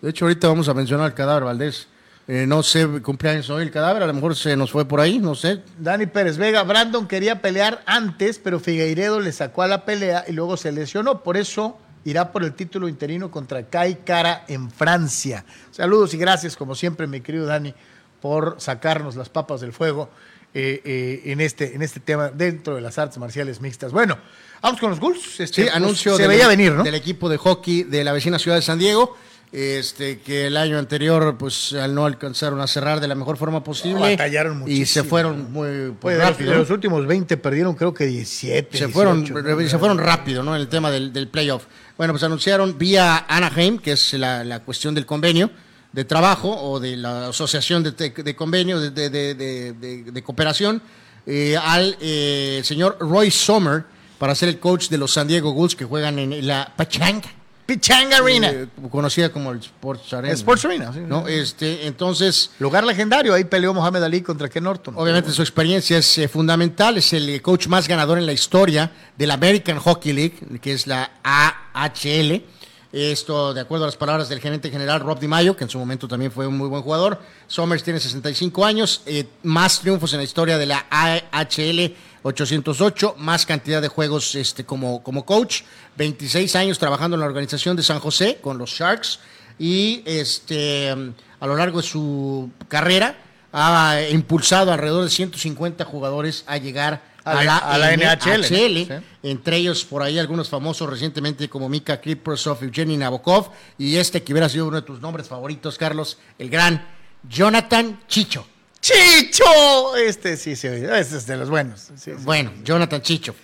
De 0.00 0.10
hecho, 0.10 0.24
ahorita 0.24 0.48
vamos 0.48 0.68
a 0.68 0.74
mencionar 0.74 1.06
al 1.06 1.14
cadáver 1.14 1.44
Valdés. 1.44 1.88
Eh, 2.26 2.46
no 2.46 2.62
sé, 2.62 2.86
cumpleaños 3.00 3.48
hoy 3.48 3.62
el 3.62 3.70
cadáver, 3.70 4.02
a 4.02 4.06
lo 4.06 4.12
mejor 4.12 4.36
se 4.36 4.54
nos 4.54 4.70
fue 4.70 4.84
por 4.84 5.00
ahí, 5.00 5.18
no 5.18 5.34
sé. 5.34 5.62
Dani 5.78 6.04
Pérez 6.06 6.36
Vega, 6.36 6.62
Brandon 6.62 7.08
quería 7.08 7.40
pelear 7.40 7.82
antes, 7.86 8.38
pero 8.38 8.60
Figueiredo 8.60 9.18
le 9.18 9.32
sacó 9.32 9.62
a 9.62 9.66
la 9.66 9.86
pelea 9.86 10.24
y 10.28 10.32
luego 10.32 10.58
se 10.58 10.70
lesionó. 10.70 11.22
Por 11.22 11.38
eso 11.38 11.78
irá 12.04 12.30
por 12.30 12.44
el 12.44 12.52
título 12.52 12.86
interino 12.86 13.30
contra 13.30 13.62
Kai 13.62 14.00
Cara 14.04 14.44
en 14.46 14.70
Francia. 14.70 15.46
Saludos 15.70 16.12
y 16.12 16.18
gracias, 16.18 16.54
como 16.54 16.74
siempre, 16.74 17.06
mi 17.06 17.22
querido 17.22 17.46
Dani, 17.46 17.72
por 18.20 18.56
sacarnos 18.58 19.16
las 19.16 19.30
papas 19.30 19.62
del 19.62 19.72
fuego 19.72 20.10
eh, 20.54 20.80
eh, 20.84 21.22
en, 21.26 21.40
este, 21.40 21.74
en 21.74 21.82
este 21.82 22.00
tema 22.00 22.30
dentro 22.30 22.74
de 22.74 22.80
las 22.80 22.98
artes 22.98 23.18
marciales 23.18 23.60
mixtas. 23.60 23.92
Bueno, 23.92 24.16
vamos 24.62 24.80
con 24.80 24.90
los 24.90 25.00
Gulls. 25.00 25.40
Este, 25.40 25.46
Sí, 25.46 25.62
pues, 25.62 25.74
anuncio 25.74 26.16
se 26.16 26.22
del- 26.22 26.30
veía 26.30 26.48
venir, 26.48 26.72
¿no? 26.72 26.82
del 26.82 26.94
equipo 26.94 27.28
de 27.28 27.36
hockey 27.36 27.82
de 27.84 28.04
la 28.04 28.12
vecina 28.12 28.38
ciudad 28.38 28.56
de 28.56 28.62
San 28.62 28.78
Diego. 28.78 29.16
Este, 29.50 30.18
que 30.20 30.46
el 30.46 30.58
año 30.58 30.78
anterior, 30.78 31.36
pues, 31.38 31.72
al 31.72 31.94
no 31.94 32.04
alcanzaron 32.04 32.60
a 32.60 32.66
cerrar 32.66 33.00
de 33.00 33.08
la 33.08 33.14
mejor 33.14 33.38
forma 33.38 33.64
posible. 33.64 34.00
Batallaron 34.16 34.56
Y 34.58 34.60
muchísimo. 34.60 34.86
se 34.86 35.04
fueron 35.08 35.50
muy 35.50 35.68
pues, 35.98 36.16
Pues, 36.16 36.18
rápido. 36.18 36.50
de 36.52 36.58
los 36.58 36.68
últimos 36.70 37.06
20 37.06 37.36
perdieron 37.38 37.74
creo 37.74 37.94
que 37.94 38.04
17. 38.04 38.76
se 38.76 38.88
furon, 38.88 39.20
18, 39.24 39.42
¿no? 39.62 39.68
se 39.68 39.78
fueron 39.78 39.96
rápido, 39.98 40.42
¿no? 40.42 40.54
En 40.54 40.60
el 40.60 40.68
tema 40.68 40.90
del, 40.90 41.14
del 41.14 41.28
playoff. 41.28 41.64
Bueno, 41.96 42.12
pues 42.12 42.22
anunciaron 42.24 42.76
vía 42.76 43.24
Anaheim, 43.26 43.78
que 43.78 43.92
es 43.92 44.12
la, 44.14 44.44
la 44.44 44.60
cuestión 44.60 44.94
del 44.94 45.06
convenio 45.06 45.50
de 45.98 46.04
trabajo 46.04 46.48
o 46.70 46.78
de 46.78 46.96
la 46.96 47.26
asociación 47.30 47.82
de, 47.82 47.90
de- 47.90 48.10
de 48.10 48.36
convenio 48.36 48.78
de, 48.78 48.90
de- 49.10 50.22
cooperación, 50.22 50.80
eh, 51.26 51.56
al 51.60 51.96
eh, 52.00 52.60
señor 52.62 52.98
Roy 53.00 53.32
Sommer 53.32 53.82
para 54.16 54.32
ser 54.36 54.48
el 54.48 54.60
coach 54.60 54.90
de 54.90 54.98
los 54.98 55.12
San 55.12 55.26
Diego 55.26 55.52
Bulls 55.52 55.74
que 55.74 55.84
juegan 55.84 56.20
en 56.20 56.46
la 56.46 56.72
Pachanga. 56.76 57.28
Pichanga 57.66 58.18
Arena. 58.18 58.48
eh, 58.48 58.66
conocida 58.90 59.30
como 59.30 59.50
el 59.50 59.58
Sports 59.58 60.12
Arena. 60.14 60.32
Sports 60.34 60.64
Arena, 60.66 60.92
sí. 60.92 61.00
¿no? 61.00 61.26
Este, 61.26 61.86
entonces, 61.88 62.50
Lugar 62.60 62.84
legendario, 62.84 63.34
ahí 63.34 63.42
peleó 63.44 63.74
Mohamed 63.74 64.02
Ali 64.04 64.22
contra 64.22 64.48
Ken 64.48 64.62
Norton. 64.64 64.94
Obviamente 64.96 65.32
su 65.32 65.42
experiencia 65.42 65.98
es 65.98 66.16
eh, 66.18 66.28
fundamental, 66.28 66.96
es 66.96 67.12
el 67.12 67.42
coach 67.42 67.66
más 67.66 67.88
ganador 67.88 68.18
en 68.18 68.24
la 68.24 68.32
historia 68.32 68.90
de 69.18 69.26
la 69.26 69.34
American 69.34 69.78
Hockey 69.80 70.12
League, 70.12 70.36
que 70.62 70.72
es 70.72 70.86
la 70.86 71.10
AHL. 71.24 72.42
Esto, 72.90 73.52
de 73.52 73.60
acuerdo 73.60 73.84
a 73.84 73.88
las 73.88 73.96
palabras 73.96 74.30
del 74.30 74.40
gerente 74.40 74.70
general 74.70 75.00
Rob 75.00 75.20
Di 75.20 75.28
Maio, 75.28 75.54
que 75.54 75.64
en 75.64 75.70
su 75.70 75.78
momento 75.78 76.08
también 76.08 76.32
fue 76.32 76.46
un 76.46 76.56
muy 76.56 76.68
buen 76.68 76.82
jugador. 76.82 77.20
Somers 77.46 77.82
tiene 77.82 78.00
65 78.00 78.64
años, 78.64 79.02
eh, 79.04 79.26
más 79.42 79.80
triunfos 79.80 80.14
en 80.14 80.18
la 80.20 80.24
historia 80.24 80.56
de 80.56 80.64
la 80.64 80.86
AHL 80.90 81.94
808, 82.22 83.16
más 83.18 83.44
cantidad 83.44 83.82
de 83.82 83.88
juegos 83.88 84.34
este, 84.34 84.64
como, 84.64 85.02
como 85.02 85.26
coach, 85.26 85.62
26 85.98 86.56
años 86.56 86.78
trabajando 86.78 87.14
en 87.16 87.20
la 87.20 87.26
organización 87.26 87.76
de 87.76 87.82
San 87.82 88.00
José 88.00 88.38
con 88.40 88.56
los 88.56 88.70
Sharks 88.70 89.20
y 89.58 90.02
este, 90.06 90.88
a 90.88 91.46
lo 91.46 91.56
largo 91.56 91.82
de 91.82 91.86
su 91.86 92.50
carrera 92.68 93.18
ha 93.52 94.00
impulsado 94.10 94.72
alrededor 94.72 95.04
de 95.04 95.10
150 95.10 95.84
jugadores 95.84 96.44
a 96.46 96.56
llegar 96.56 97.02
a, 97.24 97.44
la, 97.78 97.96
NHL, 97.96 99.02
entre 99.22 99.56
ellos 99.56 99.84
por 99.84 100.02
ahí 100.02 100.18
algunos 100.18 100.48
famosos 100.48 100.88
recientemente 100.88 101.48
como 101.48 101.68
Mika 101.68 102.00
Kriprosov, 102.00 102.62
Evgeny 102.62 102.96
Nabokov 102.96 103.50
y 103.76 103.96
este 103.96 104.22
que 104.22 104.32
hubiera 104.32 104.48
sido 104.48 104.66
uno 104.66 104.76
de 104.76 104.86
tus 104.86 105.00
nombres 105.00 105.28
favoritos, 105.28 105.76
Carlos, 105.76 106.18
el 106.38 106.50
gran 106.50 106.86
Jonathan 107.28 108.00
Chicho. 108.06 108.46
Chicho, 108.80 109.96
este 109.96 110.36
sí, 110.36 110.54
sí, 110.54 110.68
este 110.68 111.16
es 111.16 111.26
de 111.26 111.36
los 111.36 111.50
buenos. 111.50 111.88
Bueno, 112.20 112.52
Jonathan 112.62 113.02
Chicho. 113.02 113.34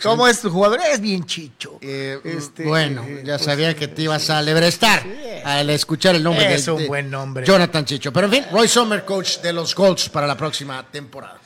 ¿Cómo 0.00 0.28
es 0.28 0.40
tu 0.40 0.50
jugador? 0.50 0.80
Es 0.88 1.00
bien 1.00 1.24
Chicho. 1.24 1.78
Eh, 1.80 2.20
este, 2.22 2.62
bueno, 2.62 3.02
eh, 3.02 3.22
ya 3.24 3.34
pues, 3.34 3.44
sabía 3.44 3.74
que 3.74 3.88
te 3.88 4.02
ibas 4.02 4.30
a 4.30 4.40
lebrestar 4.40 5.04
al 5.44 5.68
escuchar 5.70 6.14
el 6.14 6.22
nombre 6.22 6.54
es 6.54 6.68
un 6.68 6.86
buen 6.86 7.10
nombre. 7.10 7.44
Jonathan 7.44 7.84
Chicho. 7.84 8.12
Pero 8.12 8.26
en 8.28 8.32
fin, 8.32 8.44
Roy 8.52 8.68
Sommer, 8.68 9.04
coach 9.04 9.40
de 9.40 9.52
los 9.52 9.74
Colts 9.74 10.08
para 10.08 10.28
la 10.28 10.36
próxima 10.36 10.86
temporada. 10.88 11.40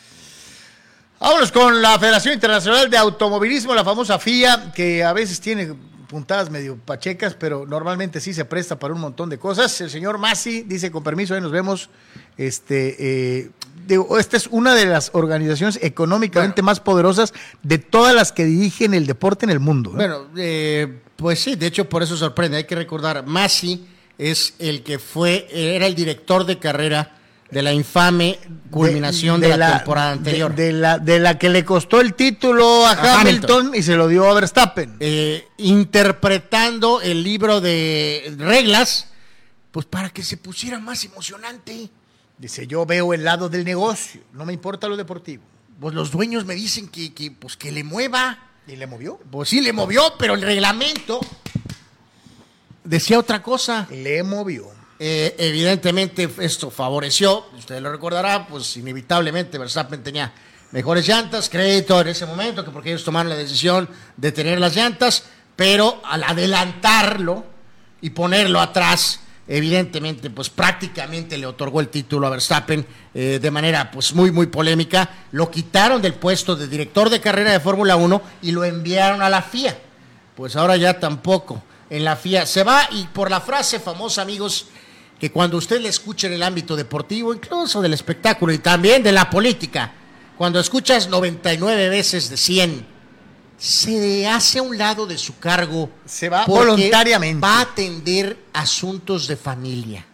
Vámonos 1.21 1.51
con 1.51 1.83
la 1.83 1.99
Federación 1.99 2.35
Internacional 2.35 2.89
de 2.89 2.97
Automovilismo, 2.97 3.75
la 3.75 3.85
famosa 3.85 4.21
FIA, 4.21 4.71
que 4.73 5.03
a 5.03 5.13
veces 5.13 5.41
tiene 5.41 5.75
puntadas 6.07 6.49
medio 6.49 6.77
pachecas, 6.77 7.35
pero 7.35 7.67
normalmente 7.67 8.21
sí 8.21 8.33
se 8.33 8.45
presta 8.45 8.79
para 8.79 8.95
un 8.95 9.01
montón 9.01 9.29
de 9.29 9.37
cosas. 9.37 9.81
El 9.81 9.91
señor 9.91 10.19
Masi 10.19 10.63
dice, 10.63 10.93
con 10.93 11.03
permiso, 11.03 11.35
ahí 11.35 11.41
nos 11.41 11.51
vemos. 11.51 11.91
Este, 12.37 13.41
eh, 13.41 13.51
esta 14.17 14.37
es 14.37 14.47
una 14.47 14.77
de 14.77 14.87
las 14.87 15.11
organizaciones 15.13 15.81
económicamente 15.83 16.63
más 16.63 16.79
poderosas 16.79 17.35
de 17.65 17.79
todas 17.79 18.15
las 18.15 18.31
que 18.31 18.45
dirigen 18.45 18.95
el 18.95 19.09
deporte 19.09 19.45
en 19.45 19.51
el 19.51 19.59
mundo. 19.59 19.91
Bueno, 19.91 20.29
eh, 20.37 21.01
pues 21.17 21.41
sí, 21.41 21.57
de 21.57 21.67
hecho 21.67 21.89
por 21.89 22.05
eso 22.05 22.17
sorprende. 22.17 22.59
Hay 22.59 22.65
que 22.65 22.77
recordar, 22.77 23.27
Masi 23.27 23.89
es 24.19 24.55
el 24.61 24.85
que 24.85 25.01
fue, 25.01 25.49
era 25.51 25.87
el 25.87 25.97
director 25.97 26.47
de 26.47 26.61
carrera 26.61 27.18
de 27.51 27.63
la 27.63 27.73
infame 27.73 28.39
culminación 28.71 29.41
de, 29.41 29.57
la, 29.57 29.79
temporada 29.79 30.13
anterior. 30.13 30.55
De, 30.55 30.73
la, 30.73 30.99
de 30.99 31.19
la 31.19 31.39
que 31.39 31.49
le 31.49 31.65
costó 31.65 32.01
el 32.01 32.15
título 32.15 32.87
a, 32.87 33.21
Hamilton, 33.21 33.73
y 33.75 33.83
se 33.83 33.97
lo 33.97 34.09
dio 34.09 34.29
a 34.29 34.35
Verstappen. 34.35 34.97
Eh, 35.01 35.49
interpretando 35.57 37.01
el 37.01 37.23
libro 37.23 37.61
de 37.61 38.35
reglas, 38.39 39.09
pues 39.71 39.87
para 39.87 40.11
que 40.11 40.23
se 40.23 40.37
pusiera 40.37 40.79
más 40.79 41.05
emocionante. 41.05 41.91
Dice, 42.37 42.67
yo 42.67 42.87
veo 42.87 43.15
el 43.15 43.25
lado 43.25 43.49
del 43.49 43.65
negocio, 43.65 44.21
no 44.33 44.45
me 44.45 44.53
importa 44.53 44.87
lo 44.87 44.97
deportivo. 44.97 45.43
Pues 45.81 45.95
los 45.95 46.11
dueños 46.11 46.45
me 46.45 46.55
dicen 46.55 46.89
que, 46.89 47.15
que, 47.15 47.31
pues 47.31 47.57
que 47.57 47.73
le 47.73 47.85
mueva. 47.85 48.39
¿Y 48.67 48.77
le 48.77 48.87
movió? 48.87 49.19
Pues 49.31 49.49
sí, 49.49 49.61
le 49.61 49.73
movió, 49.73 50.15
pero 50.19 50.35
el 50.35 50.43
reglamento 50.43 51.21
decía 52.85 53.19
otra 53.19 53.43
cosa. 53.43 53.87
Le 53.91 54.23
movió. 54.23 54.78
Eh, 55.01 55.37
evidentemente 55.39 56.29
esto 56.41 56.71
favoreció, 56.71 57.47
usted 57.57 57.81
lo 57.81 57.93
recordará, 57.93 58.49
pues 58.49 58.77
inevitablemente 58.77 59.57
Verstappen 59.57 60.03
tenía 60.03 60.33
mejores 60.73 61.07
llantas, 61.07 61.49
crédito 61.49 62.01
en 62.01 62.09
ese 62.09 62.27
momento, 62.27 62.65
que 62.65 62.73
porque 62.73 62.91
ellos 62.91 63.05
tomaron 63.05 63.31
la 63.31 63.37
decisión 63.37 63.89
de 64.17 64.33
tener 64.33 64.59
las 64.59 64.75
llantas, 64.75 65.25
pero 65.55 66.03
al 66.05 66.25
adelantarlo 66.25 67.45
y 68.01 68.11
ponerlo 68.11 68.61
atrás, 68.61 69.21
evidentemente, 69.47 70.31
pues 70.31 70.51
prácticamente 70.51 71.39
le 71.39 71.47
otorgó 71.47 71.81
el 71.81 71.89
título 71.89 72.27
a 72.27 72.31
Verstappen 72.31 72.85
eh, 73.15 73.39
de 73.41 73.51
manera 73.53 73.91
pues 73.93 74.13
muy, 74.15 74.33
muy 74.33 74.47
polémica. 74.47 75.09
Lo 75.31 75.49
quitaron 75.49 76.03
del 76.03 76.15
puesto 76.15 76.57
de 76.57 76.67
director 76.67 77.09
de 77.09 77.21
carrera 77.21 77.53
de 77.53 77.61
Fórmula 77.61 77.97
1 77.97 78.23
y 78.43 78.51
lo 78.51 78.65
enviaron 78.65 79.23
a 79.23 79.31
la 79.31 79.43
FIA. 79.43 79.79
Pues 80.37 80.55
ahora 80.57 80.77
ya 80.77 80.99
tampoco 81.01 81.63
en 81.91 82.05
la 82.05 82.17
FIA 82.17 82.47
se 82.47 82.63
va 82.63 82.89
y 82.93 83.05
por 83.05 83.31
la 83.31 83.41
frase 83.41 83.81
famosa, 83.81 84.23
amigos, 84.23 84.67
que 85.19 85.33
cuando 85.33 85.57
usted 85.57 85.81
le 85.81 85.89
escucha 85.89 86.27
en 86.29 86.35
el 86.35 86.43
ámbito 86.43 86.77
deportivo, 86.77 87.35
incluso 87.35 87.83
del 87.83 87.95
espectáculo 87.95 88.53
y 88.53 88.59
también 88.59 89.03
de 89.03 89.13
la 89.13 89.29
política, 89.29 89.93
cuando 90.37 90.61
escuchas 90.61 91.09
99 91.09 91.89
veces 91.89 92.31
de 92.31 92.37
100, 92.37 92.87
se 93.59 94.27
hace 94.29 94.61
a 94.61 94.63
un 94.63 94.79
lado 94.79 95.07
de 95.07 95.19
su 95.19 95.39
cargo. 95.39 95.91
Se 96.07 96.29
va 96.29 96.47
voluntariamente. 96.47 97.45
Va 97.45 97.59
a 97.59 97.63
atender 97.63 98.39
asuntos 98.53 99.27
de 99.27 99.37
familia. 99.37 100.07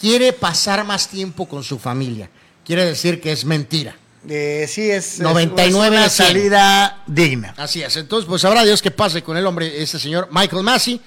Quiere 0.00 0.32
pasar 0.32 0.84
más 0.84 1.08
tiempo 1.08 1.48
con 1.48 1.64
su 1.64 1.78
familia. 1.78 2.30
Quiere 2.64 2.84
decir 2.84 3.20
que 3.20 3.32
es 3.32 3.44
mentira. 3.44 3.96
Eh, 4.28 4.66
sí, 4.68 4.90
es, 4.90 5.20
99 5.20 5.96
una 5.96 6.08
salida 6.08 7.02
digna. 7.06 7.54
Así 7.56 7.82
es. 7.82 7.96
Entonces, 7.96 8.28
pues 8.28 8.44
habrá 8.44 8.64
Dios 8.64 8.82
que 8.82 8.90
pase 8.90 9.22
con 9.22 9.36
el 9.36 9.46
hombre, 9.46 9.82
este 9.82 9.98
señor 9.98 10.28
Michael 10.30 10.62
Massey 10.62 11.00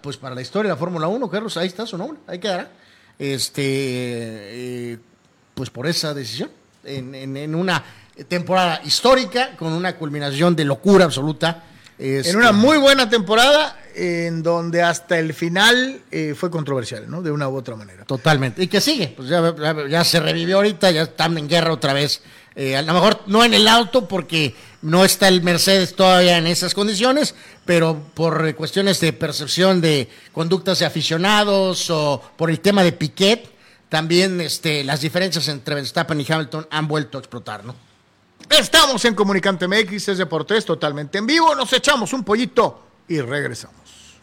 pues 0.00 0.16
para 0.16 0.34
la 0.34 0.42
historia 0.42 0.70
de 0.70 0.74
la 0.74 0.78
Fórmula 0.78 1.08
1, 1.08 1.30
Carlos, 1.30 1.56
ahí 1.56 1.68
está 1.68 1.86
su 1.86 1.96
nombre, 1.96 2.18
ahí 2.26 2.38
quedará. 2.38 2.70
Este, 3.18 3.62
eh, 3.64 4.98
pues 5.54 5.70
por 5.70 5.86
esa 5.86 6.14
decisión, 6.14 6.50
en, 6.84 7.54
una 7.54 7.84
temporada 8.28 8.80
histórica, 8.84 9.56
con 9.56 9.72
una 9.72 9.96
culminación 9.96 10.56
de 10.56 10.64
locura 10.64 11.04
absoluta. 11.04 11.64
en 11.98 12.36
una 12.36 12.52
muy 12.52 12.78
buena 12.78 13.08
temporada, 13.08 13.78
en 13.94 14.42
donde 14.42 14.82
hasta 14.82 15.18
el 15.18 15.34
final 15.34 16.00
eh, 16.10 16.34
fue 16.36 16.50
controversial, 16.50 17.10
¿no? 17.10 17.20
De 17.20 17.30
una 17.30 17.48
u 17.48 17.56
otra 17.56 17.76
manera. 17.76 18.04
Totalmente. 18.04 18.62
Y 18.62 18.68
que 18.68 18.80
sigue, 18.80 19.12
pues 19.14 19.28
ya, 19.28 19.54
ya 19.88 20.04
se 20.04 20.20
revivió 20.20 20.56
ahorita, 20.56 20.90
ya 20.90 21.02
están 21.02 21.36
en 21.36 21.48
guerra 21.48 21.72
otra 21.72 21.92
vez 21.92 22.22
eh, 22.54 22.76
a 22.76 22.82
lo 22.82 22.92
mejor 22.92 23.22
no 23.26 23.44
en 23.44 23.54
el 23.54 23.68
auto 23.68 24.08
porque 24.08 24.54
no 24.82 25.04
está 25.04 25.28
el 25.28 25.42
Mercedes 25.42 25.94
todavía 25.94 26.38
en 26.38 26.46
esas 26.46 26.74
condiciones, 26.74 27.34
pero 27.64 28.02
por 28.14 28.54
cuestiones 28.54 29.00
de 29.00 29.12
percepción 29.12 29.80
de 29.80 30.08
conductas 30.32 30.78
de 30.78 30.86
aficionados 30.86 31.90
o 31.90 32.22
por 32.36 32.50
el 32.50 32.60
tema 32.60 32.82
de 32.82 32.92
Piquet, 32.92 33.48
también 33.88 34.40
este, 34.40 34.84
las 34.84 35.00
diferencias 35.00 35.48
entre 35.48 35.74
Verstappen 35.74 36.20
y 36.20 36.26
Hamilton 36.28 36.66
han 36.70 36.88
vuelto 36.88 37.18
a 37.18 37.20
explotar, 37.20 37.64
¿no? 37.64 37.74
Estamos 38.48 39.04
en 39.04 39.14
Comunicante 39.14 39.68
MX, 39.68 40.08
es 40.08 40.18
Deportes 40.18 40.64
totalmente 40.64 41.18
en 41.18 41.26
vivo, 41.26 41.54
nos 41.54 41.72
echamos 41.72 42.12
un 42.12 42.24
pollito 42.24 42.82
y 43.06 43.20
regresamos. 43.20 43.79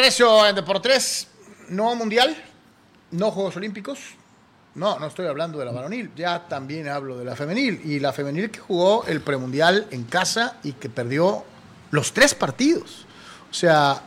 Regreso 0.00 0.46
en 0.46 0.54
Deportes. 0.54 1.26
No 1.68 1.94
mundial, 1.94 2.34
no 3.10 3.30
Juegos 3.30 3.56
Olímpicos. 3.56 3.98
No, 4.74 4.98
no 4.98 5.08
estoy 5.08 5.26
hablando 5.26 5.58
de 5.58 5.66
la 5.66 5.72
varonil, 5.72 6.10
ya 6.16 6.48
también 6.48 6.88
hablo 6.88 7.18
de 7.18 7.24
la 7.26 7.36
femenil. 7.36 7.82
Y 7.84 8.00
la 8.00 8.12
femenil 8.14 8.50
que 8.50 8.60
jugó 8.60 9.04
el 9.04 9.20
premundial 9.20 9.86
en 9.90 10.04
casa 10.04 10.56
y 10.62 10.72
que 10.72 10.88
perdió 10.88 11.44
los 11.90 12.12
tres 12.14 12.34
partidos. 12.34 13.04
O 13.50 13.54
sea, 13.54 14.00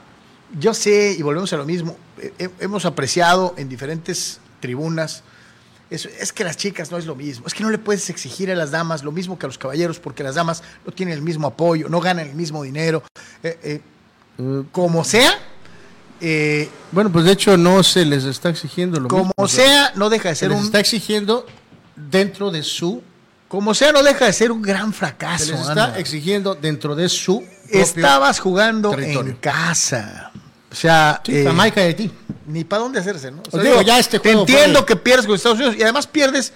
yo 0.60 0.74
sé, 0.74 1.16
y 1.18 1.22
volvemos 1.22 1.54
a 1.54 1.58
lo 1.58 1.66
mismo, 1.66 1.96
he- 2.20 2.34
he- 2.46 2.50
hemos 2.62 2.86
apreciado 2.86 3.54
en 3.58 3.70
diferentes 3.70 4.40
tribunas, 4.62 5.22
es, 5.92 6.06
es 6.06 6.34
que 6.34 6.44
las 6.44 6.58
chicas 6.58 6.90
no 6.92 6.98
es 6.98 7.06
lo 7.06 7.14
mismo, 7.16 7.46
es 7.46 7.54
que 7.54 7.62
no 7.62 7.70
le 7.70 7.78
puedes 7.78 8.10
exigir 8.10 8.50
a 8.50 8.56
las 8.56 8.72
damas 8.72 9.04
lo 9.04 9.12
mismo 9.12 9.38
que 9.38 9.46
a 9.46 9.50
los 9.50 9.58
caballeros, 9.60 10.00
porque 10.00 10.24
las 10.24 10.36
damas 10.36 10.64
no 10.88 10.92
tienen 10.94 11.14
el 11.14 11.22
mismo 11.22 11.46
apoyo, 11.48 11.88
no 11.88 12.00
ganan 12.00 12.28
el 12.30 12.36
mismo 12.36 12.64
dinero. 12.64 13.04
Eh, 13.44 13.60
eh, 13.64 13.82
como 14.72 15.04
sea, 15.04 15.32
eh, 16.24 16.70
Bueno, 16.92 17.12
pues 17.12 17.26
de 17.26 17.32
hecho 17.34 17.58
no 17.58 17.84
se 17.84 18.06
les 18.06 18.24
está 18.24 18.50
exigiendo 18.50 19.00
lo 19.00 19.08
como 19.10 19.26
mismo. 19.38 19.48
sea, 19.48 19.92
no 19.96 20.10
deja 20.10 20.30
de 20.30 20.36
se 20.36 20.40
ser 20.40 20.52
un 20.52 20.64
está 20.64 20.80
exigiendo 20.80 21.46
dentro 21.96 22.50
de 22.50 22.64
su 22.64 23.02
como 23.48 23.76
sea, 23.76 23.92
no 23.92 24.02
deja 24.02 24.26
de 24.26 24.34
ser 24.34 24.52
un 24.52 24.64
gran 24.64 24.92
se 24.94 24.98
fracaso. 24.98 25.52
les 25.52 25.60
está 25.62 26.00
exigiendo 26.00 26.56
dentro 26.56 26.96
de 26.96 27.08
su 27.08 27.44
Estabas 27.70 28.40
jugando 28.40 28.90
territorio. 28.90 29.32
en 29.34 29.38
casa. 29.38 30.32
O 30.72 30.76
sea, 30.76 31.22
Sí, 31.24 31.38
eh, 31.38 31.44
Jamaica 31.46 31.82
de 31.82 31.94
ti. 31.94 32.12
ni 32.48 32.64
para 32.64 32.82
dónde 32.82 33.00
hacerse, 33.00 33.30
¿no? 33.30 33.44
O 33.48 33.52
sea, 33.52 33.60
Os 33.60 33.64
digo, 33.66 33.82
ya 33.84 34.00
este 34.00 34.18
te 34.20 34.30
juego 34.30 34.40
entiendo 34.42 34.84
que 34.86 34.96
pierdes 34.96 35.28
con 35.28 35.36
Estados 35.36 35.58
Unidos 35.60 35.76
y 35.78 35.84
además 35.84 36.08
pierdes, 36.08 36.52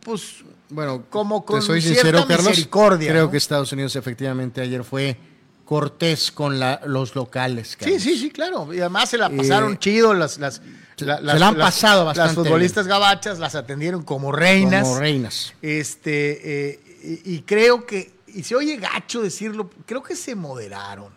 pues, 0.00 0.44
Bueno, 0.68 1.04
como 1.08 1.44
con 1.46 1.60
te 1.60 1.66
soy 1.66 1.80
sincero, 1.80 2.26
Carlos. 2.26 2.46
misericordia, 2.48 3.10
Creo 3.10 3.24
¿no? 3.24 3.30
que 3.30 3.36
Estados 3.38 3.72
Unidos 3.72 3.96
efectivamente 3.96 4.60
ayer 4.60 4.84
fue 4.84 5.16
cortés 5.64 6.30
con 6.30 6.58
la- 6.58 6.80
los 6.86 7.14
locales. 7.14 7.68
Sí, 7.70 7.76
Carlos. 7.78 8.02
sí, 8.02 8.18
sí, 8.18 8.30
claro. 8.30 8.72
Y 8.74 8.80
además 8.80 9.08
se 9.10 9.18
la 9.18 9.30
pasaron 9.30 9.74
Eh, 9.74 9.78
chido 9.78 10.12
las, 10.14 10.38
las, 10.38 10.60
se- 10.96 11.04
la- 11.06 11.16
se 11.18 11.22
las- 11.24 11.38
la 11.40 11.48
han 11.48 11.58
las- 11.58 11.66
pasado 11.72 12.04
bastante 12.04 12.36
Las 12.36 12.46
futbolistas 12.46 12.86
gabachas 12.86 13.38
las 13.38 13.54
atendieron 13.54 14.02
como 14.02 14.30
reinas. 14.32 14.82
Como 14.86 14.98
reinas. 15.00 15.54
Este, 15.62 16.70
eh, 16.70 17.20
y, 17.24 17.34
y 17.36 17.40
creo 17.42 17.86
que, 17.86 18.12
y 18.26 18.42
se 18.42 18.54
oye 18.54 18.76
gacho 18.76 19.22
decirlo, 19.22 19.70
creo 19.86 20.02
que 20.02 20.16
se 20.16 20.34
moderaron. 20.34 21.12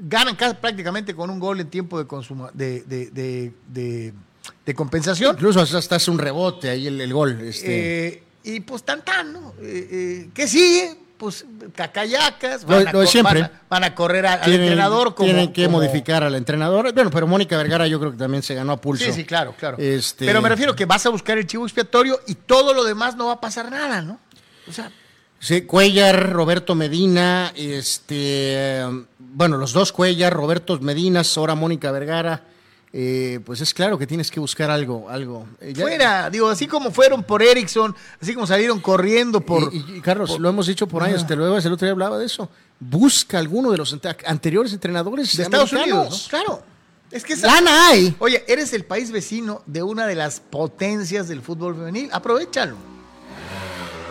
Ganan 0.00 0.36
casi 0.36 0.54
prácticamente 0.54 1.14
con 1.14 1.28
un 1.28 1.40
gol 1.40 1.60
en 1.60 1.68
tiempo 1.68 1.98
de 1.98 2.06
consuma, 2.06 2.50
de, 2.54 2.82
de, 2.82 3.10
de, 3.10 3.52
de- 3.66 4.14
de 4.64 4.74
compensación. 4.74 5.34
Incluso 5.34 5.60
hasta 5.60 5.96
hace 5.96 6.10
un 6.10 6.18
rebote 6.18 6.70
ahí 6.70 6.86
el, 6.86 7.00
el 7.00 7.12
gol. 7.12 7.38
Este. 7.42 8.06
Eh, 8.06 8.22
y 8.44 8.60
pues 8.60 8.82
tan 8.84 9.04
tan, 9.04 9.32
¿no? 9.32 9.52
¿Qué 9.60 10.46
sigue? 10.46 10.96
Pues 11.18 11.44
cacayacas, 11.74 12.64
van, 12.64 12.82
a, 12.82 12.84
de 12.84 12.92
co- 12.92 13.06
siempre. 13.06 13.40
van 13.42 13.50
a- 13.50 13.62
van 13.68 13.84
a 13.84 13.94
correr 13.94 14.24
a- 14.26 14.34
al 14.34 14.52
entrenador 14.52 15.14
como... 15.16 15.26
tienen 15.26 15.52
que 15.52 15.64
como- 15.64 15.78
modificar 15.78 16.22
al 16.22 16.34
entrenador. 16.36 16.92
Bueno, 16.94 17.10
pero 17.10 17.26
Mónica 17.26 17.56
Vergara 17.56 17.86
yo 17.88 17.98
creo 17.98 18.12
que 18.12 18.18
también 18.18 18.42
se 18.42 18.54
ganó 18.54 18.72
a 18.72 18.80
pulso. 18.80 19.04
Sí, 19.04 19.12
sí, 19.12 19.24
claro, 19.24 19.54
claro. 19.58 19.76
Este- 19.78 20.24
Pero 20.26 20.40
me 20.40 20.48
refiero 20.48 20.74
que 20.76 20.84
vas 20.86 21.04
a 21.06 21.08
buscar 21.08 21.36
el 21.36 21.46
chivo 21.46 21.64
expiatorio 21.66 22.20
y 22.28 22.34
todo 22.36 22.72
lo 22.72 22.84
demás 22.84 23.16
no 23.16 23.26
va 23.26 23.32
a 23.34 23.40
pasar 23.40 23.70
nada, 23.70 24.00
¿no? 24.00 24.18
O 24.68 24.72
sea, 24.72 24.90
Sí, 25.40 25.62
Cuellar, 25.62 26.30
Roberto 26.32 26.74
Medina, 26.74 27.52
este, 27.54 28.80
eh, 28.80 29.04
bueno, 29.18 29.56
los 29.56 29.72
dos 29.72 29.92
Cuellar, 29.92 30.32
Roberto 30.32 30.78
Medina, 30.80 31.22
ahora 31.36 31.54
Mónica 31.54 31.92
Vergara, 31.92 32.42
eh, 32.92 33.40
pues 33.44 33.60
es 33.60 33.74
claro 33.74 33.98
que 33.98 34.06
tienes 34.06 34.30
que 34.30 34.40
buscar 34.40 34.70
algo, 34.70 35.08
algo. 35.10 35.46
Eh, 35.60 35.72
ya- 35.74 35.82
fuera, 35.82 36.30
digo, 36.30 36.48
así 36.48 36.66
como 36.66 36.90
fueron 36.90 37.22
por 37.22 37.42
Erickson, 37.42 37.94
así 38.20 38.34
como 38.34 38.46
salieron 38.46 38.80
corriendo 38.80 39.40
por... 39.40 39.72
Y, 39.74 40.00
Carlos, 40.00 40.38
lo 40.38 40.48
hemos 40.48 40.66
dicho 40.66 40.86
por 40.86 41.02
años, 41.02 41.26
te 41.26 41.36
lo 41.36 41.56
el 41.56 41.72
otro 41.72 41.86
día 41.86 41.92
hablaba 41.92 42.18
de 42.18 42.26
eso. 42.26 42.48
Busca 42.80 43.38
alguno 43.38 43.70
de 43.72 43.78
los 43.78 43.92
ante- 43.92 44.16
anteriores 44.26 44.72
entrenadores 44.72 45.36
de 45.36 45.42
Estados. 45.42 45.72
Unidos, 45.72 46.28
¿no? 46.32 46.38
Claro. 46.38 46.62
Es 47.10 47.24
que 47.24 47.32
esa- 47.34 47.46
Lana 47.46 47.88
hay. 47.88 48.14
Oye, 48.18 48.44
eres 48.48 48.72
el 48.72 48.84
país 48.84 49.10
vecino 49.10 49.62
de 49.66 49.82
una 49.82 50.06
de 50.06 50.14
las 50.14 50.40
potencias 50.40 51.26
del 51.28 51.42
fútbol 51.42 51.74
femenil, 51.74 52.08
aprovechalo. 52.12 52.76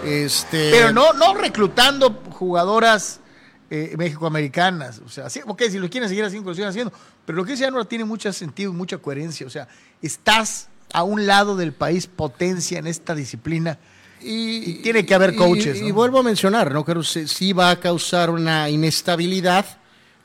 Este, 0.06 0.72
Pero 0.72 0.91
no, 0.94 1.14
no 1.14 1.34
reclutando 1.34 2.22
jugadoras 2.32 3.20
eh, 3.69 3.95
mexicoamericanas. 3.98 5.02
O 5.06 5.10
sea, 5.10 5.30
sí, 5.30 5.41
ok, 5.45 5.64
si 5.69 5.80
lo 5.80 5.89
quieren 5.89 6.10
seguir 6.10 6.23
haciendo, 6.23 6.49
lo 6.49 6.56
siguen 6.56 6.69
haciendo. 6.69 6.94
Pero 7.26 7.38
lo 7.38 7.45
que 7.45 7.52
dice 7.52 7.65
Anuar 7.65 7.85
tiene 7.85 8.06
mucho 8.06 8.31
sentido 8.31 8.72
y 8.72 8.76
mucha 8.76 8.98
coherencia. 8.98 9.45
O 9.45 9.49
sea, 9.49 9.68
estás 10.02 10.69
a 10.94 11.03
un 11.03 11.27
lado 11.27 11.56
del 11.56 11.73
país 11.73 12.07
potencia 12.07 12.80
en 12.80 12.88
esta 12.88 13.14
disciplina. 13.14 13.77
Y, 14.22 14.76
tiene 14.76 15.06
que 15.06 15.14
haber 15.14 15.35
coaches. 15.35 15.81
Y, 15.81 15.89
¿no? 15.89 15.95
vuelvo 15.95 16.19
a 16.19 16.23
mencionar, 16.23 16.73
¿no? 16.73 16.84
Creo 16.84 17.02
que 17.02 17.27
sí 17.27 17.53
va 17.53 17.69
a 17.69 17.80
causar 17.80 18.30
una 18.30 18.69
inestabilidad 18.69 19.65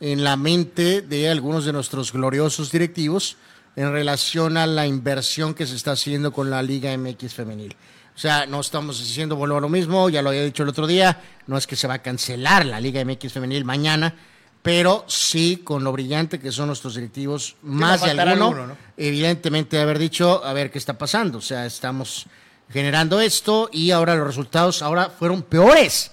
en 0.00 0.24
la 0.24 0.36
mente 0.36 1.02
de 1.02 1.28
algunos 1.28 1.64
de 1.64 1.72
nuestros 1.72 2.12
gloriosos 2.12 2.72
directivos 2.72 3.36
en 3.76 3.92
relación 3.92 4.56
a 4.56 4.66
la 4.66 4.86
inversión 4.86 5.54
que 5.54 5.66
se 5.66 5.76
está 5.76 5.92
haciendo 5.92 6.32
con 6.32 6.50
la 6.50 6.62
Liga 6.62 6.96
MX 6.96 7.34
femenil. 7.34 7.76
O 8.14 8.18
sea, 8.18 8.46
no 8.46 8.60
estamos 8.60 8.98
diciendo 8.98 9.36
vuelvo 9.36 9.56
a 9.56 9.60
lo 9.60 9.68
mismo, 9.68 10.08
ya 10.10 10.22
lo 10.22 10.28
había 10.30 10.44
dicho 10.44 10.62
el 10.62 10.68
otro 10.68 10.86
día, 10.86 11.20
no 11.46 11.56
es 11.56 11.66
que 11.66 11.76
se 11.76 11.88
va 11.88 11.94
a 11.94 11.98
cancelar 12.02 12.66
la 12.66 12.78
Liga 12.80 13.02
MX 13.04 13.32
femenil 13.32 13.64
mañana, 13.64 14.14
pero 14.62 15.04
sí 15.08 15.62
con 15.64 15.82
lo 15.82 15.92
brillante 15.92 16.38
que 16.38 16.52
son 16.52 16.66
nuestros 16.68 16.94
directivos, 16.94 17.56
más 17.62 18.02
de 18.02 18.10
alguno, 18.10 18.46
alguno, 18.48 18.66
¿no? 18.68 18.76
evidentemente 18.96 19.80
haber 19.80 19.98
dicho, 19.98 20.44
a 20.44 20.52
ver 20.52 20.70
qué 20.70 20.78
está 20.78 20.98
pasando. 20.98 21.38
O 21.38 21.42
sea, 21.42 21.66
estamos 21.66 22.26
generando 22.70 23.20
esto 23.20 23.68
y 23.72 23.90
ahora 23.90 24.14
los 24.14 24.26
resultados 24.26 24.82
ahora 24.82 25.10
fueron 25.10 25.42
peores. 25.42 26.12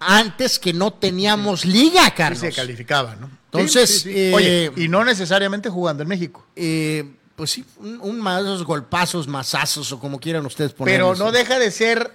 Antes 0.00 0.58
que 0.60 0.72
no 0.72 0.92
teníamos 0.92 1.64
liga, 1.64 2.04
Sí 2.04 2.12
Carlos. 2.16 2.38
se 2.40 2.52
calificaba, 2.52 3.16
¿no? 3.16 3.28
Entonces, 3.46 3.90
sí, 4.02 4.12
sí. 4.12 4.12
eh, 4.14 4.32
Oye, 4.34 4.72
y 4.76 4.86
no 4.88 5.04
necesariamente 5.04 5.70
jugando 5.70 6.02
en 6.04 6.08
México. 6.08 6.46
Eh, 6.54 7.14
pues 7.38 7.52
sí, 7.52 7.64
un, 7.76 8.00
un 8.00 8.20
más 8.20 8.42
esos 8.42 8.64
golpazos, 8.64 9.28
masazos 9.28 9.92
o 9.92 10.00
como 10.00 10.18
quieran 10.18 10.44
ustedes 10.44 10.72
ponerlos. 10.72 11.16
Pero 11.16 11.24
no 11.24 11.30
deja 11.30 11.60
de 11.60 11.70
ser 11.70 12.12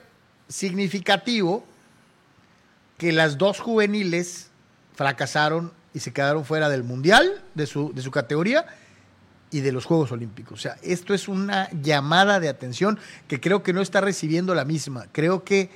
significativo 0.50 1.64
que 2.98 3.14
las 3.14 3.38
dos 3.38 3.62
juveniles 3.62 4.50
fracasaron 4.94 5.72
y 5.94 6.02
se 6.02 6.12
quedaron 6.12 6.44
fuera 6.44 6.68
del 6.68 6.84
Mundial, 6.84 7.42
de 7.56 7.68
su, 7.68 7.94
de 7.94 8.02
su 8.02 8.12
categoría, 8.12 8.66
y 9.50 9.62
de 9.62 9.72
los 9.72 9.86
Juegos 9.86 10.12
Olímpicos. 10.12 10.60
O 10.60 10.62
sea, 10.62 10.76
esto 10.82 11.14
es 11.14 11.30
una 11.30 11.70
llamada 11.72 12.42
de 12.42 12.50
atención 12.50 13.00
que 13.30 13.40
creo 13.40 13.64
que 13.64 13.72
no 13.72 13.82
está 13.82 14.02
recibiendo 14.02 14.54
la 14.54 14.66
misma. 14.66 15.06
Creo 15.14 15.46
que 15.46 15.70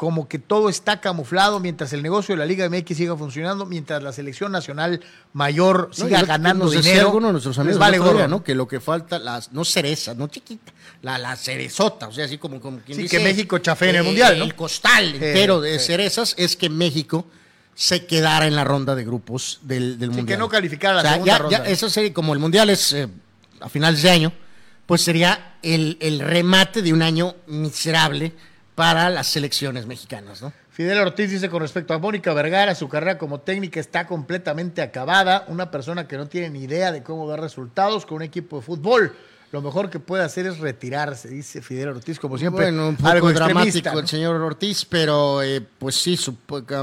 como 0.00 0.28
que 0.28 0.38
todo 0.38 0.70
está 0.70 0.98
camuflado 0.98 1.60
mientras 1.60 1.92
el 1.92 2.02
negocio 2.02 2.34
de 2.34 2.38
la 2.38 2.46
Liga 2.46 2.66
MX 2.70 2.96
siga 2.96 3.14
funcionando, 3.18 3.66
mientras 3.66 4.02
la 4.02 4.14
selección 4.14 4.50
nacional 4.50 5.02
mayor 5.34 5.88
No, 5.88 5.92
siga 6.06 6.22
ganando 6.22 6.64
nos 6.64 6.72
dinero. 6.72 7.12
de 7.12 7.20
nuestros 7.32 7.58
amigos 7.58 7.78
vale 7.78 7.98
gorro, 7.98 8.26
¿no? 8.26 8.42
Que 8.42 8.54
lo 8.54 8.66
que 8.66 8.80
falta, 8.80 9.18
las, 9.18 9.52
no 9.52 9.62
cerezas, 9.62 10.16
no 10.16 10.28
chiquita, 10.28 10.72
la, 11.02 11.18
la 11.18 11.36
cerezota, 11.36 12.08
o 12.08 12.12
sea, 12.14 12.24
así 12.24 12.38
como, 12.38 12.62
como 12.62 12.78
quien 12.78 12.96
Sí, 12.96 13.02
dice, 13.02 13.18
que 13.18 13.22
México 13.22 13.58
chafee 13.58 13.90
en 13.90 13.96
el 13.96 14.00
eh, 14.00 14.04
Mundial, 14.06 14.38
¿no? 14.38 14.44
El 14.46 14.54
costal 14.54 15.16
entero 15.16 15.60
de 15.60 15.78
cerezas 15.78 16.34
es 16.38 16.56
que 16.56 16.70
México 16.70 17.26
se 17.74 18.06
quedara 18.06 18.46
en 18.46 18.56
la 18.56 18.64
ronda 18.64 18.94
de 18.94 19.04
grupos 19.04 19.58
del, 19.60 19.98
del 19.98 20.12
Sí, 20.12 20.16
Mundial. 20.16 20.26
que 20.38 20.38
no 20.40 20.48
calificara 20.48 20.94
la 20.94 21.00
O 21.00 21.02
sea, 21.02 21.12
segunda 21.12 21.32
ya- 21.32 21.38
ronda. 21.38 21.58
ya 21.58 21.64
eso 21.70 21.90
sería, 21.90 22.14
como 22.14 22.32
el 22.32 22.38
Mundial 22.38 22.70
es 22.70 22.94
eh, 22.94 23.06
a 23.60 23.68
finales 23.68 24.00
de 24.02 24.08
año, 24.10 24.32
pues 24.86 25.02
sería 25.02 25.56
el, 25.62 25.98
el 26.00 26.20
remate 26.20 26.80
de 26.80 26.94
un 26.94 27.02
año 27.02 27.34
miserable 27.48 28.32
para 28.80 29.10
las 29.10 29.26
selecciones 29.26 29.84
mexicanas, 29.84 30.40
¿no? 30.40 30.54
Fidel 30.70 31.00
Ortiz 31.00 31.30
dice 31.30 31.50
con 31.50 31.60
respecto 31.60 31.92
a 31.92 31.98
Mónica 31.98 32.32
Vergara, 32.32 32.74
su 32.74 32.88
carrera 32.88 33.18
como 33.18 33.40
técnica 33.40 33.78
está 33.78 34.06
completamente 34.06 34.80
acabada. 34.80 35.44
Una 35.48 35.70
persona 35.70 36.08
que 36.08 36.16
no 36.16 36.28
tiene 36.28 36.48
ni 36.48 36.60
idea 36.60 36.90
de 36.90 37.02
cómo 37.02 37.28
dar 37.28 37.42
resultados 37.42 38.06
con 38.06 38.16
un 38.16 38.22
equipo 38.22 38.56
de 38.56 38.62
fútbol. 38.62 39.14
Lo 39.52 39.60
mejor 39.60 39.90
que 39.90 40.00
puede 40.00 40.24
hacer 40.24 40.46
es 40.46 40.60
retirarse, 40.60 41.28
dice 41.28 41.60
Fidel 41.60 41.90
Ortiz, 41.90 42.18
como 42.18 42.38
siempre. 42.38 42.70
Bueno, 42.70 42.88
un 42.88 42.96
poco 42.96 43.10
algo 43.10 43.32
dramático 43.34 43.98
el 43.98 44.08
señor 44.08 44.40
Ortiz, 44.40 44.86
pero 44.86 45.42
eh, 45.42 45.60
pues 45.60 45.96
sí, 45.96 46.16
su, 46.16 46.38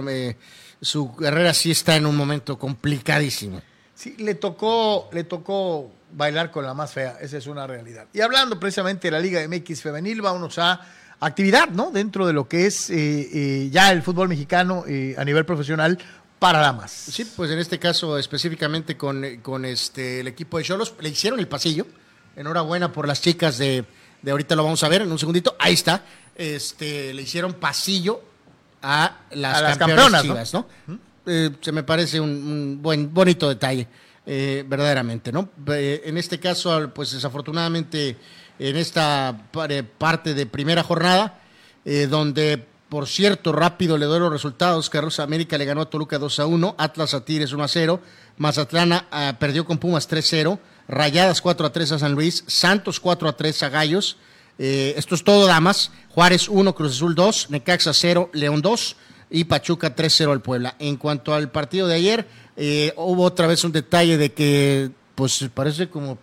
eh, 0.07 0.35
su 0.79 1.15
carrera 1.15 1.51
sí 1.55 1.71
está 1.71 1.95
en 1.95 2.05
un 2.05 2.15
momento 2.15 2.59
complicadísimo. 2.59 3.59
Sí, 3.95 4.17
le 4.19 4.35
tocó, 4.35 5.09
le 5.13 5.23
tocó 5.23 5.89
bailar 6.11 6.51
con 6.51 6.63
la 6.63 6.75
más 6.75 6.93
fea, 6.93 7.17
esa 7.19 7.37
es 7.37 7.47
una 7.47 7.65
realidad. 7.65 8.05
Y 8.13 8.21
hablando 8.21 8.59
precisamente 8.59 9.07
de 9.07 9.11
la 9.13 9.19
Liga 9.19 9.41
MX 9.47 9.81
femenil, 9.81 10.21
vámonos 10.21 10.59
a 10.59 10.79
actividad, 11.19 11.69
¿no? 11.69 11.91
Dentro 11.91 12.27
de 12.27 12.33
lo 12.33 12.47
que 12.47 12.65
es 12.65 12.89
eh, 12.89 12.95
eh, 12.95 13.69
ya 13.71 13.91
el 13.91 14.01
fútbol 14.03 14.29
mexicano 14.29 14.83
eh, 14.87 15.15
a 15.17 15.25
nivel 15.25 15.45
profesional 15.45 15.97
para 16.39 16.59
damas. 16.59 16.91
Sí, 16.91 17.25
pues 17.35 17.49
en 17.51 17.59
este 17.59 17.79
caso 17.79 18.17
específicamente 18.17 18.95
con, 18.95 19.23
con 19.41 19.65
este 19.65 20.19
el 20.19 20.27
equipo 20.27 20.57
de 20.57 20.63
Cholos, 20.63 20.93
le 20.99 21.09
hicieron 21.09 21.39
el 21.39 21.47
pasillo. 21.47 21.87
Enhorabuena 22.35 22.91
por 22.91 23.07
las 23.07 23.21
chicas 23.21 23.57
de, 23.57 23.83
de 24.21 24.31
ahorita 24.31 24.55
lo 24.55 24.63
vamos 24.63 24.83
a 24.83 24.89
ver 24.89 25.01
en 25.01 25.11
un 25.11 25.17
segundito. 25.17 25.55
Ahí 25.59 25.73
está. 25.73 26.03
Este, 26.35 27.13
le 27.15 27.23
hicieron 27.23 27.53
pasillo 27.53 28.21
a 28.83 29.21
las, 29.31 29.57
A 29.57 29.61
las 29.61 29.77
campeonas, 29.79 30.21
campeonas, 30.21 30.53
¿no? 30.53 30.67
chivas, 30.67 30.87
¿no? 30.87 30.99
Eh, 31.25 31.49
se 31.59 31.71
me 31.71 31.81
parece 31.81 32.21
un, 32.21 32.29
un 32.29 32.79
buen, 32.81 33.11
bonito 33.11 33.49
detalle, 33.49 33.87
eh, 34.25 34.63
verdaderamente, 34.67 35.31
¿no? 35.31 35.49
En 35.65 36.17
este 36.17 36.39
caso, 36.39 36.91
pues 36.93 37.11
desafortunadamente, 37.11 38.15
en 38.59 38.75
esta 38.77 39.43
par- 39.51 39.83
parte 39.97 40.33
de 40.33 40.45
primera 40.45 40.83
jornada, 40.83 41.39
eh, 41.85 42.07
donde, 42.07 42.65
por 42.89 43.07
cierto, 43.07 43.51
rápido 43.51 43.97
le 43.97 44.05
doy 44.05 44.19
los 44.19 44.31
resultados, 44.31 44.89
Carlos 44.89 45.19
América 45.19 45.57
le 45.57 45.65
ganó 45.65 45.81
a 45.81 45.89
Toluca 45.89 46.17
2 46.17 46.39
a 46.39 46.45
1, 46.45 46.75
Atlas 46.77 47.13
a 47.13 47.23
Tigres 47.25 47.53
1 47.53 47.63
a 47.63 47.67
0, 47.67 47.99
Mazatlana 48.37 49.07
ah, 49.11 49.35
perdió 49.39 49.65
con 49.65 49.77
Pumas 49.77 50.07
3 50.07 50.25
0, 50.27 50.59
Rayadas 50.87 51.41
4 51.41 51.65
a 51.67 51.71
3 51.71 51.91
a 51.93 51.99
San 51.99 52.13
Luis, 52.13 52.43
Santos 52.47 52.99
4 52.99 53.27
a 53.29 53.35
3 53.35 53.63
a 53.63 53.69
Gallos, 53.69 54.17
eh, 54.59 54.93
esto 54.97 55.15
es 55.15 55.23
todo, 55.23 55.45
damas. 55.45 55.91
Juárez 56.09 56.49
1, 56.49 56.73
Cruz 56.73 56.93
Azul 56.93 57.13
2, 57.13 57.51
Necaxa 57.51 57.93
0, 57.93 58.31
León 58.33 58.61
2 58.61 58.95
y 59.29 59.43
Pachuca 59.43 59.93
3-0 59.95 60.31
al 60.31 60.41
Puebla. 60.41 60.75
En 60.79 60.95
cuanto 60.97 61.33
al 61.35 61.51
partido 61.51 61.87
de 61.87 61.95
ayer, 61.95 62.27
eh, 62.55 62.93
hubo 62.95 63.23
otra 63.23 63.45
vez 63.45 63.63
un 63.65 63.71
detalle 63.71 64.17
de 64.17 64.31
que, 64.33 64.89
pues 65.13 65.45
parece 65.53 65.89
como 65.89 66.17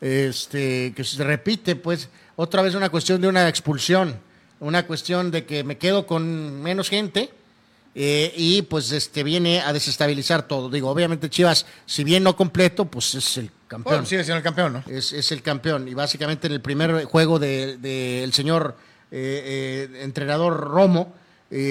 este, 0.00 0.92
que 0.94 1.04
se 1.04 1.22
repite, 1.24 1.76
pues 1.76 2.08
otra 2.36 2.62
vez 2.62 2.74
una 2.74 2.88
cuestión 2.90 3.20
de 3.20 3.28
una 3.28 3.48
expulsión, 3.48 4.18
una 4.60 4.86
cuestión 4.86 5.30
de 5.30 5.44
que 5.44 5.64
me 5.64 5.78
quedo 5.78 6.06
con 6.06 6.62
menos 6.62 6.88
gente. 6.88 7.30
eh, 7.94 8.32
y 8.36 8.62
pues 8.62 8.90
este 8.90 9.22
viene 9.22 9.60
a 9.60 9.72
desestabilizar 9.72 10.48
todo. 10.48 10.68
Digo, 10.68 10.90
obviamente 10.90 11.30
Chivas, 11.30 11.64
si 11.86 12.02
bien 12.02 12.24
no 12.24 12.34
completo, 12.36 12.86
pues 12.86 13.14
es 13.14 13.36
el 13.38 13.50
campeón 13.68 13.94
Bueno, 13.94 14.06
sigue 14.06 14.24
siendo 14.24 14.38
el 14.38 14.42
campeón, 14.42 14.72
¿no? 14.72 14.84
es, 14.88 15.12
es 15.12 15.30
el 15.30 15.42
campeón. 15.42 15.86
Y 15.86 15.94
básicamente 15.94 16.48
en 16.48 16.54
el 16.54 16.60
primer 16.60 17.04
juego 17.04 17.38
del 17.38 17.80
de, 17.80 18.24
el 18.24 18.32
señor 18.32 18.76
eh, 19.12 19.88
eh, 19.94 20.02
entrenador 20.02 20.56
Romo, 20.56 21.14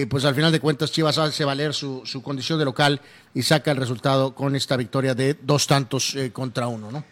pues 0.10 0.24
al 0.24 0.34
final 0.34 0.50
de 0.54 0.62
cuentas 0.62 0.94
Chivas 0.94 1.18
hace 1.18 1.44
valer 1.44 1.74
su, 1.74 2.04
su 2.06 2.24
condición 2.24 2.58
de 2.58 2.64
local 2.64 3.02
y 3.34 3.44
saca 3.44 3.72
el 3.72 3.76
resultado 3.76 4.34
con 4.34 4.56
esta 4.56 4.78
victoria 4.78 5.14
de 5.14 5.34
dos 5.34 5.68
tantos 5.68 6.16
contra 6.32 6.68
uno, 6.68 6.90
¿no? 6.90 7.04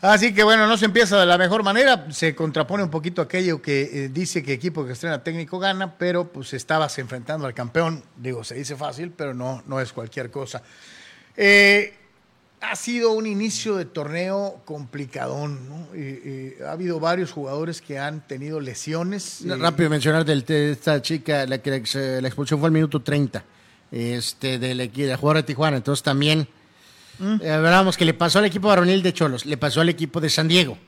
Así 0.00 0.32
que 0.32 0.44
bueno, 0.44 0.68
no 0.68 0.76
se 0.76 0.84
empieza 0.84 1.18
de 1.18 1.26
la 1.26 1.36
mejor 1.36 1.64
manera, 1.64 2.06
se 2.12 2.34
contrapone 2.36 2.84
un 2.84 2.90
poquito 2.90 3.20
aquello 3.20 3.60
que 3.60 4.04
eh, 4.04 4.08
dice 4.10 4.44
que 4.44 4.52
equipo 4.52 4.86
que 4.86 4.92
estrena 4.92 5.24
técnico 5.24 5.58
gana, 5.58 5.98
pero 5.98 6.28
pues 6.30 6.52
estabas 6.54 6.96
enfrentando 7.00 7.46
al 7.46 7.54
campeón, 7.54 8.04
digo, 8.16 8.44
se 8.44 8.54
dice 8.54 8.76
fácil, 8.76 9.10
pero 9.10 9.34
no, 9.34 9.62
no 9.66 9.80
es 9.80 9.92
cualquier 9.92 10.30
cosa. 10.30 10.62
Eh, 11.36 11.94
ha 12.60 12.76
sido 12.76 13.10
un 13.12 13.26
inicio 13.26 13.74
de 13.76 13.86
torneo 13.86 14.60
complicadón, 14.64 15.68
¿no? 15.68 15.76
Eh, 15.94 16.56
eh, 16.60 16.64
ha 16.64 16.72
habido 16.72 17.00
varios 17.00 17.32
jugadores 17.32 17.80
que 17.80 17.98
han 17.98 18.20
tenido 18.26 18.60
lesiones. 18.60 19.42
eh, 19.44 19.56
Rápido 19.56 19.90
mencionar 19.90 20.24
de 20.24 20.70
esta 20.72 21.02
chica, 21.02 21.44
la 21.46 21.58
que 21.58 21.70
la 21.70 22.26
expulsión 22.28 22.60
fue 22.60 22.68
al 22.68 22.72
minuto 22.72 23.00
30, 23.02 23.44
este, 23.90 24.58
del 24.60 24.78
equi- 24.80 25.06
del 25.06 25.16
jugador 25.16 25.38
de 25.38 25.42
Tijuana. 25.44 25.76
Entonces 25.76 26.02
también, 26.04 26.48
eh, 27.20 27.50
hablábamos 27.50 27.96
que 27.96 28.04
le 28.04 28.14
pasó 28.14 28.38
al 28.38 28.44
equipo 28.44 28.68
varonil 28.68 29.02
de 29.02 29.12
Cholos, 29.12 29.46
le 29.46 29.56
pasó 29.56 29.80
al 29.80 29.88
equipo 29.88 30.20
de 30.20 30.30
San 30.30 30.48
Diego. 30.48 30.78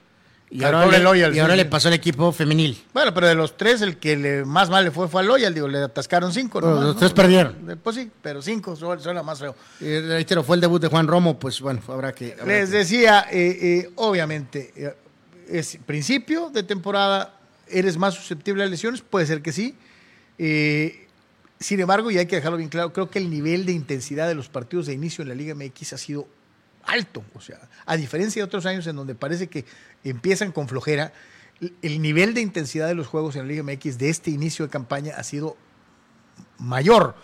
Y 0.52 0.65
Al 0.65 0.74
ahora, 0.74 0.98
le, 0.98 1.05
Loyal, 1.05 1.32
y 1.36 1.39
ahora 1.39 1.52
sí, 1.55 1.59
le 1.59 1.62
sí. 1.62 1.69
pasó 1.70 1.86
al 1.89 1.94
equipo 1.94 2.32
femenil. 2.32 2.82
Bueno, 2.93 3.15
pero 3.15 3.28
de 3.28 3.36
los 3.36 3.57
tres, 3.57 3.82
el 3.82 3.98
que 3.98 4.16
le 4.16 4.44
más 4.44 4.69
mal 4.69 4.82
le 4.85 4.90
fue 4.90 5.07
fue 5.07 5.20
a 5.20 5.24
Loyal, 5.24 5.55
digo, 5.55 5.69
le 5.69 5.78
atascaron 5.78 6.32
cinco. 6.32 6.61
Nomás, 6.61 6.82
los 6.82 6.94
¿no? 6.94 6.98
tres 6.98 7.12
perdieron. 7.12 7.70
Eh, 7.70 7.77
Pues 7.81 7.94
sí, 7.94 8.11
pero 8.20 8.43
cinco 8.43 8.74
suena 8.74 9.23
más 9.23 9.39
feo. 9.39 9.55
Eh, 9.81 10.02
reitero, 10.09 10.43
fue 10.43 10.57
el 10.57 10.61
debut 10.61 10.82
de 10.82 10.89
Juan 10.89 11.07
Romo, 11.07 11.39
pues 11.39 11.61
bueno, 11.61 11.81
habrá 11.86 12.12
que... 12.12 12.32
habrá 12.32 12.47
Les 12.47 12.69
que- 12.70 12.78
decía, 12.78 13.27
eh, 13.31 13.59
eh, 13.86 13.90
obviamente, 13.94 14.97
es 15.48 15.78
principio 15.86 16.51
de 16.51 16.65
temporada, 16.65 17.32
¿eres 17.69 17.97
más 17.97 18.15
susceptible 18.15 18.65
a 18.65 18.66
lesiones? 18.66 19.02
Puede 19.02 19.27
ser 19.27 19.43
que 19.43 19.52
sí. 19.52 19.77
Sin 21.61 21.78
embargo, 21.78 22.11
y 22.11 22.16
hay 22.16 22.24
que 22.27 22.37
dejarlo 22.37 22.57
bien 22.57 22.70
claro, 22.70 22.93
creo 22.93 23.11
que 23.11 23.19
el 23.19 23.28
nivel 23.28 23.66
de 23.66 23.73
intensidad 23.73 24.27
de 24.27 24.35
los 24.35 24.49
partidos 24.49 24.87
de 24.87 24.95
inicio 24.95 25.20
en 25.23 25.28
la 25.28 25.35
Liga 25.35 25.55
MX 25.55 25.93
ha 25.93 25.99
sido 25.99 26.27
alto. 26.85 27.23
O 27.35 27.41
sea, 27.43 27.61
a 27.85 27.97
diferencia 27.99 28.41
de 28.41 28.45
otros 28.45 28.65
años 28.65 28.87
en 28.87 28.97
donde 28.97 29.15
parece 29.15 29.49
que 29.49 29.66
empiezan 30.03 30.53
con 30.53 30.69
flojera, 30.69 31.12
el- 31.61 31.74
el 31.82 32.01
nivel 32.01 32.32
de 32.32 32.41
intensidad 32.41 32.89
de 32.89 32.95
los 32.95 33.07
juegos 33.09 33.37
en 33.37 33.43
la 33.43 33.49
Liga 33.49 33.62
MX 33.62 33.99
de 33.99 34.09
este 34.09 34.31
inicio 34.31 34.65
de 34.65 34.70
campaña 34.70 35.15
ha 35.19 35.23
sido 35.23 35.57
mayor. 36.59 37.15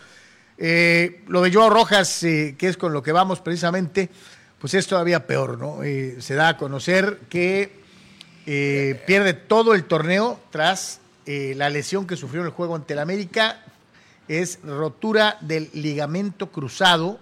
Eh, 0.58 1.22
lo 1.28 1.40
de 1.40 1.50
Joao 1.52 1.70
Rojas, 1.70 2.22
eh, 2.22 2.56
que 2.58 2.68
es 2.68 2.76
con 2.76 2.92
lo 2.92 3.02
que 3.02 3.12
vamos 3.12 3.40
precisamente, 3.40 4.10
pues 4.58 4.74
es 4.74 4.86
todavía 4.86 5.26
peor, 5.26 5.58
¿no? 5.58 5.82
Eh, 5.82 6.16
se 6.20 6.34
da 6.34 6.48
a 6.50 6.56
conocer 6.58 7.20
que 7.30 7.84
pierde 8.44 9.32
todo 9.32 9.74
el 9.74 9.84
torneo 9.84 10.38
tras 10.50 11.00
la 11.26 11.68
lesión 11.68 12.06
que 12.06 12.16
sufrió 12.16 12.42
en 12.42 12.46
el 12.46 12.52
juego 12.52 12.76
ante 12.76 12.92
el 12.92 13.00
América. 13.00 13.64
Es 14.28 14.58
rotura 14.64 15.38
del 15.40 15.70
ligamento 15.72 16.50
cruzado 16.50 17.18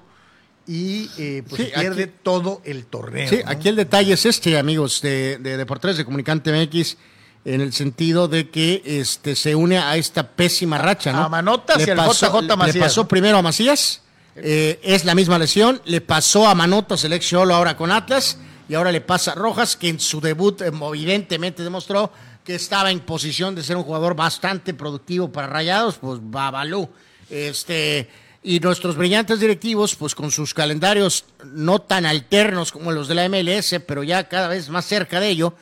y 0.67 1.11
eh, 1.19 1.43
pues 1.49 1.63
Sí, 1.63 1.71
pierde 1.75 2.05
aquí- 2.05 2.13
todo 2.23 2.63
el 2.65 2.87
torneo. 2.87 3.29
Sí, 3.29 3.41
¿no? 3.45 3.51
aquí 3.51 3.69
el 3.69 3.77
detalle 3.77 4.15
es 4.15 4.25
este, 4.25 4.59
amigos 4.59 5.03
de, 5.03 5.39
de 5.39 5.57
Deportes 5.59 5.97
de 5.99 6.05
Comunicante 6.05 6.51
MX, 6.53 6.97
en 7.45 7.61
el 7.61 7.75
sentido 7.75 8.27
de 8.29 8.49
que 8.49 8.83
este 8.87 9.37
se 9.37 9.55
une 9.55 9.77
a 9.77 9.97
esta 9.99 10.27
pésima 10.31 10.79
racha, 10.79 11.13
¿no? 11.13 11.25
A 11.25 11.29
Manotas 11.29 11.77
Le 11.77 11.85
y 11.89 11.91
al 11.91 11.97
pasó- 11.99 12.29
JJ 12.33 12.43
Le 12.49 12.57
Macías, 12.57 12.85
pasó 12.85 13.03
¿no? 13.03 13.09
primero 13.09 13.37
a 13.37 13.43
Macías, 13.43 14.01
eh, 14.37 14.81
es 14.83 15.05
la 15.05 15.15
misma 15.15 15.39
lesión, 15.39 15.83
le 15.85 16.01
pasó 16.01 16.49
a 16.49 16.55
Manotas 16.55 17.05
el 17.05 17.13
ex 17.13 17.31
ahora 17.35 17.77
con 17.77 17.93
Atlas, 17.93 18.39
y 18.67 18.73
ahora 18.75 18.91
le 18.91 19.03
pasa 19.03 19.33
a 19.33 19.35
Rojas, 19.35 19.77
que 19.77 19.91
en 19.91 20.01
su 20.01 20.23
debut 20.23 20.63
eh, 20.63 20.69
evidentemente 20.69 21.63
demostró 21.63 22.11
que 22.45 22.55
estaba 22.55 22.91
en 22.91 23.01
posición 23.01 23.55
de 23.55 23.63
ser 23.63 23.77
un 23.77 23.83
jugador 23.83 24.15
bastante 24.15 24.75
productivo 24.75 25.33
para 25.33 25.47
Rayados, 25.47 25.97
pues 25.97 26.21
Babalú. 26.23 26.89
Este, 27.31 28.09
y 28.43 28.61
nuestros 28.61 28.97
brillantes 28.97 29.41
directivos, 29.41 29.97
pues 29.97 30.15
con 30.15 30.31
sus 30.31 30.53
calendarios 30.53 31.25
no 31.45 31.81
tan 31.81 32.05
alternos 32.05 32.71
como 32.71 32.93
los 32.93 33.09
de 33.09 33.15
la 33.15 33.29
MLS, 33.29 33.81
pero 33.87 34.03
ya 34.03 34.29
cada 34.29 34.49
vez 34.49 34.69
más 34.69 34.85
cerca 34.85 35.19
de 35.19 35.31
ello, 35.31 35.55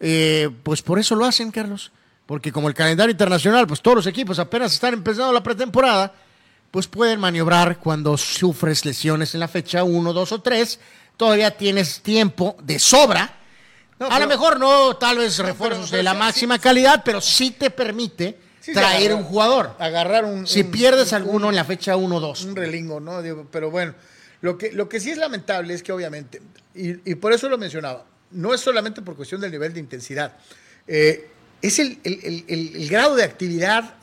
eh, 0.00 0.48
pues 0.62 0.80
por 0.80 0.98
eso 0.98 1.14
lo 1.14 1.26
hacen, 1.26 1.50
Carlos. 1.50 1.92
Porque 2.24 2.50
como 2.50 2.68
el 2.68 2.74
calendario 2.74 3.12
internacional, 3.12 3.66
pues 3.66 3.82
todos 3.82 3.96
los 3.96 4.06
equipos 4.06 4.38
apenas 4.38 4.72
están 4.72 4.94
empezando 4.94 5.32
la 5.32 5.42
pretemporada, 5.42 6.14
pues 6.70 6.86
pueden 6.86 7.20
maniobrar 7.20 7.78
cuando 7.78 8.16
sufres 8.16 8.86
lesiones 8.86 9.34
en 9.34 9.40
la 9.40 9.48
fecha 9.48 9.84
1, 9.84 10.12
2 10.14 10.32
o 10.32 10.40
3. 10.40 10.80
Todavía 11.18 11.50
tienes 11.58 12.00
tiempo 12.00 12.56
de 12.62 12.78
sobra. 12.78 13.41
No, 14.08 14.14
a 14.14 14.18
lo 14.18 14.26
mejor 14.26 14.58
no, 14.60 14.96
tal 14.96 15.18
vez 15.18 15.38
refuerzos 15.38 15.90
pero 15.90 15.96
de 15.98 16.02
la 16.02 16.12
sí, 16.12 16.18
máxima 16.18 16.58
calidad, 16.58 17.02
pero 17.04 17.20
sí 17.20 17.52
te 17.52 17.70
permite 17.70 18.38
Sí 18.60 18.72
traer 18.72 19.12
un 19.14 19.24
jugador. 19.24 19.74
Agarrar 19.78 20.24
un. 20.24 20.46
Si 20.46 20.60
un- 20.62 20.70
pierdes 20.70 21.10
un- 21.12 21.16
alguno 21.16 21.48
en 21.50 21.56
la 21.56 21.64
fecha 21.64 21.96
1 21.96 22.16
o 22.16 22.20
2. 22.20 22.44
un 22.44 22.56
relingo, 22.56 23.00
¿no? 23.00 23.20
Pero 23.50 23.70
bueno, 23.70 23.94
lo 24.40 24.56
que, 24.58 24.72
lo 24.72 24.88
que 24.88 25.00
sí 25.00 25.10
es 25.10 25.18
lamentable 25.18 25.74
es 25.74 25.82
que 25.82 25.92
obviamente, 25.92 26.40
y, 26.74 27.10
y 27.10 27.14
por 27.16 27.32
eso 27.32 27.48
lo 27.48 27.58
mencionaba, 27.58 28.04
no 28.32 28.54
es 28.54 28.60
solamente 28.60 29.02
por 29.02 29.16
cuestión 29.16 29.40
del 29.40 29.50
nivel 29.50 29.72
de 29.74 29.80
intensidad, 29.80 30.36
eh, 30.86 31.28
es 31.60 31.78
el, 31.78 31.98
el- 32.04 32.20
el- 32.24 32.44
el- 32.48 32.76
el 32.76 32.88
grado 32.88 33.14
de 33.16 33.24
actividad 33.24 33.94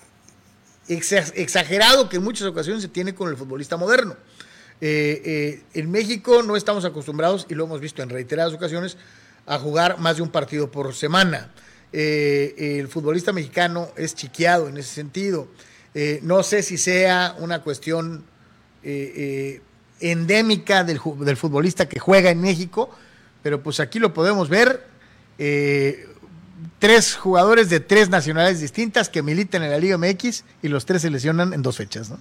exa- 0.87 1.31
exagerado 1.35 2.09
que 2.09 2.17
en 2.17 2.23
muchas 2.23 2.47
ocasiones 2.47 2.81
se 2.81 2.87
tiene 2.89 3.13
con 3.15 3.29
el 3.29 3.37
futbolista 3.37 3.77
moderno. 3.77 4.15
Eh, 4.81 5.21
eh, 5.25 5.63
en 5.73 5.91
México 5.91 6.41
no 6.43 6.55
estamos 6.55 6.85
acostumbrados, 6.85 7.45
y 7.49 7.53
lo 7.55 7.65
hemos 7.65 7.81
visto 7.81 8.01
en 8.01 8.09
reiteradas 8.09 8.53
ocasiones, 8.53 8.95
a 9.49 9.57
jugar 9.57 9.97
más 9.99 10.17
de 10.17 10.21
un 10.21 10.29
partido 10.29 10.71
por 10.71 10.93
semana. 10.93 11.49
Eh, 11.91 12.77
el 12.79 12.87
futbolista 12.87 13.33
mexicano 13.33 13.89
es 13.97 14.13
chiqueado 14.13 14.69
en 14.69 14.77
ese 14.77 14.93
sentido. 14.93 15.47
Eh, 15.95 16.19
no 16.21 16.43
sé 16.43 16.61
si 16.61 16.77
sea 16.77 17.35
una 17.39 17.63
cuestión 17.63 18.23
eh, 18.83 19.59
endémica 19.99 20.83
del, 20.83 21.01
del 21.21 21.35
futbolista 21.35 21.89
que 21.89 21.99
juega 21.99 22.29
en 22.29 22.41
México, 22.41 22.91
pero 23.41 23.63
pues 23.63 23.79
aquí 23.79 23.97
lo 23.97 24.13
podemos 24.13 24.49
ver. 24.49 24.87
tres 26.77 27.15
jugadores 27.15 27.69
de 27.71 27.79
tres 27.79 28.09
nacionalidades 28.09 28.61
distintas 28.61 29.09
que 29.09 29.23
militan 29.23 29.63
en 29.63 29.71
la 29.71 29.79
Liga 29.79 29.97
MX 29.97 30.43
y 30.61 30.67
los 30.67 30.85
tres 30.85 31.01
se 31.01 31.09
lesionan 31.09 31.53
en 31.53 31.63
dos 31.63 31.77
fechas, 31.77 32.11
¿no? 32.11 32.19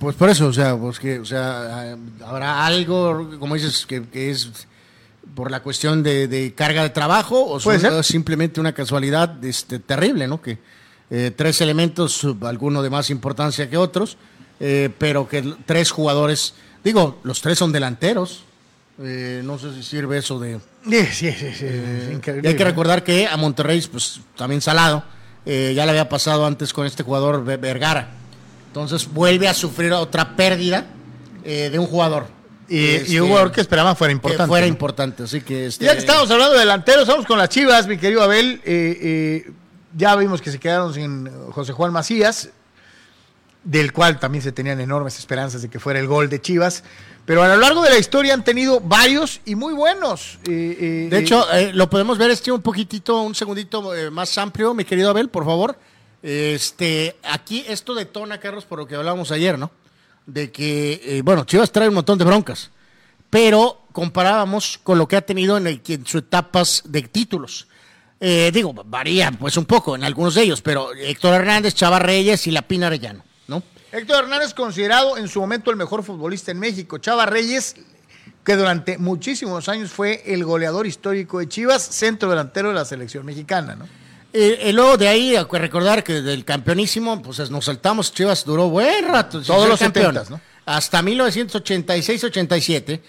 Pues 0.00 0.16
por 0.16 0.28
eso, 0.28 0.48
o 0.48 0.52
sea, 0.52 0.76
pues 0.76 0.98
que, 0.98 1.20
o 1.20 1.24
sea, 1.24 1.96
habrá 2.24 2.66
algo, 2.66 3.38
como 3.38 3.54
dices, 3.54 3.86
que 3.86 4.30
es 4.30 4.66
por 5.34 5.50
la 5.50 5.60
cuestión 5.62 6.02
de, 6.02 6.26
de 6.28 6.52
carga 6.54 6.82
de 6.82 6.90
trabajo 6.90 7.40
o 7.44 7.60
Puede 7.60 7.78
son- 7.80 7.90
ser. 7.90 7.98
o 7.98 8.02
simplemente 8.02 8.60
una 8.60 8.72
casualidad 8.72 9.42
este, 9.44 9.78
terrible, 9.78 10.26
¿no? 10.26 10.40
Que 10.42 10.58
eh, 11.10 11.30
tres 11.34 11.60
elementos, 11.60 12.26
alguno 12.42 12.82
de 12.82 12.90
más 12.90 13.10
importancia 13.10 13.70
que 13.70 13.76
otros, 13.76 14.16
eh, 14.60 14.90
pero 14.98 15.28
que 15.28 15.54
tres 15.66 15.90
jugadores 15.90 16.54
Digo, 16.84 17.18
los 17.24 17.40
tres 17.40 17.58
son 17.58 17.72
delanteros. 17.72 18.44
Eh, 19.02 19.42
no 19.44 19.58
sé 19.58 19.74
si 19.74 19.82
sirve 19.82 20.18
eso 20.18 20.38
de... 20.38 20.58
Sí, 20.88 21.04
sí, 21.12 21.32
sí, 21.32 21.52
sí. 21.52 21.66
Y 22.42 22.46
hay 22.46 22.56
que 22.56 22.64
recordar 22.64 23.02
que 23.04 23.26
a 23.26 23.36
Monterrey, 23.36 23.80
pues 23.90 24.20
también 24.36 24.60
salado, 24.60 25.02
eh, 25.44 25.72
ya 25.74 25.84
le 25.84 25.90
había 25.90 26.08
pasado 26.08 26.46
antes 26.46 26.72
con 26.72 26.86
este 26.86 27.02
jugador 27.02 27.44
Ve- 27.44 27.56
Vergara. 27.56 28.10
Entonces 28.68 29.08
vuelve 29.12 29.48
a 29.48 29.54
sufrir 29.54 29.92
otra 29.92 30.36
pérdida 30.36 30.86
eh, 31.44 31.68
de 31.70 31.78
un 31.78 31.86
jugador. 31.86 32.26
Y, 32.68 32.84
Este, 32.86 33.12
y 33.12 33.20
un 33.20 33.28
jugador 33.28 33.50
que 33.52 33.60
esperaban 33.60 33.96
fuera 33.96 34.10
que 34.10 34.16
importante. 34.16 34.48
fuera 34.48 34.66
¿no? 34.66 34.68
importante. 34.72 35.22
Así 35.22 35.40
que 35.40 35.66
este, 35.66 35.84
Ya 35.86 35.92
que 35.94 36.00
estamos 36.00 36.30
hablando 36.30 36.54
de 36.54 36.60
delanteros, 36.60 37.06
vamos 37.06 37.26
con 37.26 37.38
las 37.38 37.48
Chivas, 37.48 37.86
mi 37.86 37.96
querido 37.98 38.22
Abel. 38.22 38.60
Eh, 38.64 38.98
eh, 39.46 39.52
ya 39.96 40.14
vimos 40.16 40.42
que 40.42 40.50
se 40.50 40.58
quedaron 40.58 40.92
sin 40.92 41.28
José 41.52 41.72
Juan 41.72 41.92
Macías, 41.92 42.50
del 43.64 43.92
cual 43.92 44.18
también 44.20 44.42
se 44.42 44.52
tenían 44.52 44.80
enormes 44.80 45.18
esperanzas 45.18 45.62
de 45.62 45.68
que 45.70 45.80
fuera 45.80 45.98
el 45.98 46.06
gol 46.06 46.28
de 46.28 46.40
Chivas. 46.40 46.84
Pero 47.24 47.42
a 47.42 47.48
lo 47.48 47.56
largo 47.58 47.82
de 47.82 47.90
la 47.90 47.98
historia 47.98 48.32
han 48.32 48.42
tenido 48.44 48.80
varios 48.80 49.40
y 49.44 49.54
muy 49.54 49.74
buenos. 49.74 50.38
Eh, 50.48 51.08
De 51.10 51.18
hecho, 51.18 51.44
lo 51.74 51.90
podemos 51.90 52.16
ver 52.16 52.30
este 52.30 52.50
un 52.52 52.62
poquitito, 52.62 53.20
un 53.20 53.34
segundito 53.34 53.92
más 54.10 54.36
amplio, 54.38 54.72
mi 54.72 54.84
querido 54.84 55.10
Abel, 55.10 55.28
por 55.28 55.44
favor. 55.44 55.78
Este, 56.22 57.16
aquí 57.22 57.64
esto 57.68 57.94
detona, 57.94 58.38
Carlos, 58.40 58.64
por 58.64 58.78
lo 58.78 58.86
que 58.86 58.94
hablábamos 58.94 59.30
ayer, 59.30 59.58
¿no? 59.58 59.70
De 60.28 60.52
que, 60.52 61.00
eh, 61.02 61.22
bueno, 61.22 61.44
Chivas 61.44 61.72
trae 61.72 61.88
un 61.88 61.94
montón 61.94 62.18
de 62.18 62.24
broncas, 62.26 62.70
pero 63.30 63.86
comparábamos 63.92 64.78
con 64.82 64.98
lo 64.98 65.08
que 65.08 65.16
ha 65.16 65.22
tenido 65.22 65.56
en, 65.56 65.66
el- 65.66 65.80
en 65.88 66.04
sus 66.04 66.20
etapas 66.22 66.82
de 66.84 67.00
títulos. 67.02 67.66
Eh, 68.20 68.50
digo, 68.52 68.74
varía 68.84 69.30
pues 69.32 69.56
un 69.56 69.64
poco 69.64 69.96
en 69.96 70.04
algunos 70.04 70.34
de 70.34 70.42
ellos, 70.42 70.60
pero 70.60 70.92
Héctor 70.92 71.34
Hernández, 71.34 71.74
Chava 71.74 71.98
Reyes 71.98 72.46
y 72.46 72.50
Lapina 72.50 72.88
Arellano, 72.88 73.24
¿no? 73.46 73.62
Héctor 73.90 74.24
Hernández 74.24 74.52
considerado 74.52 75.16
en 75.16 75.28
su 75.28 75.40
momento 75.40 75.70
el 75.70 75.76
mejor 75.78 76.02
futbolista 76.04 76.50
en 76.50 76.58
México. 76.58 76.98
Chava 76.98 77.24
Reyes, 77.24 77.76
que 78.44 78.54
durante 78.56 78.98
muchísimos 78.98 79.68
años 79.70 79.90
fue 79.90 80.22
el 80.26 80.44
goleador 80.44 80.86
histórico 80.86 81.38
de 81.38 81.48
Chivas, 81.48 81.82
centro 81.82 82.28
delantero 82.28 82.68
de 82.68 82.74
la 82.74 82.84
selección 82.84 83.24
mexicana, 83.24 83.76
¿no? 83.76 83.88
Eh, 84.32 84.58
eh, 84.62 84.72
luego 84.72 84.96
de 84.98 85.08
ahí, 85.08 85.34
recordar 85.36 86.04
que 86.04 86.20
del 86.20 86.44
campeonísimo, 86.44 87.22
pues 87.22 87.50
nos 87.50 87.64
saltamos, 87.64 88.12
Chivas 88.12 88.44
duró 88.44 88.68
buen 88.68 89.08
rato. 89.08 89.40
Todos 89.42 89.68
los 89.68 89.78
campeón. 89.78 90.14
70s, 90.14 90.28
¿no? 90.28 90.40
Hasta 90.66 91.02
1986-87, 91.02 93.00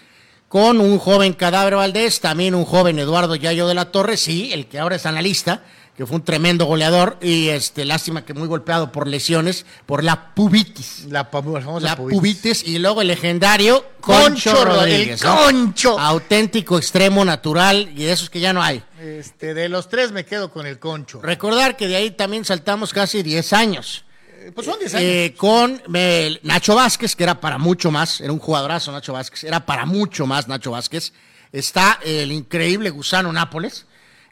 con 0.48 0.80
un 0.80 0.98
joven 0.98 1.34
Cadáver 1.34 1.76
Valdés, 1.76 2.20
también 2.20 2.54
un 2.54 2.64
joven 2.64 2.98
Eduardo 2.98 3.36
Yayo 3.36 3.68
de 3.68 3.74
la 3.74 3.92
Torre, 3.92 4.16
sí, 4.16 4.50
el 4.52 4.66
que 4.66 4.78
ahora 4.78 4.96
es 4.96 5.04
analista, 5.04 5.62
que 6.00 6.06
fue 6.06 6.16
un 6.16 6.24
tremendo 6.24 6.64
goleador, 6.64 7.18
y 7.20 7.48
este, 7.48 7.84
lástima 7.84 8.24
que 8.24 8.32
muy 8.32 8.48
golpeado 8.48 8.90
por 8.90 9.06
lesiones, 9.06 9.66
por 9.84 10.02
la 10.02 10.32
pubitis. 10.34 11.04
La, 11.10 11.26
famosa 11.26 11.78
La 11.80 11.94
pubitis. 11.94 12.18
pubitis 12.18 12.62
y 12.66 12.78
luego 12.78 13.02
el 13.02 13.08
legendario 13.08 13.84
Concho 14.00 14.50
Concho, 14.50 14.64
Ro- 14.64 14.72
el 14.76 14.78
Rodríguez. 14.80 15.22
¿no? 15.22 15.36
Concho. 15.36 15.98
Auténtico, 15.98 16.78
extremo, 16.78 17.22
natural 17.22 17.90
y 17.94 18.04
de 18.04 18.12
esos 18.12 18.30
que 18.30 18.40
ya 18.40 18.54
no 18.54 18.62
hay. 18.62 18.82
Este, 18.98 19.52
de 19.52 19.68
los 19.68 19.90
tres 19.90 20.10
me 20.10 20.24
quedo 20.24 20.50
con 20.50 20.64
el 20.66 20.78
concho. 20.78 21.20
Recordar 21.20 21.76
que 21.76 21.86
de 21.86 21.96
ahí 21.96 22.10
también 22.12 22.46
saltamos 22.46 22.94
casi 22.94 23.22
10 23.22 23.52
años. 23.52 24.06
Eh, 24.38 24.52
Pues 24.54 24.66
son 24.66 24.78
10 24.78 24.94
años. 24.94 25.06
Eh, 25.06 25.34
con 25.36 25.82
eh, 25.94 26.40
Nacho 26.44 26.76
Vázquez, 26.76 27.14
que 27.14 27.24
era 27.24 27.38
para 27.42 27.58
mucho 27.58 27.90
más, 27.90 28.22
era 28.22 28.32
un 28.32 28.38
jugadorazo 28.38 28.90
Nacho 28.90 29.12
Vázquez, 29.12 29.44
era 29.44 29.66
para 29.66 29.84
mucho 29.84 30.26
más 30.26 30.48
Nacho 30.48 30.70
Vázquez. 30.70 31.12
Está 31.52 31.98
el 32.02 32.32
increíble 32.32 32.88
Gusano 32.88 33.30
Nápoles, 33.34 33.84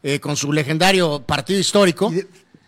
eh, 0.02 0.20
con 0.20 0.36
su 0.36 0.52
legendario 0.52 1.22
partido 1.22 1.58
histórico, 1.58 2.12
Y 2.12 2.24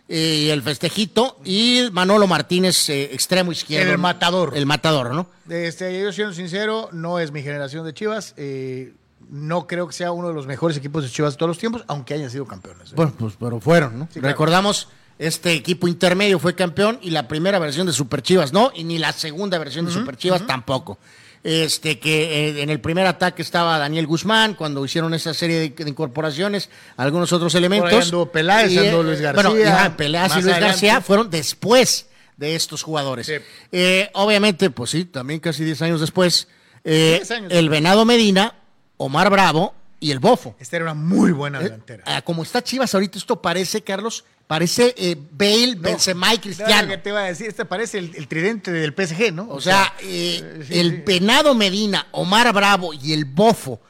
eh, 0.08 0.52
el 0.52 0.62
festejito, 0.62 1.38
y 1.44 1.88
Manolo 1.92 2.26
Martínez, 2.26 2.88
eh, 2.88 3.10
extremo 3.12 3.52
izquierdo. 3.52 3.92
El 3.92 3.98
matador. 3.98 4.52
El 4.56 4.66
matador, 4.66 5.14
¿no? 5.14 5.28
Este, 5.48 6.00
yo 6.02 6.12
siendo 6.12 6.34
sincero, 6.34 6.88
no 6.92 7.20
es 7.20 7.30
mi 7.30 7.42
generación 7.42 7.84
de 7.84 7.94
Chivas. 7.94 8.34
eh, 8.36 8.94
no 9.28 9.68
creo 9.68 9.86
que 9.86 9.92
sea 9.92 10.10
uno 10.10 10.26
de 10.28 10.34
los 10.34 10.46
mejores 10.48 10.76
equipos 10.76 11.04
de 11.04 11.10
Chivas 11.10 11.34
de 11.34 11.38
todos 11.38 11.50
los 11.50 11.58
tiempos, 11.58 11.84
aunque 11.86 12.14
hayan 12.14 12.30
sido 12.30 12.46
campeones. 12.46 12.90
¿eh? 12.90 12.94
Bueno, 12.96 13.14
pues 13.16 13.34
pero 13.38 13.60
fueron, 13.60 13.98
¿no? 14.00 14.08
claro. 14.08 14.26
Recordamos, 14.26 14.88
este 15.20 15.52
equipo 15.52 15.86
intermedio 15.86 16.40
fue 16.40 16.56
campeón 16.56 16.98
y 17.00 17.10
la 17.10 17.28
primera 17.28 17.60
versión 17.60 17.86
de 17.86 17.92
Super 17.92 18.22
Chivas 18.22 18.52
no, 18.52 18.72
y 18.74 18.82
ni 18.82 18.98
la 18.98 19.12
segunda 19.12 19.56
versión 19.58 19.86
de 19.86 19.92
Super 19.92 20.16
Chivas 20.16 20.44
tampoco. 20.46 20.98
Este 21.42 21.98
que 21.98 22.48
eh, 22.48 22.62
en 22.62 22.68
el 22.68 22.80
primer 22.80 23.06
ataque 23.06 23.40
estaba 23.40 23.78
Daniel 23.78 24.06
Guzmán 24.06 24.54
cuando 24.54 24.84
hicieron 24.84 25.14
esa 25.14 25.32
serie 25.32 25.70
de, 25.70 25.88
incorporaciones, 25.88 26.68
algunos 26.98 27.32
otros 27.32 27.54
elementos. 27.54 27.90
ahí 27.90 27.98
anduvo 28.02 28.26
Peláez, 28.26 28.76
anduvo 28.76 29.00
eh, 29.00 29.04
Luis 29.04 29.20
Bueno, 29.32 29.54
García, 29.54 29.74
ajá, 29.74 29.96
Peláez 29.96 30.32
y 30.32 30.34
Luis 30.34 30.44
adelante. 30.44 30.66
García 30.66 31.00
fueron 31.00 31.30
después 31.30 32.06
de 32.36 32.54
estos 32.54 32.82
jugadores. 32.82 33.26
Sí. 33.26 33.34
Eh, 33.72 34.10
obviamente, 34.12 34.68
pues 34.70 34.90
sí, 34.90 35.06
también 35.06 35.40
casi 35.40 35.64
10 35.64 35.80
años 35.82 36.00
después, 36.00 36.48
eh, 36.84 37.16
10 37.20 37.30
años. 37.30 37.52
el 37.52 37.70
Venado 37.70 38.04
Medina, 38.04 38.54
Omar 38.98 39.30
Bravo 39.30 39.74
y 40.00 40.10
el 40.10 40.18
Bofo. 40.18 40.56
Esta 40.58 40.76
era 40.76 40.86
una 40.86 40.94
muy 40.94 41.30
buena 41.32 41.60
Eh, 41.60 41.64
delantera. 41.64 42.02
ah, 42.06 42.22
como 42.22 42.42
está 42.42 42.62
Chivas 42.64 42.94
ahorita, 42.94 43.18
esto 43.18 43.40
parece, 43.40 43.82
Carlos, 43.82 44.24
parece 44.46 44.94
eh, 44.96 45.16
Bale, 45.32 45.76
Benzema 45.76 46.34
y 46.34 46.38
Claro 46.38 46.42
Cristiano. 46.42 46.88
que 46.88 46.98
te 46.98 47.10
iba 47.10 47.20
a 47.20 47.24
decir, 47.24 47.46
este 47.48 47.64
parece 47.64 47.98
el, 47.98 48.12
el 48.16 48.26
tridente 48.26 48.72
del 48.72 48.92
PSG, 48.94 49.32
¿no? 49.32 49.48
O 49.50 49.60
sea, 49.60 49.94
eh, 50.00 50.64
sí, 50.66 50.78
el 50.78 50.90
sí. 50.96 51.02
Venado 51.06 51.54
Medina, 51.54 52.06
Omar 52.12 52.52
Bravo 52.52 52.92
y 52.94 53.12
el 53.12 53.26
Bofo 53.26 53.80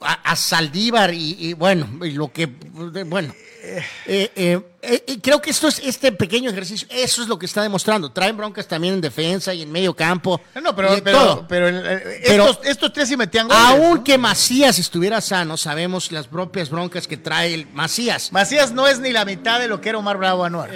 a, 0.00 0.30
a- 0.30 0.36
Saldívar 0.36 1.12
y, 1.14 1.36
y 1.38 1.52
bueno, 1.54 2.04
y 2.04 2.10
lo 2.12 2.32
que, 2.32 2.46
bueno, 2.46 3.32
eh, 3.62 3.82
eh, 4.36 4.60
eh, 4.82 5.18
creo 5.22 5.40
que 5.40 5.50
esto 5.50 5.68
es 5.68 5.78
este 5.78 6.12
pequeño 6.12 6.50
ejercicio, 6.50 6.86
eso 6.90 7.22
es 7.22 7.28
lo 7.28 7.38
que 7.38 7.46
está 7.46 7.62
demostrando. 7.62 8.10
Traen 8.12 8.36
broncas 8.36 8.66
también 8.68 8.94
en 8.94 9.00
defensa 9.00 9.54
y 9.54 9.62
en 9.62 9.72
medio 9.72 9.94
campo. 9.94 10.40
No, 10.62 10.76
pero, 10.76 10.90
pero, 11.02 11.18
todo. 11.18 11.48
pero, 11.48 11.66
Pero- 12.26 12.48
estos, 12.48 12.66
estos 12.66 12.92
tres 12.92 13.08
sí 13.08 13.16
metían 13.16 13.48
goles. 13.48 13.62
Aún 13.64 13.94
¿no? 13.98 14.04
que 14.04 14.18
Macías 14.18 14.78
estuviera 14.78 15.20
sano, 15.20 15.56
sabemos 15.56 16.12
las 16.12 16.26
propias 16.26 16.68
broncas 16.68 17.06
que 17.06 17.16
trae 17.16 17.54
el 17.54 17.66
Macías. 17.72 18.32
Macías 18.32 18.72
no 18.72 18.86
es 18.86 19.00
ni 19.00 19.12
la 19.12 19.24
mitad 19.24 19.58
de 19.60 19.68
lo 19.68 19.80
que 19.80 19.88
era 19.90 19.98
Omar 19.98 20.18
Bravo 20.18 20.44
Anuar. 20.44 20.70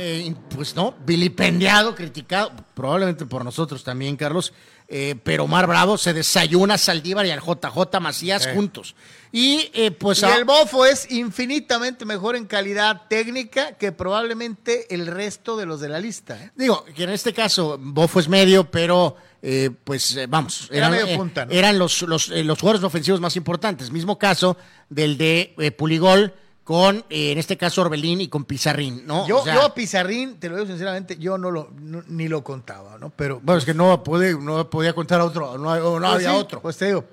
Pues 0.55 0.75
no, 0.75 0.95
vilipendiado, 1.05 1.95
criticado, 1.95 2.53
probablemente 2.75 3.27
por 3.27 3.45
nosotros 3.45 3.85
también, 3.85 4.17
Carlos. 4.17 4.53
Eh, 4.89 5.15
pero 5.23 5.45
Omar 5.45 5.67
Bravo 5.67 5.99
se 5.99 6.13
desayuna 6.15 6.75
a 6.75 6.79
Saldívar 6.79 7.27
y 7.27 7.31
al 7.31 7.41
JJ 7.41 8.01
Macías 8.01 8.45
Sí. 8.45 8.51
juntos. 8.55 8.95
Y 9.31 9.71
eh, 9.75 9.91
pues 9.91 10.23
y 10.23 10.25
a- 10.25 10.35
el 10.37 10.45
Bofo 10.47 10.87
es 10.87 11.11
infinitamente 11.11 12.07
mejor 12.07 12.35
en 12.37 12.47
calidad 12.47 13.03
técnica 13.09 13.73
que 13.73 13.93
probablemente 13.93 14.93
el 14.95 15.07
resto 15.07 15.57
de 15.59 15.67
los 15.67 15.81
de 15.81 15.89
la 15.91 16.01
lista. 16.01 16.43
¿eh? 16.43 16.51
digo 16.57 16.85
que 16.97 17.05
en 17.05 17.11
este 17.11 17.35
caso 17.35 17.77
Bofo 17.79 18.21
es 18.21 18.29
medio, 18.29 18.71
pero 18.71 19.17
eh, 19.43 19.71
pues 19.85 20.17
eh, 20.17 20.27
vamos, 20.27 20.69
Era 20.71 20.89
eran, 20.89 20.91
medio 20.93 21.17
punta, 21.19 21.45
¿no? 21.45 21.53
eran 21.53 21.79
los, 21.79 22.03
los, 22.03 22.29
los 22.29 22.59
jugadores 22.59 22.83
ofensivos 22.85 23.21
más 23.21 23.37
importantes. 23.37 23.91
Mismo 23.91 24.19
caso 24.19 24.57
del 24.89 25.19
de 25.19 25.75
Puligol 25.77 26.33
con, 26.69 26.99
eh, 27.09 27.33
en 27.33 27.39
este 27.39 27.57
caso, 27.57 27.81
Orbelín 27.81 28.21
y 28.21 28.29
con 28.29 28.45
Pizarrín, 28.45 29.07
¿no? 29.07 29.27
Yo, 29.27 29.41
O 29.41 29.43
sea, 29.43 29.55
yo 29.55 29.63
a 29.63 29.73
Pizarrín, 29.75 30.35
te 30.39 30.51
lo 30.51 30.57
digo 30.57 30.67
sinceramente, 30.67 31.17
yo 31.17 31.39
no 31.39 31.51
lo 31.51 31.71
no- 31.81 32.03
ni 32.09 32.29
lo 32.29 32.45
contaba, 32.45 32.99
¿no? 32.99 33.09
Pero 33.17 33.41
bueno, 33.43 33.59
es 33.59 33.65
que 33.65 33.73
no, 33.73 34.05
puede, 34.05 34.35
no 34.39 34.69
podía 34.69 34.93
contar 34.93 35.23
a 35.23 35.25
otro, 35.25 35.57
no, 35.57 35.75
no 35.75 35.99
Pues 35.99 36.05
había 36.15 36.31
sí, 36.33 36.37
otro. 36.37 36.61
Pues 36.61 36.77
te 36.77 36.85
digo. 36.89 37.07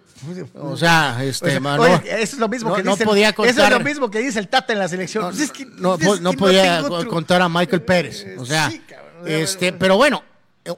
O 0.56 0.76
sea, 0.76 1.24
este, 1.24 1.46
O 1.48 1.50
sea, 1.52 1.60
mano, 1.62 1.84
oye, 1.84 1.96
eso 2.22 2.36
es 2.36 2.38
lo 2.38 2.50
mismo 2.50 2.68
no- 2.72 2.76
que 2.76 2.84
no 2.84 2.92
dice. 2.92 3.06
podía 3.06 3.30
Eso 3.30 3.44
es 3.46 3.54
contar- 3.56 3.72
lo 3.72 3.80
mismo 3.80 4.12
que 4.12 4.20
dice 4.20 4.40
el 4.40 4.50
Tata 4.50 4.74
en 4.74 4.80
la 4.80 4.90
selección. 4.90 5.24
no, 5.24 5.30
Pues 5.30 5.42
es 5.42 5.52
que- 5.54 5.66
no, 5.66 5.96
es 5.96 6.20
que 6.20 6.38
podía 6.38 6.84
contar 7.08 7.42
a 7.42 7.48
Michael 7.48 7.82
Pérez. 7.84 8.26
O 8.38 8.46
sea, 8.46 8.70
Sí, 8.70 8.80
cabrón. 8.80 9.26
Este, 9.26 9.72
pero 9.72 9.96
bueno, 9.96 10.22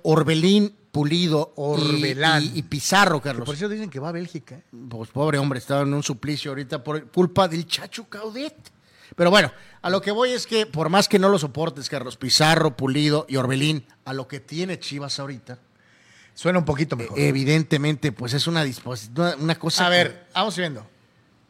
Orbelín, 0.04 0.76
Pulido 0.98 1.54
Orbelán. 1.58 2.44
Y, 2.44 2.60
y 2.60 2.62
Pizarro, 2.64 3.18
Por 3.18 3.24
Carlos. 3.24 3.50
eso 3.54 3.70
dicen 3.70 3.88
que 3.92 4.00
va 4.00 4.10
a 4.10 4.12
Bélgica. 4.12 4.56
¿eh? 4.56 4.64
Pues 4.90 5.12
pobre 5.12 5.38
hombre, 5.38 5.60
estaba 5.60 5.82
en 5.84 5.94
un 5.94 6.02
suplicio 6.02 6.50
ahorita 6.50 6.84
por 6.84 7.12
culpa 7.12 7.48
del 7.48 7.68
Chacho 7.68 8.10
Caudet. 8.10 8.56
Pero 9.16 9.30
bueno, 9.30 9.52
a 9.84 9.90
lo 9.92 10.02
que 10.02 10.10
voy 10.10 10.32
es 10.32 10.48
que 10.48 10.66
por 10.66 10.90
más 10.90 11.08
que 11.08 11.20
no 11.20 11.30
lo 11.30 11.38
soportes, 11.38 11.88
Carlos, 11.88 12.18
Pizarro, 12.18 12.76
Pulido 12.76 13.28
y 13.30 13.36
Orbelín, 13.36 13.86
a 14.06 14.14
lo 14.14 14.28
que 14.28 14.40
tiene 14.40 14.80
Chivas 14.80 15.20
ahorita, 15.20 15.60
Suena 16.34 16.58
un 16.60 16.66
poquito 16.66 16.96
mejor. 16.98 17.18
evidentemente, 17.20 18.12
pues 18.12 18.34
es 18.34 18.48
una 18.48 18.64
disposición, 18.64 19.14
una, 19.18 19.36
una 19.36 19.56
cosa. 19.60 19.86
a 19.86 19.90
que- 19.92 19.96
ver, 19.98 20.26
vamos 20.34 20.58
viendo. 20.58 20.84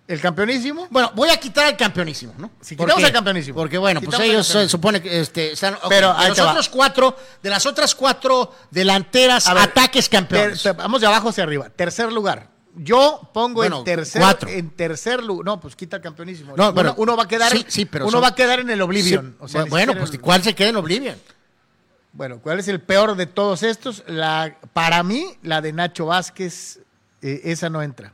El 0.08 0.22
campeonísimo. 0.22 0.88
Bueno, 0.90 1.12
voy 1.16 1.30
a 1.30 1.38
quitar 1.38 1.66
al 1.66 1.76
campeonísimo, 1.76 2.34
¿no? 2.38 2.50
Si 2.62 2.76
¿Por 2.78 2.86
quitamos 2.88 3.04
al 3.04 3.12
campeonísimo. 3.12 3.56
Porque 3.58 3.78
bueno, 3.78 4.00
pues 4.00 4.08
Quitamos 4.08 4.26
ellos 4.28 4.48
campeonísimo. 4.48 4.70
supone 4.70 5.02
que 5.02 5.20
este, 5.20 5.52
están. 5.52 5.78
Pero 5.90 6.14
de 6.14 6.30
los 6.30 6.40
otros 6.40 6.70
cuatro, 6.70 7.18
de 7.44 7.50
las 7.50 7.66
otras 7.66 7.94
cuatro 7.94 8.54
delanteras, 8.72 9.48
ver, 9.54 9.58
ataques 9.58 10.08
campeones. 10.08 10.64
ter- 10.64 10.76
vamos 10.76 11.02
de 11.02 11.08
abajo 11.08 11.28
hacia 11.30 11.44
arriba. 11.44 11.70
Tercer 11.70 12.12
lugar. 12.14 12.50
Yo 12.76 13.30
pongo 13.34 13.56
Bueno, 13.56 13.80
en 13.80 13.84
tercer 13.84 14.22
cuatro. 14.22 14.50
en 14.50 14.70
tercer 14.70 15.22
lugar. 15.24 15.46
No, 15.46 15.60
pues 15.60 15.76
quita 15.76 15.98
el 15.98 16.02
campeonísimo. 16.04 16.56
No, 16.56 16.66
uno, 16.66 16.74
bueno, 16.74 16.94
uno 16.98 17.18
va 17.18 17.24
a 17.24 17.28
quedar 17.28 17.52
sí, 17.52 17.66
sí, 17.68 17.86
pero 17.86 18.06
uno 18.06 18.12
son- 18.14 18.24
va 18.24 18.28
a 18.30 18.36
quedar 18.36 18.60
en 18.62 18.70
el 18.70 18.82
Oblivion. 18.82 19.32
Sí, 19.32 19.38
O 19.44 19.48
sea, 19.50 19.64
ni 19.64 19.70
bueno, 19.70 19.94
pues 19.98 20.12
el- 20.12 20.22
¿cuál 20.22 20.42
se 20.42 20.56
queda 20.56 20.70
en 20.70 20.76
Oblivion? 20.78 21.18
Bueno, 22.14 22.40
¿cuál 22.42 22.60
es 22.60 22.68
el 22.70 22.80
peor 22.80 23.16
de 23.18 23.26
todos 23.26 23.62
estos? 23.64 24.04
La, 24.08 24.56
para 24.74 25.04
mí, 25.04 25.26
la 25.44 25.60
de 25.62 25.74
Nacho 25.74 26.06
Vázquez, 26.06 26.80
eh, 27.22 27.42
esa 27.44 27.70
no 27.70 27.82
entra. 27.84 28.14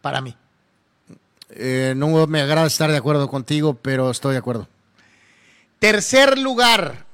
Para 0.00 0.20
mí. 0.22 0.36
Eh, 1.56 1.94
no 1.96 2.26
me 2.26 2.40
agrada 2.40 2.66
estar 2.66 2.90
de 2.90 2.96
acuerdo 2.96 3.28
contigo, 3.28 3.74
pero 3.74 4.10
estoy 4.10 4.32
de 4.32 4.38
acuerdo. 4.38 4.68
Tercer 5.78 6.36
lugar. 6.36 7.04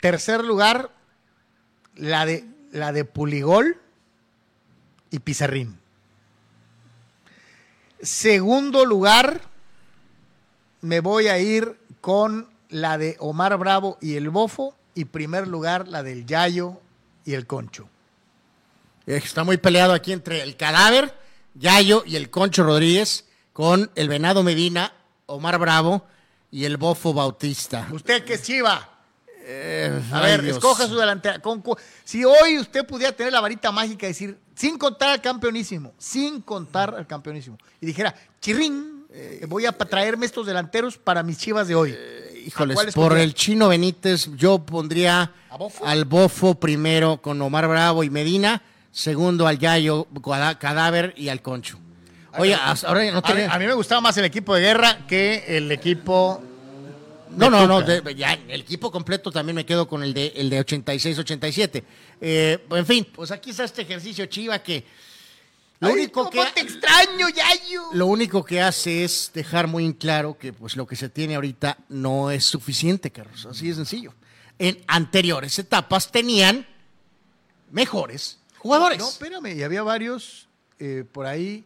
Tercer 0.00 0.42
lugar, 0.42 0.90
la 1.96 2.24
de, 2.24 2.46
la 2.72 2.92
de 2.92 3.04
Puligol 3.04 3.76
y 5.10 5.18
Pizarrín. 5.18 5.78
Segundo 8.00 8.86
lugar, 8.86 9.42
me 10.80 11.00
voy 11.00 11.26
a 11.26 11.38
ir 11.38 11.76
con 12.00 12.48
la 12.70 12.96
de 12.96 13.16
Omar 13.18 13.56
Bravo 13.58 13.98
y 14.00 14.14
el 14.14 14.30
Bofo. 14.30 14.74
Y 14.94 15.04
primer 15.04 15.46
lugar, 15.46 15.88
la 15.88 16.02
del 16.02 16.26
Yayo 16.26 16.80
y 17.24 17.34
el 17.34 17.46
Concho. 17.46 17.88
Está 19.06 19.44
muy 19.44 19.58
peleado 19.58 19.92
aquí 19.92 20.12
entre 20.12 20.42
el 20.42 20.56
cadáver, 20.56 21.14
Yayo 21.54 22.02
y 22.06 22.16
el 22.16 22.30
Concho 22.30 22.64
Rodríguez, 22.64 23.27
con 23.58 23.90
el 23.96 24.08
Venado 24.08 24.44
Medina, 24.44 24.92
Omar 25.26 25.58
Bravo 25.58 26.06
y 26.48 26.64
el 26.64 26.76
Bofo 26.76 27.12
Bautista. 27.12 27.88
¿Usted 27.90 28.24
qué 28.24 28.34
es 28.34 28.42
Chiva? 28.44 28.88
Eh, 29.40 30.00
A 30.12 30.20
ver, 30.20 30.42
Dios. 30.42 30.58
escoja 30.58 30.86
su 30.86 30.94
delantera. 30.96 31.42
Si 32.04 32.24
hoy 32.24 32.60
usted 32.60 32.86
pudiera 32.86 33.10
tener 33.10 33.32
la 33.32 33.40
varita 33.40 33.72
mágica 33.72 34.06
y 34.06 34.10
decir, 34.10 34.38
sin 34.54 34.78
contar 34.78 35.08
al 35.08 35.20
campeonísimo, 35.20 35.92
sin 35.98 36.40
contar 36.40 36.94
al 36.94 37.08
campeonísimo, 37.08 37.58
y 37.80 37.86
dijera, 37.86 38.14
chirrín, 38.40 39.06
eh, 39.10 39.44
voy 39.48 39.66
a 39.66 39.72
traerme 39.72 40.26
estos 40.26 40.46
delanteros 40.46 40.96
para 40.96 41.24
mis 41.24 41.38
chivas 41.38 41.66
de 41.66 41.74
hoy. 41.74 41.98
Híjoles, 42.46 42.78
¿A 42.78 42.82
cuál 42.82 42.92
por 42.92 43.18
el 43.18 43.34
chino 43.34 43.66
Benítez, 43.66 44.30
yo 44.36 44.60
pondría 44.60 45.32
al 45.84 46.04
Bofo 46.04 46.54
primero 46.54 47.20
con 47.20 47.42
Omar 47.42 47.66
Bravo 47.66 48.04
y 48.04 48.10
Medina, 48.10 48.62
segundo 48.92 49.48
al 49.48 49.58
Yayo, 49.58 50.06
Cadáver 50.60 51.12
y 51.16 51.28
al 51.30 51.42
Concho. 51.42 51.80
Oye, 52.36 52.54
ahora 52.54 53.10
no 53.10 53.18
A 53.18 53.20
mí, 53.20 53.22
tenía... 53.26 53.52
a 53.52 53.58
mí 53.58 53.66
me 53.66 53.74
gustaba 53.74 54.00
más 54.00 54.16
el 54.18 54.24
equipo 54.24 54.54
de 54.54 54.60
guerra 54.62 55.06
que 55.06 55.44
el 55.56 55.70
equipo. 55.72 56.42
No, 57.30 57.48
no, 57.50 57.66
no, 57.66 57.82
de- 57.82 58.14
ya 58.14 58.32
el 58.34 58.60
equipo 58.62 58.90
completo 58.90 59.30
también 59.30 59.54
me 59.56 59.64
quedo 59.66 59.86
con 59.88 60.02
el 60.02 60.12
de, 60.14 60.32
el 60.36 60.50
de 60.50 60.64
86-87. 60.64 61.82
Eh, 62.20 62.66
en 62.70 62.86
fin, 62.86 63.06
pues 63.14 63.30
aquí 63.30 63.50
está 63.50 63.64
este 63.64 63.82
ejercicio 63.82 64.26
chiva 64.26 64.58
que 64.60 64.84
lo 65.80 65.88
Ay, 65.88 65.94
único 65.94 66.28
que 66.28 66.44
te 66.54 66.60
extraño, 66.62 67.28
Yayo. 67.28 67.82
lo 67.92 68.06
único 68.06 68.44
que 68.44 68.60
hace 68.60 69.04
es 69.04 69.30
dejar 69.32 69.68
muy 69.68 69.84
en 69.84 69.92
claro 69.92 70.36
que 70.36 70.52
pues 70.52 70.74
lo 70.74 70.86
que 70.86 70.96
se 70.96 71.08
tiene 71.08 71.36
ahorita 71.36 71.78
no 71.90 72.30
es 72.32 72.44
suficiente, 72.44 73.10
Carlos, 73.12 73.46
así 73.46 73.68
de 73.68 73.74
sencillo. 73.74 74.12
En 74.58 74.82
anteriores 74.88 75.56
etapas 75.58 76.10
tenían 76.10 76.66
mejores 77.70 78.38
jugadores. 78.58 78.98
No, 78.98 79.08
espérame, 79.08 79.56
y 79.56 79.62
había 79.62 79.82
varios 79.82 80.48
eh, 80.80 81.04
por 81.12 81.26
ahí 81.26 81.64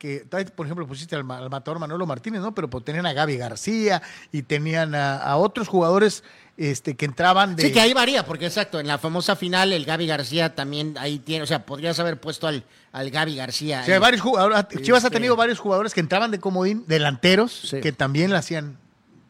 que, 0.00 0.24
por 0.56 0.64
ejemplo, 0.64 0.86
pusiste 0.88 1.14
al, 1.14 1.24
ma- 1.24 1.36
al 1.36 1.50
matador 1.50 1.78
Manolo 1.78 2.06
Martínez, 2.06 2.40
¿no? 2.40 2.54
Pero 2.54 2.70
pues, 2.70 2.82
tenían 2.84 3.04
a 3.04 3.12
Gaby 3.12 3.36
García 3.36 4.00
y 4.32 4.40
tenían 4.42 4.94
a, 4.94 5.18
a 5.18 5.36
otros 5.36 5.68
jugadores 5.68 6.24
este, 6.56 6.96
que 6.96 7.04
entraban 7.04 7.54
de. 7.54 7.64
Sí, 7.64 7.72
que 7.72 7.80
ahí 7.80 7.92
varía, 7.92 8.24
porque 8.24 8.46
exacto, 8.46 8.80
en 8.80 8.86
la 8.86 8.96
famosa 8.96 9.36
final 9.36 9.74
el 9.74 9.84
Gaby 9.84 10.06
García 10.06 10.54
también 10.54 10.96
ahí 10.98 11.18
tiene, 11.18 11.42
o 11.42 11.46
sea, 11.46 11.66
podrías 11.66 12.00
haber 12.00 12.18
puesto 12.18 12.46
al, 12.46 12.64
al 12.92 13.10
Gaby 13.10 13.36
García. 13.36 13.84
Sí, 13.84 13.90
hay 13.90 13.96
ahí. 13.96 14.00
varios 14.00 14.22
jugadores. 14.22 14.64
Chivas 14.82 15.04
ha 15.04 15.08
Este- 15.08 15.16
tenido 15.18 15.36
varios 15.36 15.58
jugadores 15.58 15.92
que 15.92 16.00
entraban 16.00 16.30
de 16.30 16.40
comodín, 16.40 16.84
delanteros, 16.86 17.52
Sí. 17.52 17.80
que 17.82 17.92
también 17.92 18.32
la 18.32 18.38
hacían, 18.38 18.78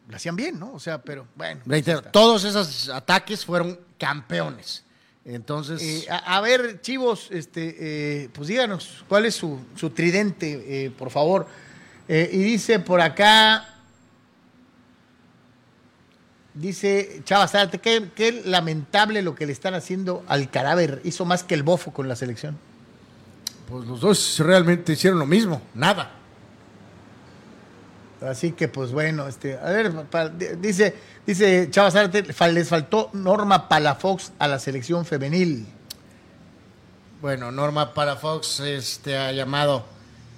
la 0.09 0.15
hacían 0.15 0.37
bien, 0.37 0.57
¿no? 0.57 0.71
O 0.73 0.79
sea, 0.79 1.01
pero 1.01 1.27
bueno. 1.35 1.59
Reitero, 1.65 2.01
todos 2.01 2.45
esos 2.45 2.87
ataques 2.87 3.45
fueron 3.45 3.77
campeones. 3.97 4.85
Entonces, 5.23 5.81
Eh, 5.81 6.07
a, 6.09 6.37
a 6.37 6.41
ver, 6.41 6.81
Chivos, 6.81 7.29
este, 7.31 7.75
eh, 8.23 8.29
pues 8.33 8.47
díganos, 8.47 9.05
¿cuál 9.07 9.25
es 9.25 9.35
su, 9.35 9.59
su 9.75 9.91
tridente, 9.91 10.85
eh, 10.85 10.89
por 10.91 11.09
favor? 11.11 11.47
Y 12.07 12.37
dice 12.43 12.79
por 12.79 12.99
acá, 12.99 13.69
dice 16.53 17.21
Chava 17.23 17.47
Zárate, 17.47 17.79
qué, 17.79 18.09
qué 18.13 18.41
lamentable 18.45 19.21
lo 19.21 19.33
que 19.35 19.45
le 19.45 19.53
están 19.53 19.75
haciendo 19.75 20.23
al 20.27 20.49
cadáver. 20.49 20.99
Hizo 21.05 21.23
más 21.23 21.43
que 21.43 21.53
el 21.53 21.63
bofo 21.63 21.93
con 21.93 22.07
la 22.09 22.15
selección. 22.17 22.57
pues 23.69 23.87
los 23.87 24.01
dos 24.01 24.39
realmente 24.39 24.91
hicieron 24.93 25.19
lo 25.19 25.25
mismo, 25.25 25.61
nada. 25.73 26.11
Así 28.21 28.51
que, 28.51 28.67
pues 28.67 28.91
bueno, 28.91 29.27
este, 29.27 29.57
a 29.57 29.69
ver, 29.71 29.91
pa- 30.05 30.29
dice, 30.29 30.95
dice 31.25 31.69
Chava 31.71 31.89
Zárate, 31.89 32.23
les 32.53 32.67
faltó 32.69 33.09
Norma 33.13 33.67
Palafox 33.67 34.31
a 34.37 34.47
la 34.47 34.59
selección 34.59 35.05
femenil. 35.05 35.65
Bueno, 37.21 37.51
Norma 37.51 37.93
Palafox 37.93 38.59
este, 38.61 39.17
ha 39.17 39.31
llamado 39.31 39.85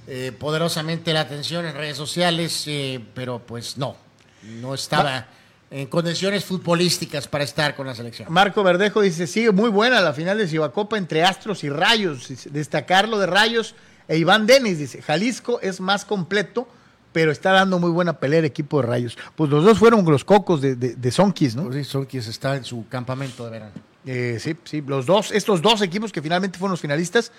eh, 0.08 0.32
poderosamente 0.38 1.14
la 1.14 1.22
atención 1.22 1.66
en 1.66 1.76
redes 1.76 1.98
sociales, 1.98 2.64
eh, 2.68 3.04
pero 3.14 3.40
pues 3.40 3.78
no, 3.78 3.96
no 4.44 4.74
estaba 4.74 5.28
en 5.72 5.88
condiciones 5.88 6.46
futbolísticas 6.46 7.28
para 7.28 7.44
estar 7.44 7.76
con 7.76 7.88
la 7.88 7.96
selección. 7.96 8.32
Marco 8.32 8.64
Verdejo 8.64 9.02
dice, 9.02 9.28
sigue 9.28 9.52
muy 9.52 9.70
buena 9.70 10.02
la 10.02 10.14
final 10.14 10.38
de 10.38 10.48
Cibacopa 10.48 10.98
entre 10.98 11.24
Astros 11.24 11.64
y 11.64 11.70
Rayos. 11.70 12.28
Dice, 12.28 12.50
Destacar 12.50 13.08
lo 13.10 13.18
de 13.18 13.26
Rayos 13.28 13.76
e 14.08 14.18
Iván 14.18 14.46
Denis, 14.46 14.78
dice, 14.78 15.02
Jalisco 15.02 15.60
es 15.62 15.80
más 15.80 16.04
completo, 16.06 16.68
pero 17.14 17.32
está 17.32 17.52
dando 17.52 17.80
muy 17.80 17.92
buena 17.92 18.14
pelea 18.20 18.40
el 18.40 18.46
equipo 18.46 18.82
de 18.82 18.88
Rayos. 18.88 19.18
Pues 19.36 19.50
los 19.50 19.64
dos 19.64 19.80
fueron 19.80 20.04
los 20.04 20.26
cocos 20.26 20.62
de, 20.62 20.76
de, 20.76 20.96
de 20.96 21.12
Sonkis, 21.12 21.56
¿no? 21.56 21.64
Pues 21.64 21.76
sí, 21.76 21.84
son 21.86 22.06
quienes 22.06 22.28
están 22.28 22.58
en 22.58 22.64
su 22.66 22.86
campamento 22.90 23.46
de 23.46 23.52
verano. 23.52 23.72
Eh, 24.06 24.38
sí, 24.40 24.56
sí, 24.66 24.84
los 24.86 25.06
dos, 25.06 25.32
estos 25.32 25.62
dos 25.62 25.82
equipos 25.82 26.12
que 26.12 26.22
finalmente 26.22 26.60
fueron 26.60 26.72
los 26.72 26.82
finalistas, 26.82 27.32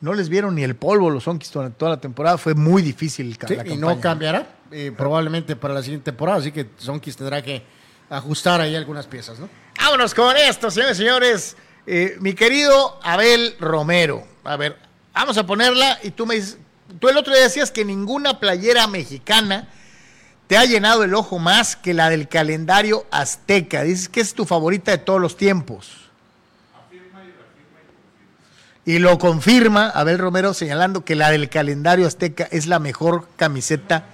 no 0.00 0.14
les 0.14 0.28
vieron 0.28 0.54
ni 0.54 0.64
el 0.64 0.74
polvo 0.74 1.10
los 1.10 1.24
Sonkis 1.24 1.52
durante 1.52 1.78
toda 1.78 1.92
la 1.92 2.00
temporada. 2.00 2.38
Fue 2.38 2.54
muy 2.54 2.82
difícil 2.82 3.36
Sí, 3.46 3.54
la 3.54 3.66
y 3.66 3.76
no 3.76 4.00
cambiará 4.00 4.46
eh, 4.72 4.92
probablemente 4.96 5.54
para 5.56 5.74
la 5.74 5.82
siguiente 5.82 6.06
temporada, 6.06 6.38
así 6.38 6.50
que 6.50 6.70
Sonkis 6.78 7.16
tendrá 7.16 7.42
que 7.42 7.62
ajustar 8.08 8.60
ahí 8.60 8.74
algunas 8.74 9.06
piezas, 9.06 9.38
¿no? 9.38 9.48
Vámonos 9.78 10.14
con 10.14 10.36
esto, 10.36 10.70
señores 10.70 10.98
y 10.98 11.02
señores. 11.02 11.56
Eh, 11.86 12.16
mi 12.20 12.34
querido 12.34 12.98
Abel 13.02 13.56
Romero. 13.60 14.24
A 14.44 14.56
ver, 14.56 14.76
vamos 15.12 15.36
a 15.38 15.46
ponerla 15.46 15.98
y 16.02 16.10
tú 16.10 16.26
me 16.26 16.34
dices, 16.36 16.58
tú 16.98 17.08
el 17.08 17.16
otro 17.16 17.32
día 17.32 17.44
decías 17.44 17.70
que 17.70 17.84
ninguna 17.84 18.40
playera 18.40 18.86
mexicana 18.86 19.68
te 20.46 20.56
ha 20.56 20.64
llenado 20.64 21.04
el 21.04 21.14
ojo 21.14 21.38
más 21.38 21.76
que 21.76 21.94
la 21.94 22.10
del 22.10 22.28
calendario 22.28 23.06
azteca. 23.10 23.82
Dices 23.82 24.08
que 24.08 24.20
es 24.20 24.34
tu 24.34 24.46
favorita 24.46 24.90
de 24.90 24.98
todos 24.98 25.20
los 25.20 25.36
tiempos. 25.36 26.10
Y 28.84 28.98
lo 28.98 29.18
confirma 29.18 29.90
Abel 29.90 30.18
Romero 30.18 30.54
señalando 30.54 31.04
que 31.04 31.14
la 31.14 31.30
del 31.30 31.48
calendario 31.48 32.06
azteca 32.06 32.48
es 32.50 32.66
la 32.66 32.78
mejor 32.78 33.28
camiseta 33.36 34.06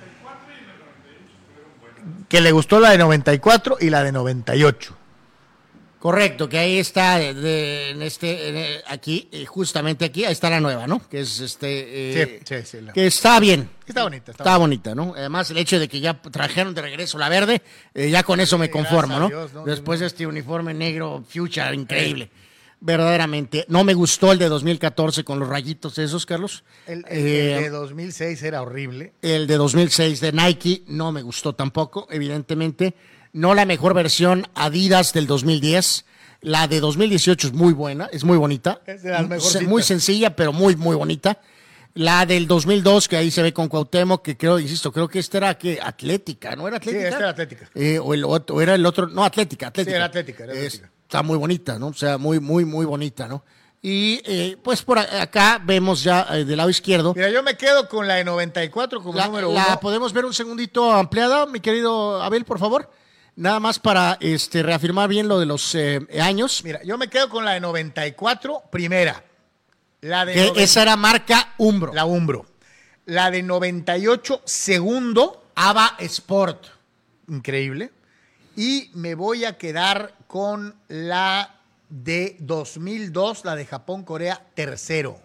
que 2.28 2.40
le 2.40 2.53
gustó 2.53 2.81
la 2.81 2.90
de 2.90 2.98
94 2.98 3.78
y 3.81 3.90
la 3.90 4.03
de 4.03 4.12
98. 4.12 4.95
Correcto, 5.98 6.48
que 6.48 6.59
ahí 6.59 6.78
está, 6.78 7.18
de- 7.18 7.35
de- 7.35 7.90
en 7.90 8.02
este, 8.02 8.77
eh, 8.77 8.82
aquí, 8.86 9.28
eh, 9.32 9.44
justamente 9.47 10.05
aquí, 10.05 10.24
ahí 10.24 10.32
está 10.32 10.51
la 10.51 10.60
nueva, 10.60 10.86
¿no? 10.86 11.01
Que 11.09 11.20
es 11.20 11.40
este, 11.40 12.12
eh, 12.23 12.43
Sí, 12.47 12.55
sí, 12.62 12.62
sí, 12.64 12.81
la- 12.82 12.93
que 12.93 13.06
está 13.06 13.40
bien. 13.40 13.68
Está 13.86 14.02
bonita, 14.05 14.31
está 14.31 14.43
Está 14.44 14.56
bonita, 14.59 14.94
¿no? 14.94 15.14
Además, 15.16 15.51
el 15.51 15.56
hecho 15.59 15.78
de 15.81 15.89
que 15.89 16.01
ya 16.01 16.20
trajeron 16.20 16.74
de 16.74 16.82
regreso 16.82 17.18
la 17.18 17.28
verde, 17.28 17.62
eh, 17.94 18.10
ya 18.10 18.23
con 18.23 18.40
eso 18.40 18.59
me 18.59 18.70
conformo, 18.70 19.18
¿no? 19.18 19.28
Dios, 19.28 19.52
¿no? 19.55 19.64
Después 19.64 20.01
de 20.01 20.06
este 20.06 20.27
uniforme 20.27 20.74
negro 20.74 21.24
future 21.28 21.74
increíble. 21.74 22.31
Verdaderamente. 22.78 23.64
No 23.68 23.85
me 23.85 23.94
gustó 23.94 24.32
el 24.32 24.39
de 24.39 24.48
2014 24.51 25.24
con 25.24 25.39
los 25.39 25.48
rayitos 25.48 25.98
esos, 25.98 26.27
Carlos. 26.27 26.62
El, 26.86 26.98
el- 27.09 27.27
Eh, 27.27 27.56
el 27.56 27.62
de 27.64 27.68
2006 27.70 28.43
era 28.43 28.60
horrible. 28.60 29.14
el 29.23 29.47
de 29.47 29.56
2006 29.56 30.20
de 30.20 30.32
Nike 30.32 30.82
no 30.86 31.10
me 31.10 31.23
gustó 31.23 31.55
tampoco, 31.55 32.06
evidentemente. 32.10 32.94
No 33.37 33.55
la 33.55 33.67
mejor 33.67 33.93
versión 33.93 34.49
Adidas 34.55 35.13
del 35.13 35.27
2010. 35.27 36.07
La 36.41 36.69
de 36.69 36.81
2018 36.81 37.49
es 37.49 37.53
muy 37.53 37.75
buena, 37.75 38.09
es 38.11 38.25
muy 38.25 38.39
bonita. 38.39 38.81
Es 38.87 39.03
de 39.03 39.11
las 39.11 39.29
mejorcitas. 39.29 39.69
Muy 39.69 39.83
sencilla, 39.83 40.35
pero 40.35 40.55
muy, 40.55 40.75
muy 40.75 40.97
bonita. 40.97 41.39
La 41.93 42.25
del 42.25 42.47
2002, 42.47 43.09
que 43.09 43.19
ahí 43.19 43.31
se 43.31 43.43
ve 43.43 43.53
con 43.53 43.69
Cuauhtémoc, 43.69 44.23
que 44.23 44.39
creo, 44.39 44.59
insisto, 44.59 44.91
creo 44.91 45.07
que 45.07 45.19
esta 45.19 45.37
era 45.37 45.59
que 45.59 45.79
Atlética, 45.83 46.57
¿no 46.57 46.67
era 46.67 46.79
Atlética? 46.79 47.09
esta 47.09 47.19
era 47.19 47.29
Atlética. 47.29 47.69
Eh, 47.75 47.99
o, 47.99 48.15
el 48.15 48.25
otro, 48.25 48.57
o 48.57 48.61
era 48.63 48.75
el 48.75 48.87
otro, 48.87 49.07
no, 49.07 49.23
Atlética, 49.23 49.67
Atlética. 49.67 49.97
era 49.97 50.07
Atlética, 50.07 50.45
era 50.45 50.55
Atlética. 50.55 50.91
está 51.03 51.23
muy 51.23 51.37
bonita, 51.37 51.79
¿no? 51.79 51.89
O 51.89 51.95
sea, 51.95 52.17
muy, 52.17 52.41
muy, 52.41 52.65
muy 52.65 52.87
bonita, 52.87 53.29
¿no? 53.29 53.45
Y 53.83 54.23
eh, 54.25 54.57
pues 54.63 54.81
por 54.81 54.99
acá 54.99 55.61
vemos 55.63 56.03
ya 56.03 56.27
eh, 56.31 56.47
del 56.47 56.57
lado 56.57 56.71
izquierdo. 56.71 57.13
Mira, 57.15 57.29
yo 57.29 57.43
me 57.43 57.59
quedo 57.59 57.87
con 57.87 58.09
la 58.09 58.15
de 58.15 58.25
94 58.25 59.03
como 59.03 59.19
La, 59.19 59.27
número 59.27 59.53
la 59.53 59.67
uno. 59.67 59.81
podemos 59.81 60.15
ver 60.15 60.25
un 60.25 60.33
segundito 60.33 60.91
ampliada, 60.91 61.45
mi 61.45 61.61
querido 61.61 62.23
Abel, 62.23 62.47
por 62.47 62.59
favor. 62.59 62.91
Nada 63.37 63.61
más 63.61 63.79
para 63.79 64.17
este, 64.21 64.63
reafirmar 64.63 65.11
bien 65.11 65.29
lo 65.29 65.39
de 65.39 65.45
los 65.45 65.75
eh, 65.75 66.01
años. 66.21 66.63
Mira, 66.65 66.83
yo 66.83 66.97
me 66.97 67.09
quedo 67.09 67.29
con 67.29 67.45
la 67.45 67.53
de 67.53 67.61
94, 67.61 68.63
primera. 68.71 69.23
La 70.01 70.25
de 70.25 70.33
Que 70.33 70.63
esa 70.63 70.81
era 70.83 70.97
marca 70.97 71.53
Umbro. 71.59 71.93
la 71.93 72.07
Umbro. 72.07 72.47
La 73.05 73.31
de 73.31 73.43
98, 73.43 74.41
segundo, 74.45 75.51
Ava 75.55 75.97
Sport. 75.99 76.67
increíble. 77.29 77.93
Y 78.57 78.91
me 78.95 79.15
voy 79.15 79.45
a 79.45 79.59
quedar 79.59 80.15
con 80.27 80.75
la 80.89 81.57
de 81.91 82.37
2002, 82.41 83.45
la 83.45 83.55
de 83.55 83.67
Japón-Corea, 83.67 84.47
tercero. 84.55 85.21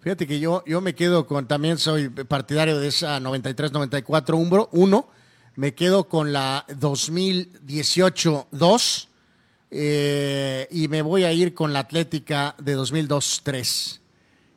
Fíjate 0.00 0.26
que 0.26 0.40
yo, 0.40 0.64
yo 0.66 0.80
me 0.80 0.96
quedo 0.96 1.26
con, 1.26 1.46
también 1.46 1.78
soy 1.78 2.08
partidario 2.08 2.78
de 2.78 2.88
esa 2.88 3.20
93-94 3.20 4.34
Umbro 4.34 4.68
1. 4.72 5.08
Me 5.56 5.74
quedo 5.74 6.08
con 6.08 6.32
la 6.32 6.64
2018-2. 6.68 9.08
eh, 9.76 10.68
y 10.70 10.86
me 10.88 11.02
voy 11.02 11.24
a 11.24 11.32
ir 11.32 11.52
con 11.52 11.72
la 11.72 11.80
Atlética 11.80 12.54
de 12.58 12.76
2002-3. 12.76 13.98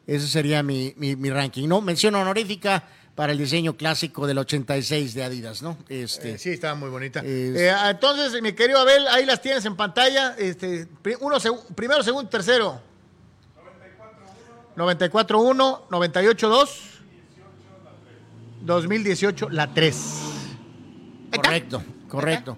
Ese 0.05 0.27
sería 0.27 0.61
mi, 0.61 0.93
mi, 0.97 1.15
mi 1.15 1.29
ranking, 1.31 1.67
¿no? 1.67 1.81
Mención 1.81 2.13
honorífica 2.15 2.83
para 3.15 3.31
el 3.31 3.39
diseño 3.39 3.75
clásico 3.75 4.27
del 4.27 4.37
86 4.37 5.15
de 5.15 5.23
Adidas, 5.23 5.63
¿no? 5.63 5.75
Este, 5.89 6.33
Eh, 6.33 6.37
sí, 6.37 6.51
estaba 6.51 6.75
muy 6.75 6.89
bonita. 6.89 7.21
Es- 7.21 7.55
Eh, 7.59 7.73
entonces, 7.89 8.39
mi 8.43 8.53
querido 8.53 8.77
Abel, 8.79 9.07
ahí 9.07 9.25
las 9.25 9.41
tienes 9.41 9.65
en 9.65 9.75
pantalla. 9.75 10.35
Este, 10.37 10.87
uno, 11.19 11.37
seg- 11.37 11.63
primero, 11.73 12.03
segundo, 12.03 12.29
tercero. 12.29 12.79
94-1, 14.75 15.87
98-2, 15.89 16.69
2018, 18.61 19.49
la 19.49 19.73
3. 19.73 19.95
Correcto, 21.33 21.83
correcto. 22.07 22.57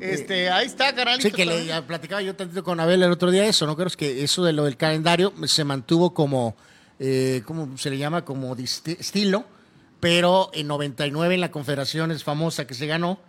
Este, 0.00 0.50
ahí 0.50 0.66
está, 0.66 0.92
carnalito. 0.94 1.28
Sí, 1.28 1.32
que 1.34 1.46
le 1.46 1.82
platicaba 1.82 2.20
yo 2.22 2.34
tantito 2.34 2.64
con 2.64 2.80
Abel 2.80 3.02
el 3.02 3.12
otro 3.12 3.30
día 3.30 3.46
eso, 3.46 3.66
¿no? 3.66 3.76
Creo 3.76 3.88
que 3.90 4.24
eso 4.24 4.42
de 4.44 4.52
lo 4.52 4.64
del 4.64 4.76
calendario 4.76 5.32
se 5.46 5.62
mantuvo 5.64 6.12
como, 6.12 6.56
eh, 6.98 7.42
¿cómo 7.46 7.78
se 7.78 7.88
le 7.90 7.98
llama? 7.98 8.24
Como 8.24 8.56
estilo, 8.56 9.44
pero 10.00 10.50
en 10.54 10.66
99 10.66 11.34
en 11.36 11.40
la 11.40 11.52
Confederaciones 11.52 12.24
famosa 12.24 12.66
que 12.66 12.74
se 12.74 12.86
ganó, 12.88 13.20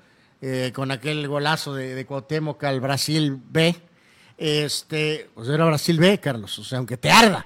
eh, 0.42 0.72
con 0.74 0.90
aquel 0.92 1.28
golazo 1.28 1.76
de, 1.76 1.94
de 1.94 2.06
Cuauhtémoc 2.08 2.64
al 2.64 2.82
Brasil 2.82 3.38
B, 3.50 3.76
este, 4.38 5.30
pues 5.36 5.48
era 5.50 5.66
Brasil 5.66 6.00
B, 6.00 6.20
Carlos, 6.20 6.58
o 6.58 6.64
sea, 6.64 6.80
aunque 6.80 6.98
te 6.98 7.12
arda. 7.12 7.46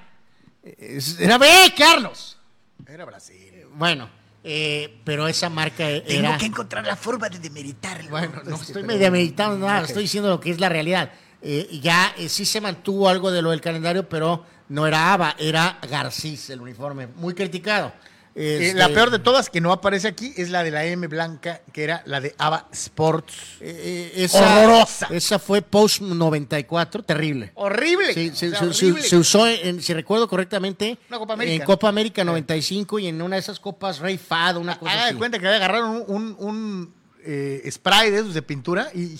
Es- 0.62 1.20
Era 1.20 1.36
B, 1.38 1.46
Carlos. 1.76 2.38
Era 2.86 3.04
Brasil. 3.04 3.36
Bueno, 3.74 4.08
eh, 4.44 5.00
pero 5.04 5.28
esa 5.28 5.50
marca 5.50 5.88
era... 5.88 6.36
encontrar 6.36 6.86
la 6.86 6.96
forma 6.96 7.28
de 7.28 7.38
demeritarlo. 7.38 8.10
Bueno, 8.10 8.42
no 8.44 8.56
estoy 8.56 8.82
media 8.82 9.10
meditando 9.10 9.66
nada, 9.66 9.84
estoy 9.84 10.02
diciendo 10.02 10.28
lo 10.28 10.40
que 10.40 10.50
es 10.50 10.60
la 10.60 10.68
realidad. 10.68 11.10
Eh, 11.40 11.78
ya 11.82 12.14
eh, 12.16 12.28
sí 12.28 12.44
se 12.44 12.60
mantuvo 12.60 13.08
algo 13.08 13.30
de 13.30 13.42
lo 13.42 13.50
del 13.50 13.60
calendario, 13.60 14.08
pero 14.08 14.44
no 14.68 14.86
era 14.86 15.12
ABA, 15.12 15.36
era 15.38 15.78
Garcís 15.88 16.50
el 16.50 16.60
uniforme, 16.60 17.06
muy 17.06 17.34
criticado. 17.34 17.92
Eh, 18.40 18.68
Este, 18.68 18.78
la 18.78 18.88
peor 18.90 19.10
de 19.10 19.18
todas 19.18 19.50
que 19.50 19.60
no 19.60 19.72
aparece 19.72 20.06
aquí 20.06 20.32
es 20.36 20.50
la 20.50 20.62
de 20.62 20.70
la 20.70 20.84
M 20.84 21.06
blanca, 21.08 21.60
que 21.72 21.82
era 21.82 22.02
la 22.06 22.20
de 22.20 22.34
Ava 22.38 22.68
Sports. 22.70 23.34
eh, 23.60 24.12
eh, 24.14 24.24
esa, 24.24 24.62
horrorosa. 24.62 25.08
Esa 25.10 25.38
fue 25.40 25.60
post 25.60 26.02
94, 26.02 27.02
terrible. 27.02 27.50
Horrible. 27.54 28.14
Sí, 28.14 28.28
o 28.28 28.34
se, 28.36 28.50
sea, 28.50 28.58
se- 28.60 28.74
se- 28.74 28.84
horrible. 28.86 29.02
se 29.08 29.16
usó, 29.16 29.48
en, 29.48 29.82
si 29.82 29.92
recuerdo 29.92 30.28
correctamente, 30.28 30.98
Copa 31.10 31.32
América, 31.34 31.54
en. 31.56 31.66
Copa 31.66 31.88
América 31.88 32.22
95 32.24 32.98
y 33.00 33.08
en 33.08 33.20
una 33.20 33.34
de 33.36 33.40
esas 33.40 33.58
copas 33.58 33.98
Rey 33.98 34.18
Fado, 34.18 34.60
una 34.60 34.78
cosa 34.78 34.92
Haga 34.92 35.06
de 35.06 35.14
cuenta 35.16 35.38
que 35.40 35.48
agarraron 35.48 36.04
un, 36.06 36.06
un- 36.08 36.36
un, 36.38 36.94
eh, 37.24 37.68
spray 37.72 38.10
de 38.12 38.18
esos 38.18 38.34
de 38.34 38.42
pintura 38.42 38.90
y 38.94 39.18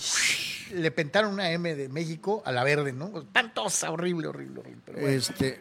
le 0.75 0.91
pintaron 0.91 1.33
una 1.33 1.51
M 1.51 1.75
de 1.75 1.89
México 1.89 2.41
a 2.45 2.51
la 2.51 2.63
verde, 2.63 2.93
¿no? 2.93 3.11
Espantosa, 3.19 3.91
horrible, 3.91 4.27
horrible, 4.27 4.59
horrible. 4.61 4.81
pero 4.85 4.99
bueno. 4.99 5.17
Este, 5.17 5.59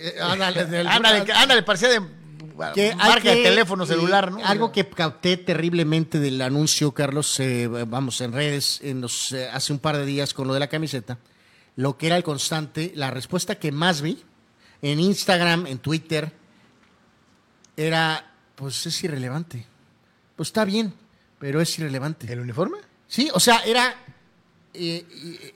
eh, 0.00 0.14
ándale, 0.20 0.64
del- 0.66 0.86
ándale, 0.88 1.24
que- 1.24 1.32
ándale, 1.32 1.62
parecía 1.62 1.88
de 1.88 2.00
que 2.74 2.94
marca 2.94 3.30
de 3.30 3.42
teléfono 3.42 3.86
celular, 3.86 4.30
¿no? 4.32 4.44
Algo 4.44 4.70
que 4.72 4.86
capté 4.88 5.36
terriblemente 5.38 6.18
del 6.18 6.42
anuncio, 6.42 6.92
Carlos, 6.92 7.38
eh, 7.40 7.66
vamos, 7.68 8.20
en 8.20 8.32
redes, 8.32 8.80
en 8.82 9.00
los, 9.00 9.32
eh, 9.32 9.48
hace 9.50 9.72
un 9.72 9.78
par 9.78 9.96
de 9.96 10.04
días 10.04 10.34
con 10.34 10.46
lo 10.46 10.52
de 10.54 10.60
la 10.60 10.66
camiseta, 10.68 11.16
lo 11.76 11.96
que 11.96 12.08
era 12.08 12.16
el 12.18 12.22
constante, 12.22 12.92
la 12.96 13.10
respuesta 13.10 13.54
que 13.54 13.72
más 13.72 14.02
vi 14.02 14.22
en 14.82 15.00
Instagram, 15.00 15.66
en 15.68 15.78
Twitter, 15.78 16.32
era, 17.76 18.30
pues 18.54 18.84
es 18.86 19.02
irrelevante. 19.04 19.66
Pues 20.36 20.48
está 20.50 20.64
bien, 20.64 20.92
pero 21.38 21.60
es 21.60 21.78
irrelevante. 21.78 22.30
¿El 22.32 22.40
uniforme? 22.40 22.78
Sí, 23.06 23.30
o 23.32 23.40
sea, 23.40 23.60
era... 23.64 23.94
eh, 24.74 25.04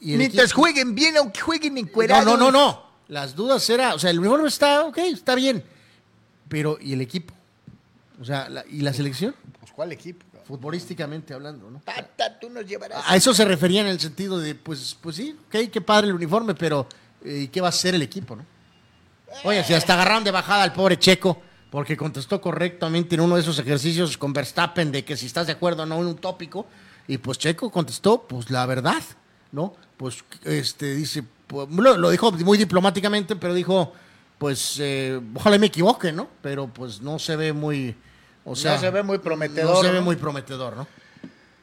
y- 0.01 0.13
y 0.13 0.17
Mientras 0.17 0.51
equipo- 0.51 0.61
jueguen 0.63 0.95
bien, 0.95 1.17
aunque 1.17 1.41
jueguen 1.41 1.75
no, 1.75 1.81
encuerados. 1.81 2.25
no, 2.25 2.37
no, 2.37 2.51
no. 2.51 2.94
Las 3.09 3.35
dudas 3.37 3.69
era, 3.71 3.95
o 3.95 3.99
sea, 3.99 4.11
el 4.11 4.19
uniforme 4.19 4.49
está, 4.49 4.85
ok, 4.85 4.99
está 4.99 5.35
bien. 5.35 5.63
Pero, 6.49 6.79
¿y 6.81 6.93
el 6.93 7.01
equipo? 7.01 7.35
O 8.21 8.25
sea, 8.25 8.49
la- 8.49 8.65
¿y 8.71 8.81
la 8.81 8.93
selección? 8.93 9.35
Pues, 9.61 9.73
¿cuál 9.73 9.93
equipo? 9.93 10.25
Futbolísticamente 10.47 11.33
hablando, 11.35 11.71
¿no? 11.71 11.81
Tata, 11.81 12.39
tú 12.39 12.51
nos 12.51 12.67
llevarás. 12.67 13.03
A 13.07 13.17
eso 13.17 13.33
se 13.33 13.45
refería 13.45 13.81
en 13.81 13.87
el 13.89 13.99
sentido 13.99 14.39
de, 14.39 14.55
pues, 14.55 14.97
pues 15.01 15.17
sí, 15.17 15.37
ok, 15.49 15.71
qué 15.71 15.81
padre 15.81 16.09
el 16.09 16.15
uniforme, 16.15 16.55
pero 16.55 16.87
eh, 17.25 17.41
¿y 17.45 17.49
qué 17.49 17.61
va 17.61 17.69
a 17.69 17.71
hacer 17.71 17.95
el 17.95 18.03
equipo, 18.03 18.37
no? 18.37 18.45
Oye, 19.45 19.65
si 19.65 19.75
hasta 19.75 19.95
agarraron 19.95 20.23
de 20.23 20.31
bajada 20.31 20.63
al 20.63 20.73
pobre 20.73 20.99
Checo, 20.99 21.43
porque 21.71 21.97
contestó 21.97 22.41
correctamente 22.41 23.17
en 23.17 23.23
uno 23.23 23.35
de 23.35 23.41
esos 23.41 23.59
ejercicios 23.59 24.17
con 24.17 24.33
Verstappen 24.33 24.93
de 24.93 25.05
que 25.05 25.17
si 25.17 25.27
estás 25.27 25.47
de 25.47 25.55
acuerdo 25.55 25.83
o 25.83 25.87
no 25.87 25.97
en 26.01 26.07
un 26.07 26.17
tópico, 26.17 26.67
y 27.09 27.19
pues 27.19 27.39
Checo 27.39 27.71
contestó, 27.71 28.23
pues 28.29 28.51
la 28.51 28.65
verdad, 28.67 29.03
¿no? 29.51 29.75
Pues 29.97 30.23
este 30.45 30.95
dice, 30.95 31.25
lo, 31.71 31.97
lo 31.97 32.11
dijo 32.11 32.33
muy 32.33 32.59
diplomáticamente, 32.59 33.37
pero 33.37 33.55
dijo, 33.55 33.93
pues 34.39 34.77
eh, 34.81 35.21
ojalá 35.35 35.59
me 35.59 35.67
equivoque, 35.67 36.13
¿no? 36.13 36.29
Pero 36.43 36.69
pues 36.69 37.01
no 37.01 37.19
se 37.19 37.37
ve 37.37 37.53
muy, 37.53 37.97
o 38.45 38.57
sea, 38.57 38.75
No 38.75 38.81
se 38.81 38.91
ve 38.91 39.03
muy 39.03 39.19
prometedor, 39.19 39.75
No 39.75 39.83
se 39.83 39.91
ve 39.91 39.99
¿no? 39.99 40.05
muy 40.05 40.17
prometedor, 40.17 40.77
¿no? 40.77 40.87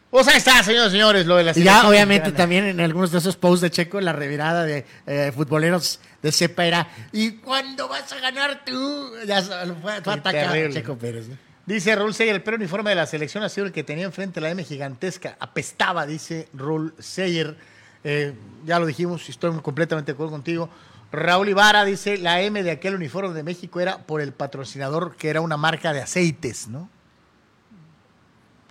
Pues 0.10 0.28
ahí 0.28 0.38
está, 0.38 0.62
señores 0.62 0.90
y 0.90 0.92
señores, 0.92 1.26
lo 1.26 1.38
de 1.38 1.44
la 1.46 1.54
Y 1.56 1.64
ya, 1.64 1.88
obviamente, 1.88 2.34
también 2.34 2.66
en 2.66 2.82
algunos 2.82 3.12
de 3.12 3.20
esos 3.20 3.38
posts 3.38 3.62
de 3.62 3.72
Checo, 3.72 4.02
la 4.02 4.12
revirada 4.12 4.66
de 4.66 4.86
eh, 5.08 5.32
futboleros 5.34 6.02
de 6.22 6.34
cepa 6.34 6.66
era 6.66 6.88
¿Y 7.14 7.38
cuándo 7.38 7.88
vas 7.88 8.12
a 8.12 8.20
ganar 8.20 8.66
tú? 8.66 9.12
Ya 9.26 9.42
fue, 9.42 10.02
fue. 10.02 10.70
Checo 10.74 10.98
Pérez. 10.98 11.30
¿no? 11.30 11.38
Dice 11.66 11.96
Raúl 11.96 12.14
Seyer, 12.14 12.36
el 12.36 12.44
peor 12.44 12.56
uniforme 12.56 12.90
de 12.90 12.98
la 12.98 13.06
selección 13.06 13.44
ha 13.44 13.50
sido 13.50 13.68
el 13.68 13.72
que 13.72 13.84
tenía 13.84 14.04
enfrente 14.04 14.42
la 14.42 14.50
M 14.50 14.62
gigantesca. 14.66 15.38
Apestaba, 15.40 16.06
dice 16.06 16.50
Raúl 16.54 16.94
Seyer. 17.00 17.56
Eh, 18.04 18.34
ya 18.66 18.80
lo 18.80 18.86
dijimos, 18.86 19.28
y 19.28 19.32
estoy 19.32 19.58
completamente 19.62 20.12
de 20.12 20.14
acuerdo 20.14 20.32
contigo. 20.32 20.70
Raúl 21.12 21.50
Ibarra 21.50 21.84
dice, 21.84 22.18
la 22.18 22.42
M 22.42 22.64
de 22.64 22.72
aquel 22.72 22.96
uniforme 22.96 23.34
de 23.34 23.44
México 23.44 23.80
era 23.80 24.00
por 24.00 24.22
el 24.22 24.32
patrocinador, 24.32 25.16
que 25.16 25.30
era 25.30 25.42
una 25.42 25.58
marca 25.58 25.94
de 25.94 26.02
aceites, 26.02 26.68
¿no? 26.68 26.90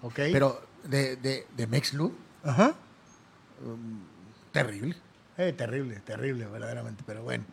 Ok. 0.02 0.15
Pero 0.32 0.62
de, 0.85 1.16
de, 1.16 1.47
de 1.57 1.66
Mexlu, 1.66 2.15
Ajá. 2.43 2.74
terrible. 4.52 4.97
Eh, 5.36 5.52
terrible, 5.52 6.01
terrible, 6.01 6.47
verdaderamente, 6.47 7.02
pero 7.07 7.23
bueno. 7.23 7.44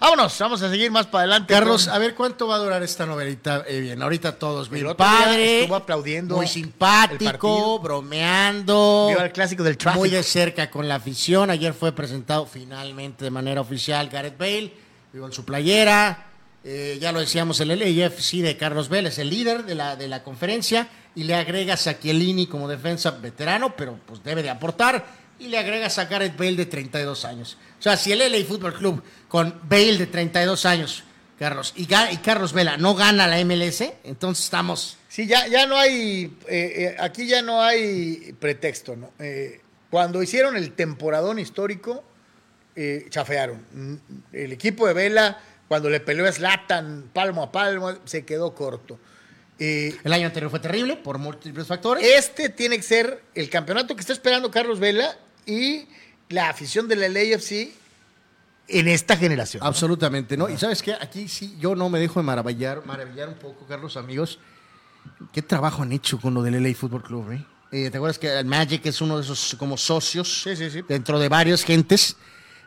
Vámonos, 0.00 0.38
vamos 0.38 0.62
a 0.62 0.70
seguir 0.70 0.90
más 0.90 1.06
para 1.06 1.24
adelante. 1.24 1.52
Carlos, 1.52 1.84
con- 1.84 1.94
a 1.94 1.98
ver 1.98 2.14
cuánto 2.14 2.46
va 2.46 2.54
a 2.54 2.58
durar 2.58 2.82
esta 2.82 3.04
novelita. 3.04 3.64
Eh, 3.68 3.80
bien, 3.80 4.00
ahorita 4.02 4.38
todos 4.38 4.70
día 4.70 4.96
padre, 4.96 5.60
estuvo 5.60 5.76
aplaudiendo 5.76 6.36
muy 6.36 6.46
el 6.46 6.50
simpático, 6.50 7.78
bromeando, 7.80 9.08
Vio 9.10 9.22
el 9.22 9.30
clásico 9.30 9.62
del 9.62 9.76
tráfico. 9.76 10.00
muy 10.00 10.08
de 10.08 10.22
cerca 10.22 10.70
con 10.70 10.88
la 10.88 10.94
afición. 10.94 11.50
Ayer 11.50 11.74
fue 11.74 11.92
presentado 11.92 12.46
finalmente 12.46 13.24
de 13.24 13.30
manera 13.30 13.60
oficial 13.60 14.08
Gareth 14.08 14.38
Bale, 14.38 14.72
digo, 15.12 15.26
en 15.26 15.32
su 15.32 15.44
playera. 15.44 16.26
Eh, 16.64 16.98
ya 17.00 17.12
lo 17.12 17.20
decíamos, 17.20 17.60
el 17.60 17.68
LAFC 17.68 18.40
de 18.42 18.56
Carlos 18.56 18.88
Vélez, 18.88 19.18
el 19.18 19.28
líder 19.28 19.64
de 19.64 19.74
la, 19.74 19.96
de 19.96 20.08
la 20.08 20.22
conferencia, 20.22 20.88
y 21.14 21.24
le 21.24 21.34
agregas 21.34 21.86
a 21.86 21.98
Chiellini 21.98 22.46
como 22.46 22.68
defensa 22.68 23.10
veterano, 23.10 23.74
pero 23.76 23.98
pues 24.06 24.22
debe 24.22 24.42
de 24.42 24.48
aportar, 24.50 25.06
y 25.38 25.48
le 25.48 25.58
agregas 25.58 25.98
a 25.98 26.04
Gareth 26.04 26.36
Bale 26.36 26.56
de 26.56 26.66
32 26.66 27.24
años. 27.24 27.56
O 27.78 27.82
sea, 27.82 27.96
si 27.96 28.12
el 28.12 28.18
LA 28.20 28.44
Fútbol 28.46 28.74
Club 28.74 29.02
con 29.30 29.58
Bale 29.62 29.96
de 29.96 30.06
32 30.06 30.66
años, 30.66 31.04
Carlos, 31.38 31.72
y, 31.76 31.86
Carlos 31.86 32.52
Vela 32.52 32.76
no 32.76 32.94
gana 32.94 33.26
la 33.26 33.42
MLS, 33.42 33.84
entonces 34.04 34.44
estamos... 34.44 34.98
Sí, 35.08 35.26
ya, 35.26 35.46
ya 35.46 35.66
no 35.66 35.78
hay, 35.78 36.36
eh, 36.46 36.72
eh, 36.76 36.96
aquí 37.00 37.26
ya 37.26 37.40
no 37.40 37.62
hay 37.62 38.34
pretexto, 38.38 38.94
¿no? 38.94 39.10
Eh, 39.18 39.62
cuando 39.88 40.22
hicieron 40.22 40.56
el 40.56 40.72
temporadón 40.72 41.38
histórico, 41.38 42.04
eh, 42.76 43.06
chafearon. 43.08 43.64
Mm, 43.72 43.94
El 44.32 44.52
equipo 44.52 44.86
de 44.86 44.92
Vela, 44.94 45.38
cuando 45.68 45.90
le 45.90 46.00
peleó 46.00 46.28
a 46.28 46.32
Zlatan 46.32 47.10
palmo 47.12 47.42
a 47.42 47.52
palmo, 47.52 47.92
se 48.04 48.24
quedó 48.24 48.54
corto. 48.54 48.98
Eh, 49.58 49.96
El 50.04 50.12
año 50.12 50.26
anterior 50.26 50.50
fue 50.50 50.60
terrible 50.60 50.96
por 50.96 51.18
múltiples 51.18 51.66
factores. 51.66 52.04
este 52.04 52.48
tiene 52.48 52.76
que 52.76 52.82
ser 52.82 53.22
el 53.34 53.50
campeonato 53.50 53.94
que 53.94 54.00
está 54.00 54.12
esperando 54.12 54.50
Carlos 54.50 54.78
Vela 54.78 55.16
y 55.44 55.86
la 56.28 56.48
afición 56.48 56.88
de 56.88 56.96
la 56.96 57.08
LAFC 57.08 57.70
en 58.70 58.88
esta 58.88 59.16
generación. 59.16 59.62
Absolutamente, 59.64 60.36
¿no? 60.36 60.48
Y 60.48 60.56
sabes 60.58 60.82
qué, 60.82 60.94
aquí 60.94 61.28
sí 61.28 61.56
yo 61.60 61.74
no 61.74 61.88
me 61.88 61.98
dejo 61.98 62.20
de 62.20 62.24
maravillar, 62.26 62.84
maravillar 62.86 63.28
un 63.28 63.34
poco, 63.34 63.66
Carlos, 63.66 63.96
amigos. 63.96 64.38
¿Qué 65.32 65.42
trabajo 65.42 65.82
han 65.82 65.92
hecho 65.92 66.18
con 66.20 66.34
lo 66.34 66.42
del 66.42 66.62
LA 66.62 66.74
Fútbol 66.74 67.02
Club, 67.02 67.32
eh? 67.32 67.44
Eh, 67.72 67.90
¿Te 67.90 67.96
acuerdas 67.98 68.18
que 68.18 68.36
el 68.38 68.44
Magic 68.46 68.84
es 68.86 69.00
uno 69.00 69.16
de 69.16 69.22
esos 69.22 69.54
como 69.58 69.76
socios 69.76 70.42
Sí, 70.42 70.56
sí, 70.56 70.70
sí. 70.70 70.82
dentro 70.88 71.18
de 71.18 71.28
varias 71.28 71.62
gentes? 71.64 72.16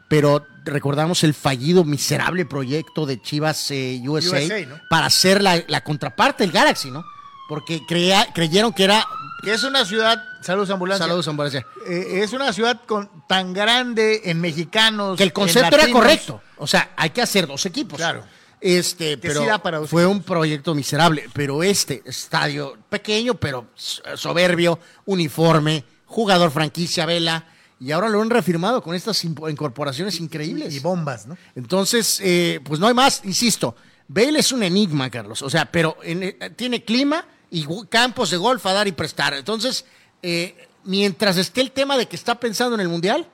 Pero 0.08 0.46
recordamos 0.66 1.24
el 1.24 1.34
fallido, 1.34 1.84
miserable 1.84 2.46
proyecto 2.46 3.06
de 3.06 3.22
Chivas 3.22 3.70
eh, 3.72 4.02
USA, 4.06 4.38
USA, 4.38 4.66
¿no? 4.66 4.76
para 4.90 5.10
ser 5.10 5.42
la, 5.42 5.62
la 5.68 5.84
contraparte 5.84 6.44
del 6.44 6.52
Galaxy, 6.54 6.92
¿no? 6.92 7.04
Porque 7.50 7.82
crea- 7.88 8.28
creyeron 8.34 8.72
que 8.74 8.84
era... 8.86 9.06
Que 9.44 9.54
es 9.54 9.64
una 9.64 9.84
ciudad, 9.86 10.24
saludos 10.42 10.70
ambulancia, 10.70 11.06
Saludos, 11.06 11.28
ambulancia. 11.28 11.66
eh, 11.88 12.22
es 12.24 12.32
una 12.34 12.54
ciudad 12.54 12.82
con, 12.86 13.10
tan 13.28 13.54
grande 13.54 14.22
en 14.26 14.40
mexicanos. 14.40 15.18
que 15.18 15.24
el 15.24 15.34
concepto 15.34 15.76
era 15.76 15.92
correcto. 15.92 16.42
O 16.58 16.68
sea, 16.68 16.92
hay 16.96 17.10
que 17.10 17.22
hacer 17.22 17.46
dos 17.48 17.66
equipos. 17.66 17.98
Claro. 17.98 18.24
Este, 18.62 19.18
pero 19.18 19.42
sí 19.44 19.48
para 19.62 19.82
fue 19.82 20.06
un 20.06 20.24
proyecto 20.24 20.74
miserable. 20.74 21.30
Pero 21.34 21.62
este 21.64 22.02
estadio 22.06 22.78
pequeño, 22.90 23.34
pero 23.36 23.68
soberbio, 23.76 24.80
uniforme, 25.06 25.84
jugador 26.06 26.50
franquicia, 26.52 27.06
vela, 27.06 27.46
y 27.80 27.92
ahora 27.92 28.08
lo 28.08 28.22
han 28.22 28.30
reafirmado 28.30 28.82
con 28.82 28.96
estas 28.96 29.22
incorporaciones 29.26 30.20
increíbles. 30.22 30.74
Y 30.74 30.80
bombas, 30.80 31.28
¿no? 31.28 31.36
Entonces, 31.56 32.22
eh, 32.24 32.62
pues 32.64 32.80
no 32.80 32.88
hay 32.88 32.94
más, 32.94 33.22
insisto. 33.26 33.76
Bale 34.08 34.40
es 34.40 34.54
un 34.54 34.64
enigma, 34.64 35.10
Carlos. 35.10 35.42
O 35.42 35.50
sea, 35.50 35.66
pero 35.70 35.98
en- 36.02 36.24
eh, 36.24 36.38
tiene 36.56 36.86
clima 36.86 37.26
y 37.54 37.66
campos 37.90 38.32
de 38.32 38.38
golf 38.38 38.66
a 38.66 38.74
dar 38.74 38.88
y 38.88 38.92
prestar. 38.92 39.34
Entonces, 39.36 39.86
eh, 40.22 40.68
mientras 40.84 41.38
esté 41.38 41.62
el 41.62 41.72
tema 41.72 41.98
de 41.98 42.08
que 42.08 42.16
está 42.16 42.40
pensando 42.40 42.76
en 42.76 42.82
el 42.82 42.90
Mundial, 42.90 43.28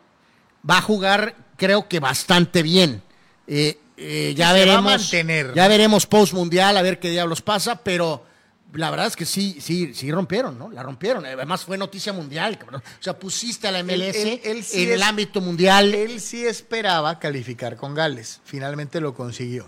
va 0.69 0.77
a 0.77 0.81
jugar, 0.81 1.35
creo 1.57 1.87
que 1.87 1.99
bastante 1.99 2.61
bien. 2.61 3.01
Eh, 3.47 3.79
eh, 3.97 4.33
ya 4.37 4.47
se 4.47 4.51
va 4.53 4.59
a 4.59 4.65
veremos. 4.65 4.83
mantener. 4.83 5.53
Ya 5.55 5.67
veremos 5.67 6.05
post 6.05 6.33
mundial 6.33 6.77
a 6.77 6.81
ver 6.81 6.99
qué 6.99 7.09
diablos 7.09 7.41
pasa, 7.41 7.81
pero 7.83 8.25
la 8.73 8.89
verdad 8.91 9.07
es 9.07 9.15
que 9.15 9.25
sí, 9.25 9.57
sí, 9.59 9.93
sí 9.93 10.11
rompieron, 10.11 10.59
¿no? 10.59 10.69
La 10.69 10.83
rompieron. 10.83 11.25
Además 11.25 11.63
fue 11.65 11.77
noticia 11.77 12.13
mundial, 12.13 12.57
cabrón. 12.59 12.81
O 12.85 13.03
sea, 13.03 13.17
pusiste 13.17 13.67
a 13.67 13.71
la 13.71 13.79
MLS 13.83 14.15
Él- 14.21 14.27
él- 14.29 14.41
él 14.57 14.63
sí 14.63 14.83
en 14.83 14.91
el 14.93 15.01
ámbito 15.03 15.41
mundial. 15.41 15.93
Él 15.95 16.21
sí 16.21 16.45
esperaba 16.45 17.17
calificar 17.19 17.75
con 17.77 17.93
Gales. 17.95 18.41
Finalmente 18.45 18.99
lo 19.01 19.13
consiguió. 19.15 19.65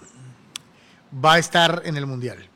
Va 1.14 1.34
a 1.34 1.40
estar 1.40 1.82
en 1.86 1.98
el 1.98 2.06
Mundial. 2.06 2.48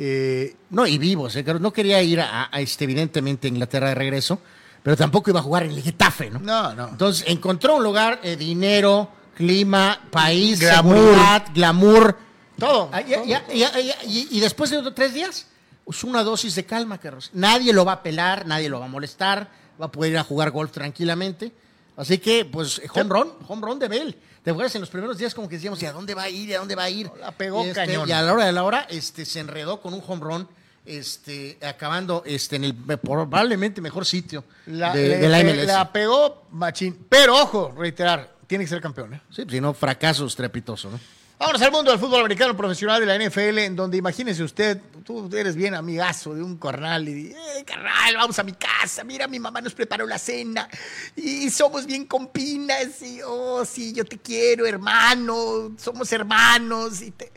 Eh, 0.00 0.54
No, 0.70 0.86
y 0.86 0.96
vivos, 0.98 1.34
¿eh? 1.36 1.44
No 1.60 1.72
quería 1.72 2.00
ir 2.02 2.20
a, 2.20 2.48
a, 2.52 2.60
este, 2.60 2.84
evidentemente, 2.84 3.48
a 3.48 3.50
Inglaterra 3.50 3.88
de 3.88 3.94
regreso, 3.96 4.40
pero 4.82 4.96
tampoco 4.96 5.30
iba 5.30 5.40
a 5.40 5.42
jugar 5.42 5.64
en 5.64 5.72
el 5.72 5.82
Getafe, 5.82 6.30
¿no? 6.30 6.38
No, 6.38 6.72
no. 6.74 6.88
Entonces, 6.88 7.24
encontró 7.26 7.76
un 7.76 7.82
lugar, 7.82 8.20
eh, 8.22 8.36
dinero, 8.36 9.10
clima, 9.34 10.00
país, 10.10 10.60
Glamour. 10.60 10.94
seguridad, 10.96 11.46
glamour. 11.52 12.18
todo. 12.58 12.90
Ah, 12.92 13.00
ya- 13.00 13.24
ya- 13.24 13.44
ya- 13.48 13.72
ya- 13.80 14.02
y, 14.04 14.28
y 14.36 14.40
después 14.40 14.70
de 14.70 14.78
otros 14.78 14.94
tres 14.94 15.14
días, 15.14 15.46
pues 15.84 16.02
una 16.04 16.22
dosis 16.24 16.54
de 16.56 16.64
calma, 16.64 16.98
Carlos. 16.98 17.30
Nadie 17.32 17.72
lo 17.72 17.84
va 17.84 17.92
a 17.92 18.02
pelar, 18.02 18.46
nadie 18.46 18.68
lo 18.68 18.78
va 18.80 18.86
a 18.86 18.88
molestar, 18.88 19.48
va 19.80 19.86
a 19.86 19.92
poder 19.92 20.12
ir 20.12 20.18
a 20.18 20.24
jugar 20.24 20.50
golf 20.50 20.72
tranquilamente. 20.72 21.52
Así 21.96 22.18
que, 22.18 22.44
pues, 22.44 22.80
home 22.94 23.08
run, 23.10 23.32
home 23.48 23.62
run 23.66 23.78
de 23.78 23.88
Bell. 23.88 24.16
¿Te 24.48 24.52
acuerdas? 24.52 24.74
En 24.76 24.80
los 24.80 24.88
primeros 24.88 25.18
días 25.18 25.34
como 25.34 25.46
que 25.46 25.56
decíamos, 25.56 25.82
¿y 25.82 25.84
a 25.84 25.92
dónde 25.92 26.14
va 26.14 26.22
a 26.22 26.30
ir? 26.30 26.48
¿Y 26.48 26.54
a 26.54 26.58
dónde 26.58 26.74
va 26.74 26.84
a 26.84 26.88
ir? 26.88 27.10
La 27.20 27.32
pegó 27.32 27.60
Este, 27.60 27.74
cañón. 27.74 28.08
Y 28.08 28.12
a 28.12 28.22
la 28.22 28.32
hora 28.32 28.46
de 28.46 28.52
la 28.52 28.64
hora, 28.64 28.86
este, 28.88 29.26
se 29.26 29.40
enredó 29.40 29.82
con 29.82 29.92
un 29.92 30.02
home 30.06 30.22
run, 30.24 30.48
este, 30.86 31.58
acabando 31.60 32.22
este, 32.24 32.56
en 32.56 32.64
el 32.64 32.74
probablemente 32.74 33.82
mejor 33.82 34.06
sitio 34.06 34.44
La, 34.64 34.94
de, 34.94 35.06
le- 35.06 35.18
de 35.18 35.28
la 35.28 35.42
le- 35.42 35.52
MLS. 35.52 35.66
la 35.66 35.92
pegó 35.92 36.46
machín. 36.50 37.04
Pero 37.10 37.36
ojo, 37.42 37.74
reiterar, 37.76 38.36
tiene 38.46 38.64
que 38.64 38.68
ser 38.70 38.80
campeón. 38.80 39.12
¿eh? 39.12 39.20
Sí, 39.30 39.42
pues, 39.42 39.52
si 39.52 39.60
no, 39.60 39.74
fracaso 39.74 40.24
estrepitoso, 40.24 40.90
¿no? 40.92 40.98
Vámonos 41.38 41.62
al 41.62 41.70
mundo 41.70 41.92
del 41.92 42.00
fútbol 42.00 42.20
americano 42.20 42.56
profesional 42.56 43.00
de 43.00 43.06
la 43.06 43.16
NFL, 43.16 43.58
en 43.58 43.76
donde 43.76 43.96
imagínese 43.96 44.42
usted, 44.42 44.80
tú 45.04 45.28
eres 45.36 45.54
bien 45.54 45.72
amigazo 45.76 46.34
de 46.34 46.42
un 46.42 46.56
cornal 46.56 47.08
y 47.08 47.30
eh, 47.30 47.64
carnal, 47.64 48.16
vamos 48.16 48.36
a 48.40 48.42
mi 48.42 48.52
casa, 48.54 49.04
mira, 49.04 49.28
mi 49.28 49.38
mamá 49.38 49.60
nos 49.60 49.72
preparó 49.72 50.04
la 50.04 50.18
cena 50.18 50.68
y 51.14 51.48
somos 51.50 51.86
bien 51.86 52.06
compinas 52.06 53.00
y, 53.02 53.20
oh, 53.24 53.64
sí, 53.64 53.92
yo 53.92 54.04
te 54.04 54.18
quiero, 54.18 54.66
hermano, 54.66 55.70
somos 55.78 56.10
hermanos 56.12 57.02
y, 57.02 57.12
te- 57.12 57.30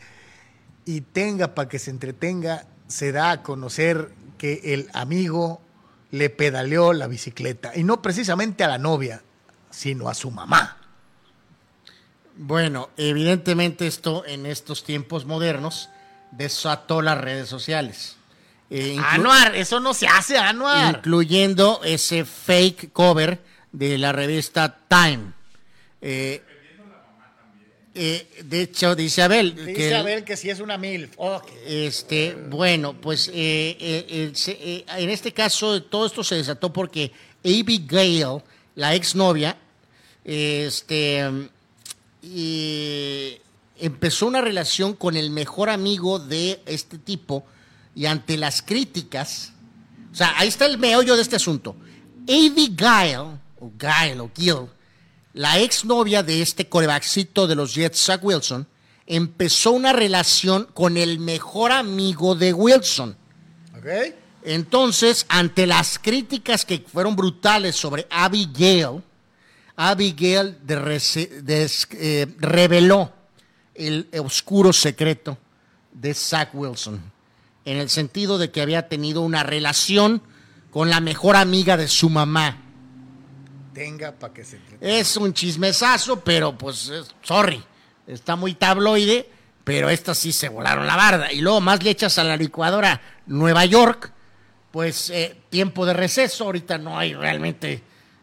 y 0.86 1.02
tenga 1.02 1.54
para 1.54 1.70
que 1.70 1.78
se 1.78 1.92
entretenga, 1.92 2.66
se 2.88 3.12
da 3.12 3.30
a 3.30 3.44
conocer 3.44 4.10
que 4.40 4.74
el 4.74 4.90
amigo 4.94 5.62
le 6.10 6.32
pedaleó 6.32 6.94
la 6.94 7.06
bicicleta 7.06 7.72
y 7.76 7.84
no 7.84 8.02
precisamente 8.02 8.64
a 8.64 8.68
la 8.68 8.80
novia, 8.80 9.22
sino 9.70 10.10
a 10.10 10.16
su 10.16 10.32
mamá. 10.32 10.81
Bueno, 12.44 12.90
evidentemente 12.98 13.86
esto 13.86 14.24
en 14.26 14.48
estos 14.48 14.84
tiempos 14.84 15.26
modernos 15.26 15.90
desató 16.32 17.04
las 17.04 17.20
redes 17.20 17.48
sociales. 17.48 18.16
Eh, 18.72 18.98
Anuar, 19.00 19.56
eso 19.56 19.80
no 19.80 19.94
se 19.94 20.08
hace, 20.08 20.40
Anuar. 20.40 20.96
incluyendo 20.96 21.82
ese 21.84 22.26
fake 22.26 22.92
cover 22.94 23.40
de 23.72 24.00
la 24.00 24.12
revista 24.12 24.76
Time. 24.88 25.34
Eh, 26.02 26.42
eh, 27.94 28.28
de 28.46 28.62
hecho, 28.64 28.96
dice 28.96 29.22
Abel 29.22 29.54
que 29.54 29.62
Dice 29.66 29.96
Abel 29.96 30.24
que 30.24 30.36
si 30.36 30.50
es 30.50 30.60
una 30.62 30.80
MILF. 30.80 31.12
Ok. 31.18 31.48
este, 31.68 32.34
bueno, 32.50 32.94
pues 33.00 33.28
eh, 33.28 33.32
eh, 33.80 34.06
eh, 34.10 34.32
se- 34.34 34.58
eh, 34.60 34.86
en 34.98 35.10
este 35.12 35.32
caso 35.32 35.84
todo 35.84 36.08
esto 36.08 36.24
se 36.24 36.36
desató 36.36 36.74
porque 36.74 37.12
Abigail, 37.46 38.42
la 38.74 38.96
exnovia, 38.96 39.58
este, 40.24 41.50
y 42.22 43.38
empezó 43.78 44.28
una 44.28 44.42
relación 44.42 44.94
con 44.94 45.18
el 45.18 45.32
mejor 45.32 45.70
amigo 45.70 46.20
de 46.20 46.62
este 46.66 46.98
tipo 46.98 47.46
y 47.96 48.06
ante 48.06 48.38
las 48.38 48.62
críticas, 48.62 49.54
o 50.12 50.16
sea, 50.16 50.34
ahí 50.38 50.48
está 50.48 50.66
el 50.66 50.78
meollo 50.78 51.16
de 51.16 51.22
este 51.22 51.36
asunto. 51.36 51.76
Abigail, 52.24 53.40
o 53.60 53.72
Gail, 53.78 54.20
o 54.22 54.32
Gil, 54.36 54.68
la 55.34 55.60
exnovia 55.60 56.24
de 56.24 56.42
este 56.42 56.68
corebackcito 56.68 57.48
de 57.48 57.56
los 57.56 57.74
Jets, 57.74 58.06
Zach 58.06 58.24
Wilson, 58.24 58.68
empezó 59.08 59.72
una 59.72 59.94
relación 59.94 60.68
con 60.74 60.98
el 60.98 61.20
mejor 61.20 61.72
amigo 61.72 62.36
de 62.36 62.54
Wilson. 62.54 63.18
Ok. 63.78 64.16
Entonces, 64.44 65.26
ante 65.30 65.68
las 65.68 66.00
críticas 66.00 66.66
que 66.66 66.80
fueron 66.80 67.16
brutales 67.16 67.76
sobre 67.76 68.08
Abigail, 68.10 69.04
Abigail 69.76 70.58
de 70.64 70.80
rece- 70.80 71.30
des- 71.42 71.88
eh, 71.94 72.28
reveló 72.40 73.12
el 73.76 74.08
oscuro 74.20 74.74
secreto 74.74 75.38
de 75.94 76.14
Zach 76.14 76.50
Wilson, 76.54 77.02
en 77.66 77.78
el 77.78 77.90
sentido 77.90 78.38
de 78.38 78.52
que 78.52 78.62
había 78.62 78.88
tenido 78.88 79.22
una 79.22 79.44
relación 79.44 80.22
con 80.72 80.90
la 80.90 81.00
mejor 81.00 81.36
amiga 81.36 81.78
de 81.78 81.88
su 81.88 82.10
mamá. 82.10 82.58
Tenga 83.74 84.12
para 84.12 84.34
que 84.34 84.44
se. 84.44 84.60
Es 84.82 85.16
un 85.18 85.34
chismesazo, 85.34 86.20
pero 86.20 86.58
pues, 86.58 86.90
es- 86.90 87.08
sorry, 87.22 87.64
está 88.08 88.36
muy 88.36 88.54
tabloide, 88.54 89.30
pero 89.64 89.90
estas 89.90 90.18
sí 90.18 90.32
se 90.34 90.50
volaron 90.50 90.86
la 90.86 90.96
barda. 90.98 91.32
Y 91.32 91.40
luego 91.42 91.62
más 91.62 91.82
le 91.84 91.92
echas 91.92 92.18
a 92.18 92.24
la 92.24 92.36
licuadora 92.36 93.02
Nueva 93.28 93.64
York, 93.66 94.12
pues 94.72 95.10
eh, 95.10 95.38
tiempo 95.50 95.86
de 95.86 95.94
receso, 95.94 96.46
ahorita 96.46 96.78
no 96.78 96.98
hay 96.98 97.14
realmente 97.14 97.82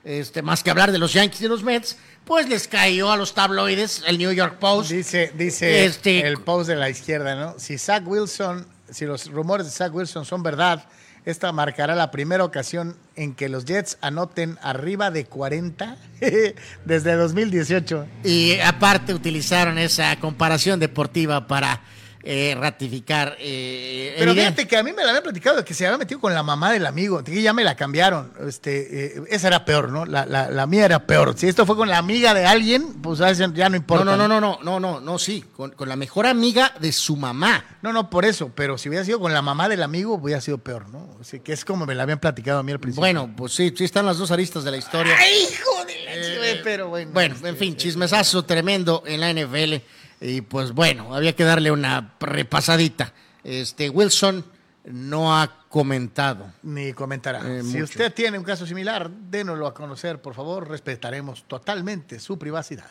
este, 0.09 0.43
más 0.43 0.63
que 0.63 0.71
hablar 0.71 0.91
de 0.91 0.99
los 0.99 1.13
Yankees 1.13 1.43
y 1.43 1.49
los 1.49 1.63
Mets, 1.63 1.97
pues 2.25 2.49
les 2.49 2.67
cayó 2.67 3.13
a 3.13 3.17
los 3.17 3.35
tabloides 3.35 4.03
el 4.07 4.17
New 4.19 4.33
York 4.33 4.59
Post. 4.59 4.91
Dice, 4.91 5.33
dice 5.37 5.85
Este- 5.85 6.27
el 6.27 6.39
post 6.39 6.69
de 6.69 6.77
la 6.77 6.89
izquierda, 6.91 7.35
¿no? 7.35 7.55
Si 7.59 7.77
Zach 7.79 8.03
Wilson, 8.07 8.67
si 8.91 9.05
los 9.05 9.31
rumores 9.31 9.67
de 9.67 9.73
Zach 9.73 9.95
Wilson 9.95 10.25
son 10.25 10.43
verdad, 10.43 10.85
esta 11.25 11.53
marcará 11.53 11.95
la 11.95 12.11
primera 12.11 12.43
ocasión 12.45 12.97
en 13.15 13.35
que 13.35 13.51
los 13.51 13.67
Jets 13.67 13.99
anoten 14.01 14.59
arriba 14.63 15.11
de 15.11 15.27
40 15.27 15.97
desde 16.87 17.15
2018. 17.17 18.07
Y 18.25 18.59
aparte 18.61 19.13
utilizaron 19.13 19.77
esa 19.77 20.17
comparación 20.21 20.81
deportiva 20.81 21.47
para 21.47 21.83
eh, 22.31 22.55
ratificar. 22.61 23.37
eh, 23.41 24.15
Pero 24.19 24.35
fíjate 24.35 24.69
que 24.69 24.77
a 24.77 24.83
mí 24.83 24.93
me 24.93 25.03
la 25.03 25.09
habían 25.09 25.23
platicado 25.23 25.57
de 25.57 25.65
que 25.65 25.73
se 25.73 25.87
había 25.87 25.97
metido 25.97 26.21
con 26.21 26.35
la 26.35 26.43
mamá 26.43 26.71
del 26.73 26.85
amigo, 26.85 27.25
que 27.25 27.41
ya 27.41 27.55
me 27.55 27.65
la 27.65 27.75
cambiaron. 27.75 28.33
Este, 28.47 29.17
eh, 29.19 29.23
esa 29.31 29.49
era 29.49 29.65
peor, 29.65 29.91
¿no? 29.91 30.05
La, 30.05 30.27
la- 30.27 30.51
la 30.51 30.67
mía 30.67 30.85
era 30.85 31.07
peor. 31.07 31.33
Si 31.39 31.49
esto 31.49 31.65
fue 31.65 31.75
con 31.75 31.89
la 31.89 31.97
amiga 31.97 32.35
de 32.35 32.45
alguien, 32.45 33.01
pues 33.01 33.19
ya 33.21 33.33
ya 33.33 33.69
no 33.71 33.77
importa. 33.77 34.05
No, 34.05 34.17
no, 34.17 34.29
no, 34.29 34.41
no, 34.41 34.59
no, 34.63 34.63
no, 34.63 34.79
no, 34.81 35.01
no, 35.01 35.19
sí, 35.19 35.43
con, 35.57 35.71
con 35.71 35.89
la 35.89 35.97
mejor 35.97 36.27
amiga 36.27 36.75
de 36.81 36.93
su 36.93 37.17
mamá. 37.17 37.65
No, 37.81 37.95
no, 37.95 38.11
por 38.11 38.27
eso, 38.27 38.53
pero 38.55 38.77
si 38.77 38.91
hubiera 38.91 39.05
sido 39.07 39.21
con 39.21 39.33
la 39.33 39.41
mamá 39.41 39.69
del 39.71 39.83
amigo, 39.83 40.15
hubiera 40.15 40.43
sido 40.43 40.59
peor, 40.59 40.89
¿no? 40.91 41.17
Así 41.21 41.41
que 41.41 41.55
es 41.55 41.65
como 41.65 41.87
me 41.87 41.95
la 41.95 42.03
habían 42.03 42.19
platicado 42.21 42.59
a 42.59 42.63
mí 42.63 42.73
al 42.73 42.79
principio. 42.81 43.01
Bueno, 43.01 43.33
pues 43.35 43.55
sí, 43.55 43.73
sí 43.75 43.85
están 43.85 44.05
las 44.05 44.19
dos 44.19 44.31
aristas 44.31 44.65
de 44.65 44.71
la 44.71 44.77
historia. 44.77 45.15
¡Ay, 45.19 45.47
hijo 45.51 45.85
de 45.87 46.05
la 46.05 46.13
chive! 46.23 46.61
Pero 46.63 46.89
bueno. 46.89 47.11
Bueno, 47.15 47.35
en 47.45 47.57
fin, 47.57 47.75
chismesazo 47.77 48.45
tremendo 48.45 49.03
en 49.07 49.21
la 49.21 49.33
NFL. 49.33 49.77
Y 50.21 50.41
pues 50.41 50.73
bueno, 50.73 51.15
había 51.15 51.35
que 51.35 51.45
darle 51.45 51.71
una 51.71 52.15
repasadita. 52.21 53.13
Este, 53.45 53.89
Wilson 53.89 54.45
no 54.85 55.37
ha 55.37 55.65
comentado. 55.69 56.53
Ni 56.63 56.93
comentará. 56.93 57.41
Eh, 57.41 57.63
si 57.63 57.73
mucho. 57.79 57.85
usted 57.85 58.13
tiene 58.13 58.39
un 58.39 58.45
caso 58.45 58.67
similar, 58.67 59.11
dénoslo 59.11 59.67
a 59.67 59.75
conocer, 59.75 60.21
por 60.21 60.35
favor. 60.35 60.69
Respetaremos 60.69 61.45
totalmente 61.45 62.19
su 62.19 62.39
privacidad. 62.39 62.91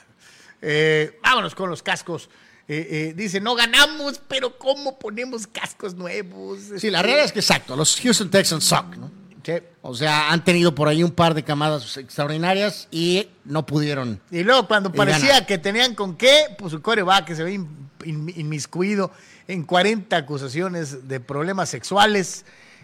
Eh, 0.61 1.19
vámonos 1.21 1.55
con 1.55 1.69
los 1.69 1.83
cascos. 1.83 2.29
Eh, 2.69 3.13
dice, 3.15 3.39
no 3.39 3.55
ganamos, 3.55 4.19
pero 4.27 4.57
¿cómo 4.57 4.99
ponemos 4.99 5.47
cascos 5.47 5.95
nuevos? 5.95 6.59
Sí, 6.77 6.89
la 6.89 7.01
realidad 7.01 7.25
es 7.25 7.31
que 7.31 7.39
exacto, 7.39 7.77
los 7.77 7.97
Houston 8.01 8.29
Texans 8.29 8.65
suck, 8.65 8.97
¿no? 8.97 9.09
Sí. 9.47 9.53
O 9.81 9.95
sea, 9.95 10.29
han 10.29 10.43
tenido 10.43 10.75
por 10.75 10.89
ahí 10.89 11.03
un 11.03 11.11
par 11.11 11.33
de 11.33 11.41
camadas 11.41 11.95
extraordinarias 11.95 12.89
y 12.91 13.29
no 13.45 13.65
pudieron. 13.65 14.19
Y 14.29 14.43
luego 14.43 14.67
cuando 14.67 14.91
parecía 14.91 15.45
que 15.45 15.57
tenían 15.57 15.95
con 15.95 16.17
qué, 16.17 16.53
pues 16.57 16.71
su 16.71 16.81
coreback 16.81 17.23
que 17.23 17.35
se 17.37 17.43
ve 17.43 17.53
in- 17.53 17.89
in- 18.03 18.33
inmiscuido 18.35 19.09
en 19.47 19.63
40 19.63 20.17
acusaciones 20.17 21.07
de 21.07 21.21
problemas 21.21 21.69
sexuales 21.69 22.43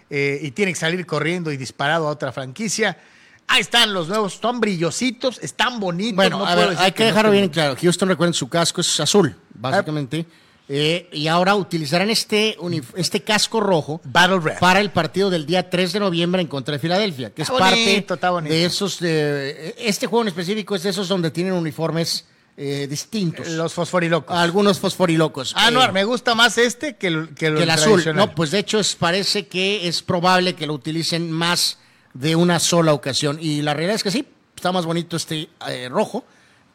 eh, 0.09 0.39
y 0.41 0.51
tiene 0.51 0.71
que 0.71 0.79
salir 0.79 1.05
corriendo 1.05 1.51
y 1.51 1.57
disparado 1.57 2.07
a 2.07 2.11
otra 2.11 2.31
franquicia. 2.31 2.97
Ahí 3.45 3.59
están 3.59 3.93
los 3.93 4.07
nuevos, 4.07 4.35
están 4.35 4.61
brillositos, 4.61 5.39
están 5.43 5.81
bonitos. 5.81 6.15
Bueno, 6.15 6.37
no 6.39 6.45
a 6.45 6.55
ver, 6.55 6.75
hay 6.77 6.93
que 6.93 7.03
dejarlo 7.03 7.31
bien 7.31 7.49
claro. 7.49 7.75
Houston, 7.77 8.07
recuerden, 8.07 8.33
su 8.33 8.47
casco 8.47 8.79
es 8.79 8.99
azul, 9.01 9.35
básicamente. 9.53 10.25
Eh, 10.69 11.09
y 11.11 11.27
ahora 11.27 11.55
utilizarán 11.55 12.09
este, 12.09 12.57
este 12.95 13.21
casco 13.21 13.59
rojo 13.59 13.99
Battle 14.05 14.39
Red. 14.39 14.59
para 14.59 14.79
el 14.79 14.91
partido 14.91 15.29
del 15.29 15.45
día 15.45 15.69
3 15.69 15.93
de 15.93 15.99
noviembre 15.99 16.41
en 16.41 16.47
contra 16.47 16.73
de 16.73 16.79
Filadelfia, 16.79 17.31
que 17.31 17.41
es 17.41 17.49
Está 17.49 17.59
parte 17.59 17.83
bonito, 17.83 18.31
bonito. 18.31 18.53
de 18.53 18.65
esos, 18.65 18.99
de, 18.99 19.75
este 19.77 20.07
juego 20.07 20.23
en 20.23 20.29
específico 20.29 20.75
es 20.75 20.83
de 20.83 20.91
esos 20.91 21.07
donde 21.07 21.31
tienen 21.31 21.53
uniformes 21.53 22.25
eh, 22.55 22.87
distintos. 22.89 23.47
Los 23.49 23.73
fosforilocos. 23.73 24.37
Algunos 24.37 24.79
fosforilocos. 24.79 25.53
Ah, 25.57 25.71
no, 25.71 25.83
Eh, 25.83 25.91
me 25.91 26.03
gusta 26.03 26.35
más 26.35 26.57
este 26.57 26.95
que 26.95 27.07
el, 27.07 27.33
que 27.33 27.47
el, 27.47 27.57
que 27.57 27.63
el 27.63 27.69
azul. 27.69 28.03
No, 28.13 28.33
pues 28.33 28.51
de 28.51 28.59
hecho 28.59 28.79
es, 28.79 28.95
parece 28.95 29.47
que 29.47 29.87
es 29.87 30.01
probable 30.03 30.53
que 30.53 30.67
lo 30.67 30.73
utilicen 30.73 31.31
más 31.31 31.79
de 32.13 32.35
una 32.35 32.59
sola 32.59 32.93
ocasión. 32.93 33.37
Y 33.41 33.63
la 33.63 33.73
realidad 33.73 33.95
es 33.95 34.03
que 34.03 34.11
sí, 34.11 34.27
está 34.55 34.71
más 34.71 34.85
bonito 34.85 35.17
este 35.17 35.49
eh, 35.67 35.89
rojo 35.89 36.25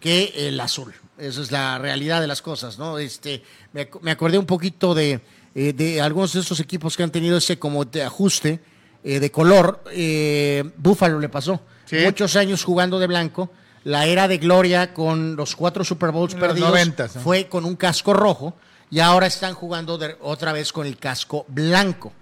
que 0.00 0.32
el 0.36 0.58
azul. 0.60 0.92
Esa 1.16 1.42
es 1.42 1.50
la 1.50 1.78
realidad 1.78 2.20
de 2.20 2.26
las 2.28 2.42
cosas, 2.42 2.78
¿no? 2.78 2.98
Este, 2.98 3.42
me, 3.72 3.88
me 4.02 4.10
acordé 4.12 4.38
un 4.38 4.46
poquito 4.46 4.94
de, 4.94 5.20
eh, 5.54 5.72
de 5.72 6.00
algunos 6.00 6.32
de 6.32 6.40
estos 6.40 6.60
equipos 6.60 6.96
que 6.96 7.02
han 7.02 7.10
tenido 7.10 7.36
ese 7.38 7.58
como 7.58 7.84
de 7.84 8.04
ajuste 8.04 8.60
eh, 9.02 9.18
de 9.18 9.30
color. 9.32 9.82
Eh, 9.92 10.62
Buffalo 10.76 11.18
le 11.18 11.28
pasó. 11.28 11.60
Sí. 11.86 11.96
Muchos 12.04 12.36
años 12.36 12.62
jugando 12.62 12.98
de 12.98 13.06
blanco. 13.08 13.50
La 13.84 14.06
era 14.06 14.28
de 14.28 14.38
gloria 14.38 14.92
con 14.92 15.34
los 15.36 15.56
cuatro 15.56 15.82
Super 15.84 16.10
Bowls 16.10 16.34
los 16.34 16.40
perdidos 16.40 16.72
90s, 16.72 17.14
¿no? 17.14 17.20
fue 17.22 17.48
con 17.48 17.64
un 17.64 17.74
casco 17.76 18.12
rojo 18.12 18.54
y 18.90 18.98
ahora 19.00 19.26
están 19.26 19.54
jugando 19.54 19.96
de- 19.98 20.16
otra 20.20 20.52
vez 20.52 20.72
con 20.72 20.86
el 20.86 20.98
casco 20.98 21.44
blanco. 21.48 22.12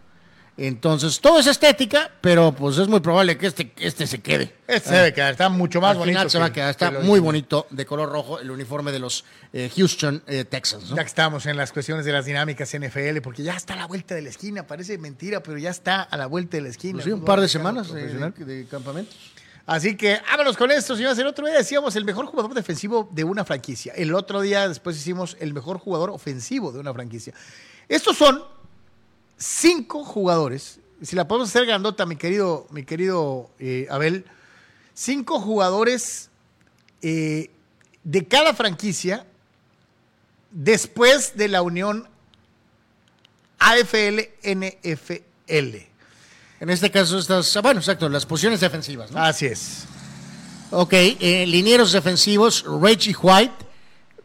Entonces, 0.58 1.20
todo 1.20 1.38
es 1.38 1.46
estética, 1.46 2.10
pero 2.22 2.50
pues 2.52 2.78
es 2.78 2.88
muy 2.88 3.00
probable 3.00 3.36
que 3.36 3.46
este, 3.46 3.72
este 3.76 4.06
se 4.06 4.20
quede. 4.22 4.54
Este 4.66 4.88
se 4.88 4.94
debe 4.94 5.12
quedar, 5.12 5.32
está 5.32 5.50
mucho 5.50 5.82
más 5.82 5.90
Al 5.92 5.98
bonito. 5.98 6.14
final 6.18 6.30
se 6.30 6.38
va 6.38 6.44
a 6.46 6.48
que- 6.48 6.54
quedar, 6.54 6.70
está 6.70 6.90
muy 6.92 7.20
bonito, 7.20 7.66
de 7.68 7.84
color 7.84 8.10
rojo, 8.10 8.40
el 8.40 8.50
uniforme 8.50 8.90
de 8.90 8.98
los 8.98 9.24
eh, 9.52 9.70
Houston 9.76 10.22
eh, 10.26 10.44
Texans. 10.46 10.88
¿no? 10.90 10.96
Ya 10.96 11.02
que 11.02 11.08
estamos 11.08 11.44
en 11.44 11.58
las 11.58 11.72
cuestiones 11.72 12.06
de 12.06 12.12
las 12.12 12.24
dinámicas 12.24 12.72
NFL, 12.74 13.20
porque 13.22 13.42
ya 13.42 13.54
está 13.54 13.74
a 13.74 13.76
la 13.76 13.86
vuelta 13.86 14.14
de 14.14 14.22
la 14.22 14.30
esquina, 14.30 14.66
parece 14.66 14.96
mentira, 14.96 15.42
pero 15.42 15.58
ya 15.58 15.68
está 15.70 16.00
a 16.02 16.16
la 16.16 16.24
vuelta 16.26 16.56
de 16.56 16.62
la 16.62 16.68
esquina. 16.70 16.94
Pues 16.94 17.04
sí, 17.04 17.12
un 17.12 17.24
par 17.24 17.40
de 17.40 17.48
semanas 17.48 17.92
de- 17.92 18.06
de 18.30 18.66
campamentos. 18.66 19.14
Así 19.66 19.94
que 19.96 20.20
vámonos 20.30 20.56
con 20.56 20.70
esto, 20.70 20.96
señores. 20.96 21.18
El 21.18 21.26
otro 21.26 21.44
día 21.46 21.56
decíamos 21.58 21.96
el 21.96 22.04
mejor 22.06 22.24
jugador 22.26 22.54
defensivo 22.54 23.08
de 23.12 23.24
una 23.24 23.44
franquicia. 23.44 23.92
El 23.94 24.14
otro 24.14 24.40
día 24.40 24.68
después 24.68 24.96
hicimos 24.96 25.36
el 25.40 25.52
mejor 25.52 25.78
jugador 25.78 26.10
ofensivo 26.10 26.70
de 26.72 26.78
una 26.78 26.94
franquicia. 26.94 27.34
Estos 27.88 28.16
son 28.16 28.42
cinco 29.36 30.04
jugadores. 30.04 30.80
Si 31.02 31.14
la 31.14 31.28
podemos 31.28 31.50
hacer 31.50 31.66
grandota, 31.66 32.06
mi 32.06 32.16
querido, 32.16 32.66
mi 32.70 32.84
querido 32.84 33.50
eh, 33.58 33.86
Abel. 33.90 34.24
Cinco 34.94 35.40
jugadores 35.40 36.30
eh, 37.02 37.50
de 38.02 38.26
cada 38.26 38.54
franquicia 38.54 39.26
después 40.50 41.36
de 41.36 41.48
la 41.48 41.60
unión 41.62 42.08
AFL-NFL. 43.58 45.16
En 46.58 46.70
este 46.70 46.90
caso, 46.90 47.18
estas, 47.18 47.54
ah, 47.56 47.60
bueno, 47.60 47.80
exacto, 47.80 48.08
las 48.08 48.24
posiciones 48.24 48.60
defensivas. 48.60 49.10
¿no? 49.10 49.22
Así 49.22 49.44
es. 49.46 49.84
Ok, 50.70 50.94
eh, 50.94 51.44
linieros 51.46 51.92
defensivos, 51.92 52.64
Reggie 52.80 53.14
White, 53.20 53.54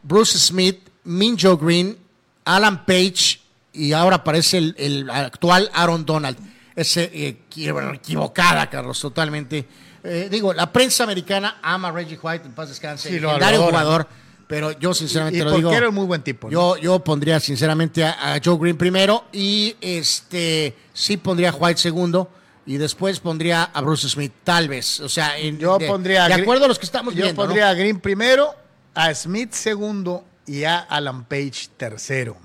Bruce 0.02 0.40
Smith, 0.40 0.80
Minjo 1.04 1.58
Green, 1.58 1.98
Alan 2.46 2.86
Page 2.86 3.41
y 3.74 3.94
ahora 3.94 4.18
aparece 4.18 4.58
el, 4.58 4.76
el 4.78 5.10
actual 5.10 5.70
Aaron 5.74 6.06
Donald. 6.06 6.38
Ese 6.76 7.10
eh, 7.14 7.42
equi- 7.50 7.96
equivocada, 7.96 8.70
Carlos, 8.70 9.00
totalmente. 9.00 9.68
Eh, 10.04 10.30
digo, 10.32 10.54
la 10.54 10.72
prensa 10.72 11.04
americana 11.04 11.58
ama 11.62 11.90
a 11.90 11.92
Reggie 11.92 12.18
White, 12.22 12.46
en 12.48 12.54
paz 12.54 12.70
descanse, 12.70 13.10
Sí, 13.10 13.20
lo 13.20 13.30
adora. 13.32 13.58
jugador, 13.58 14.08
pero 14.48 14.72
yo 14.80 14.94
sinceramente 14.94 15.40
Y 15.40 15.44
lo 15.44 15.56
digo. 15.56 15.72
era 15.74 15.90
un 15.90 15.96
muy 15.96 16.06
buen 16.06 16.22
tipo. 16.24 16.48
¿no? 16.48 16.52
Yo, 16.52 16.78
yo 16.78 17.00
pondría 17.04 17.40
sinceramente 17.40 18.04
a, 18.04 18.34
a 18.36 18.40
Joe 18.44 18.58
Green 18.58 18.78
primero 18.78 19.26
y 19.32 19.76
este 19.82 20.76
sí 20.94 21.18
pondría 21.18 21.50
a 21.50 21.54
White 21.54 21.80
segundo 21.80 22.32
y 22.66 22.78
después 22.78 23.20
pondría 23.20 23.64
a 23.66 23.82
Bruce 23.82 24.08
Smith, 24.10 24.32
tal 24.44 24.70
vez. 24.70 25.00
O 25.02 25.10
sea, 25.10 25.38
en- 25.38 25.60
Yo 25.60 25.78
de, 25.78 25.88
pondría. 25.88 26.28
de 26.28 26.34
acuerdo 26.36 26.66
a 26.66 26.68
los 26.68 26.80
que 26.80 26.86
estamos 26.86 27.14
Yo 27.14 27.24
viendo. 27.24 27.42
¿no? 27.42 27.48
pondría 27.48 27.70
a 27.70 27.74
Green 27.74 28.00
primero, 28.00 28.56
a 28.96 29.14
Smith 29.14 29.52
segundo 29.52 30.24
y 30.48 30.64
a 30.64 30.80
Alan 30.80 31.26
Page 31.26 31.68
tercero. 31.78 32.38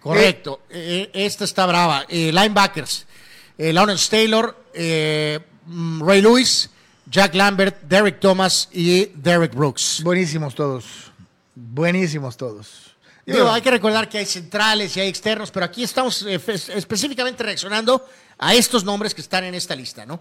Correcto. 0.00 0.62
Eh, 0.70 1.10
esta 1.12 1.44
está 1.44 1.66
brava. 1.66 2.04
Eh, 2.08 2.30
linebackers. 2.32 3.06
Eh, 3.56 3.72
Lawrence 3.72 4.08
Taylor, 4.10 4.56
eh, 4.72 5.40
mm, 5.66 6.02
Ray 6.06 6.22
Lewis, 6.22 6.70
Jack 7.06 7.34
Lambert, 7.34 7.82
Derek 7.82 8.20
Thomas 8.20 8.68
y 8.72 9.06
Derek 9.14 9.54
Brooks. 9.54 10.00
Buenísimos 10.04 10.54
todos. 10.54 10.84
Buenísimos 11.54 12.36
todos. 12.36 12.94
Digo, 13.26 13.50
hay 13.50 13.60
que 13.60 13.70
recordar 13.70 14.08
que 14.08 14.16
hay 14.18 14.24
centrales 14.24 14.96
y 14.96 15.00
hay 15.00 15.08
externos, 15.08 15.50
pero 15.50 15.66
aquí 15.66 15.82
estamos 15.82 16.22
eh, 16.22 16.40
específicamente 16.74 17.42
reaccionando 17.42 18.06
a 18.38 18.54
estos 18.54 18.84
nombres 18.84 19.14
que 19.14 19.20
están 19.20 19.44
en 19.44 19.54
esta 19.54 19.74
lista, 19.76 20.06
¿no? 20.06 20.20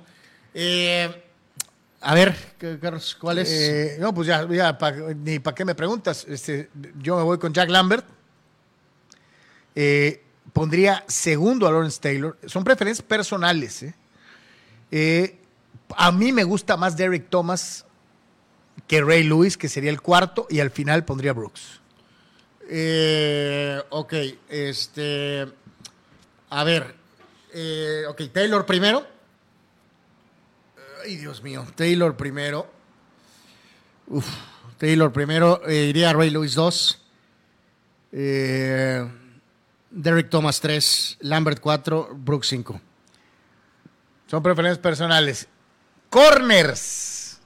Eh, 0.53 1.23
a 2.01 2.13
ver, 2.13 2.35
¿qué- 2.59 2.77
Carlos, 2.81 3.15
¿cuál 3.19 3.37
es? 3.39 3.49
Eh, 3.49 3.97
no, 3.99 4.13
pues 4.13 4.27
ya, 4.27 4.45
ya 4.51 4.77
pa- 4.77 4.91
ni 4.91 5.39
para 5.39 5.55
qué 5.55 5.63
me 5.63 5.73
preguntas. 5.73 6.25
Este, 6.27 6.69
yo 7.01 7.15
me 7.15 7.23
voy 7.23 7.37
con 7.37 7.53
Jack 7.53 7.69
Lambert. 7.69 8.05
Eh, 9.79 10.23
pondría 10.53 11.05
segundo 11.07 11.67
a 11.67 11.71
Lawrence 11.71 11.99
Taylor. 12.01 12.35
Son 12.47 12.63
preferencias 12.63 13.05
personales. 13.05 13.83
¿eh? 13.83 13.93
Eh, 14.89 15.37
a 15.95 16.11
mí 16.11 16.31
me 16.31 16.43
gusta 16.43 16.77
más 16.77 16.97
Derek 16.97 17.29
Thomas 17.29 17.85
que 18.87 19.01
Ray 19.01 19.21
Lewis, 19.21 19.55
que 19.55 19.69
sería 19.69 19.91
el 19.91 20.01
cuarto, 20.01 20.47
y 20.49 20.61
al 20.61 20.71
final 20.71 21.05
pondría 21.05 21.31
Brooks. 21.33 21.79
Ok, 23.91 24.13
este. 24.49 25.47
A 26.49 26.63
ver. 26.63 26.95
ok, 28.09 28.21
Taylor 28.33 28.65
primero. 28.65 29.05
Ay, 31.03 31.17
Dios 31.17 31.43
mío. 31.43 31.67
Taylor 31.75 32.17
primero. 32.17 32.67
Uf, 34.07 34.27
Taylor 34.79 35.13
primero. 35.13 35.61
iría 35.69 36.09
a 36.09 36.13
Ray 36.13 36.31
Lewis 36.31 36.55
2. 36.55 37.03
Eh, 38.13 39.07
Derek 39.89 40.29
Thomas 40.29 40.59
3. 40.59 41.17
Lambert 41.21 41.59
4. 41.59 42.09
Brooks 42.13 42.47
5. 42.47 42.81
Son 44.27 44.43
preferencias 44.43 44.79
personales. 44.79 45.47
Corners. 46.09 47.39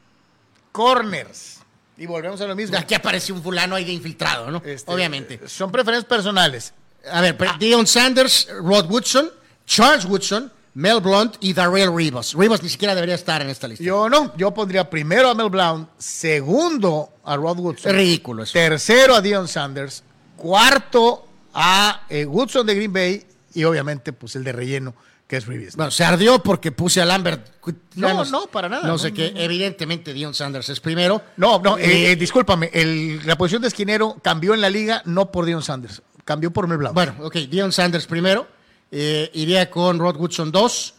Corners. 0.72 1.60
Y 1.98 2.06
volvemos 2.08 2.42
a 2.42 2.48
lo 2.48 2.56
mismo. 2.56 2.78
Aquí 2.78 2.96
aparece 2.96 3.32
un 3.32 3.44
fulano 3.44 3.76
ahí 3.76 3.86
de 3.86 3.92
infiltrado, 3.92 4.50
¿no? 4.50 4.62
Este, 4.66 4.92
Obviamente. 4.92 5.48
Son 5.48 5.72
preferencias 5.72 6.08
personales. 6.08 6.74
A 7.12 7.22
ver, 7.22 7.38
Deion 7.60 7.86
Sanders, 7.86 8.48
Rod 8.62 8.90
Woodson, 8.90 9.30
Charles 9.66 10.06
Woodson, 10.06 10.52
Mel 10.74 11.00
Blunt 11.00 11.36
y 11.42 11.54
Darrell 11.54 11.96
Rivas. 11.96 12.34
Rivas 12.34 12.64
ni 12.64 12.70
siquiera 12.70 12.96
debería 12.96 13.16
estar 13.16 13.42
en 13.42 13.50
esta 13.50 13.68
lista. 13.68 13.84
Yo 13.84 14.10
no, 14.10 14.36
yo 14.38 14.54
pondría 14.54 14.90
primero 14.90 15.30
a 15.30 15.36
Mel 15.36 15.50
Blount, 15.50 15.90
segundo 15.98 17.14
a 17.24 17.36
Rod 17.36 17.60
Woodson, 17.60 17.92
es 17.92 17.96
ridículo 17.96 18.44
eso. 18.44 18.54
tercero 18.54 19.16
a 19.16 19.22
Dion 19.22 19.48
Sanders, 19.48 20.04
cuarto 20.38 21.28
a 21.54 22.04
eh, 22.10 22.26
Woodson 22.26 22.66
de 22.66 22.76
Green 22.76 22.94
Bay 22.94 23.26
y 23.54 23.64
obviamente 23.64 24.14
pues 24.14 24.36
el 24.36 24.44
de 24.44 24.52
relleno 24.52 24.94
que 25.28 25.38
es 25.38 25.46
Reeves. 25.46 25.78
Bueno, 25.78 25.92
se 25.92 26.04
ardió 26.04 26.44
porque 26.44 26.74
puse 26.74 27.02
a 27.02 27.06
Lambert. 27.06 27.48
No, 27.96 28.26
no, 28.26 28.48
para 28.48 28.68
nada, 28.68 28.84
No 28.84 28.90
no, 28.90 28.98
sé 28.98 29.12
no, 29.12 29.16
qué. 29.16 29.32
no. 29.32 29.40
Evidentemente, 29.40 30.12
Dion 30.14 30.34
Sanders 30.34 30.68
es 30.68 30.82
primero. 30.82 31.22
No, 31.38 31.58
no, 31.60 31.78
eh, 31.78 31.86
Eh, 31.86 32.12
eh, 32.12 32.16
discúlpame, 32.18 32.70
el- 32.74 33.26
la 33.26 33.38
posición 33.38 33.62
de 33.62 33.70
esquinero 33.70 34.18
cambió 34.22 34.54
en 34.54 34.60
la 34.60 34.70
liga 34.70 35.02
no 35.06 35.32
por 35.32 35.46
Dion 35.46 35.64
Sanders, 35.64 36.02
cambió 36.26 36.52
por 36.52 36.68
Mel 36.68 36.78
Blount. 36.80 36.94
Bueno, 36.96 37.16
ok, 37.22 37.36
Dion 37.50 37.72
Sanders 37.72 38.08
primero. 38.08 38.46
Iría 38.92 39.70
con 39.70 40.00
Rod 40.00 40.18
Woodson 40.18 40.52
2. 40.52 40.94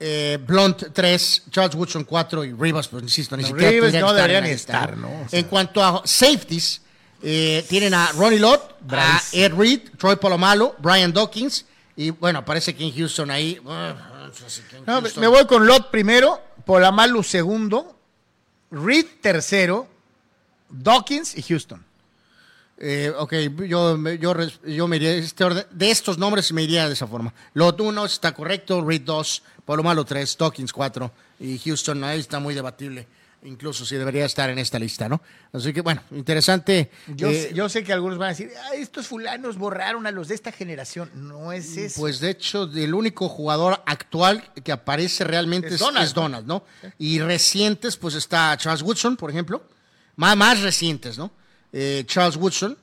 Eh, 0.00 0.38
Blunt 0.46 0.82
3, 0.92 1.44
Charles 1.50 1.74
Woodson 1.74 2.04
4 2.04 2.44
y 2.44 2.52
Rivas, 2.52 2.88
pues 2.88 3.02
insisto, 3.04 3.36
ni 3.36 3.44
No, 3.44 3.48
siquiera 3.48 3.70
Rivas 3.70 3.94
no 3.94 4.14
que 4.14 4.52
estar 4.52 4.96
¿no? 4.98 5.08
O 5.24 5.28
sea. 5.28 5.38
En 5.38 5.46
cuanto 5.46 5.82
a 5.82 6.02
safeties, 6.04 6.82
eh, 7.22 7.64
tienen 7.68 7.94
a 7.94 8.10
Ronnie 8.12 8.40
Lott, 8.40 8.73
a 8.84 8.86
Bravísimo. 8.86 9.42
Ed 9.44 9.52
Reed, 9.54 9.80
Troy 9.98 10.16
Polamalu, 10.16 10.72
Brian 10.78 11.12
Dawkins 11.12 11.64
y 11.96 12.10
bueno, 12.10 12.44
parece 12.44 12.74
que 12.74 12.84
en 12.84 12.94
Houston 12.94 13.30
ahí. 13.30 13.58
uh, 13.64 13.68
no 13.68 15.00
me- 15.00 15.08
Houston- 15.08 15.20
me 15.20 15.26
voy 15.28 15.46
con 15.46 15.66
Lot 15.66 15.90
primero, 15.90 16.40
Polamalu 16.64 17.22
segundo, 17.22 17.96
Reed 18.70 19.06
tercero, 19.20 19.86
Dawkins 20.68 21.36
y 21.36 21.42
Houston. 21.42 21.84
Eh, 22.76 23.12
ok, 23.16 23.32
yo, 23.68 23.96
me- 23.96 24.18
yo, 24.18 24.34
yo 24.66 24.88
me 24.88 24.96
iría, 24.96 25.12
este 25.14 25.44
orden, 25.44 25.64
de 25.70 25.90
estos 25.92 26.18
nombres 26.18 26.52
me 26.52 26.62
iría 26.64 26.88
de 26.88 26.94
esa 26.94 27.06
forma. 27.06 27.32
Lot 27.54 27.80
1 27.80 28.04
está 28.04 28.34
correcto, 28.34 28.84
Reed 28.84 29.02
2, 29.02 29.42
Polomalo 29.64 30.04
3, 30.04 30.36
Dawkins 30.36 30.72
4 30.72 31.12
y 31.38 31.58
Houston 31.60 32.02
ahí 32.02 32.18
está 32.18 32.40
muy 32.40 32.52
debatible, 32.54 33.06
incluso 33.44 33.84
si 33.86 33.96
debería 33.96 34.24
estar 34.24 34.50
en 34.50 34.58
esta 34.58 34.78
lista, 34.78 35.08
¿no? 35.08 35.20
Así 35.52 35.72
que 35.72 35.80
bueno, 35.82 36.02
interesante. 36.10 36.90
Yo, 37.14 37.28
eh, 37.30 37.52
yo 37.54 37.68
sé 37.68 37.84
que 37.84 37.92
algunos 37.92 38.18
van 38.18 38.26
a 38.26 38.30
decir, 38.30 38.50
"Ah, 38.64 38.74
estos 38.74 39.06
fulanos 39.06 39.56
borraron 39.58 40.06
a 40.06 40.10
los 40.10 40.28
de 40.28 40.34
esta 40.34 40.50
generación. 40.50 41.10
No 41.14 41.52
es 41.52 41.76
eso. 41.76 42.00
Pues 42.00 42.20
de 42.20 42.30
hecho, 42.30 42.64
el 42.74 42.94
único 42.94 43.28
jugador 43.28 43.82
actual 43.86 44.42
que 44.64 44.72
aparece 44.72 45.24
realmente 45.24 45.68
Es 45.68 45.74
es, 45.74 45.80
Donald. 45.80 46.06
es 46.06 46.14
Donald, 46.14 46.46
¿no? 46.46 46.64
Y 46.98 47.20
recientes, 47.20 47.96
pues 47.96 48.14
está 48.14 48.56
Charles 48.56 48.82
Woodson, 48.82 49.16
por 49.16 49.30
ejemplo. 49.30 49.62
Más, 50.16 50.36
más 50.36 50.60
recientes, 50.60 51.18
¿no? 51.18 51.30
Eh, 51.72 52.04
Charles 52.06 52.36
Woodson. 52.36 52.76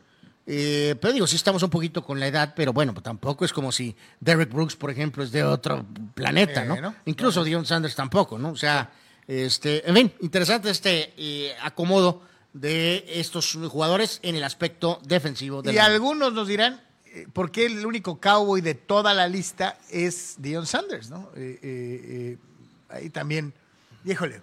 Eh, 0.48 0.96
pero 1.00 1.14
digo, 1.14 1.28
sí 1.28 1.36
estamos 1.36 1.62
un 1.64 1.70
poquito 1.70 2.04
con 2.04 2.20
la 2.20 2.28
edad, 2.28 2.54
pero 2.56 2.74
bueno, 2.74 2.94
pues 2.94 3.04
tampoco 3.04 3.46
es 3.46 3.54
como 3.54 3.72
si 3.72 3.96
Derek 4.20 4.52
Brooks, 4.52 4.76
por 4.76 4.90
ejemplo, 4.92 5.24
es 5.24 5.32
de 5.32 5.44
otro 5.44 5.86
planeta, 6.16 6.64
Eh, 6.64 6.68
¿no? 6.68 6.82
¿no? 6.82 6.96
Incluso 7.06 7.44
Dion 7.44 7.66
Sanders 7.66 7.96
tampoco, 7.96 8.38
¿no? 8.38 8.50
O 8.50 8.56
sea, 8.58 8.92
este, 9.32 9.88
en 9.88 9.96
fin, 9.96 10.14
interesante 10.20 10.70
este 10.70 11.14
eh, 11.16 11.56
acomodo 11.62 12.22
de 12.52 13.06
estos 13.08 13.58
jugadores 13.70 14.20
en 14.24 14.36
el 14.36 14.44
aspecto 14.44 15.00
defensivo. 15.06 15.62
de 15.62 15.72
Y 15.72 15.78
algunos 15.78 16.34
nos 16.34 16.50
dirán, 16.50 16.82
eh, 17.06 17.28
¿por 17.32 17.50
qué 17.50 17.66
el 17.66 17.86
único 17.86 18.20
cowboy 18.20 18.60
de 18.60 18.76
toda 18.76 19.14
la 19.14 19.30
lista 19.30 19.78
es 19.90 20.36
Dion 20.40 20.66
Sanders? 20.66 21.10
¿no? 21.10 21.30
Eh, 21.36 22.38
ahí 22.90 23.10
también, 23.10 23.54
híjole, 24.04 24.42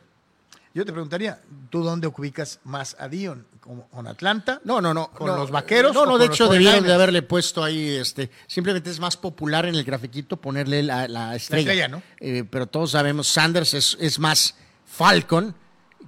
yo 0.73 0.87
te 0.87 0.93
preguntaría, 0.93 1.39
¿tú 1.69 1.83
dónde 1.83 2.07
ubicas 2.07 2.61
más 2.65 2.97
a 2.99 3.09
Dion? 3.09 3.47
¿Con, 3.61 4.07
Atlanta? 4.07 4.63
No, 4.65 4.81
no, 4.81 4.95
no. 4.95 5.11
¿Con 5.11 5.27
no, 5.27 5.37
los 5.37 5.51
vaqueros 5.51 5.93
No, 5.93 6.07
no, 6.07 6.17
de 6.17 6.27
hecho 6.27 6.49
debieron 6.49 6.83
49ers? 6.83 6.87
de 6.87 6.95
haberle 6.95 7.23
puesto 7.23 7.63
ahí, 7.63 7.97
este, 7.97 8.31
simplemente 8.47 8.89
es 8.89 9.01
más 9.01 9.19
popular 9.19 9.67
en 9.67 9.75
el 9.75 9.85
grafiquito 9.85 10.39
ponerle 10.39 10.83
la, 10.83 11.07
la 11.09 11.37
estrella. 11.37 11.73
estrella, 11.73 11.89
¿no? 11.89 12.03
Eh, 12.21 12.45
pero 12.49 12.67
todos 12.67 12.93
sabemos, 12.93 13.29
Sanders 13.29 13.75
es, 13.75 13.99
es 14.01 14.19
más 14.19 14.55
Falcon 14.89 15.55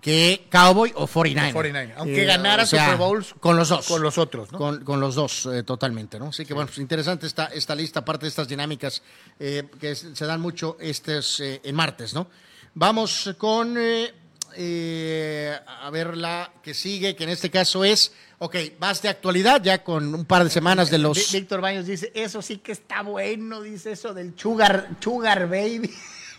que 0.01 0.47
Cowboy 0.51 0.93
o 0.95 1.07
49. 1.07 1.53
49, 1.53 1.95
aunque 1.99 2.25
ganara 2.25 2.63
o 2.63 2.67
sea, 2.67 2.85
Super 2.87 2.99
Bowls 2.99 3.35
con 3.39 3.57
los 3.57 3.69
dos. 3.69 3.87
con 3.87 4.03
los 4.03 4.17
otros, 4.17 4.51
¿no? 4.51 4.59
Con, 4.59 4.83
con 4.85 4.99
los 4.99 5.15
dos, 5.15 5.47
eh, 5.53 5.63
totalmente, 5.63 6.19
¿no? 6.19 6.29
Así 6.29 6.47
que, 6.47 6.55
bueno, 6.55 6.69
pues 6.69 6.79
interesante 6.79 7.27
esta, 7.27 7.47
esta 7.47 7.75
lista, 7.75 8.01
aparte 8.01 8.25
de 8.25 8.29
estas 8.31 8.49
dinámicas 8.49 9.03
eh, 9.39 9.65
que 9.79 9.95
se 9.95 10.25
dan 10.25 10.41
mucho 10.41 10.79
estos 10.81 11.41
eh, 11.41 11.61
en 11.63 11.75
martes, 11.75 12.15
¿no? 12.15 12.29
Vamos 12.75 13.35
con, 13.37 13.77
eh, 13.79 14.15
eh, 14.57 15.55
a 15.83 15.91
ver 15.91 16.17
la 16.17 16.51
que 16.63 16.73
sigue, 16.73 17.15
que 17.15 17.25
en 17.25 17.31
este 17.31 17.51
caso 17.51 17.85
es, 17.85 18.13
ok, 18.39 18.57
más 18.79 19.03
de 19.03 19.09
actualidad, 19.11 19.63
ya 19.63 19.85
con 19.85 20.15
un 20.15 20.25
par 20.25 20.45
de 20.45 20.51
semanas 20.51 20.89
de 20.91 20.99
los... 20.99 21.19
Ví- 21.19 21.33
Víctor 21.41 21.61
Baños 21.61 21.85
dice, 21.87 22.11
eso 22.15 22.41
sí 22.41 22.57
que 22.59 22.73
está 22.73 23.03
bueno, 23.03 23.61
dice 23.61 23.93
eso 23.93 24.15
del 24.15 24.33
sugar, 24.39 24.89
sugar 25.01 25.49
baby, 25.49 25.91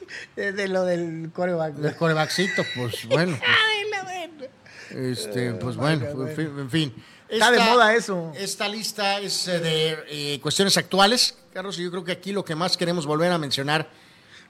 de, 0.36 0.52
de 0.52 0.68
lo 0.68 0.84
del 0.86 1.32
coreback. 1.34 1.76
del 1.76 1.95
corebackcito, 1.95 2.64
pues 2.76 3.06
bueno, 3.10 3.38
pues, 3.38 3.49
Ay, 3.49 3.90
la 3.90 4.03
buena. 4.03 5.10
este, 5.10 5.53
pues 5.53 5.76
bueno, 5.76 6.06
en 6.28 6.69
fin. 6.69 6.94
Está 7.30 7.49
de 7.49 7.60
moda 7.60 7.95
eso. 7.95 8.34
Esta 8.36 8.68
lista 8.68 9.19
es 9.19 9.48
eh, 9.48 9.60
de 9.60 9.98
eh, 10.10 10.40
cuestiones 10.41 10.76
actuales, 10.76 11.38
Carlos, 11.53 11.80
y 11.80 11.84
yo 11.84 11.91
creo 11.91 12.03
que 12.03 12.11
aquí 12.11 12.34
lo 12.34 12.44
que 12.44 12.56
más 12.56 12.76
queremos 12.76 13.06
volver 13.06 13.32
a 13.32 13.38
mencionar 13.38 13.90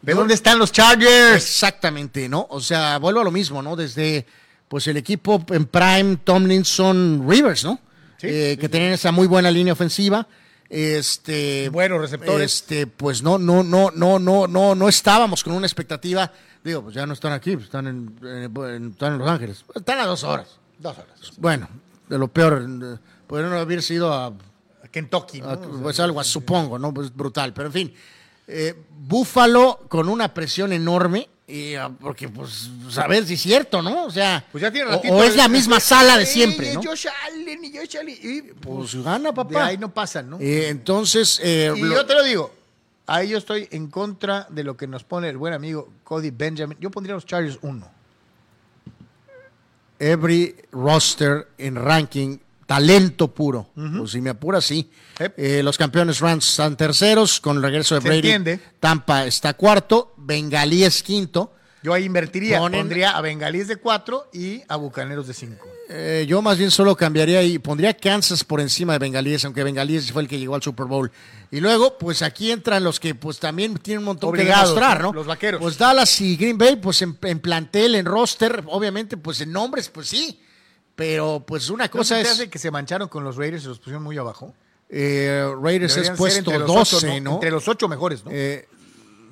¿De 0.02 0.14
dónde 0.15 0.34
están 0.34 0.57
los 0.57 0.72
Chargers? 0.72 1.36
Exactamente, 1.36 2.28
¿no? 2.28 2.48
O 2.49 2.60
sea, 2.60 2.98
vuelvo 2.98 3.22
a 3.22 3.23
lo 3.23 3.32
mismo, 3.32 3.61
¿no? 3.61 3.76
Desde 3.76 4.26
pues 4.68 4.88
el 4.88 4.98
equipo 4.98 5.44
en 5.49 5.65
prime, 5.65 6.18
Tomlinson, 6.23 7.26
Rivers, 7.28 7.64
¿no? 7.64 7.80
Eh, 8.23 8.57
que 8.60 8.69
tenían 8.69 8.94
esa 8.94 9.11
muy 9.11 9.28
buena 9.28 9.52
línea 9.52 9.73
ofensiva. 9.73 10.28
Este, 10.72 11.68
Buenos 11.68 11.99
receptores. 11.99 12.53
Este, 12.53 12.88
pues 12.88 13.22
no, 13.22 13.38
no, 13.38 13.61
no, 13.61 13.91
no, 13.91 14.19
no, 14.19 14.48
no, 14.48 14.73
no 14.73 14.88
estábamos 14.88 15.43
con 15.43 15.52
una 15.52 15.68
expectativa. 15.68 16.31
Digo, 16.64 16.84
pues 16.84 16.95
ya 16.95 17.06
no 17.06 17.11
están 17.11 17.34
aquí, 17.34 17.56
pues 17.56 17.65
están 17.65 17.88
en, 17.88 18.89
están 18.93 19.14
en 19.14 19.19
Los 19.19 19.30
Ángeles. 19.30 19.65
Están 19.76 19.99
a 19.99 20.06
dos 20.06 20.23
horas. 20.23 20.60
Dos 20.80 20.98
horas. 20.98 21.34
Bueno, 21.38 21.68
de 22.07 22.18
lo 22.18 22.30
peor, 22.30 22.65
podrían 23.27 23.52
haber 23.52 23.84
sido 23.84 24.14
a 24.14 24.27
A 24.27 24.88
Kentucky, 24.89 25.41
¿no? 25.41 25.60
Pues 25.60 25.99
algo, 25.99 26.23
supongo, 26.23 26.80
¿no? 26.80 26.93
Pues 26.93 27.14
brutal. 27.14 27.53
Pero 27.53 27.68
en 27.68 27.73
fin, 27.73 27.93
eh, 28.48 28.81
Búfalo 28.98 29.81
con 29.89 30.07
una 30.07 30.34
presión 30.34 30.72
enorme, 30.72 31.27
y, 31.52 31.76
ah, 31.76 31.91
porque 31.99 32.30
pues 32.30 32.69
a 32.98 33.07
ver 33.07 33.26
si 33.26 33.34
es 33.34 33.41
cierto, 33.41 33.82
¿no? 33.82 34.06
O 34.06 34.11
sea, 34.11 34.45
Pues 34.52 34.61
ya 34.61 34.72
tiene 34.72 34.88
o- 34.90 34.91
ratito. 34.94 35.14
o, 35.14 35.23
es 35.23 35.36
la 35.36 35.48
misma 35.48 35.80
sala 35.80 36.18
de 36.18 36.26
siempre, 36.26 36.72
y 36.72 36.76
¿no? 36.76 36.82
Josh 36.84 37.07
Allen 37.28 37.64
y 37.65 37.76
Josh 37.78 37.98
Allen. 37.98 38.18
Y 38.22 38.41
Pues 38.53 38.95
gana, 39.03 39.30
de 39.30 39.36
papá. 39.36 39.65
ahí 39.65 39.78
no 39.78 39.94
pasan, 39.94 40.30
¿no? 40.30 40.40
Eh, 40.40 40.69
entonces, 40.69 41.40
eh, 41.44 41.73
y 41.76 41.80
lo- 41.82 41.95
yo 41.95 42.06
te 42.06 42.14
lo 42.14 42.23
digo, 42.23 42.53
ahí 43.07 43.30
yo 43.30 43.38
estoy 43.38 43.68
en 43.72 43.88
contra 43.88 44.48
de 44.49 44.64
lo 44.64 44.78
que 44.78 44.88
nos 44.88 45.03
pone 45.03 45.28
el 45.30 45.38
buen 45.38 45.53
amigo 45.53 45.90
Cody 46.03 46.30
Benjamin. 46.32 46.78
Yo 46.80 46.90
pondría 46.91 47.15
los 47.15 47.26
Chargers 47.26 47.57
uno. 47.61 47.90
every 49.99 50.56
roster 50.72 51.48
en 51.60 51.76
ranking, 51.76 52.38
talento 52.76 53.27
puro. 53.34 53.69
Pues 53.76 54.11
si 54.11 54.22
me 54.22 54.30
apura, 54.30 54.61
sí. 54.61 54.89
Yep. 55.19 55.34
Eh, 55.35 55.61
los 55.61 55.77
campeones 55.77 56.22
Rams 56.22 56.48
están 56.48 56.77
terceros 56.77 57.41
con 57.41 57.57
el 57.57 57.64
regreso 57.64 57.95
de 57.95 58.02
Se 58.02 58.07
Brady. 58.07 58.19
entiende. 58.19 58.60
Tampa 58.80 59.26
está 59.26 59.53
cuarto, 59.56 60.14
Bengalí 60.18 60.85
es 60.85 61.03
quinto. 61.03 61.53
Yo 61.84 61.93
ahí 61.93 62.06
invertiría, 62.06 62.60
Ponen- 62.61 62.77
pondría 62.80 63.11
a 63.18 63.19
Bengalíes 63.22 63.68
de 63.68 63.76
cuatro 63.76 64.30
y 64.31 64.61
a 64.69 64.77
Bucaneros 64.77 65.27
de 65.27 65.34
cinco. 65.34 65.68
Eh, 65.89 66.26
yo 66.30 66.41
más 66.41 66.57
bien 66.57 66.72
solo 66.72 66.95
cambiaría 66.95 67.43
y 67.43 67.57
pondría 67.60 67.93
Kansas 67.98 68.45
por 68.45 68.61
encima 68.61 68.93
de 68.93 68.99
Bengalíes, 68.99 69.43
aunque 69.43 69.64
Bengalíes 69.65 70.10
fue 70.14 70.22
el 70.22 70.30
que 70.30 70.39
llegó 70.39 70.56
al 70.56 70.61
Super 70.64 70.85
Bowl. 70.85 71.11
Y 71.52 71.60
luego, 71.60 71.98
pues 71.98 72.22
aquí 72.22 72.52
entran 72.52 72.85
los 72.85 73.02
que 73.02 73.15
pues 73.15 73.39
también 73.39 73.73
tienen 73.80 73.99
un 73.99 74.06
montón 74.06 74.30
Obligados, 74.30 74.69
que 74.69 74.76
demostrar, 74.76 75.02
¿no? 75.02 75.07
¿no? 75.07 75.14
Los 75.14 75.27
vaqueros. 75.27 75.60
Pues 75.60 75.77
Dallas 75.77 76.22
y 76.22 76.38
Green 76.38 76.57
Bay, 76.57 76.77
pues 76.77 77.02
en, 77.02 77.18
en 77.23 77.39
plantel, 77.41 77.95
en 77.95 78.06
roster, 78.06 78.64
obviamente, 78.68 79.18
pues 79.18 79.41
en 79.41 79.52
nombres, 79.52 79.89
pues 79.89 80.07
sí. 80.07 80.39
Pero 80.96 81.44
pues 81.48 81.70
una 81.70 81.86
¿No 81.86 81.92
cosa 81.92 82.16
se 82.18 82.22
te 82.24 82.28
es 82.28 82.34
hace 82.34 82.50
que 82.50 82.60
se 82.60 82.70
mancharon 82.72 83.08
con 83.08 83.24
los 83.24 83.36
Raiders 83.38 83.64
y 83.64 83.68
los 83.68 83.80
pusieron 83.80 84.04
muy 84.04 84.18
abajo? 84.18 84.54
eh, 84.90 85.46
Raiders 85.62 85.94
Deberían 85.96 86.14
es 86.14 86.18
puesto 86.20 86.40
entre 86.40 86.60
los 86.60 86.68
12, 86.68 86.96
ocho, 86.98 87.22
¿no? 87.22 87.34
Entre 87.36 87.50
los 87.52 87.68
ocho 87.68 87.88
mejores, 87.88 88.26
¿no? 88.26 88.32
Eh, 88.34 88.68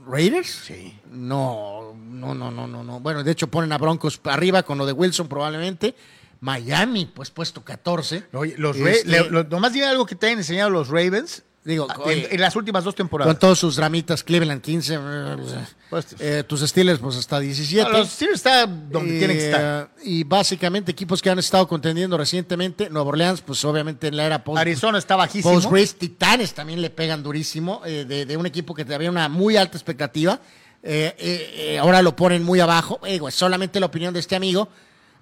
¿Raiders? 0.08 0.48
Sí. 0.66 0.98
No, 1.12 1.94
no, 1.96 2.34
no, 2.34 2.50
no, 2.50 2.66
no, 2.66 2.84
no. 2.84 3.00
Bueno, 3.02 3.24
de 3.24 3.32
hecho 3.32 3.48
ponen 3.48 3.72
a 3.74 3.78
Broncos 3.78 4.20
arriba 4.24 4.64
con 4.64 4.78
lo 4.78 4.86
de 4.86 4.94
Wilson 4.94 5.28
probablemente. 5.28 5.96
Miami, 6.42 7.06
pues 7.06 7.30
puesto 7.32 7.64
14. 7.66 8.24
Oye, 8.34 8.56
los 8.58 8.80
Ra- 8.80 8.92
Este, 8.92 9.10
le- 9.10 9.30
lo- 9.30 9.44
nomás 9.44 9.74
dime 9.74 9.86
algo 9.88 10.06
que 10.06 10.16
te 10.16 10.28
hayan 10.28 10.40
enseñado 10.40 10.70
los 10.70 10.88
Ravens 10.88 11.44
Digo, 11.66 11.88
ah, 11.90 11.96
oye, 12.06 12.26
en, 12.28 12.36
en 12.36 12.42
las 12.42 12.56
últimas 12.56 12.84
dos 12.86 12.96
temporadas. 12.96 13.34
con 13.34 13.40
todos 13.40 13.60
sus 13.60 13.76
dramitas, 13.76 14.24
Cleveland 14.24 14.62
15, 14.62 14.98
Pues, 15.90 16.06
eh, 16.20 16.44
tus 16.48 16.62
Steelers 16.62 17.00
pues 17.00 17.18
hasta 17.18 17.40
17. 17.40 17.86
Ah, 17.88 17.98
los 18.00 18.10
Steelers 18.10 18.38
está 18.38 18.66
donde 18.66 19.16
Eh, 19.16 19.20
tienen 19.20 19.38
que 19.38 19.46
estar. 19.48 19.90
Y 20.04 20.24
básicamente 20.24 20.92
equipos 20.92 21.22
que 21.22 21.30
han 21.30 21.38
estado 21.38 21.68
contendiendo 21.68 22.18
recientemente, 22.18 22.90
Nueva 22.90 23.10
Orleans, 23.10 23.42
pues 23.42 23.64
obviamente 23.66 24.08
en 24.08 24.16
la 24.18 24.26
era 24.26 24.44
post, 24.44 24.58
Arizona 24.58 24.98
está 24.98 25.18
bajísimo. 25.18 25.54
post 25.54 25.70
Breeze, 25.70 25.96
Titanes 25.98 26.54
también 26.54 26.82
le 26.82 26.90
pegan 26.90 27.22
durísimo, 27.22 27.82
eh, 27.86 28.06
de, 28.06 28.26
de 28.26 28.38
un 28.38 28.46
equipo 28.46 28.74
que 28.74 28.86
había 28.94 29.10
una 29.10 29.28
muy 29.28 29.58
alta 29.58 29.78
expectativa. 29.78 30.40
Eh, 30.82 31.14
eh, 31.18 31.54
eh, 31.74 31.80
ahora 31.80 32.02
lo 32.02 32.16
ponen 32.16 32.42
muy 32.42 32.62
abajo. 32.62 33.02
Eh, 33.04 33.20
güey, 33.20 33.34
solamente 33.34 33.82
la 33.82 33.88
opinión 33.88 34.14
de 34.14 34.22
este 34.22 34.36
amigo. 34.38 34.70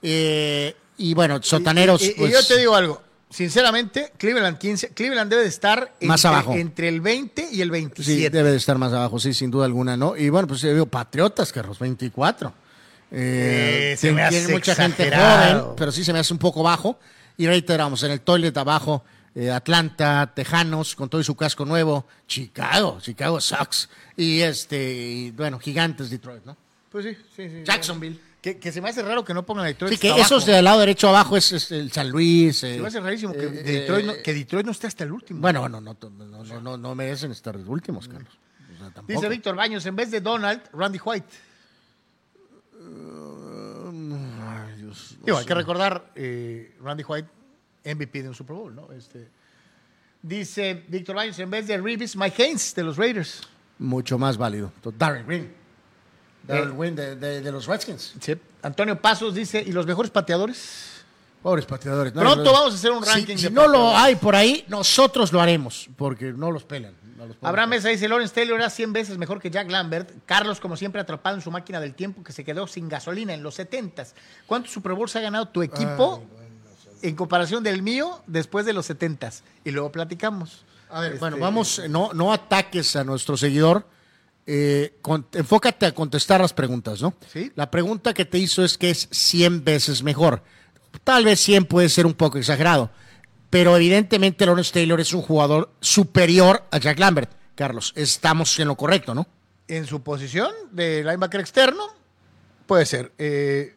Eh, 0.04 0.76
y 1.00 1.14
bueno, 1.16 1.40
sotaneros. 1.42 2.02
Y, 2.04 2.06
y- 2.06 2.10
y 2.10 2.14
pues, 2.14 2.32
yo 2.34 2.46
te 2.46 2.58
digo 2.60 2.76
algo. 2.76 3.02
Sinceramente, 3.30 4.14
Cleveland 4.18 4.58
15, 4.58 4.90
Cleveland 4.90 5.30
debe 5.30 5.41
de 5.44 5.49
estar 5.49 5.94
Más 6.02 6.24
entre, 6.24 6.28
abajo. 6.30 6.54
entre 6.54 6.88
el 6.88 7.02
20 7.02 7.49
y 7.52 7.62
el 7.62 7.68
Sí, 7.68 7.72
27. 7.72 8.30
debe 8.38 8.52
de 8.52 8.58
estar 8.58 8.78
más 8.78 8.94
abajo, 8.94 9.20
sí, 9.20 9.34
sin 9.34 9.52
duda 9.52 9.66
alguna, 9.66 9.98
¿no? 9.98 10.16
Y 10.16 10.30
bueno, 10.30 10.48
pues 10.48 10.62
yo 10.62 10.72
digo, 10.74 10.86
Patriotas, 10.86 11.52
Carlos, 11.52 11.78
24. 11.80 12.54
Eh, 13.12 13.91
Eh, 13.94 13.98
se 13.98 14.12
me 14.14 14.28
tiene 14.30 14.45
hace 14.45 14.54
mucha 14.54 14.76
gente 14.76 15.12
joven, 15.12 15.76
pero 15.76 15.91
sí 15.91 16.04
se 16.04 16.14
me 16.14 16.20
hace 16.20 16.34
un 16.34 16.40
poco 16.40 16.64
bajo. 16.64 16.98
Y 17.38 17.45
reiteramos, 17.48 18.02
en 18.04 18.12
el 18.12 18.22
toilet 18.22 18.56
abajo, 18.58 19.04
eh, 19.36 19.52
Atlanta, 19.52 20.32
Tejanos, 20.34 20.95
con 20.95 21.10
todo 21.10 21.20
y 21.22 21.24
su 21.24 21.36
casco 21.36 21.66
nuevo, 21.66 22.08
Chicago, 22.28 22.98
Chicago 23.02 23.40
sucks. 23.41 23.90
Y 24.16 24.40
este, 24.40 24.78
y, 24.94 25.32
bueno, 25.32 25.60
Gigantes, 25.60 26.10
Detroit, 26.10 26.44
¿no? 26.45 26.56
Pues 26.91 27.06
sí, 27.06 27.18
sí, 27.36 27.49
sí. 27.49 27.64
Jacksonville. 27.66 28.20
Que, 28.42 28.60
que 28.60 28.72
se 28.72 28.80
me 28.82 28.90
hace 28.90 29.02
raro 29.02 29.26
que 29.26 29.34
no 29.34 29.46
pongan 29.46 29.66
a 29.66 29.68
Detroit. 29.68 29.94
Sí, 29.94 30.00
que 30.00 30.10
esos 30.22 30.46
del 30.46 30.64
lado 30.64 30.80
derecho 30.80 31.10
abajo 31.10 31.36
es, 31.36 31.52
es 31.52 31.72
el 31.72 31.92
San 31.92 32.10
Luis. 32.10 32.64
eh, 32.64 32.76
Se 32.76 32.82
me 32.82 32.88
hace 32.88 33.00
rarísimo 33.02 33.34
que, 33.34 33.46
eh, 33.46 33.50
Detroit 33.50 34.06
no, 34.06 34.12
eh, 34.14 34.22
que 34.24 34.34
Detroit 34.34 34.66
no 34.66 34.72
esté 34.72 34.88
hasta 34.88 35.04
el 35.04 35.12
último. 35.12 35.42
Bueno, 35.42 35.68
no, 35.68 35.82
no, 35.82 35.96
no, 36.00 36.10
no, 36.10 36.44
no, 36.44 36.62
no, 36.62 36.78
no 36.78 36.96
merecen 36.96 37.32
estar 37.32 37.56
los 37.56 37.68
últimos, 37.68 38.08
Carlos. 38.08 38.32
O 38.76 38.78
sea, 38.78 38.92
tampoco. 38.92 39.08
Dice 39.08 39.28
Víctor 39.28 39.56
Baños, 39.56 39.86
en 39.88 39.96
vez 39.96 40.12
de 40.12 40.22
Donald, 40.22 40.62
Randy 40.72 41.00
White. 41.04 41.28
Ay, 44.48 44.76
Dios, 44.82 45.18
Digo, 45.24 45.38
hay 45.38 45.46
que 45.46 45.54
recordar, 45.54 46.12
eh, 46.16 46.76
Randy 46.82 47.04
White, 47.04 47.28
MVP 47.86 48.22
de 48.24 48.30
un 48.30 48.36
Super 48.36 48.56
Bowl, 48.56 48.76
¿no? 48.76 48.92
Este, 48.92 49.28
dice 50.22 50.84
Víctor 50.88 51.16
Baños, 51.16 51.38
en 51.40 51.50
vez 51.50 51.68
de 51.68 51.78
Reeves, 51.78 52.16
Mike 52.16 52.44
Haynes 52.44 52.76
de 52.76 52.84
los 52.84 52.98
Raiders. 52.98 53.42
mucho 53.80 54.18
más 54.18 54.38
válido. 54.38 54.72
Darren 54.98 55.26
Green. 55.26 55.54
Eh, 56.48 56.91
de, 56.91 57.15
de- 57.15 57.41
de 57.41 57.52
los 57.52 57.65
Redskins. 57.65 58.14
Sí. 58.22 58.36
Antonio 58.61 58.99
Pasos 59.02 59.34
dice, 59.34 59.64
¿y 59.65 59.72
los 59.72 59.86
mejores 59.86 60.11
pateadores? 60.11 60.94
Pobres 61.41 61.65
pateadores. 61.65 62.14
No, 62.15 62.22
Pronto 62.22 62.44
no, 62.44 62.52
vamos 62.53 62.74
a 62.74 62.76
hacer 62.78 62.91
un 62.91 63.06
ranking 63.06 63.38
Si, 63.38 63.49
no 63.49 63.68
lo 63.68 63.95
hay 63.95 64.15
por 64.15 64.36
ahí, 64.36 64.65
nosotros 64.68 65.32
lo 65.32 65.40
haremos, 65.40 65.88
porque 65.95 66.34
no 66.34 66.52
los 66.52 66.64
pelan. 66.64 66.94
no 67.15 67.28
los. 67.28 67.38
Abraham 67.41 67.69
Mesa 67.69 67.90
dice, 67.90 68.07
Lawrence 68.10 68.34
Taylor 68.34 68.60
era 68.60 68.69
100 68.69 68.91
veces 68.94 69.18
mejor 69.18 69.40
que 69.40 69.49
Jack 69.52 69.69
Lambert. 69.69 70.10
Carlos, 70.26 70.60
como 70.60 70.76
siempre, 70.76 70.99
atrapado 70.99 71.36
en 71.36 71.41
su 71.41 71.52
máquina 71.52 71.80
del 71.80 71.94
tiempo 71.94 72.24
que 72.24 72.34
se 72.34 72.44
quedó 72.44 72.65
sin 72.68 72.90
gasolina 72.90 73.34
en 73.34 73.44
los 73.44 73.60
70s. 73.60 74.14
¿Cuántos 74.48 74.72
Super 74.74 74.94
Bowls 74.94 75.15
ha 75.15 75.22
ganado 75.22 75.48
tu 75.49 75.61
equipo 75.61 76.24
en 77.03 77.15
comparación 77.15 77.64
del 77.64 77.82
mío 77.84 78.22
después 78.26 78.65
de 78.65 78.74
los 78.74 78.90
70s? 78.90 79.41
Y 79.64 79.72
luego 79.72 79.91
platicamos. 79.91 80.65
A 80.90 81.02
ver, 81.02 81.10
Este, 81.14 81.19
bueno, 81.19 81.38
vamos, 81.38 81.80
eh, 81.80 81.88
no, 81.88 82.11
no 82.14 82.34
ataques 82.34 82.95
a 82.95 83.03
nuestro 83.03 83.38
seguidor. 83.38 83.86
Eh, 84.48 84.95
con- 85.02 85.28
enfócate 85.34 85.86
a 85.86 85.94
contestar 85.94 86.41
las 86.41 86.53
preguntas, 86.53 87.02
¿no? 87.02 87.14
Sí. 87.32 87.52
La 87.56 87.69
pregunta 87.69 88.14
que 88.14 88.26
te 88.26 88.38
hizo 88.40 88.64
es 88.64 88.78
que 88.78 88.90
es 88.90 89.07
100 89.11 89.64
veces 89.65 90.02
mejor. 90.03 90.41
Tal 91.03 91.26
vez 91.26 91.40
100 91.41 91.65
puede 91.65 91.90
ser 91.90 92.06
un 92.06 92.14
poco 92.14 92.38
exagerado. 92.38 92.90
pero 93.49 93.76
evidentemente 93.78 94.45
Lawrence 94.45 94.74
Taylor 94.74 94.99
es 94.99 95.14
un 95.14 95.22
jugador 95.22 95.69
superior 95.80 96.64
a 96.72 96.80
Jack 96.80 96.99
Lambert. 96.99 97.30
Carlos, 97.56 97.94
estamos 97.95 98.60
en 98.60 98.68
lo 98.68 98.76
correcto, 98.76 99.15
¿no? 99.15 99.26
En 99.69 99.86
su 99.86 100.02
posición 100.03 100.52
de 100.72 101.02
linebacker 101.03 101.40
externo, 101.40 101.84
puede 102.65 102.86
ser. 102.86 103.11
Eh, 103.18 103.76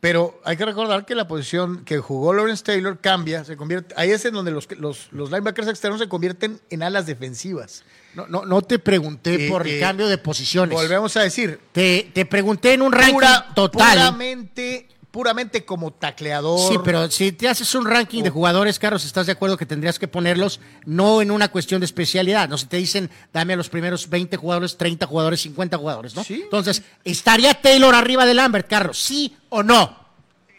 pero 0.00 0.40
hay 0.44 0.56
que 0.56 0.64
recordar 0.64 1.04
que 1.04 1.14
la 1.14 1.26
posición 1.28 1.84
que 1.84 1.98
jugó 1.98 2.32
Lawrence 2.32 2.64
Taylor 2.64 2.98
cambia, 3.00 3.44
se 3.44 3.56
convierte. 3.56 3.94
Ahí 3.96 4.10
es 4.10 4.24
en 4.24 4.34
donde 4.34 4.50
los, 4.50 4.68
los, 4.78 5.08
los 5.12 5.30
linebackers 5.30 5.68
externos 5.68 6.00
se 6.00 6.08
convierten 6.08 6.60
en 6.70 6.82
alas 6.82 7.06
defensivas. 7.06 7.84
No, 8.14 8.26
no, 8.26 8.44
no 8.44 8.62
te 8.62 8.78
pregunté 8.78 9.46
Eh, 9.46 9.48
por 9.50 9.66
el 9.66 9.76
eh, 9.76 9.80
cambio 9.80 10.06
de 10.08 10.18
posiciones. 10.18 10.74
Volvemos 10.74 11.16
a 11.16 11.22
decir, 11.22 11.58
Te, 11.72 12.10
te 12.12 12.26
pregunté 12.26 12.74
en 12.74 12.82
un 12.82 12.92
ranking 12.92 13.14
pura- 13.14 13.46
total. 13.54 13.90
Puramente, 13.92 14.88
puramente 15.10 15.64
como 15.64 15.92
tacleador. 15.92 16.72
Sí, 16.72 16.78
pero 16.84 17.10
si 17.10 17.32
te 17.32 17.48
haces 17.48 17.74
un 17.74 17.86
ranking 17.86 18.22
de 18.22 18.30
jugadores, 18.30 18.78
Carlos, 18.78 19.04
¿estás 19.04 19.26
de 19.26 19.32
acuerdo 19.32 19.56
que 19.56 19.64
tendrías 19.66 19.98
que 19.98 20.08
ponerlos 20.08 20.60
no 20.84 21.22
en 21.22 21.30
una 21.30 21.48
cuestión 21.50 21.80
de 21.80 21.86
especialidad? 21.86 22.48
No 22.48 22.58
si 22.58 22.66
te 22.66 22.76
dicen, 22.78 23.10
dame 23.32 23.54
a 23.54 23.56
los 23.56 23.68
primeros 23.70 24.08
20 24.10 24.36
jugadores, 24.36 24.76
30 24.76 25.06
jugadores, 25.06 25.40
50 25.42 25.76
jugadores, 25.78 26.14
¿no? 26.14 26.22
Sí. 26.24 26.40
Entonces, 26.44 26.82
¿estaría 27.04 27.54
Taylor 27.54 27.94
arriba 27.94 28.26
de 28.26 28.34
Lambert, 28.34 28.68
Carlos? 28.68 28.98
¿Sí 28.98 29.34
o 29.48 29.62
no? 29.62 29.96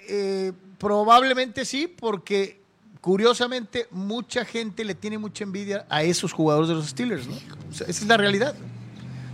Eh, 0.07 0.51
probablemente 0.79 1.65
sí, 1.65 1.87
porque 1.87 2.62
curiosamente 3.03 3.85
mucha 3.91 4.45
gente 4.45 4.85
le 4.85 4.95
tiene 4.95 5.17
mucha 5.17 5.43
envidia 5.43 5.85
a 5.89 6.03
esos 6.03 6.31
jugadores 6.31 6.69
de 6.69 6.75
los 6.75 6.87
Steelers, 6.87 7.27
¿no? 7.27 7.35
O 7.69 7.73
sea, 7.73 7.85
esa 7.87 8.01
es 8.01 8.07
la 8.07 8.15
realidad. 8.15 8.55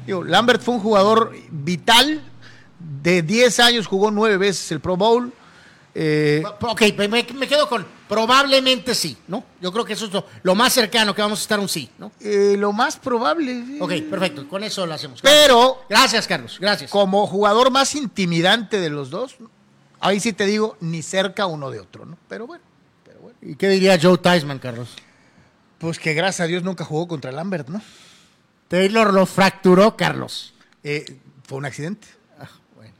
Digo, 0.07 0.23
Lambert 0.23 0.59
fue 0.59 0.73
un 0.73 0.79
jugador 0.79 1.31
vital, 1.51 2.23
de 3.03 3.21
10 3.21 3.59
años 3.59 3.85
jugó 3.85 4.09
nueve 4.09 4.37
veces 4.37 4.71
el 4.71 4.79
Pro 4.79 4.97
Bowl. 4.97 5.31
eh, 5.93 6.41
Ok, 6.61 6.81
me, 6.97 7.07
me 7.07 7.47
quedo 7.47 7.69
con 7.69 7.85
probablemente 8.07 8.95
sí, 8.95 9.15
¿no? 9.27 9.43
Yo 9.61 9.71
creo 9.71 9.85
que 9.85 9.93
eso 9.93 10.05
es 10.05 10.13
lo, 10.13 10.25
lo 10.41 10.55
más 10.55 10.73
cercano 10.73 11.13
que 11.13 11.21
vamos 11.21 11.37
a 11.39 11.41
estar 11.43 11.59
un 11.59 11.69
sí, 11.69 11.91
¿no? 11.99 12.11
eh, 12.21 12.55
lo 12.57 12.71
más 12.73 12.97
probable. 12.97 13.77
Ok, 13.79 13.91
perfecto, 14.09 14.47
con 14.49 14.63
eso 14.63 14.83
lo 14.87 14.95
hacemos. 14.95 15.21
Pero 15.21 15.83
Gracias, 15.87 16.25
Carlos, 16.25 16.57
gracias. 16.59 16.89
como 16.89 17.27
jugador 17.27 17.69
más 17.69 17.93
intimidante 17.93 18.79
de 18.79 18.89
los 18.89 19.11
dos, 19.11 19.35
ahí 19.99 20.19
sí 20.19 20.33
te 20.33 20.47
digo, 20.47 20.75
ni 20.79 21.03
cerca 21.03 21.45
uno 21.45 21.69
de 21.69 21.81
otro, 21.81 22.07
¿no? 22.07 22.17
Pero 22.27 22.47
bueno. 22.47 22.63
¿Y 23.41 23.55
qué 23.55 23.69
diría 23.69 23.97
Joe 24.01 24.17
Theismann, 24.17 24.59
Carlos? 24.59 24.89
Pues 25.77 25.97
que 25.99 26.13
gracias 26.13 26.41
a 26.41 26.47
Dios 26.47 26.63
nunca 26.63 26.83
jugó 26.83 27.07
contra 27.07 27.31
Lambert, 27.31 27.69
¿no? 27.69 27.81
Taylor 28.67 29.13
lo 29.13 29.25
fracturó, 29.25 29.95
Carlos. 29.95 30.53
Eh, 30.83 31.17
fue 31.47 31.57
un 31.57 31.65
accidente. 31.65 32.07
Ah, 32.37 32.49
bueno. 32.75 32.93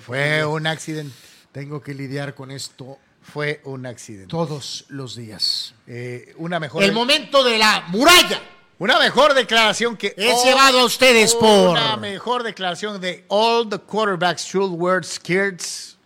Fue 0.00 0.44
un 0.44 0.66
accidente. 0.66 1.14
Tengo 1.52 1.82
que 1.82 1.94
lidiar 1.94 2.34
con 2.34 2.50
esto 2.52 2.98
Fue 3.22 3.60
un 3.64 3.84
accidente. 3.86 4.28
todos 4.28 4.84
los 4.88 5.16
días. 5.16 5.74
Eh, 5.86 6.34
una 6.38 6.60
mejor. 6.60 6.82
El 6.84 6.92
momento 6.92 7.42
de 7.42 7.58
la 7.58 7.84
muralla. 7.88 8.40
Una 8.78 8.98
mejor 8.98 9.34
declaración 9.34 9.96
que. 9.96 10.14
Es 10.16 10.44
llevado 10.44 10.80
a 10.80 10.84
ustedes 10.84 11.34
por- 11.34 11.70
Una 11.70 11.96
mejor 11.96 12.42
declaración 12.44 13.00
de 13.00 13.24
All 13.28 13.68
the 13.68 13.78
Quarterbacks 13.78 14.44
Should 14.44 14.72
Wear 14.80 15.04
Skirts 15.04 15.98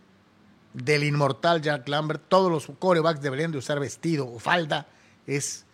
del 0.75 1.05
inmortal 1.05 1.63
Jack 1.63 1.89
Lambert. 1.89 2.25
Todos 2.29 2.51
los 2.51 2.67
quarterbacks 2.79 3.23
deberían 3.23 3.53
de 3.53 3.59
usar 3.59 3.81
vestido 3.81 4.29
o 4.31 4.39
falda. 4.39 4.87
Es 5.27 5.65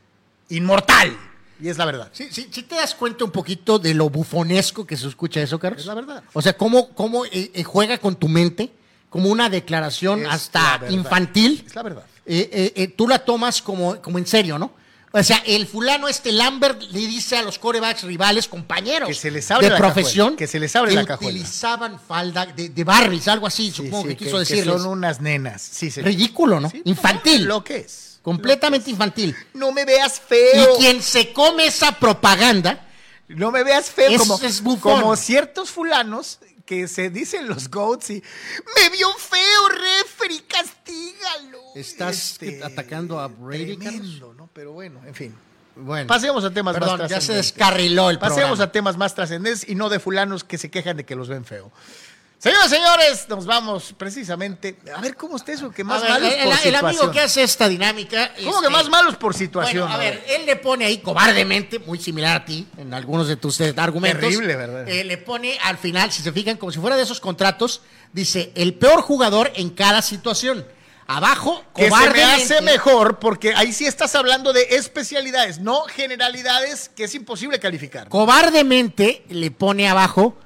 inmortal. 0.50 1.16
Y 1.60 1.68
es 1.68 1.76
la 1.76 1.84
verdad. 1.84 2.08
Sí, 2.12 2.28
sí, 2.30 2.48
sí 2.50 2.62
te 2.62 2.76
das 2.76 2.94
cuenta 2.94 3.24
un 3.24 3.30
poquito 3.30 3.78
de 3.78 3.92
lo 3.92 4.08
bufonesco 4.08 4.86
que 4.86 4.96
se 4.96 5.08
escucha 5.08 5.42
eso, 5.42 5.58
Carlos. 5.58 5.80
Es 5.80 5.86
la 5.86 5.94
verdad. 5.94 6.22
O 6.32 6.40
sea, 6.40 6.56
cómo, 6.56 6.90
cómo 6.94 7.24
eh, 7.26 7.50
eh, 7.52 7.64
juega 7.64 7.98
con 7.98 8.14
tu 8.14 8.28
mente, 8.28 8.70
como 9.10 9.28
una 9.28 9.50
declaración 9.50 10.22
Es 10.22 10.28
hasta 10.28 10.80
infantil. 10.88 11.64
Es 11.66 11.74
la 11.74 11.82
verdad. 11.82 12.04
Eh, 12.24 12.72
eh, 12.76 12.88
tú 12.88 13.08
la 13.08 13.18
tomas 13.18 13.60
como, 13.60 14.00
como 14.00 14.16
en 14.18 14.26
serio, 14.26 14.58
¿no? 14.58 14.72
O 15.12 15.22
sea, 15.24 15.42
el 15.44 15.66
fulano 15.66 16.06
este 16.06 16.30
Lambert 16.30 16.80
le 16.82 17.00
dice 17.00 17.36
a 17.36 17.42
los 17.42 17.58
corebacks 17.58 18.02
rivales, 18.04 18.46
compañeros 18.46 19.08
Que 19.08 19.14
se 19.14 19.30
les 19.32 19.50
abre 19.50 19.66
de 19.66 19.72
la 19.72 19.76
profesión, 19.78 20.26
cajuela, 20.28 20.36
que 20.38 20.46
se 20.46 20.60
les 20.60 20.76
abre 20.76 20.92
la 20.92 21.04
cajuela. 21.04 21.32
utilizaban 21.32 21.98
falda 21.98 22.46
de, 22.46 22.68
de 22.68 22.84
Barbies, 22.84 23.26
algo 23.26 23.46
así, 23.48 23.70
Sí, 23.70 23.76
supongo 23.84 24.02
sí, 24.04 24.08
que 24.10 24.16
quiso 24.16 24.32
que 24.34 24.38
decirles. 24.40 24.66
son 24.82 24.86
unas 24.86 25.20
nenas. 25.20 25.62
Sí, 25.62 25.90
señor. 25.90 26.08
Ridículo, 26.10 26.60
¿no? 26.60 26.70
Sí, 26.70 26.82
Infantil. 26.84 27.44
Lo 27.44 27.64
que 27.64 27.78
es. 27.78 28.20
completamente 28.22 28.88
infantil. 28.90 29.34
No 29.54 29.72
me 29.72 29.84
veas 29.84 30.20
feo. 30.20 30.74
Y 30.76 30.78
quien 30.78 31.02
se 31.02 31.32
come 31.32 31.66
esa 31.66 31.90
propaganda, 31.98 32.86
No 33.26 33.50
me 33.50 33.64
veas 33.64 33.90
feo 33.90 34.10
Es- 34.10 34.18
como, 34.18 34.40
es 34.42 34.60
bufón. 34.62 35.00
como 35.00 35.16
ciertos 35.16 35.70
fulanos 35.70 36.38
que 36.66 36.86
se 36.86 37.10
dicen 37.10 37.48
los 37.48 37.68
goats 37.68 38.10
y 38.10 38.22
me 38.76 38.88
vio 38.96 39.08
feo, 39.14 39.68
referee, 39.68 40.44
castígalo. 40.46 41.58
¿Estás 41.74 42.36
que- 42.38 42.60
atacando 42.62 43.18
a 43.18 43.26
Brady, 43.28 43.76
Tremendo, 43.76 44.34
¿no? 44.34 44.39
Pero 44.60 44.72
bueno, 44.72 45.00
en 45.06 45.14
fin. 45.14 45.34
bueno. 45.74 46.06
Pasemos 46.06 46.44
a 46.44 46.50
temas 46.50 46.74
Perdón, 46.74 46.98
más 47.00 47.08
ya 47.08 47.18
se 47.18 47.28
trascendentes. 47.28 47.54
descarriló 47.54 48.10
el 48.10 48.18
Pasemos 48.18 48.40
programa. 48.42 48.64
a 48.64 48.72
temas 48.72 48.96
más 48.98 49.14
trascendentes 49.14 49.66
y 49.66 49.74
no 49.74 49.88
de 49.88 49.98
fulanos 49.98 50.44
que 50.44 50.58
se 50.58 50.70
quejan 50.70 50.98
de 50.98 51.06
que 51.06 51.16
los 51.16 51.30
ven 51.30 51.46
feo. 51.46 51.72
Señoras 52.36 52.66
y 52.66 52.74
señores, 52.74 53.26
nos 53.30 53.46
vamos 53.46 53.94
precisamente. 53.96 54.76
A 54.94 55.00
ver 55.00 55.16
cómo 55.16 55.36
está 55.36 55.52
eso, 55.52 55.70
que 55.70 55.82
más 55.82 56.02
ver, 56.02 56.10
malos 56.10 56.28
el, 56.34 56.42
por 56.44 56.52
el 56.52 56.58
situación. 56.58 56.84
amigo 56.84 57.10
que 57.10 57.20
hace 57.20 57.42
esta 57.42 57.70
dinámica. 57.70 58.34
¿Cómo 58.34 58.50
este, 58.50 58.64
que 58.64 58.70
más 58.70 58.90
malos 58.90 59.16
por 59.16 59.32
situación? 59.32 59.88
Bueno, 59.88 59.94
a 59.94 59.96
ver, 59.96 60.22
él 60.28 60.44
le 60.44 60.56
pone 60.56 60.84
ahí 60.84 60.98
cobardemente, 60.98 61.78
muy 61.78 61.98
similar 61.98 62.42
a 62.42 62.44
ti, 62.44 62.66
en 62.76 62.92
algunos 62.92 63.28
de 63.28 63.36
tus 63.36 63.58
eh, 63.62 63.72
argumentos. 63.78 64.20
Terrible, 64.20 64.56
¿verdad? 64.56 64.86
Eh, 64.86 65.04
le 65.04 65.16
pone 65.16 65.58
al 65.62 65.78
final, 65.78 66.12
si 66.12 66.22
se 66.22 66.32
fijan, 66.32 66.58
como 66.58 66.70
si 66.70 66.78
fuera 66.78 66.98
de 66.98 67.04
esos 67.04 67.18
contratos, 67.18 67.80
dice 68.12 68.52
el 68.54 68.74
peor 68.74 69.00
jugador 69.00 69.50
en 69.54 69.70
cada 69.70 70.02
situación. 70.02 70.66
Abajo, 71.12 71.64
Que 71.74 71.90
se 71.90 72.10
me 72.10 72.22
hace 72.22 72.60
mejor 72.60 73.18
porque 73.18 73.52
ahí 73.56 73.72
sí 73.72 73.84
estás 73.84 74.14
hablando 74.14 74.52
de 74.52 74.62
especialidades, 74.70 75.58
no 75.58 75.82
generalidades 75.82 76.88
que 76.88 77.02
es 77.02 77.14
imposible 77.16 77.58
calificar. 77.58 78.08
Cobardemente 78.08 79.24
le 79.28 79.50
pone 79.50 79.88
abajo. 79.88 80.36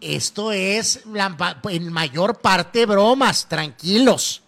Esto 0.00 0.52
es 0.52 1.04
la 1.06 1.58
en 1.68 1.92
mayor 1.92 2.38
parte 2.40 2.86
bromas, 2.86 3.48
tranquilos. 3.48 4.44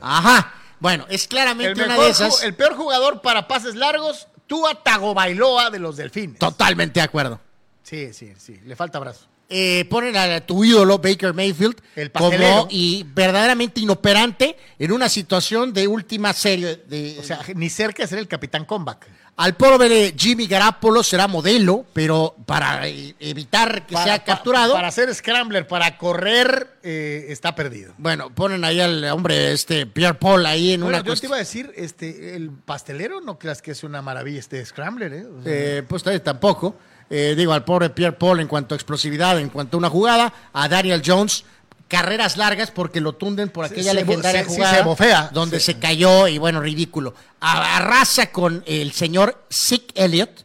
Ajá. 0.00 0.54
Bueno, 0.80 1.06
es 1.08 1.28
claramente 1.28 1.80
El, 1.80 1.86
una 1.88 1.96
de 1.96 2.08
esas. 2.10 2.42
el 2.42 2.56
peor 2.56 2.74
jugador 2.74 3.22
para 3.22 3.46
pases 3.46 3.76
largos, 3.76 4.26
Tua 4.48 4.82
Tagovailoa 4.82 5.70
de 5.70 5.78
los 5.78 5.96
Delfines. 5.96 6.40
Totalmente 6.40 6.98
de 6.98 7.04
acuerdo. 7.04 7.40
Sí, 7.84 8.12
sí, 8.12 8.32
sí, 8.38 8.60
le 8.64 8.74
falta 8.74 8.98
brazo. 8.98 9.28
Eh, 9.48 9.84
ponen 9.90 10.16
a 10.16 10.40
tu 10.40 10.64
ídolo 10.64 10.98
Baker 10.98 11.34
Mayfield 11.34 11.76
El 11.96 12.10
como 12.10 12.66
y 12.70 13.04
verdaderamente 13.14 13.80
inoperante 13.80 14.56
en 14.78 14.92
una 14.92 15.08
situación 15.08 15.72
de 15.72 15.86
última 15.86 16.32
serie. 16.32 16.82
De, 16.88 17.16
O 17.20 17.22
sea, 17.22 17.40
ni 17.54 17.68
cerca 17.68 18.02
de 18.02 18.08
ser 18.08 18.18
el 18.18 18.28
capitán 18.28 18.64
comeback. 18.64 19.06
al 19.36 19.54
pobre 19.56 20.14
Jimmy 20.16 20.46
Garapolo 20.46 21.02
será 21.02 21.26
modelo, 21.28 21.84
pero 21.92 22.34
para 22.46 22.86
eh, 22.88 23.14
evitar 23.20 23.84
que 23.86 23.94
Para- 23.94 24.04
sea 24.04 24.24
capturado. 24.24 24.72
Para 24.74 24.90
ser 24.92 25.12
scrambler, 25.14 25.66
para 25.66 25.98
correr, 25.98 26.78
eh, 26.82 27.26
está 27.28 27.54
perdido. 27.54 27.94
Bueno, 27.98 28.30
ponen 28.34 28.64
ahí 28.64 28.80
al 28.80 29.04
hombre 29.06 29.52
este 29.52 29.86
Pierre 29.86 30.14
Paul 30.18 30.46
ahí 30.46 30.72
en 30.72 30.80
Bueno, 30.82 30.98
una 30.98 31.06
yo 31.06 31.16
te 31.20 31.26
iba 31.26 31.36
a 31.36 31.40
decir, 31.40 31.72
este, 31.76 32.34
el 32.36 32.50
pastelero, 32.50 33.20
no 33.20 33.38
creas 33.38 33.60
que 33.60 33.72
es 33.72 33.82
una 33.84 34.02
maravilla 34.02 34.38
este 34.38 34.64
scrambler, 34.64 35.12
¿eh? 35.12 35.26
O 35.26 35.42
sea, 35.42 35.52
Eh, 35.52 35.82
pues 35.86 36.02
tampoco. 36.22 36.76
Eh, 37.10 37.34
digo, 37.36 37.52
al 37.52 37.64
pobre 37.64 37.90
Pierre 37.90 38.16
Paul 38.16 38.40
en 38.40 38.48
cuanto 38.48 38.74
a 38.74 38.76
explosividad, 38.76 39.38
en 39.38 39.48
cuanto 39.50 39.76
a 39.76 39.78
una 39.78 39.90
jugada, 39.90 40.32
a 40.52 40.68
Daniel 40.68 41.02
Jones, 41.04 41.44
carreras 41.86 42.36
largas 42.36 42.70
porque 42.70 43.00
lo 43.00 43.12
tunden 43.12 43.50
por 43.50 43.64
aquella 43.66 43.90
se 43.90 43.94
legendaria 43.94 44.42
se- 44.42 44.48
sí, 44.48 44.54
jugada 44.56 44.76
se 44.78 44.82
bofea. 44.82 45.30
donde 45.32 45.60
Sí. 45.60 45.66
se 45.66 45.78
cayó 45.78 46.26
y 46.28 46.38
bueno, 46.38 46.60
ridículo. 46.60 47.14
Arrasa 47.40 48.30
con 48.32 48.64
el 48.66 48.92
señor 48.92 49.44
Sick 49.50 49.92
Elliott, 49.94 50.44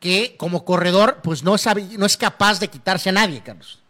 que 0.00 0.34
como 0.38 0.64
corredor, 0.64 1.18
pues 1.22 1.42
no 1.42 1.54
es, 1.54 1.66
habi- 1.66 1.96
no 1.98 2.06
es 2.06 2.16
capaz 2.16 2.58
de 2.58 2.68
quitarse 2.68 3.10
a 3.10 3.12
nadie, 3.12 3.42
Carlos. 3.42 3.80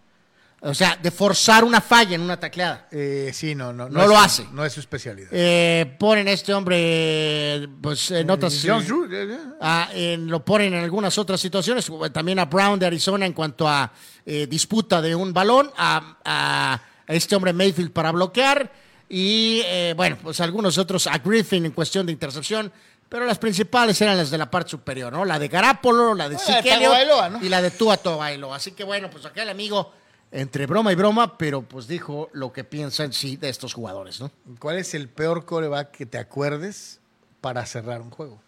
O 0.61 0.75
sea, 0.75 0.97
de 1.01 1.11
forzar 1.13 1.63
una 1.63 1.81
falla 1.81 2.17
en 2.17 2.21
una 2.21 2.39
tacleada. 2.39 2.89
eh, 2.91 3.31
sí, 3.33 3.55
no, 3.55 3.73
no. 3.73 3.89
No 3.89 4.03
es 4.03 4.09
lo 4.09 4.19
hace. 4.19 4.45
No 4.53 4.65
es 4.65 4.73
su 4.73 4.81
especialidad. 4.81 5.29
Eh, 5.31 5.97
ponen 6.01 6.27
a 6.27 6.33
este 6.33 6.53
hombre, 6.53 7.69
pues 7.81 8.11
eh, 8.11 8.21
eh. 8.21 9.39
Ah, 9.61 9.89
en- 9.93 10.27
lo 10.29 10.45
ponen 10.45 10.75
en 10.75 10.83
algunas 10.83 11.17
otras 11.19 11.41
situaciones, 11.41 11.91
también 12.13 12.39
a 12.39 12.47
Brown 12.47 12.79
de 12.79 12.87
Arizona 12.87 13.27
en 13.27 13.33
cuanto 13.33 13.69
a 13.69 13.93
eh, 14.27 14.47
disputa 14.49 15.01
de 15.01 15.15
un 15.15 15.33
balón, 15.33 15.71
a, 15.77 16.17
a- 16.25 16.75
a 17.07 17.15
este 17.15 17.37
hombre 17.37 17.53
Mayfield 17.53 17.93
para 17.93 18.11
bloquear 18.13 18.71
y 19.09 19.63
eh, 19.65 19.95
bueno, 19.97 20.19
pues 20.23 20.41
algunos 20.41 20.77
otros, 20.77 21.07
a 21.07 21.19
Griffin 21.19 21.65
en 21.67 21.73
cuestión 21.73 22.05
de 22.05 22.13
intercepción, 22.13 22.71
pero 23.09 23.25
las 23.25 23.39
principales 23.39 23.99
eran 24.03 24.19
las 24.19 24.31
de 24.31 24.37
la 24.37 24.51
parte 24.51 24.71
superior, 24.73 25.11
¿no? 25.13 25.25
La 25.25 25.39
de 25.39 25.49
Garapolo, 25.49 26.15
la 26.15 26.29
de 26.29 26.37
Ah, 26.37 26.61
Tagovailoa, 26.63 27.29
¿no? 27.31 27.43
y 27.45 27.49
la 27.49 27.63
de 27.63 27.71
Tua 27.71 27.97
Tagovailoa. 27.97 28.57
Así 28.57 28.73
que 28.73 28.85
bueno, 28.85 29.09
pues 29.09 29.25
acá 29.25 29.43
el 29.45 29.49
amigo, 29.49 29.95
entre 30.31 30.67
broma 30.67 30.93
y 30.93 30.95
broma, 30.95 31.39
pero 31.39 31.63
pues 31.63 31.87
dijo 31.89 32.29
lo 32.33 32.53
que 32.53 32.65
piensa 32.65 33.05
en 33.05 33.13
sí 33.13 33.37
de 33.37 33.49
estos 33.49 33.75
jugadores, 33.75 34.21
¿no? 34.21 34.31
¿Cuál 34.59 34.79
es 34.79 34.95
el 34.95 35.09
peor 35.09 35.45
coreback 35.45 35.91
que 35.91 36.07
te 36.07 36.19
acuerdes 36.19 37.01
para 37.41 37.65
cerrar 37.65 38.01
un 38.01 38.11
juego? 38.11 38.41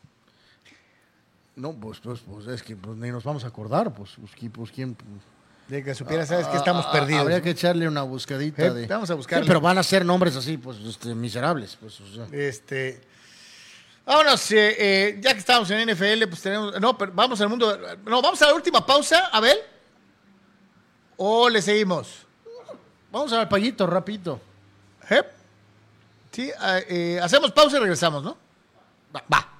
No, 1.56 1.72
pues, 1.72 2.00
pues, 2.00 2.20
pues 2.20 2.46
es 2.46 2.62
que 2.62 2.76
pues, 2.76 2.96
ni 2.96 3.10
nos 3.10 3.24
vamos 3.24 3.44
a 3.44 3.48
acordar, 3.48 3.92
pues, 3.92 4.12
pues, 4.18 4.50
pues, 4.52 4.70
quién. 4.70 4.96
De 5.68 5.84
que 5.84 5.94
supiera, 5.94 6.26
sabes 6.26 6.46
que 6.46 6.56
Ah, 6.56 6.58
estamos 6.58 6.84
ah, 6.88 6.92
perdidos. 6.92 7.20
Habría 7.20 7.40
que 7.40 7.50
echarle 7.50 7.86
una 7.86 8.02
buscadita. 8.02 8.66
Eh, 8.66 8.70
de... 8.70 8.86
vamos 8.86 9.10
a 9.10 9.14
buscarle. 9.14 9.44
Sí, 9.44 9.48
pero 9.48 9.60
van 9.60 9.78
a 9.78 9.82
ser 9.82 10.04
nombres 10.04 10.34
así, 10.36 10.56
pues, 10.56 10.78
este, 10.78 11.14
miserables. 11.14 11.76
Pues, 11.80 12.00
o 12.00 12.06
sea. 12.14 12.26
Este. 12.32 13.00
Vámonos, 14.04 14.50
eh, 14.50 14.74
eh, 14.78 15.18
ya 15.20 15.32
que 15.32 15.38
estamos 15.38 15.70
en 15.70 15.88
NFL, 15.88 16.26
pues 16.28 16.42
tenemos. 16.42 16.80
No, 16.80 16.96
pero 16.98 17.12
vamos 17.14 17.40
al 17.40 17.48
mundo. 17.48 17.78
No, 18.04 18.20
vamos 18.20 18.40
a 18.42 18.46
la 18.46 18.54
última 18.54 18.84
pausa, 18.84 19.26
Abel. 19.26 19.58
¿O 21.22 21.50
le 21.50 21.60
seguimos? 21.60 22.26
Vamos 23.12 23.30
al 23.34 23.46
payito, 23.46 23.86
rapidito. 23.86 24.40
Sí, 26.30 26.50
ah, 26.58 26.78
eh, 26.88 27.20
hacemos 27.22 27.52
pausa 27.52 27.76
y 27.76 27.80
regresamos, 27.80 28.24
¿no? 28.24 28.38
Va. 29.14 29.22
va. 29.30 29.59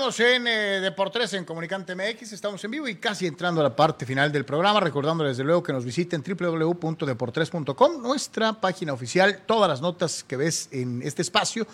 Regresamos 0.00 0.34
en 0.34 0.46
eh, 0.46 0.80
Deportes 0.80 1.34
en 1.34 1.44
Comunicante 1.44 1.94
MX. 1.94 2.32
Estamos 2.32 2.64
en 2.64 2.70
vivo 2.70 2.88
y 2.88 2.94
casi 2.94 3.26
entrando 3.26 3.60
a 3.60 3.64
la 3.64 3.76
parte 3.76 4.06
final 4.06 4.32
del 4.32 4.46
programa. 4.46 4.80
Recordando 4.80 5.24
desde 5.24 5.44
luego 5.44 5.62
que 5.62 5.74
nos 5.74 5.84
visiten 5.84 6.24
www.deportres.com, 6.26 8.00
nuestra 8.00 8.54
página 8.54 8.94
oficial. 8.94 9.42
Todas 9.44 9.68
las 9.68 9.82
notas 9.82 10.24
que 10.24 10.38
ves 10.38 10.70
en 10.72 11.02
este 11.02 11.20
espacio 11.20 11.66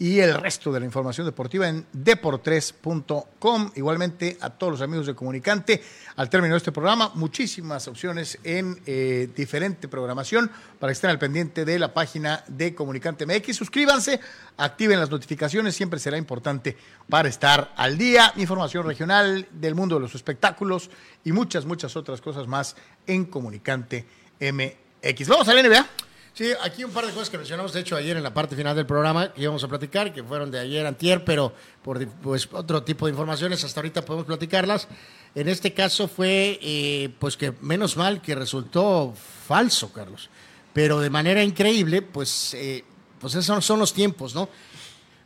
y 0.00 0.18
el 0.18 0.34
resto 0.34 0.72
de 0.72 0.80
la 0.80 0.86
información 0.86 1.26
deportiva 1.26 1.68
en 1.68 1.84
deportres.com. 1.92 3.70
Igualmente 3.74 4.38
a 4.40 4.48
todos 4.48 4.72
los 4.72 4.80
amigos 4.80 5.06
de 5.06 5.14
Comunicante, 5.14 5.82
al 6.16 6.30
término 6.30 6.54
de 6.54 6.58
este 6.58 6.72
programa, 6.72 7.12
muchísimas 7.16 7.86
opciones 7.86 8.38
en 8.42 8.80
eh, 8.86 9.28
diferente 9.36 9.88
programación 9.88 10.50
para 10.78 10.90
que 10.90 10.94
estén 10.94 11.10
al 11.10 11.18
pendiente 11.18 11.66
de 11.66 11.78
la 11.78 11.92
página 11.92 12.42
de 12.48 12.74
Comunicante 12.74 13.26
MX. 13.26 13.54
Suscríbanse, 13.54 14.18
activen 14.56 14.98
las 14.98 15.10
notificaciones, 15.10 15.76
siempre 15.76 16.00
será 16.00 16.16
importante 16.16 16.78
para 17.06 17.28
estar 17.28 17.74
al 17.76 17.98
día. 17.98 18.32
Información 18.36 18.86
regional 18.86 19.48
del 19.52 19.74
mundo 19.74 19.96
de 19.96 20.00
los 20.00 20.14
espectáculos 20.14 20.90
y 21.24 21.32
muchas, 21.32 21.66
muchas 21.66 21.94
otras 21.94 22.22
cosas 22.22 22.46
más 22.46 22.74
en 23.06 23.26
Comunicante 23.26 24.06
MX. 24.40 25.28
Vamos 25.28 25.46
a 25.46 25.52
la 25.52 25.62
NBA. 25.62 26.09
Sí, 26.40 26.54
aquí 26.62 26.84
un 26.84 26.90
par 26.90 27.04
de 27.04 27.12
cosas 27.12 27.28
que 27.28 27.36
mencionamos, 27.36 27.74
de 27.74 27.80
hecho, 27.80 27.96
ayer 27.96 28.16
en 28.16 28.22
la 28.22 28.32
parte 28.32 28.56
final 28.56 28.74
del 28.74 28.86
programa 28.86 29.30
que 29.30 29.42
íbamos 29.42 29.62
a 29.62 29.68
platicar, 29.68 30.10
que 30.10 30.24
fueron 30.24 30.50
de 30.50 30.58
ayer 30.58 30.86
antier, 30.86 31.22
pero 31.22 31.52
por 31.82 32.08
pues, 32.22 32.48
otro 32.50 32.82
tipo 32.82 33.04
de 33.04 33.10
informaciones, 33.10 33.62
hasta 33.62 33.80
ahorita 33.80 34.06
podemos 34.06 34.24
platicarlas. 34.24 34.88
En 35.34 35.50
este 35.50 35.74
caso 35.74 36.08
fue, 36.08 36.58
eh, 36.62 37.10
pues 37.18 37.36
que 37.36 37.52
menos 37.60 37.98
mal 37.98 38.22
que 38.22 38.34
resultó 38.34 39.12
falso, 39.46 39.92
Carlos. 39.92 40.30
Pero 40.72 40.98
de 41.00 41.10
manera 41.10 41.42
increíble, 41.42 42.00
pues, 42.00 42.54
eh, 42.54 42.84
pues 43.20 43.34
esos 43.34 43.62
son 43.62 43.78
los 43.78 43.92
tiempos, 43.92 44.34
¿no? 44.34 44.48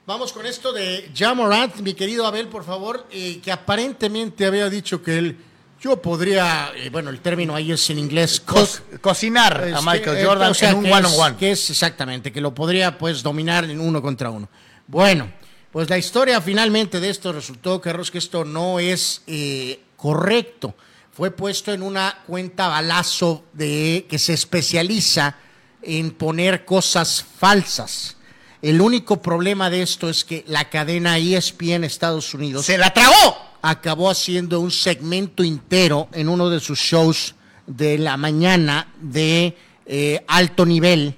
Vamos 0.06 0.32
con 0.32 0.46
esto 0.46 0.72
de 0.72 1.12
Jamorant, 1.14 1.76
mi 1.76 1.94
querido 1.94 2.26
Abel, 2.26 2.48
por 2.48 2.64
favor, 2.64 3.06
eh, 3.12 3.40
que 3.40 3.52
aparentemente 3.52 4.46
había 4.46 4.68
dicho 4.68 5.00
que 5.00 5.18
él, 5.18 5.36
yo 5.84 6.00
podría, 6.00 6.72
eh, 6.76 6.88
bueno, 6.88 7.10
el 7.10 7.20
término 7.20 7.54
ahí 7.54 7.70
es 7.70 7.90
en 7.90 7.98
inglés, 7.98 8.40
Co- 8.40 8.66
cocinar 9.02 9.60
a 9.60 9.68
es 9.68 9.84
Michael 9.84 10.24
Jordan 10.26 10.50
o 10.50 10.54
sea, 10.54 10.70
en 10.70 10.76
un 10.76 10.84
que 10.84 10.92
one 10.92 11.06
es- 11.08 11.14
on 11.14 11.20
one. 11.20 11.36
Que 11.36 11.50
es 11.52 11.68
exactamente, 11.68 12.32
que 12.32 12.40
lo 12.40 12.54
podría 12.54 12.96
pues 12.96 13.22
dominar 13.22 13.64
en 13.64 13.78
uno 13.78 14.00
contra 14.00 14.30
uno. 14.30 14.48
Bueno, 14.86 15.30
pues 15.70 15.90
la 15.90 15.98
historia 15.98 16.40
finalmente 16.40 17.00
de 17.00 17.10
esto 17.10 17.32
resultó, 17.34 17.82
Carlos, 17.82 18.10
que 18.10 18.16
esto 18.16 18.46
no 18.46 18.78
es 18.78 19.20
eh, 19.26 19.80
correcto. 19.98 20.74
Fue 21.12 21.30
puesto 21.30 21.70
en 21.72 21.82
una 21.82 22.18
cuenta 22.26 22.68
balazo 22.68 23.44
de 23.52 24.06
que 24.08 24.18
se 24.18 24.32
especializa 24.32 25.36
en 25.82 26.12
poner 26.12 26.64
cosas 26.64 27.22
falsas. 27.38 28.16
El 28.64 28.80
único 28.80 29.20
problema 29.20 29.68
de 29.68 29.82
esto 29.82 30.08
es 30.08 30.24
que 30.24 30.42
la 30.48 30.70
cadena 30.70 31.18
ESPN 31.18 31.84
Estados 31.84 32.32
Unidos 32.32 32.64
¡Se 32.64 32.78
la 32.78 32.94
tragó! 32.94 33.36
acabó 33.60 34.08
haciendo 34.08 34.58
un 34.58 34.70
segmento 34.70 35.44
entero 35.44 36.08
en 36.12 36.30
uno 36.30 36.48
de 36.48 36.60
sus 36.60 36.78
shows 36.78 37.34
de 37.66 37.98
la 37.98 38.16
mañana 38.16 38.88
de 39.02 39.54
eh, 39.84 40.24
alto 40.28 40.64
nivel, 40.64 41.14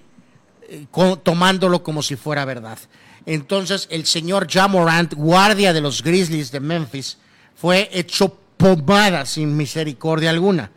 eh, 0.69 0.87
tomándolo 1.23 1.85
como 1.85 2.03
si 2.03 2.17
fuera 2.17 2.45
verdad. 2.45 2.81
Entonces, 3.27 3.87
el 3.93 4.07
señor 4.07 4.49
Jamorant, 4.51 5.15
guardia 5.15 5.73
de 5.73 5.81
los 5.81 6.03
Grizzlies 6.03 6.51
de 6.51 6.59
Memphis, 6.59 7.19
fue 7.55 7.89
hecho 7.93 8.37
pomada 8.57 9.25
sin 9.25 9.57
misericordia 9.57 10.31
alguna. 10.31 10.73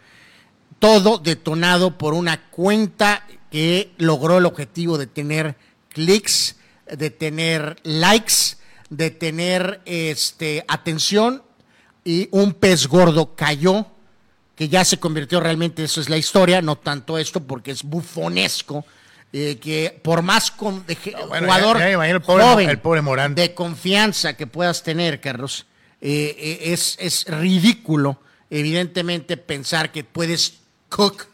Todo 0.78 1.18
detonado 1.18 1.98
por 1.98 2.14
una 2.14 2.48
cuenta 2.52 3.26
que 3.50 3.92
logró 3.98 4.38
el 4.38 4.46
objetivo 4.46 5.00
de 5.00 5.08
tener 5.08 5.56
clics, 5.90 6.58
de 6.96 7.10
tener 7.10 7.78
likes, 7.84 8.58
de 8.90 9.12
tener 9.12 9.82
este, 9.86 10.64
atención 10.68 11.44
y 12.04 12.28
un 12.32 12.54
pez 12.54 12.88
gordo 12.88 13.36
cayó, 13.36 13.86
que 14.56 14.68
ya 14.70 14.84
se 14.84 15.00
convirtió 15.00 15.40
realmente, 15.40 15.84
eso 15.84 16.02
es 16.02 16.10
la 16.10 16.18
historia, 16.18 16.62
no 16.62 16.76
tanto 16.78 17.18
esto 17.18 17.42
porque 17.42 17.72
es 17.72 17.84
bufonesco, 17.84 18.86
eh, 19.32 19.58
que 19.62 20.00
por 20.04 20.22
más 20.24 20.50
con, 20.52 20.86
de, 20.88 20.98
bueno, 21.28 21.46
jugador 21.48 21.78
ya- 21.78 21.90
ya 21.92 22.06
el 22.10 22.22
pobre- 22.22 22.44
joven, 22.44 22.70
el 22.70 22.80
pobre 22.80 23.02
Morán. 23.02 23.36
de 23.36 23.54
confianza 23.54 24.34
que 24.36 24.48
puedas 24.48 24.82
tener, 24.84 25.22
Carlos, 25.22 25.66
eh, 26.02 26.36
eh, 26.38 26.60
es, 26.74 26.98
es 27.00 27.26
ridículo, 27.28 28.20
evidentemente, 28.50 29.38
pensar 29.38 29.92
que 29.92 30.04
puedes 30.04 30.56
cook 30.90 31.28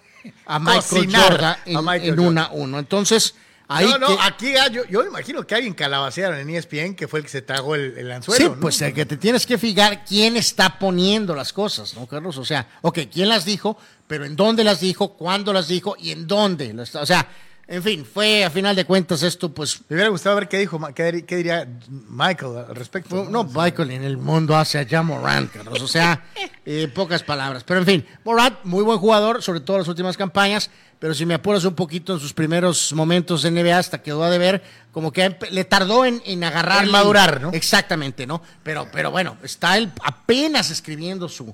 a 0.45 0.60
Michael 0.60 0.84
Cocinar 0.90 1.32
Jordan 1.32 1.52
a 1.56 1.60
en, 1.65 1.86
Michael 1.86 2.03
en 2.03 2.10
Jordan. 2.15 2.27
una 2.27 2.44
a 2.44 2.52
uno. 2.52 2.80
Entonces, 2.80 3.36
ahí 3.67 3.85
no, 3.87 3.97
no, 3.97 4.07
que- 4.07 4.17
aquí 4.21 4.53
yo, 4.71 4.85
yo 4.85 5.05
imagino 5.05 5.45
que 5.45 5.55
alguien 5.55 5.73
calabacearon 5.73 6.39
en 6.39 6.49
ESPN 6.49 6.95
que 6.95 7.07
fue 7.07 7.19
el 7.19 7.25
que 7.25 7.31
se 7.31 7.41
tragó 7.41 7.75
el, 7.75 7.97
el 7.97 8.11
anzuelo. 8.11 8.45
Sí, 8.45 8.51
¿no? 8.51 8.59
pues 8.59 8.81
el 8.81 8.93
que 8.93 9.05
te 9.05 9.17
tienes 9.17 9.45
que 9.45 9.57
fijar 9.57 10.03
quién 10.05 10.37
está 10.37 10.77
poniendo 10.79 11.35
las 11.35 11.51
cosas, 11.53 11.93
¿no, 11.95 12.05
Carlos? 12.07 12.37
O 12.37 12.45
sea, 12.45 12.67
ok, 12.81 12.99
quién 13.11 13.29
las 13.29 13.45
dijo, 13.45 13.77
pero 14.07 14.25
en 14.25 14.35
dónde 14.35 14.63
las 14.63 14.79
dijo, 14.79 15.13
cuándo 15.17 15.51
las 15.53 15.67
dijo 15.67 15.95
y 15.99 16.11
en 16.11 16.27
dónde. 16.27 16.73
las- 16.73 16.95
O 16.95 17.05
sea, 17.05 17.27
En 17.67 17.81
fin, 17.81 18.05
fue 18.05 18.45
a 18.45 18.51
final 18.51 18.75
de 18.75 18.85
cuentas 18.85 19.23
esto, 19.23 19.51
pues. 19.51 19.81
Me 19.89 19.95
hubiera 19.95 20.11
gustado 20.11 20.35
ver 20.35 20.47
qué 20.47 20.59
dijo, 20.59 20.79
qué, 20.93 21.25
qué 21.25 21.35
diría 21.37 21.67
Michael 21.89 22.57
al 22.69 22.75
respecto. 22.75 23.09
fue- 23.23 23.31
No, 23.31 23.43
Michael 23.43 23.89
en 23.89 24.03
el 24.03 24.17
mundo 24.17 24.55
hace 24.55 24.77
a 24.95 25.01
Morant, 25.01 25.51
Carlos. 25.51 25.81
O 25.81 25.87
sea, 25.87 26.25
eh, 26.67 26.87
pocas 26.93 27.23
palabras. 27.23 27.63
Pero 27.63 27.79
en 27.79 27.85
fin, 27.87 28.05
Morant, 28.23 28.59
muy 28.65 28.83
buen 28.83 28.99
jugador, 28.99 29.41
sobre 29.41 29.61
todo 29.61 29.77
en 29.77 29.81
las 29.81 29.87
últimas 29.89 30.15
campañas. 30.15 30.69
Pero 30.99 31.13
si 31.13 31.26
me 31.26 31.34
apuras 31.34 31.63
un 31.65 31.76
poquito 31.76 32.13
en 32.13 32.19
sus 32.19 32.34
primeros 32.34 32.93
momentos 32.93 33.43
en 33.45 33.53
NBA, 33.55 33.77
hasta 33.77 34.01
quedó 34.01 34.23
a 34.23 34.30
deber, 34.30 34.63
como 34.91 35.11
que 35.11 35.35
le 35.51 35.65
tardó 35.65 36.05
en, 36.05 36.22
en 36.26 36.43
agarrar. 36.43 36.84
En 36.85 36.91
madurar, 36.91 37.41
¿no? 37.41 37.51
Exactamente, 37.51 38.26
¿no? 38.26 38.41
Pero, 38.63 38.88
pero 38.91 39.11
bueno, 39.11 39.38
está 39.43 39.77
él 39.77 39.91
apenas 40.03 40.72
escribiendo 40.72 41.27
su, 41.30 41.53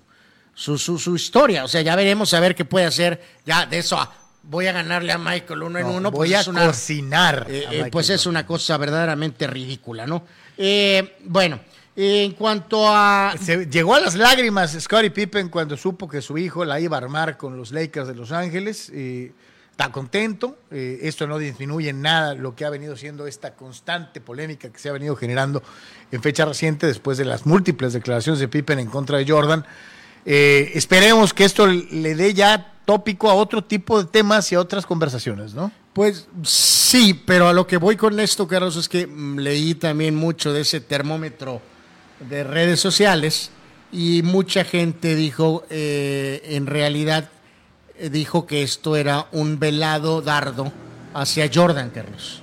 su, 0.53 0.77
su, 0.77 0.97
su 0.99 1.15
historia. 1.15 1.63
O 1.63 1.67
sea, 1.67 1.81
ya 1.81 1.95
veremos 1.95 2.33
a 2.33 2.39
ver 2.39 2.55
qué 2.55 2.65
puede 2.65 2.85
hacer. 2.85 3.21
Ya 3.45 3.65
de 3.65 3.79
eso 3.79 3.97
a 3.99 4.13
voy 4.43 4.65
a 4.67 4.71
ganarle 4.71 5.11
a 5.11 5.17
Michael 5.17 5.61
uno 5.63 5.77
en 5.79 5.85
No, 5.87 5.93
uno. 5.93 6.11
voy 6.11 6.29
pues 6.29 6.37
a 6.37 6.41
es 6.41 6.47
una- 6.47 6.65
cocinar. 6.67 7.45
eh, 7.49 7.65
a 7.67 7.73
eh, 7.73 7.89
pues 7.91 8.09
es 8.09 8.25
una 8.25 8.45
cosa 8.45 8.77
verdaderamente 8.77 9.45
ridícula, 9.47 10.05
¿no? 10.07 10.23
Eh, 10.57 11.17
bueno, 11.25 11.59
en 11.95 12.31
cuanto 12.33 12.87
a... 12.87 13.35
Se 13.41 13.65
llegó 13.65 13.95
a 13.95 13.99
las 13.99 14.15
lágrimas 14.15 14.77
Scottie 14.79 15.11
Pippen 15.11 15.49
cuando 15.49 15.75
supo 15.75 16.07
que 16.07 16.21
su 16.21 16.37
hijo 16.37 16.63
la 16.63 16.79
iba 16.79 16.97
a 16.97 17.01
armar 17.01 17.37
con 17.37 17.57
los 17.57 17.71
Lakers 17.71 18.07
de 18.07 18.15
Los 18.15 18.31
Ángeles. 18.31 18.89
está 19.71 19.91
contento. 19.91 20.57
eh, 20.71 20.99
esto 21.03 21.27
no 21.27 21.37
disminuye 21.37 21.89
en 21.89 22.01
nada 22.01 22.33
lo 22.33 22.55
que 22.55 22.65
ha 22.65 22.69
venido 22.69 22.95
siendo 22.95 23.27
esta 23.27 23.55
constante 23.55 24.21
polémica 24.21 24.69
que 24.71 24.79
se 24.79 24.89
ha 24.89 24.93
venido 24.93 25.15
generando 25.15 25.61
en 26.11 26.21
fecha 26.21 26.45
reciente 26.45 26.87
después 26.87 27.17
de 27.17 27.25
las 27.25 27.45
múltiples 27.45 27.93
declaraciones 27.93 28.39
de 28.39 28.47
Pippen 28.47 28.79
en 28.79 28.87
contra 28.87 29.17
de 29.17 29.29
Jordan. 29.29 29.65
Eh, 30.25 30.71
esperemos 30.75 31.33
que 31.33 31.43
esto 31.43 31.67
le 31.67 32.15
dé 32.15 32.33
ya 32.33 32.73
tópico 32.85 33.29
a 33.29 33.33
otro 33.33 33.63
tipo 33.63 34.01
de 34.01 34.09
temas 34.09 34.51
y 34.51 34.55
a 34.55 34.59
otras 34.59 34.85
conversaciones, 34.85 35.53
¿no? 35.53 35.71
Pues 35.93 36.27
sí, 36.43 37.13
pero 37.25 37.49
a 37.49 37.53
lo 37.53 37.67
que 37.67 37.77
voy 37.77 37.97
con 37.97 38.19
esto, 38.19 38.47
Carlos, 38.47 38.77
es 38.77 38.87
que 38.87 39.07
mm, 39.07 39.39
leí 39.39 39.75
también 39.75 40.15
mucho 40.15 40.53
de 40.53 40.61
ese 40.61 40.79
termómetro 40.79 41.61
de 42.29 42.43
redes 42.43 42.79
sociales 42.79 43.51
y 43.91 44.21
mucha 44.23 44.63
gente 44.63 45.15
dijo, 45.15 45.65
eh, 45.69 46.41
en 46.45 46.65
realidad, 46.67 47.29
eh, 47.97 48.09
dijo 48.09 48.45
que 48.47 48.63
esto 48.63 48.95
era 48.95 49.27
un 49.31 49.59
velado 49.59 50.21
dardo 50.21 50.71
hacia 51.13 51.49
Jordan, 51.53 51.89
Carlos. 51.89 52.41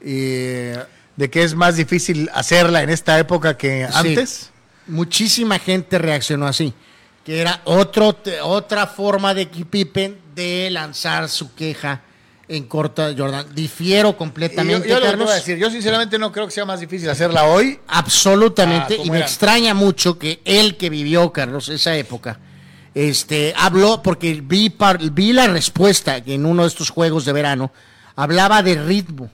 Eh, 0.00 0.78
De 1.16 1.28
que 1.28 1.42
es 1.42 1.56
más 1.56 1.74
difícil 1.74 2.30
hacerla 2.32 2.84
en 2.84 2.90
esta 2.90 3.18
época 3.18 3.56
que 3.56 3.88
Sí. 3.90 3.92
antes. 4.08 4.50
Muchísima 4.86 5.58
gente 5.58 5.98
reaccionó 5.98 6.46
así, 6.46 6.72
que 7.24 7.40
era 7.40 7.60
otro, 7.64 8.16
otra 8.44 8.86
forma 8.86 9.34
de 9.34 9.46
Pippen 9.46 10.16
de 10.36 10.68
lanzar 10.70 11.28
su 11.28 11.52
queja 11.56 12.02
en 12.48 12.64
corta 12.64 13.12
Jordan. 13.16 13.46
Difiero 13.54 14.16
completamente, 14.16 14.88
yo, 14.88 14.94
yo 14.94 15.00
lo 15.00 15.06
Carlos. 15.06 15.24
voy 15.26 15.32
a 15.32 15.36
decir, 15.36 15.58
yo 15.58 15.70
sinceramente 15.70 16.18
no 16.18 16.32
creo 16.32 16.46
que 16.46 16.52
sea 16.52 16.64
más 16.64 16.80
difícil 16.80 17.08
hacerla 17.10 17.44
hoy. 17.44 17.78
Absolutamente, 17.86 18.94
Ah, 18.94 18.96
y 18.96 18.98
¿cómo 19.00 19.12
me 19.12 19.18
era? 19.18 19.26
extraña 19.26 19.74
mucho 19.74 20.18
que 20.18 20.40
él 20.44 20.76
que 20.76 20.88
vivió, 20.90 21.32
Carlos, 21.32 21.68
esa 21.68 21.94
época, 21.96 22.40
este, 22.94 23.52
habló, 23.56 24.02
porque 24.02 24.40
vi, 24.42 24.70
par- 24.70 24.98
vi 25.12 25.32
la 25.32 25.46
respuesta 25.46 26.16
en 26.16 26.46
uno 26.46 26.62
de 26.62 26.68
estos 26.68 26.90
juegos 26.90 27.24
de 27.24 27.32
verano, 27.32 27.70
hablaba 28.16 28.62
de 28.62 28.74
ritmo. 28.76 29.30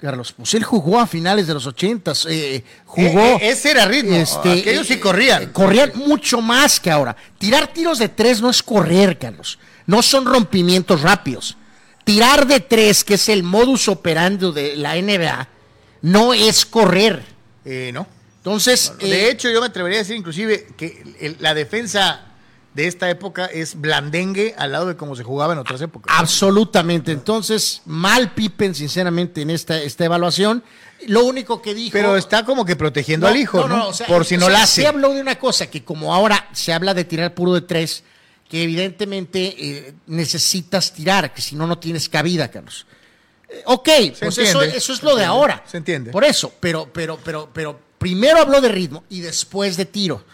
Carlos, 0.00 0.32
pues 0.32 0.54
él 0.54 0.62
jugó 0.62 1.00
a 1.00 1.08
finales 1.08 1.48
de 1.48 1.54
los 1.54 1.66
ochentas, 1.66 2.24
eh, 2.30 2.62
jugó... 2.86 3.18
Eh, 3.20 3.38
eh, 3.42 3.48
ese 3.50 3.72
era 3.72 3.84
ritmo, 3.84 4.16
aquellos 4.44 4.86
sí 4.86 4.98
corrían. 5.00 5.42
eh, 5.42 5.48
corrían 5.52 5.90
mucho 5.96 6.40
más 6.40 6.78
que 6.78 6.88
ahora. 6.88 7.16
Tirar 7.36 7.66
tiros 7.72 7.98
de 7.98 8.08
tres 8.08 8.40
no 8.40 8.48
es 8.48 8.62
correr, 8.62 9.18
Carlos. 9.18 9.58
No 9.86 10.00
son 10.02 10.24
rompimientos 10.24 11.02
rápidos. 11.02 11.56
Tirar 12.08 12.46
de 12.46 12.60
tres, 12.60 13.04
que 13.04 13.14
es 13.14 13.28
el 13.28 13.42
modus 13.42 13.86
operandi 13.88 14.50
de 14.52 14.76
la 14.76 14.96
NBA, 14.96 15.46
no 16.02 16.32
es 16.32 16.64
correr. 16.64 17.22
Eh, 17.64 17.90
no. 17.92 18.06
Entonces, 18.38 18.92
De 18.98 19.26
eh, 19.26 19.30
hecho, 19.30 19.50
yo 19.50 19.60
me 19.60 19.66
atrevería 19.66 19.98
a 19.98 20.02
decir 20.02 20.16
inclusive 20.16 20.68
que 20.76 21.02
el- 21.20 21.36
la 21.40 21.52
defensa 21.52 22.24
de 22.72 22.86
esta 22.86 23.10
época 23.10 23.44
es 23.46 23.78
blandengue 23.78 24.54
al 24.56 24.72
lado 24.72 24.86
de 24.86 24.96
cómo 24.96 25.16
se 25.16 25.22
jugaba 25.24 25.52
en 25.52 25.58
otras 25.58 25.80
épocas. 25.82 26.14
absolutamente. 26.18 27.12
Entonces, 27.12 27.82
mal 27.84 28.32
Pippen, 28.32 28.74
sinceramente, 28.74 29.42
en 29.42 29.50
esta, 29.50 29.78
esta 29.82 30.04
evaluación. 30.06 30.64
Lo 31.08 31.24
único 31.26 31.60
que 31.60 31.74
dijo. 31.74 31.92
Pero 31.92 32.16
está 32.16 32.44
como 32.44 32.64
que 32.64 32.74
protegiendo 32.74 33.26
al 33.26 33.36
hijo, 33.36 33.68
¿no? 33.68 33.88
o 33.88 33.92
sea, 33.92 34.06
Por 34.06 34.24
si 34.24 34.36
o 34.36 34.38
no 34.38 34.46
sea, 34.46 34.52
la 34.54 34.62
hace. 34.62 34.80
Sí 34.82 34.86
habló 34.86 35.12
de 35.12 35.20
una 35.20 35.38
cosa, 35.38 35.66
que 35.68 35.84
como 35.84 36.14
ahora 36.14 36.48
se 36.52 36.72
habla 36.72 36.94
de 36.94 37.04
tirar 37.04 37.34
puro 37.34 37.52
de 37.54 37.60
tres, 37.60 38.02
que 38.48 38.62
evidentemente 38.62 39.54
eh, 39.58 39.94
necesitas 40.06 40.92
tirar, 40.92 41.34
que 41.34 41.42
si 41.42 41.54
no, 41.54 41.66
no 41.66 41.78
tienes 41.78 42.08
cabida, 42.08 42.50
Carlos. 42.50 42.86
Eh, 43.48 43.62
ok, 43.66 43.88
pues 44.18 44.38
eso, 44.38 44.62
eso 44.62 44.92
es 44.92 45.02
lo 45.02 45.14
de 45.16 45.24
ahora. 45.24 45.62
se 45.66 45.76
entiende. 45.76 46.10
Por 46.10 46.24
eso, 46.24 46.52
pero, 46.60 46.90
pero, 46.92 47.18
pero, 47.22 47.50
pero 47.52 47.78
primero 47.98 48.38
habló 48.38 48.60
de 48.60 48.68
ritmo 48.68 49.04
y 49.08 49.20
después 49.20 49.76
de 49.76 49.84
tiro. 49.84 50.24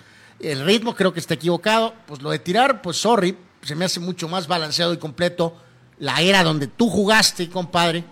El 0.40 0.64
ritmo 0.64 0.94
creo 0.94 1.12
que 1.12 1.20
está 1.20 1.34
equivocado. 1.34 1.94
Pues 2.06 2.22
lo 2.22 2.30
de 2.30 2.38
tirar, 2.38 2.82
pues 2.82 2.96
sorry, 2.96 3.36
se 3.62 3.74
me 3.74 3.84
hace 3.84 4.00
mucho 4.00 4.28
más 4.28 4.46
balanceado 4.46 4.92
y 4.92 4.98
completo 4.98 5.56
la 5.98 6.20
era 6.20 6.42
donde 6.42 6.66
tú 6.66 6.88
jugaste, 6.90 7.48
compadre, 7.48 8.04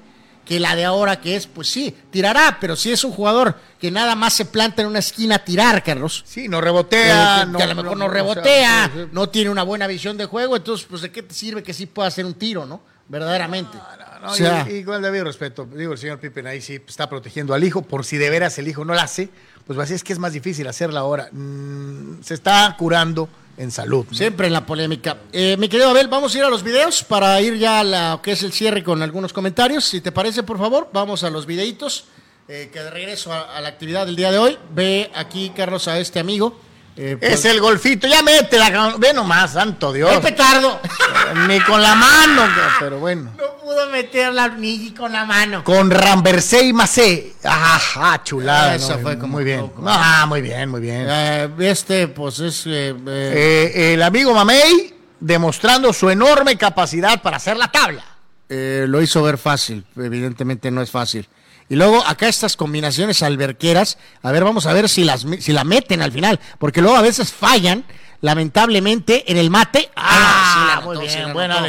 que 0.44 0.58
la 0.60 0.74
de 0.74 0.84
ahora 0.84 1.20
que 1.20 1.36
es, 1.36 1.46
pues 1.46 1.68
sí, 1.68 1.96
tirará, 2.10 2.58
pero 2.60 2.74
si 2.76 2.90
es 2.90 3.04
un 3.04 3.12
jugador 3.12 3.54
que 3.80 3.90
nada 3.90 4.14
más 4.14 4.32
se 4.34 4.44
planta 4.44 4.82
en 4.82 4.88
una 4.88 4.98
esquina 4.98 5.36
a 5.36 5.44
tirar, 5.44 5.82
Carlos. 5.82 6.22
Sí, 6.26 6.48
no 6.48 6.60
rebotea. 6.60 7.42
eh, 7.42 7.46
que, 7.52 7.56
que 7.58 7.62
a 7.62 7.66
lo 7.66 7.74
mejor 7.82 7.96
no, 7.96 8.08
rebotea, 8.08 8.90
no 9.12 9.28
tiene 9.28 9.50
una 9.50 9.62
buena 9.62 9.86
visión 9.86 10.16
de 10.16 10.26
juego, 10.26 10.56
entonces, 10.56 10.86
pues, 10.88 11.02
¿de 11.02 11.10
qué 11.12 11.22
te 11.22 11.34
sirve 11.34 11.62
que 11.62 11.72
sí 11.72 11.86
pueda 11.86 12.08
hacer 12.08 12.24
un 12.26 12.34
tiro, 12.34 12.66
no? 12.66 12.80
Verdaderamente. 13.08 13.76
No, 14.22 14.30
o 14.30 14.34
sea, 14.34 14.66
y, 14.70 14.76
y 14.76 14.84
con 14.84 14.94
el 14.96 15.02
debido 15.02 15.24
respeto, 15.24 15.66
digo, 15.74 15.92
el 15.92 15.98
señor 15.98 16.18
Pippen 16.20 16.46
ahí 16.46 16.60
sí 16.60 16.80
está 16.86 17.08
protegiendo 17.08 17.54
al 17.54 17.64
hijo, 17.64 17.82
por 17.82 18.04
si 18.04 18.16
de 18.18 18.30
veras 18.30 18.56
el 18.58 18.68
hijo 18.68 18.84
no 18.84 18.94
la 18.94 19.02
hace, 19.02 19.28
pues 19.66 19.78
así 19.78 19.94
es 19.94 20.04
que 20.04 20.12
es 20.12 20.18
más 20.20 20.32
difícil 20.32 20.66
hacerla 20.68 21.00
ahora. 21.00 21.28
Mm, 21.32 22.22
se 22.22 22.34
está 22.34 22.74
curando 22.78 23.28
en 23.56 23.70
salud. 23.70 24.06
Siempre 24.12 24.46
en 24.46 24.52
la 24.52 24.64
polémica. 24.66 25.18
Eh, 25.32 25.56
mi 25.58 25.68
querido 25.68 25.90
Abel, 25.90 26.08
vamos 26.08 26.34
a 26.34 26.38
ir 26.38 26.44
a 26.44 26.50
los 26.50 26.62
videos 26.62 27.04
para 27.04 27.40
ir 27.40 27.56
ya 27.58 27.80
a 27.80 27.84
lo 27.84 28.22
que 28.22 28.32
es 28.32 28.42
el 28.42 28.52
cierre 28.52 28.82
con 28.82 29.02
algunos 29.02 29.32
comentarios. 29.32 29.84
Si 29.84 30.00
te 30.00 30.12
parece, 30.12 30.42
por 30.42 30.58
favor, 30.58 30.88
vamos 30.92 31.22
a 31.24 31.30
los 31.30 31.46
videitos. 31.46 32.04
eh, 32.48 32.70
que 32.72 32.80
de 32.80 32.90
regreso 32.90 33.32
a 33.32 33.60
la 33.60 33.68
actividad 33.68 34.04
del 34.04 34.16
día 34.16 34.30
de 34.32 34.38
hoy. 34.38 34.58
Ve 34.74 35.10
aquí, 35.14 35.52
Carlos, 35.56 35.86
a 35.88 35.98
este 36.00 36.18
amigo. 36.18 36.58
Eh, 36.96 37.16
Es 37.20 37.30
pues- 37.30 37.44
el 37.46 37.60
golfito, 37.60 38.06
ya 38.06 38.22
métela, 38.22 38.94
ve 38.98 39.12
nomás, 39.12 39.52
santo 39.52 39.92
Dios. 39.92 40.12
¡El 40.12 40.20
petardo! 40.20 40.80
Ni 41.48 41.60
con 41.60 41.80
la 41.80 41.94
mano, 41.94 42.42
pero 42.78 42.98
bueno. 42.98 43.30
no 43.38 43.56
pudo 43.62 43.88
meterla 43.90 44.48
ni 44.48 44.90
con 44.92 45.12
la 45.12 45.24
mano. 45.24 45.64
Con 45.64 45.90
Ramversé 45.90 46.66
y 46.66 46.72
Macé. 46.72 47.32
Ajá, 47.42 48.22
chulada. 48.22 48.74
Eso 48.74 48.96
¿no? 48.96 48.98
fue 48.98 49.18
como 49.18 49.34
muy 49.34 49.44
bien. 49.44 49.60
poco. 49.60 49.82
Ah, 49.86 50.26
muy 50.28 50.42
bien, 50.42 50.68
muy 50.68 50.80
bien. 50.80 51.06
Eh, 51.08 51.48
este, 51.60 52.08
pues 52.08 52.38
es. 52.40 52.64
eh, 52.66 53.92
el 53.94 54.02
amigo 54.02 54.34
Mamey 54.34 54.94
demostrando 55.20 55.92
su 55.92 56.10
enorme 56.10 56.56
capacidad 56.58 57.22
para 57.22 57.36
hacer 57.38 57.56
la 57.56 57.70
tabla. 57.70 58.04
lo 58.48 59.00
hizo 59.00 59.22
ver 59.22 59.38
fácil. 59.38 59.86
Evidentemente 59.96 60.70
no 60.70 60.82
es 60.82 60.90
fácil. 60.90 61.26
Y 61.72 61.74
luego 61.76 62.06
acá 62.06 62.28
estas 62.28 62.54
combinaciones 62.54 63.22
alberqueras, 63.22 63.96
a 64.20 64.30
ver, 64.30 64.44
vamos 64.44 64.66
a 64.66 64.74
ver 64.74 64.90
si 64.90 65.04
las 65.04 65.24
si 65.40 65.52
la 65.54 65.64
meten 65.64 66.02
al 66.02 66.12
final, 66.12 66.38
porque 66.58 66.82
luego 66.82 66.98
a 66.98 67.00
veces 67.00 67.32
fallan, 67.32 67.86
lamentablemente, 68.20 69.32
en 69.32 69.38
el 69.38 69.48
mate. 69.48 69.90
Ah, 69.96 70.52
sí 70.52 70.74
la 70.76 70.80
muy 70.84 70.98
bien, 70.98 71.28
sí 71.28 71.32
buena. 71.32 71.66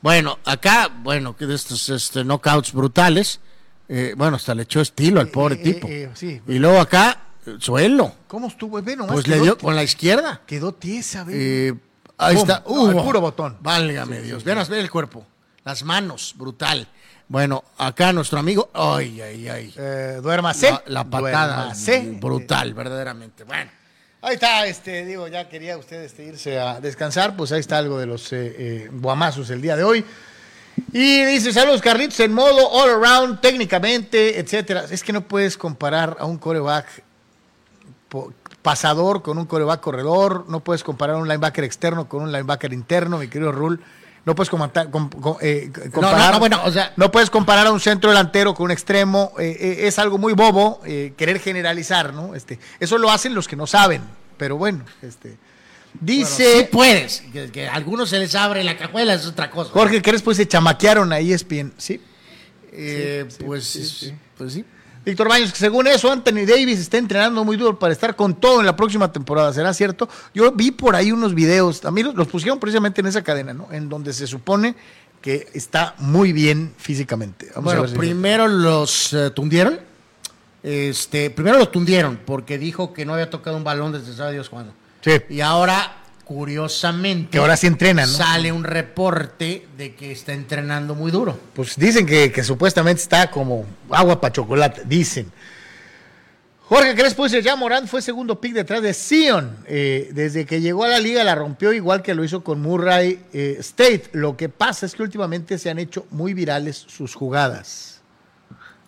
Bueno, 0.00 0.38
acá, 0.44 0.92
bueno, 0.96 1.36
que 1.36 1.46
de 1.46 1.56
estos 1.56 1.88
este, 1.88 2.22
knockouts 2.22 2.72
brutales, 2.72 3.40
eh, 3.88 4.14
bueno, 4.16 4.36
hasta 4.36 4.54
le 4.54 4.62
echó 4.62 4.80
estilo 4.80 5.20
al 5.20 5.26
pobre 5.26 5.56
eh, 5.56 5.58
tipo. 5.58 5.88
eh, 5.88 6.10
sí. 6.14 6.40
Y 6.46 6.60
luego 6.60 6.78
acá, 6.78 7.18
eh, 7.44 7.56
suelo, 7.58 8.14
¿Cómo 8.28 8.46
estuvo? 8.46 8.80
Ve 8.80 8.94
nomás, 8.94 9.12
pues 9.12 9.26
le 9.26 9.40
dio 9.40 9.58
con 9.58 9.74
la 9.74 9.82
izquierda. 9.82 10.42
Quedó 10.46 10.72
tiesa, 10.72 11.24
ve. 11.24 11.68
Eh, 11.68 11.74
ahí 12.16 12.36
Pum, 12.36 12.42
está. 12.48 12.62
no, 12.64 12.86
al 12.90 12.94
Uh, 12.94 13.04
puro 13.04 13.20
botón. 13.20 13.56
Válgame 13.60 14.20
Dios. 14.20 14.44
Vean, 14.44 14.64
ve 14.70 14.78
el 14.78 14.88
cuerpo. 14.88 15.26
Las 15.64 15.82
manos, 15.82 16.34
brutal. 16.36 16.86
Bueno, 17.32 17.64
acá 17.78 18.12
nuestro 18.12 18.38
amigo. 18.38 18.68
Ay, 18.74 19.18
ay, 19.22 19.48
ay. 19.48 19.74
Eh, 19.78 20.20
duérmase. 20.22 20.70
La, 20.70 20.82
la 20.86 21.04
patada 21.04 21.56
Duérmase. 21.56 22.18
brutal, 22.20 22.74
verdaderamente. 22.74 23.44
Bueno. 23.44 23.70
Ahí 24.20 24.34
está, 24.34 24.66
este, 24.66 25.06
digo, 25.06 25.26
ya 25.28 25.48
quería 25.48 25.78
usted 25.78 26.02
este, 26.02 26.24
irse 26.26 26.60
a 26.60 26.78
descansar, 26.78 27.34
pues 27.34 27.50
ahí 27.50 27.60
está 27.60 27.78
algo 27.78 27.98
de 27.98 28.04
los 28.04 28.34
eh, 28.34 28.54
eh, 28.58 28.90
guamazos 28.92 29.48
el 29.48 29.62
día 29.62 29.76
de 29.76 29.82
hoy. 29.82 30.04
Y 30.92 31.24
dice, 31.24 31.54
saludos 31.54 31.80
Carlitos, 31.80 32.20
en 32.20 32.34
modo 32.34 32.68
all 32.68 33.02
around, 33.02 33.40
técnicamente, 33.40 34.38
etcétera. 34.38 34.84
Es 34.90 35.02
que 35.02 35.14
no 35.14 35.22
puedes 35.22 35.56
comparar 35.56 36.18
a 36.20 36.26
un 36.26 36.36
coreback 36.36 37.02
pasador 38.60 39.22
con 39.22 39.38
un 39.38 39.46
coreback 39.46 39.80
corredor, 39.80 40.44
no 40.50 40.60
puedes 40.60 40.84
comparar 40.84 41.16
a 41.16 41.18
un 41.18 41.28
linebacker 41.28 41.64
externo 41.64 42.10
con 42.10 42.24
un 42.24 42.30
linebacker 42.30 42.74
interno, 42.74 43.16
mi 43.16 43.28
querido 43.28 43.52
Rule. 43.52 43.78
No 44.24 44.34
puedes 44.36 44.50
comentar- 44.50 44.88
com- 44.90 45.10
com- 45.10 45.36
eh, 45.40 45.70
comparar, 45.92 46.26
no, 46.26 46.32
no, 46.32 46.38
bueno, 46.38 46.60
o 46.64 46.70
sea- 46.70 46.92
no 46.96 47.10
puedes 47.10 47.28
comparar 47.28 47.66
a 47.66 47.72
un 47.72 47.80
centro 47.80 48.10
delantero 48.10 48.54
con 48.54 48.66
un 48.66 48.70
extremo. 48.70 49.32
eh, 49.38 49.56
eh, 49.58 49.86
es 49.88 49.98
algo 49.98 50.16
muy 50.18 50.32
bobo 50.32 50.80
eh, 50.86 51.12
querer 51.16 51.40
generalizar, 51.40 52.14
¿no? 52.14 52.34
Este, 52.34 52.58
eso 52.78 52.98
lo 52.98 53.10
hacen 53.10 53.34
los 53.34 53.48
que 53.48 53.56
no 53.56 53.66
saben, 53.66 54.02
pero 54.36 54.56
bueno, 54.56 54.84
este, 55.02 55.36
Dice 56.00 56.60
Sí 56.60 56.68
puedes. 56.72 57.20
Que, 57.32 57.50
que 57.50 57.68
a 57.68 57.74
algunos 57.74 58.08
se 58.08 58.18
les 58.18 58.34
abre 58.34 58.64
la 58.64 58.78
cajuela, 58.78 59.12
es 59.12 59.26
otra 59.26 59.50
cosa. 59.50 59.70
Jorge 59.72 60.00
Crespo, 60.00 60.32
se 60.32 60.48
chamaquearon 60.48 61.12
a 61.12 61.18
ESPN. 61.18 61.72
Sí. 61.76 62.00
Eh, 62.72 63.26
sí, 63.28 63.44
pues, 63.44 63.64
sí, 63.64 63.84
sí. 63.84 64.14
pues 64.38 64.54
sí. 64.54 64.64
Víctor 65.04 65.28
Baños, 65.28 65.50
que 65.52 65.58
según 65.58 65.86
eso, 65.88 66.10
Anthony 66.12 66.46
Davis 66.46 66.78
está 66.78 66.96
entrenando 66.98 67.44
muy 67.44 67.56
duro 67.56 67.78
para 67.78 67.92
estar 67.92 68.14
con 68.14 68.34
todo 68.34 68.60
en 68.60 68.66
la 68.66 68.76
próxima 68.76 69.10
temporada. 69.10 69.52
¿Será 69.52 69.74
cierto? 69.74 70.08
Yo 70.32 70.52
vi 70.52 70.70
por 70.70 70.94
ahí 70.94 71.10
unos 71.10 71.34
videos, 71.34 71.84
a 71.84 71.90
mí 71.90 72.02
los, 72.02 72.14
los 72.14 72.28
pusieron 72.28 72.60
precisamente 72.60 73.00
en 73.00 73.08
esa 73.08 73.22
cadena, 73.22 73.52
¿no? 73.52 73.68
En 73.72 73.88
donde 73.88 74.12
se 74.12 74.26
supone 74.28 74.74
que 75.20 75.48
está 75.54 75.94
muy 75.98 76.32
bien 76.32 76.72
físicamente. 76.78 77.46
Vamos 77.54 77.72
a 77.72 77.76
Bueno, 77.76 77.82
ver 77.82 77.90
si- 77.90 77.96
primero 77.98 78.46
los 78.48 79.12
eh, 79.12 79.30
tundieron. 79.30 79.80
Este, 80.62 81.30
primero 81.30 81.58
lo 81.58 81.68
tundieron 81.68 82.20
porque 82.24 82.56
dijo 82.56 82.92
que 82.92 83.04
no 83.04 83.14
había 83.14 83.28
tocado 83.30 83.56
un 83.56 83.64
balón 83.64 83.92
desde 83.92 84.14
sabe 84.14 84.32
Dios 84.34 84.48
cuándo. 84.48 84.72
Sí. 85.00 85.12
Y 85.30 85.40
ahora, 85.40 86.01
curiosamente, 86.32 87.30
Que 87.30 87.38
ahora 87.38 87.56
sí 87.56 87.66
entrena, 87.66 88.06
¿no? 88.06 88.12
Sale 88.12 88.52
un 88.52 88.64
reporte 88.64 89.66
de 89.76 89.94
que 89.94 90.12
está 90.12 90.32
entrenando 90.32 90.94
muy 90.94 91.10
duro. 91.10 91.38
Pues 91.54 91.76
dicen 91.76 92.06
que, 92.06 92.32
que 92.32 92.42
supuestamente 92.42 93.02
está 93.02 93.30
como 93.30 93.66
agua 93.90 94.20
para 94.20 94.32
chocolate, 94.32 94.82
dicen. 94.84 95.30
Jorge 96.72 96.94
Crespo 96.94 97.24
dice, 97.24 97.42
ya 97.42 97.54
Morán 97.54 97.86
fue 97.86 98.00
segundo 98.00 98.40
pick 98.40 98.54
detrás 98.54 98.80
de 98.80 98.94
Sion. 98.94 99.58
Eh, 99.66 100.08
desde 100.14 100.46
que 100.46 100.62
llegó 100.62 100.84
a 100.84 100.88
la 100.88 101.00
liga 101.00 101.22
la 101.22 101.34
rompió 101.34 101.70
igual 101.74 102.00
que 102.00 102.14
lo 102.14 102.24
hizo 102.24 102.42
con 102.42 102.62
Murray 102.62 103.22
eh, 103.34 103.56
State. 103.60 104.04
Lo 104.12 104.38
que 104.38 104.48
pasa 104.48 104.86
es 104.86 104.94
que 104.94 105.02
últimamente 105.02 105.58
se 105.58 105.68
han 105.68 105.78
hecho 105.78 106.06
muy 106.10 106.32
virales 106.32 106.76
sus 106.88 107.14
jugadas. 107.14 108.00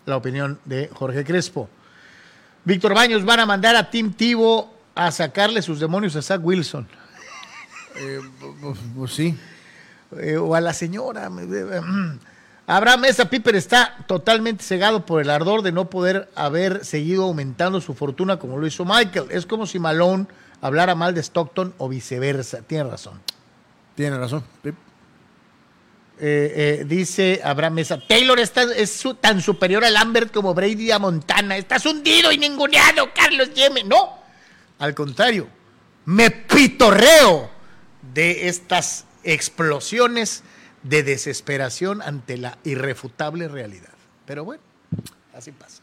La 0.07 0.17
opinión 0.17 0.59
de 0.65 0.89
Jorge 0.93 1.23
Crespo. 1.23 1.69
Víctor 2.63 2.95
Baños 2.95 3.23
van 3.23 3.41
a 3.41 3.45
mandar 3.45 3.75
a 3.75 3.91
Tim 3.91 4.13
Tivo 4.13 4.73
a 4.95 5.11
sacarle 5.11 5.61
sus 5.61 5.79
demonios 5.79 6.15
a 6.15 6.23
Zach 6.23 6.41
Wilson. 6.43 6.87
Pues 8.95 9.13
sí. 9.13 9.37
Eh, 10.19 10.37
o 10.37 10.55
a 10.55 10.61
la 10.61 10.73
señora. 10.73 11.29
Abraham 12.67 13.01
Mesa 13.01 13.29
Piper 13.29 13.55
está 13.55 13.97
totalmente 14.07 14.63
cegado 14.63 15.05
por 15.05 15.21
el 15.21 15.29
ardor 15.29 15.61
de 15.61 15.71
no 15.71 15.89
poder 15.89 16.29
haber 16.35 16.83
seguido 16.83 17.23
aumentando 17.25 17.79
su 17.81 17.93
fortuna 17.93 18.37
como 18.39 18.57
lo 18.57 18.65
hizo 18.65 18.85
Michael. 18.85 19.27
Es 19.29 19.45
como 19.45 19.67
si 19.67 19.77
Malone 19.79 20.25
hablara 20.61 20.95
mal 20.95 21.13
de 21.13 21.21
Stockton 21.21 21.73
o 21.77 21.87
viceversa. 21.89 22.61
Tiene 22.63 22.89
razón. 22.89 23.21
Tiene 23.95 24.17
razón. 24.17 24.43
Sí. 24.63 24.69
Eh, 26.17 26.77
eh, 26.79 26.85
dice 26.87 27.41
Abraham 27.43 27.73
Mesa, 27.73 27.99
Taylor 28.07 28.39
está, 28.39 28.63
es 28.73 28.89
su- 28.89 29.15
tan 29.15 29.41
superior 29.41 29.83
a 29.83 29.89
Lambert 29.91 30.33
como 30.33 30.53
Brady 30.53 30.89
a 30.91 30.97
Montana. 30.97 31.57
Estás 31.57 31.85
hundido 31.85 32.31
y 32.31 32.37
ninguneado, 32.37 33.09
Carlos 33.13 33.53
Yeme. 33.53 33.83
No, 33.83 34.17
al 34.79 34.95
contrario, 34.95 35.47
me 36.05 36.31
pitorreo 36.31 37.49
de 38.15 38.47
estas 38.47 39.05
explosiones 39.23 40.41
de 40.83 41.03
desesperación 41.03 42.01
ante 42.01 42.37
la 42.37 42.57
irrefutable 42.63 43.47
realidad. 43.47 43.89
Pero 44.25 44.43
bueno, 44.43 44.63
así 45.35 45.51
pasa. 45.51 45.81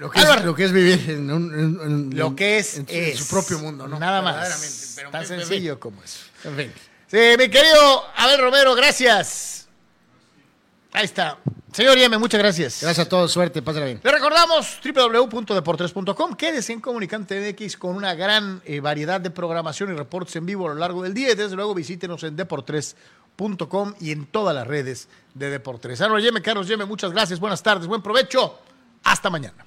Lo 0.00 0.10
que, 0.10 0.18
es, 0.18 0.24
Álvaro. 0.24 0.46
lo 0.46 0.54
que 0.56 0.64
es 0.64 0.72
vivir 0.72 1.08
en, 1.08 1.30
un- 1.30 1.54
en- 1.80 2.18
Lo 2.18 2.34
que 2.34 2.58
es, 2.58 2.78
en, 2.78 2.86
su- 2.88 2.92
es 2.92 3.08
en 3.12 3.16
su 3.18 3.28
propio 3.28 3.58
mundo, 3.60 3.86
¿no? 3.86 3.96
Nada 4.00 4.22
más. 4.22 4.94
pero 4.96 5.10
Tan 5.10 5.24
sencillo 5.24 5.78
como 5.78 6.02
eso. 6.02 6.24
En 6.42 6.56
fin. 6.56 6.72
Sí, 7.06 7.18
mi 7.38 7.48
querido 7.48 8.02
Abel 8.16 8.40
Romero, 8.40 8.74
gracias. 8.74 9.63
Ahí 10.94 11.06
está. 11.06 11.38
Señor 11.72 11.98
Yeme, 11.98 12.18
muchas 12.18 12.38
gracias. 12.38 12.78
Gracias 12.82 13.04
a 13.04 13.08
todos, 13.08 13.32
suerte, 13.32 13.60
pásala 13.60 13.86
bien. 13.86 14.00
Le 14.00 14.12
recordamos 14.12 14.80
www.deportres.com. 14.80 16.34
Quédese 16.36 16.72
en 16.72 16.80
Comunicante 16.80 17.52
MX 17.52 17.76
con 17.76 17.96
una 17.96 18.14
gran 18.14 18.62
eh, 18.64 18.78
variedad 18.78 19.20
de 19.20 19.30
programación 19.30 19.92
y 19.92 19.96
reportes 19.96 20.36
en 20.36 20.46
vivo 20.46 20.66
a 20.66 20.74
lo 20.74 20.78
largo 20.78 21.02
del 21.02 21.12
día. 21.12 21.32
Y 21.32 21.34
desde 21.34 21.56
luego 21.56 21.74
visítenos 21.74 22.22
en 22.22 22.36
deportres.com 22.36 23.94
y 23.98 24.12
en 24.12 24.26
todas 24.26 24.54
las 24.54 24.68
redes 24.68 25.08
de 25.34 25.50
Deportres. 25.50 26.00
Álvaro 26.00 26.20
Yeme, 26.20 26.40
Carlos 26.40 26.68
Yeme, 26.68 26.84
muchas 26.84 27.10
gracias. 27.10 27.40
Buenas 27.40 27.60
tardes, 27.60 27.88
buen 27.88 28.00
provecho. 28.00 28.60
Hasta 29.02 29.28
mañana. 29.28 29.66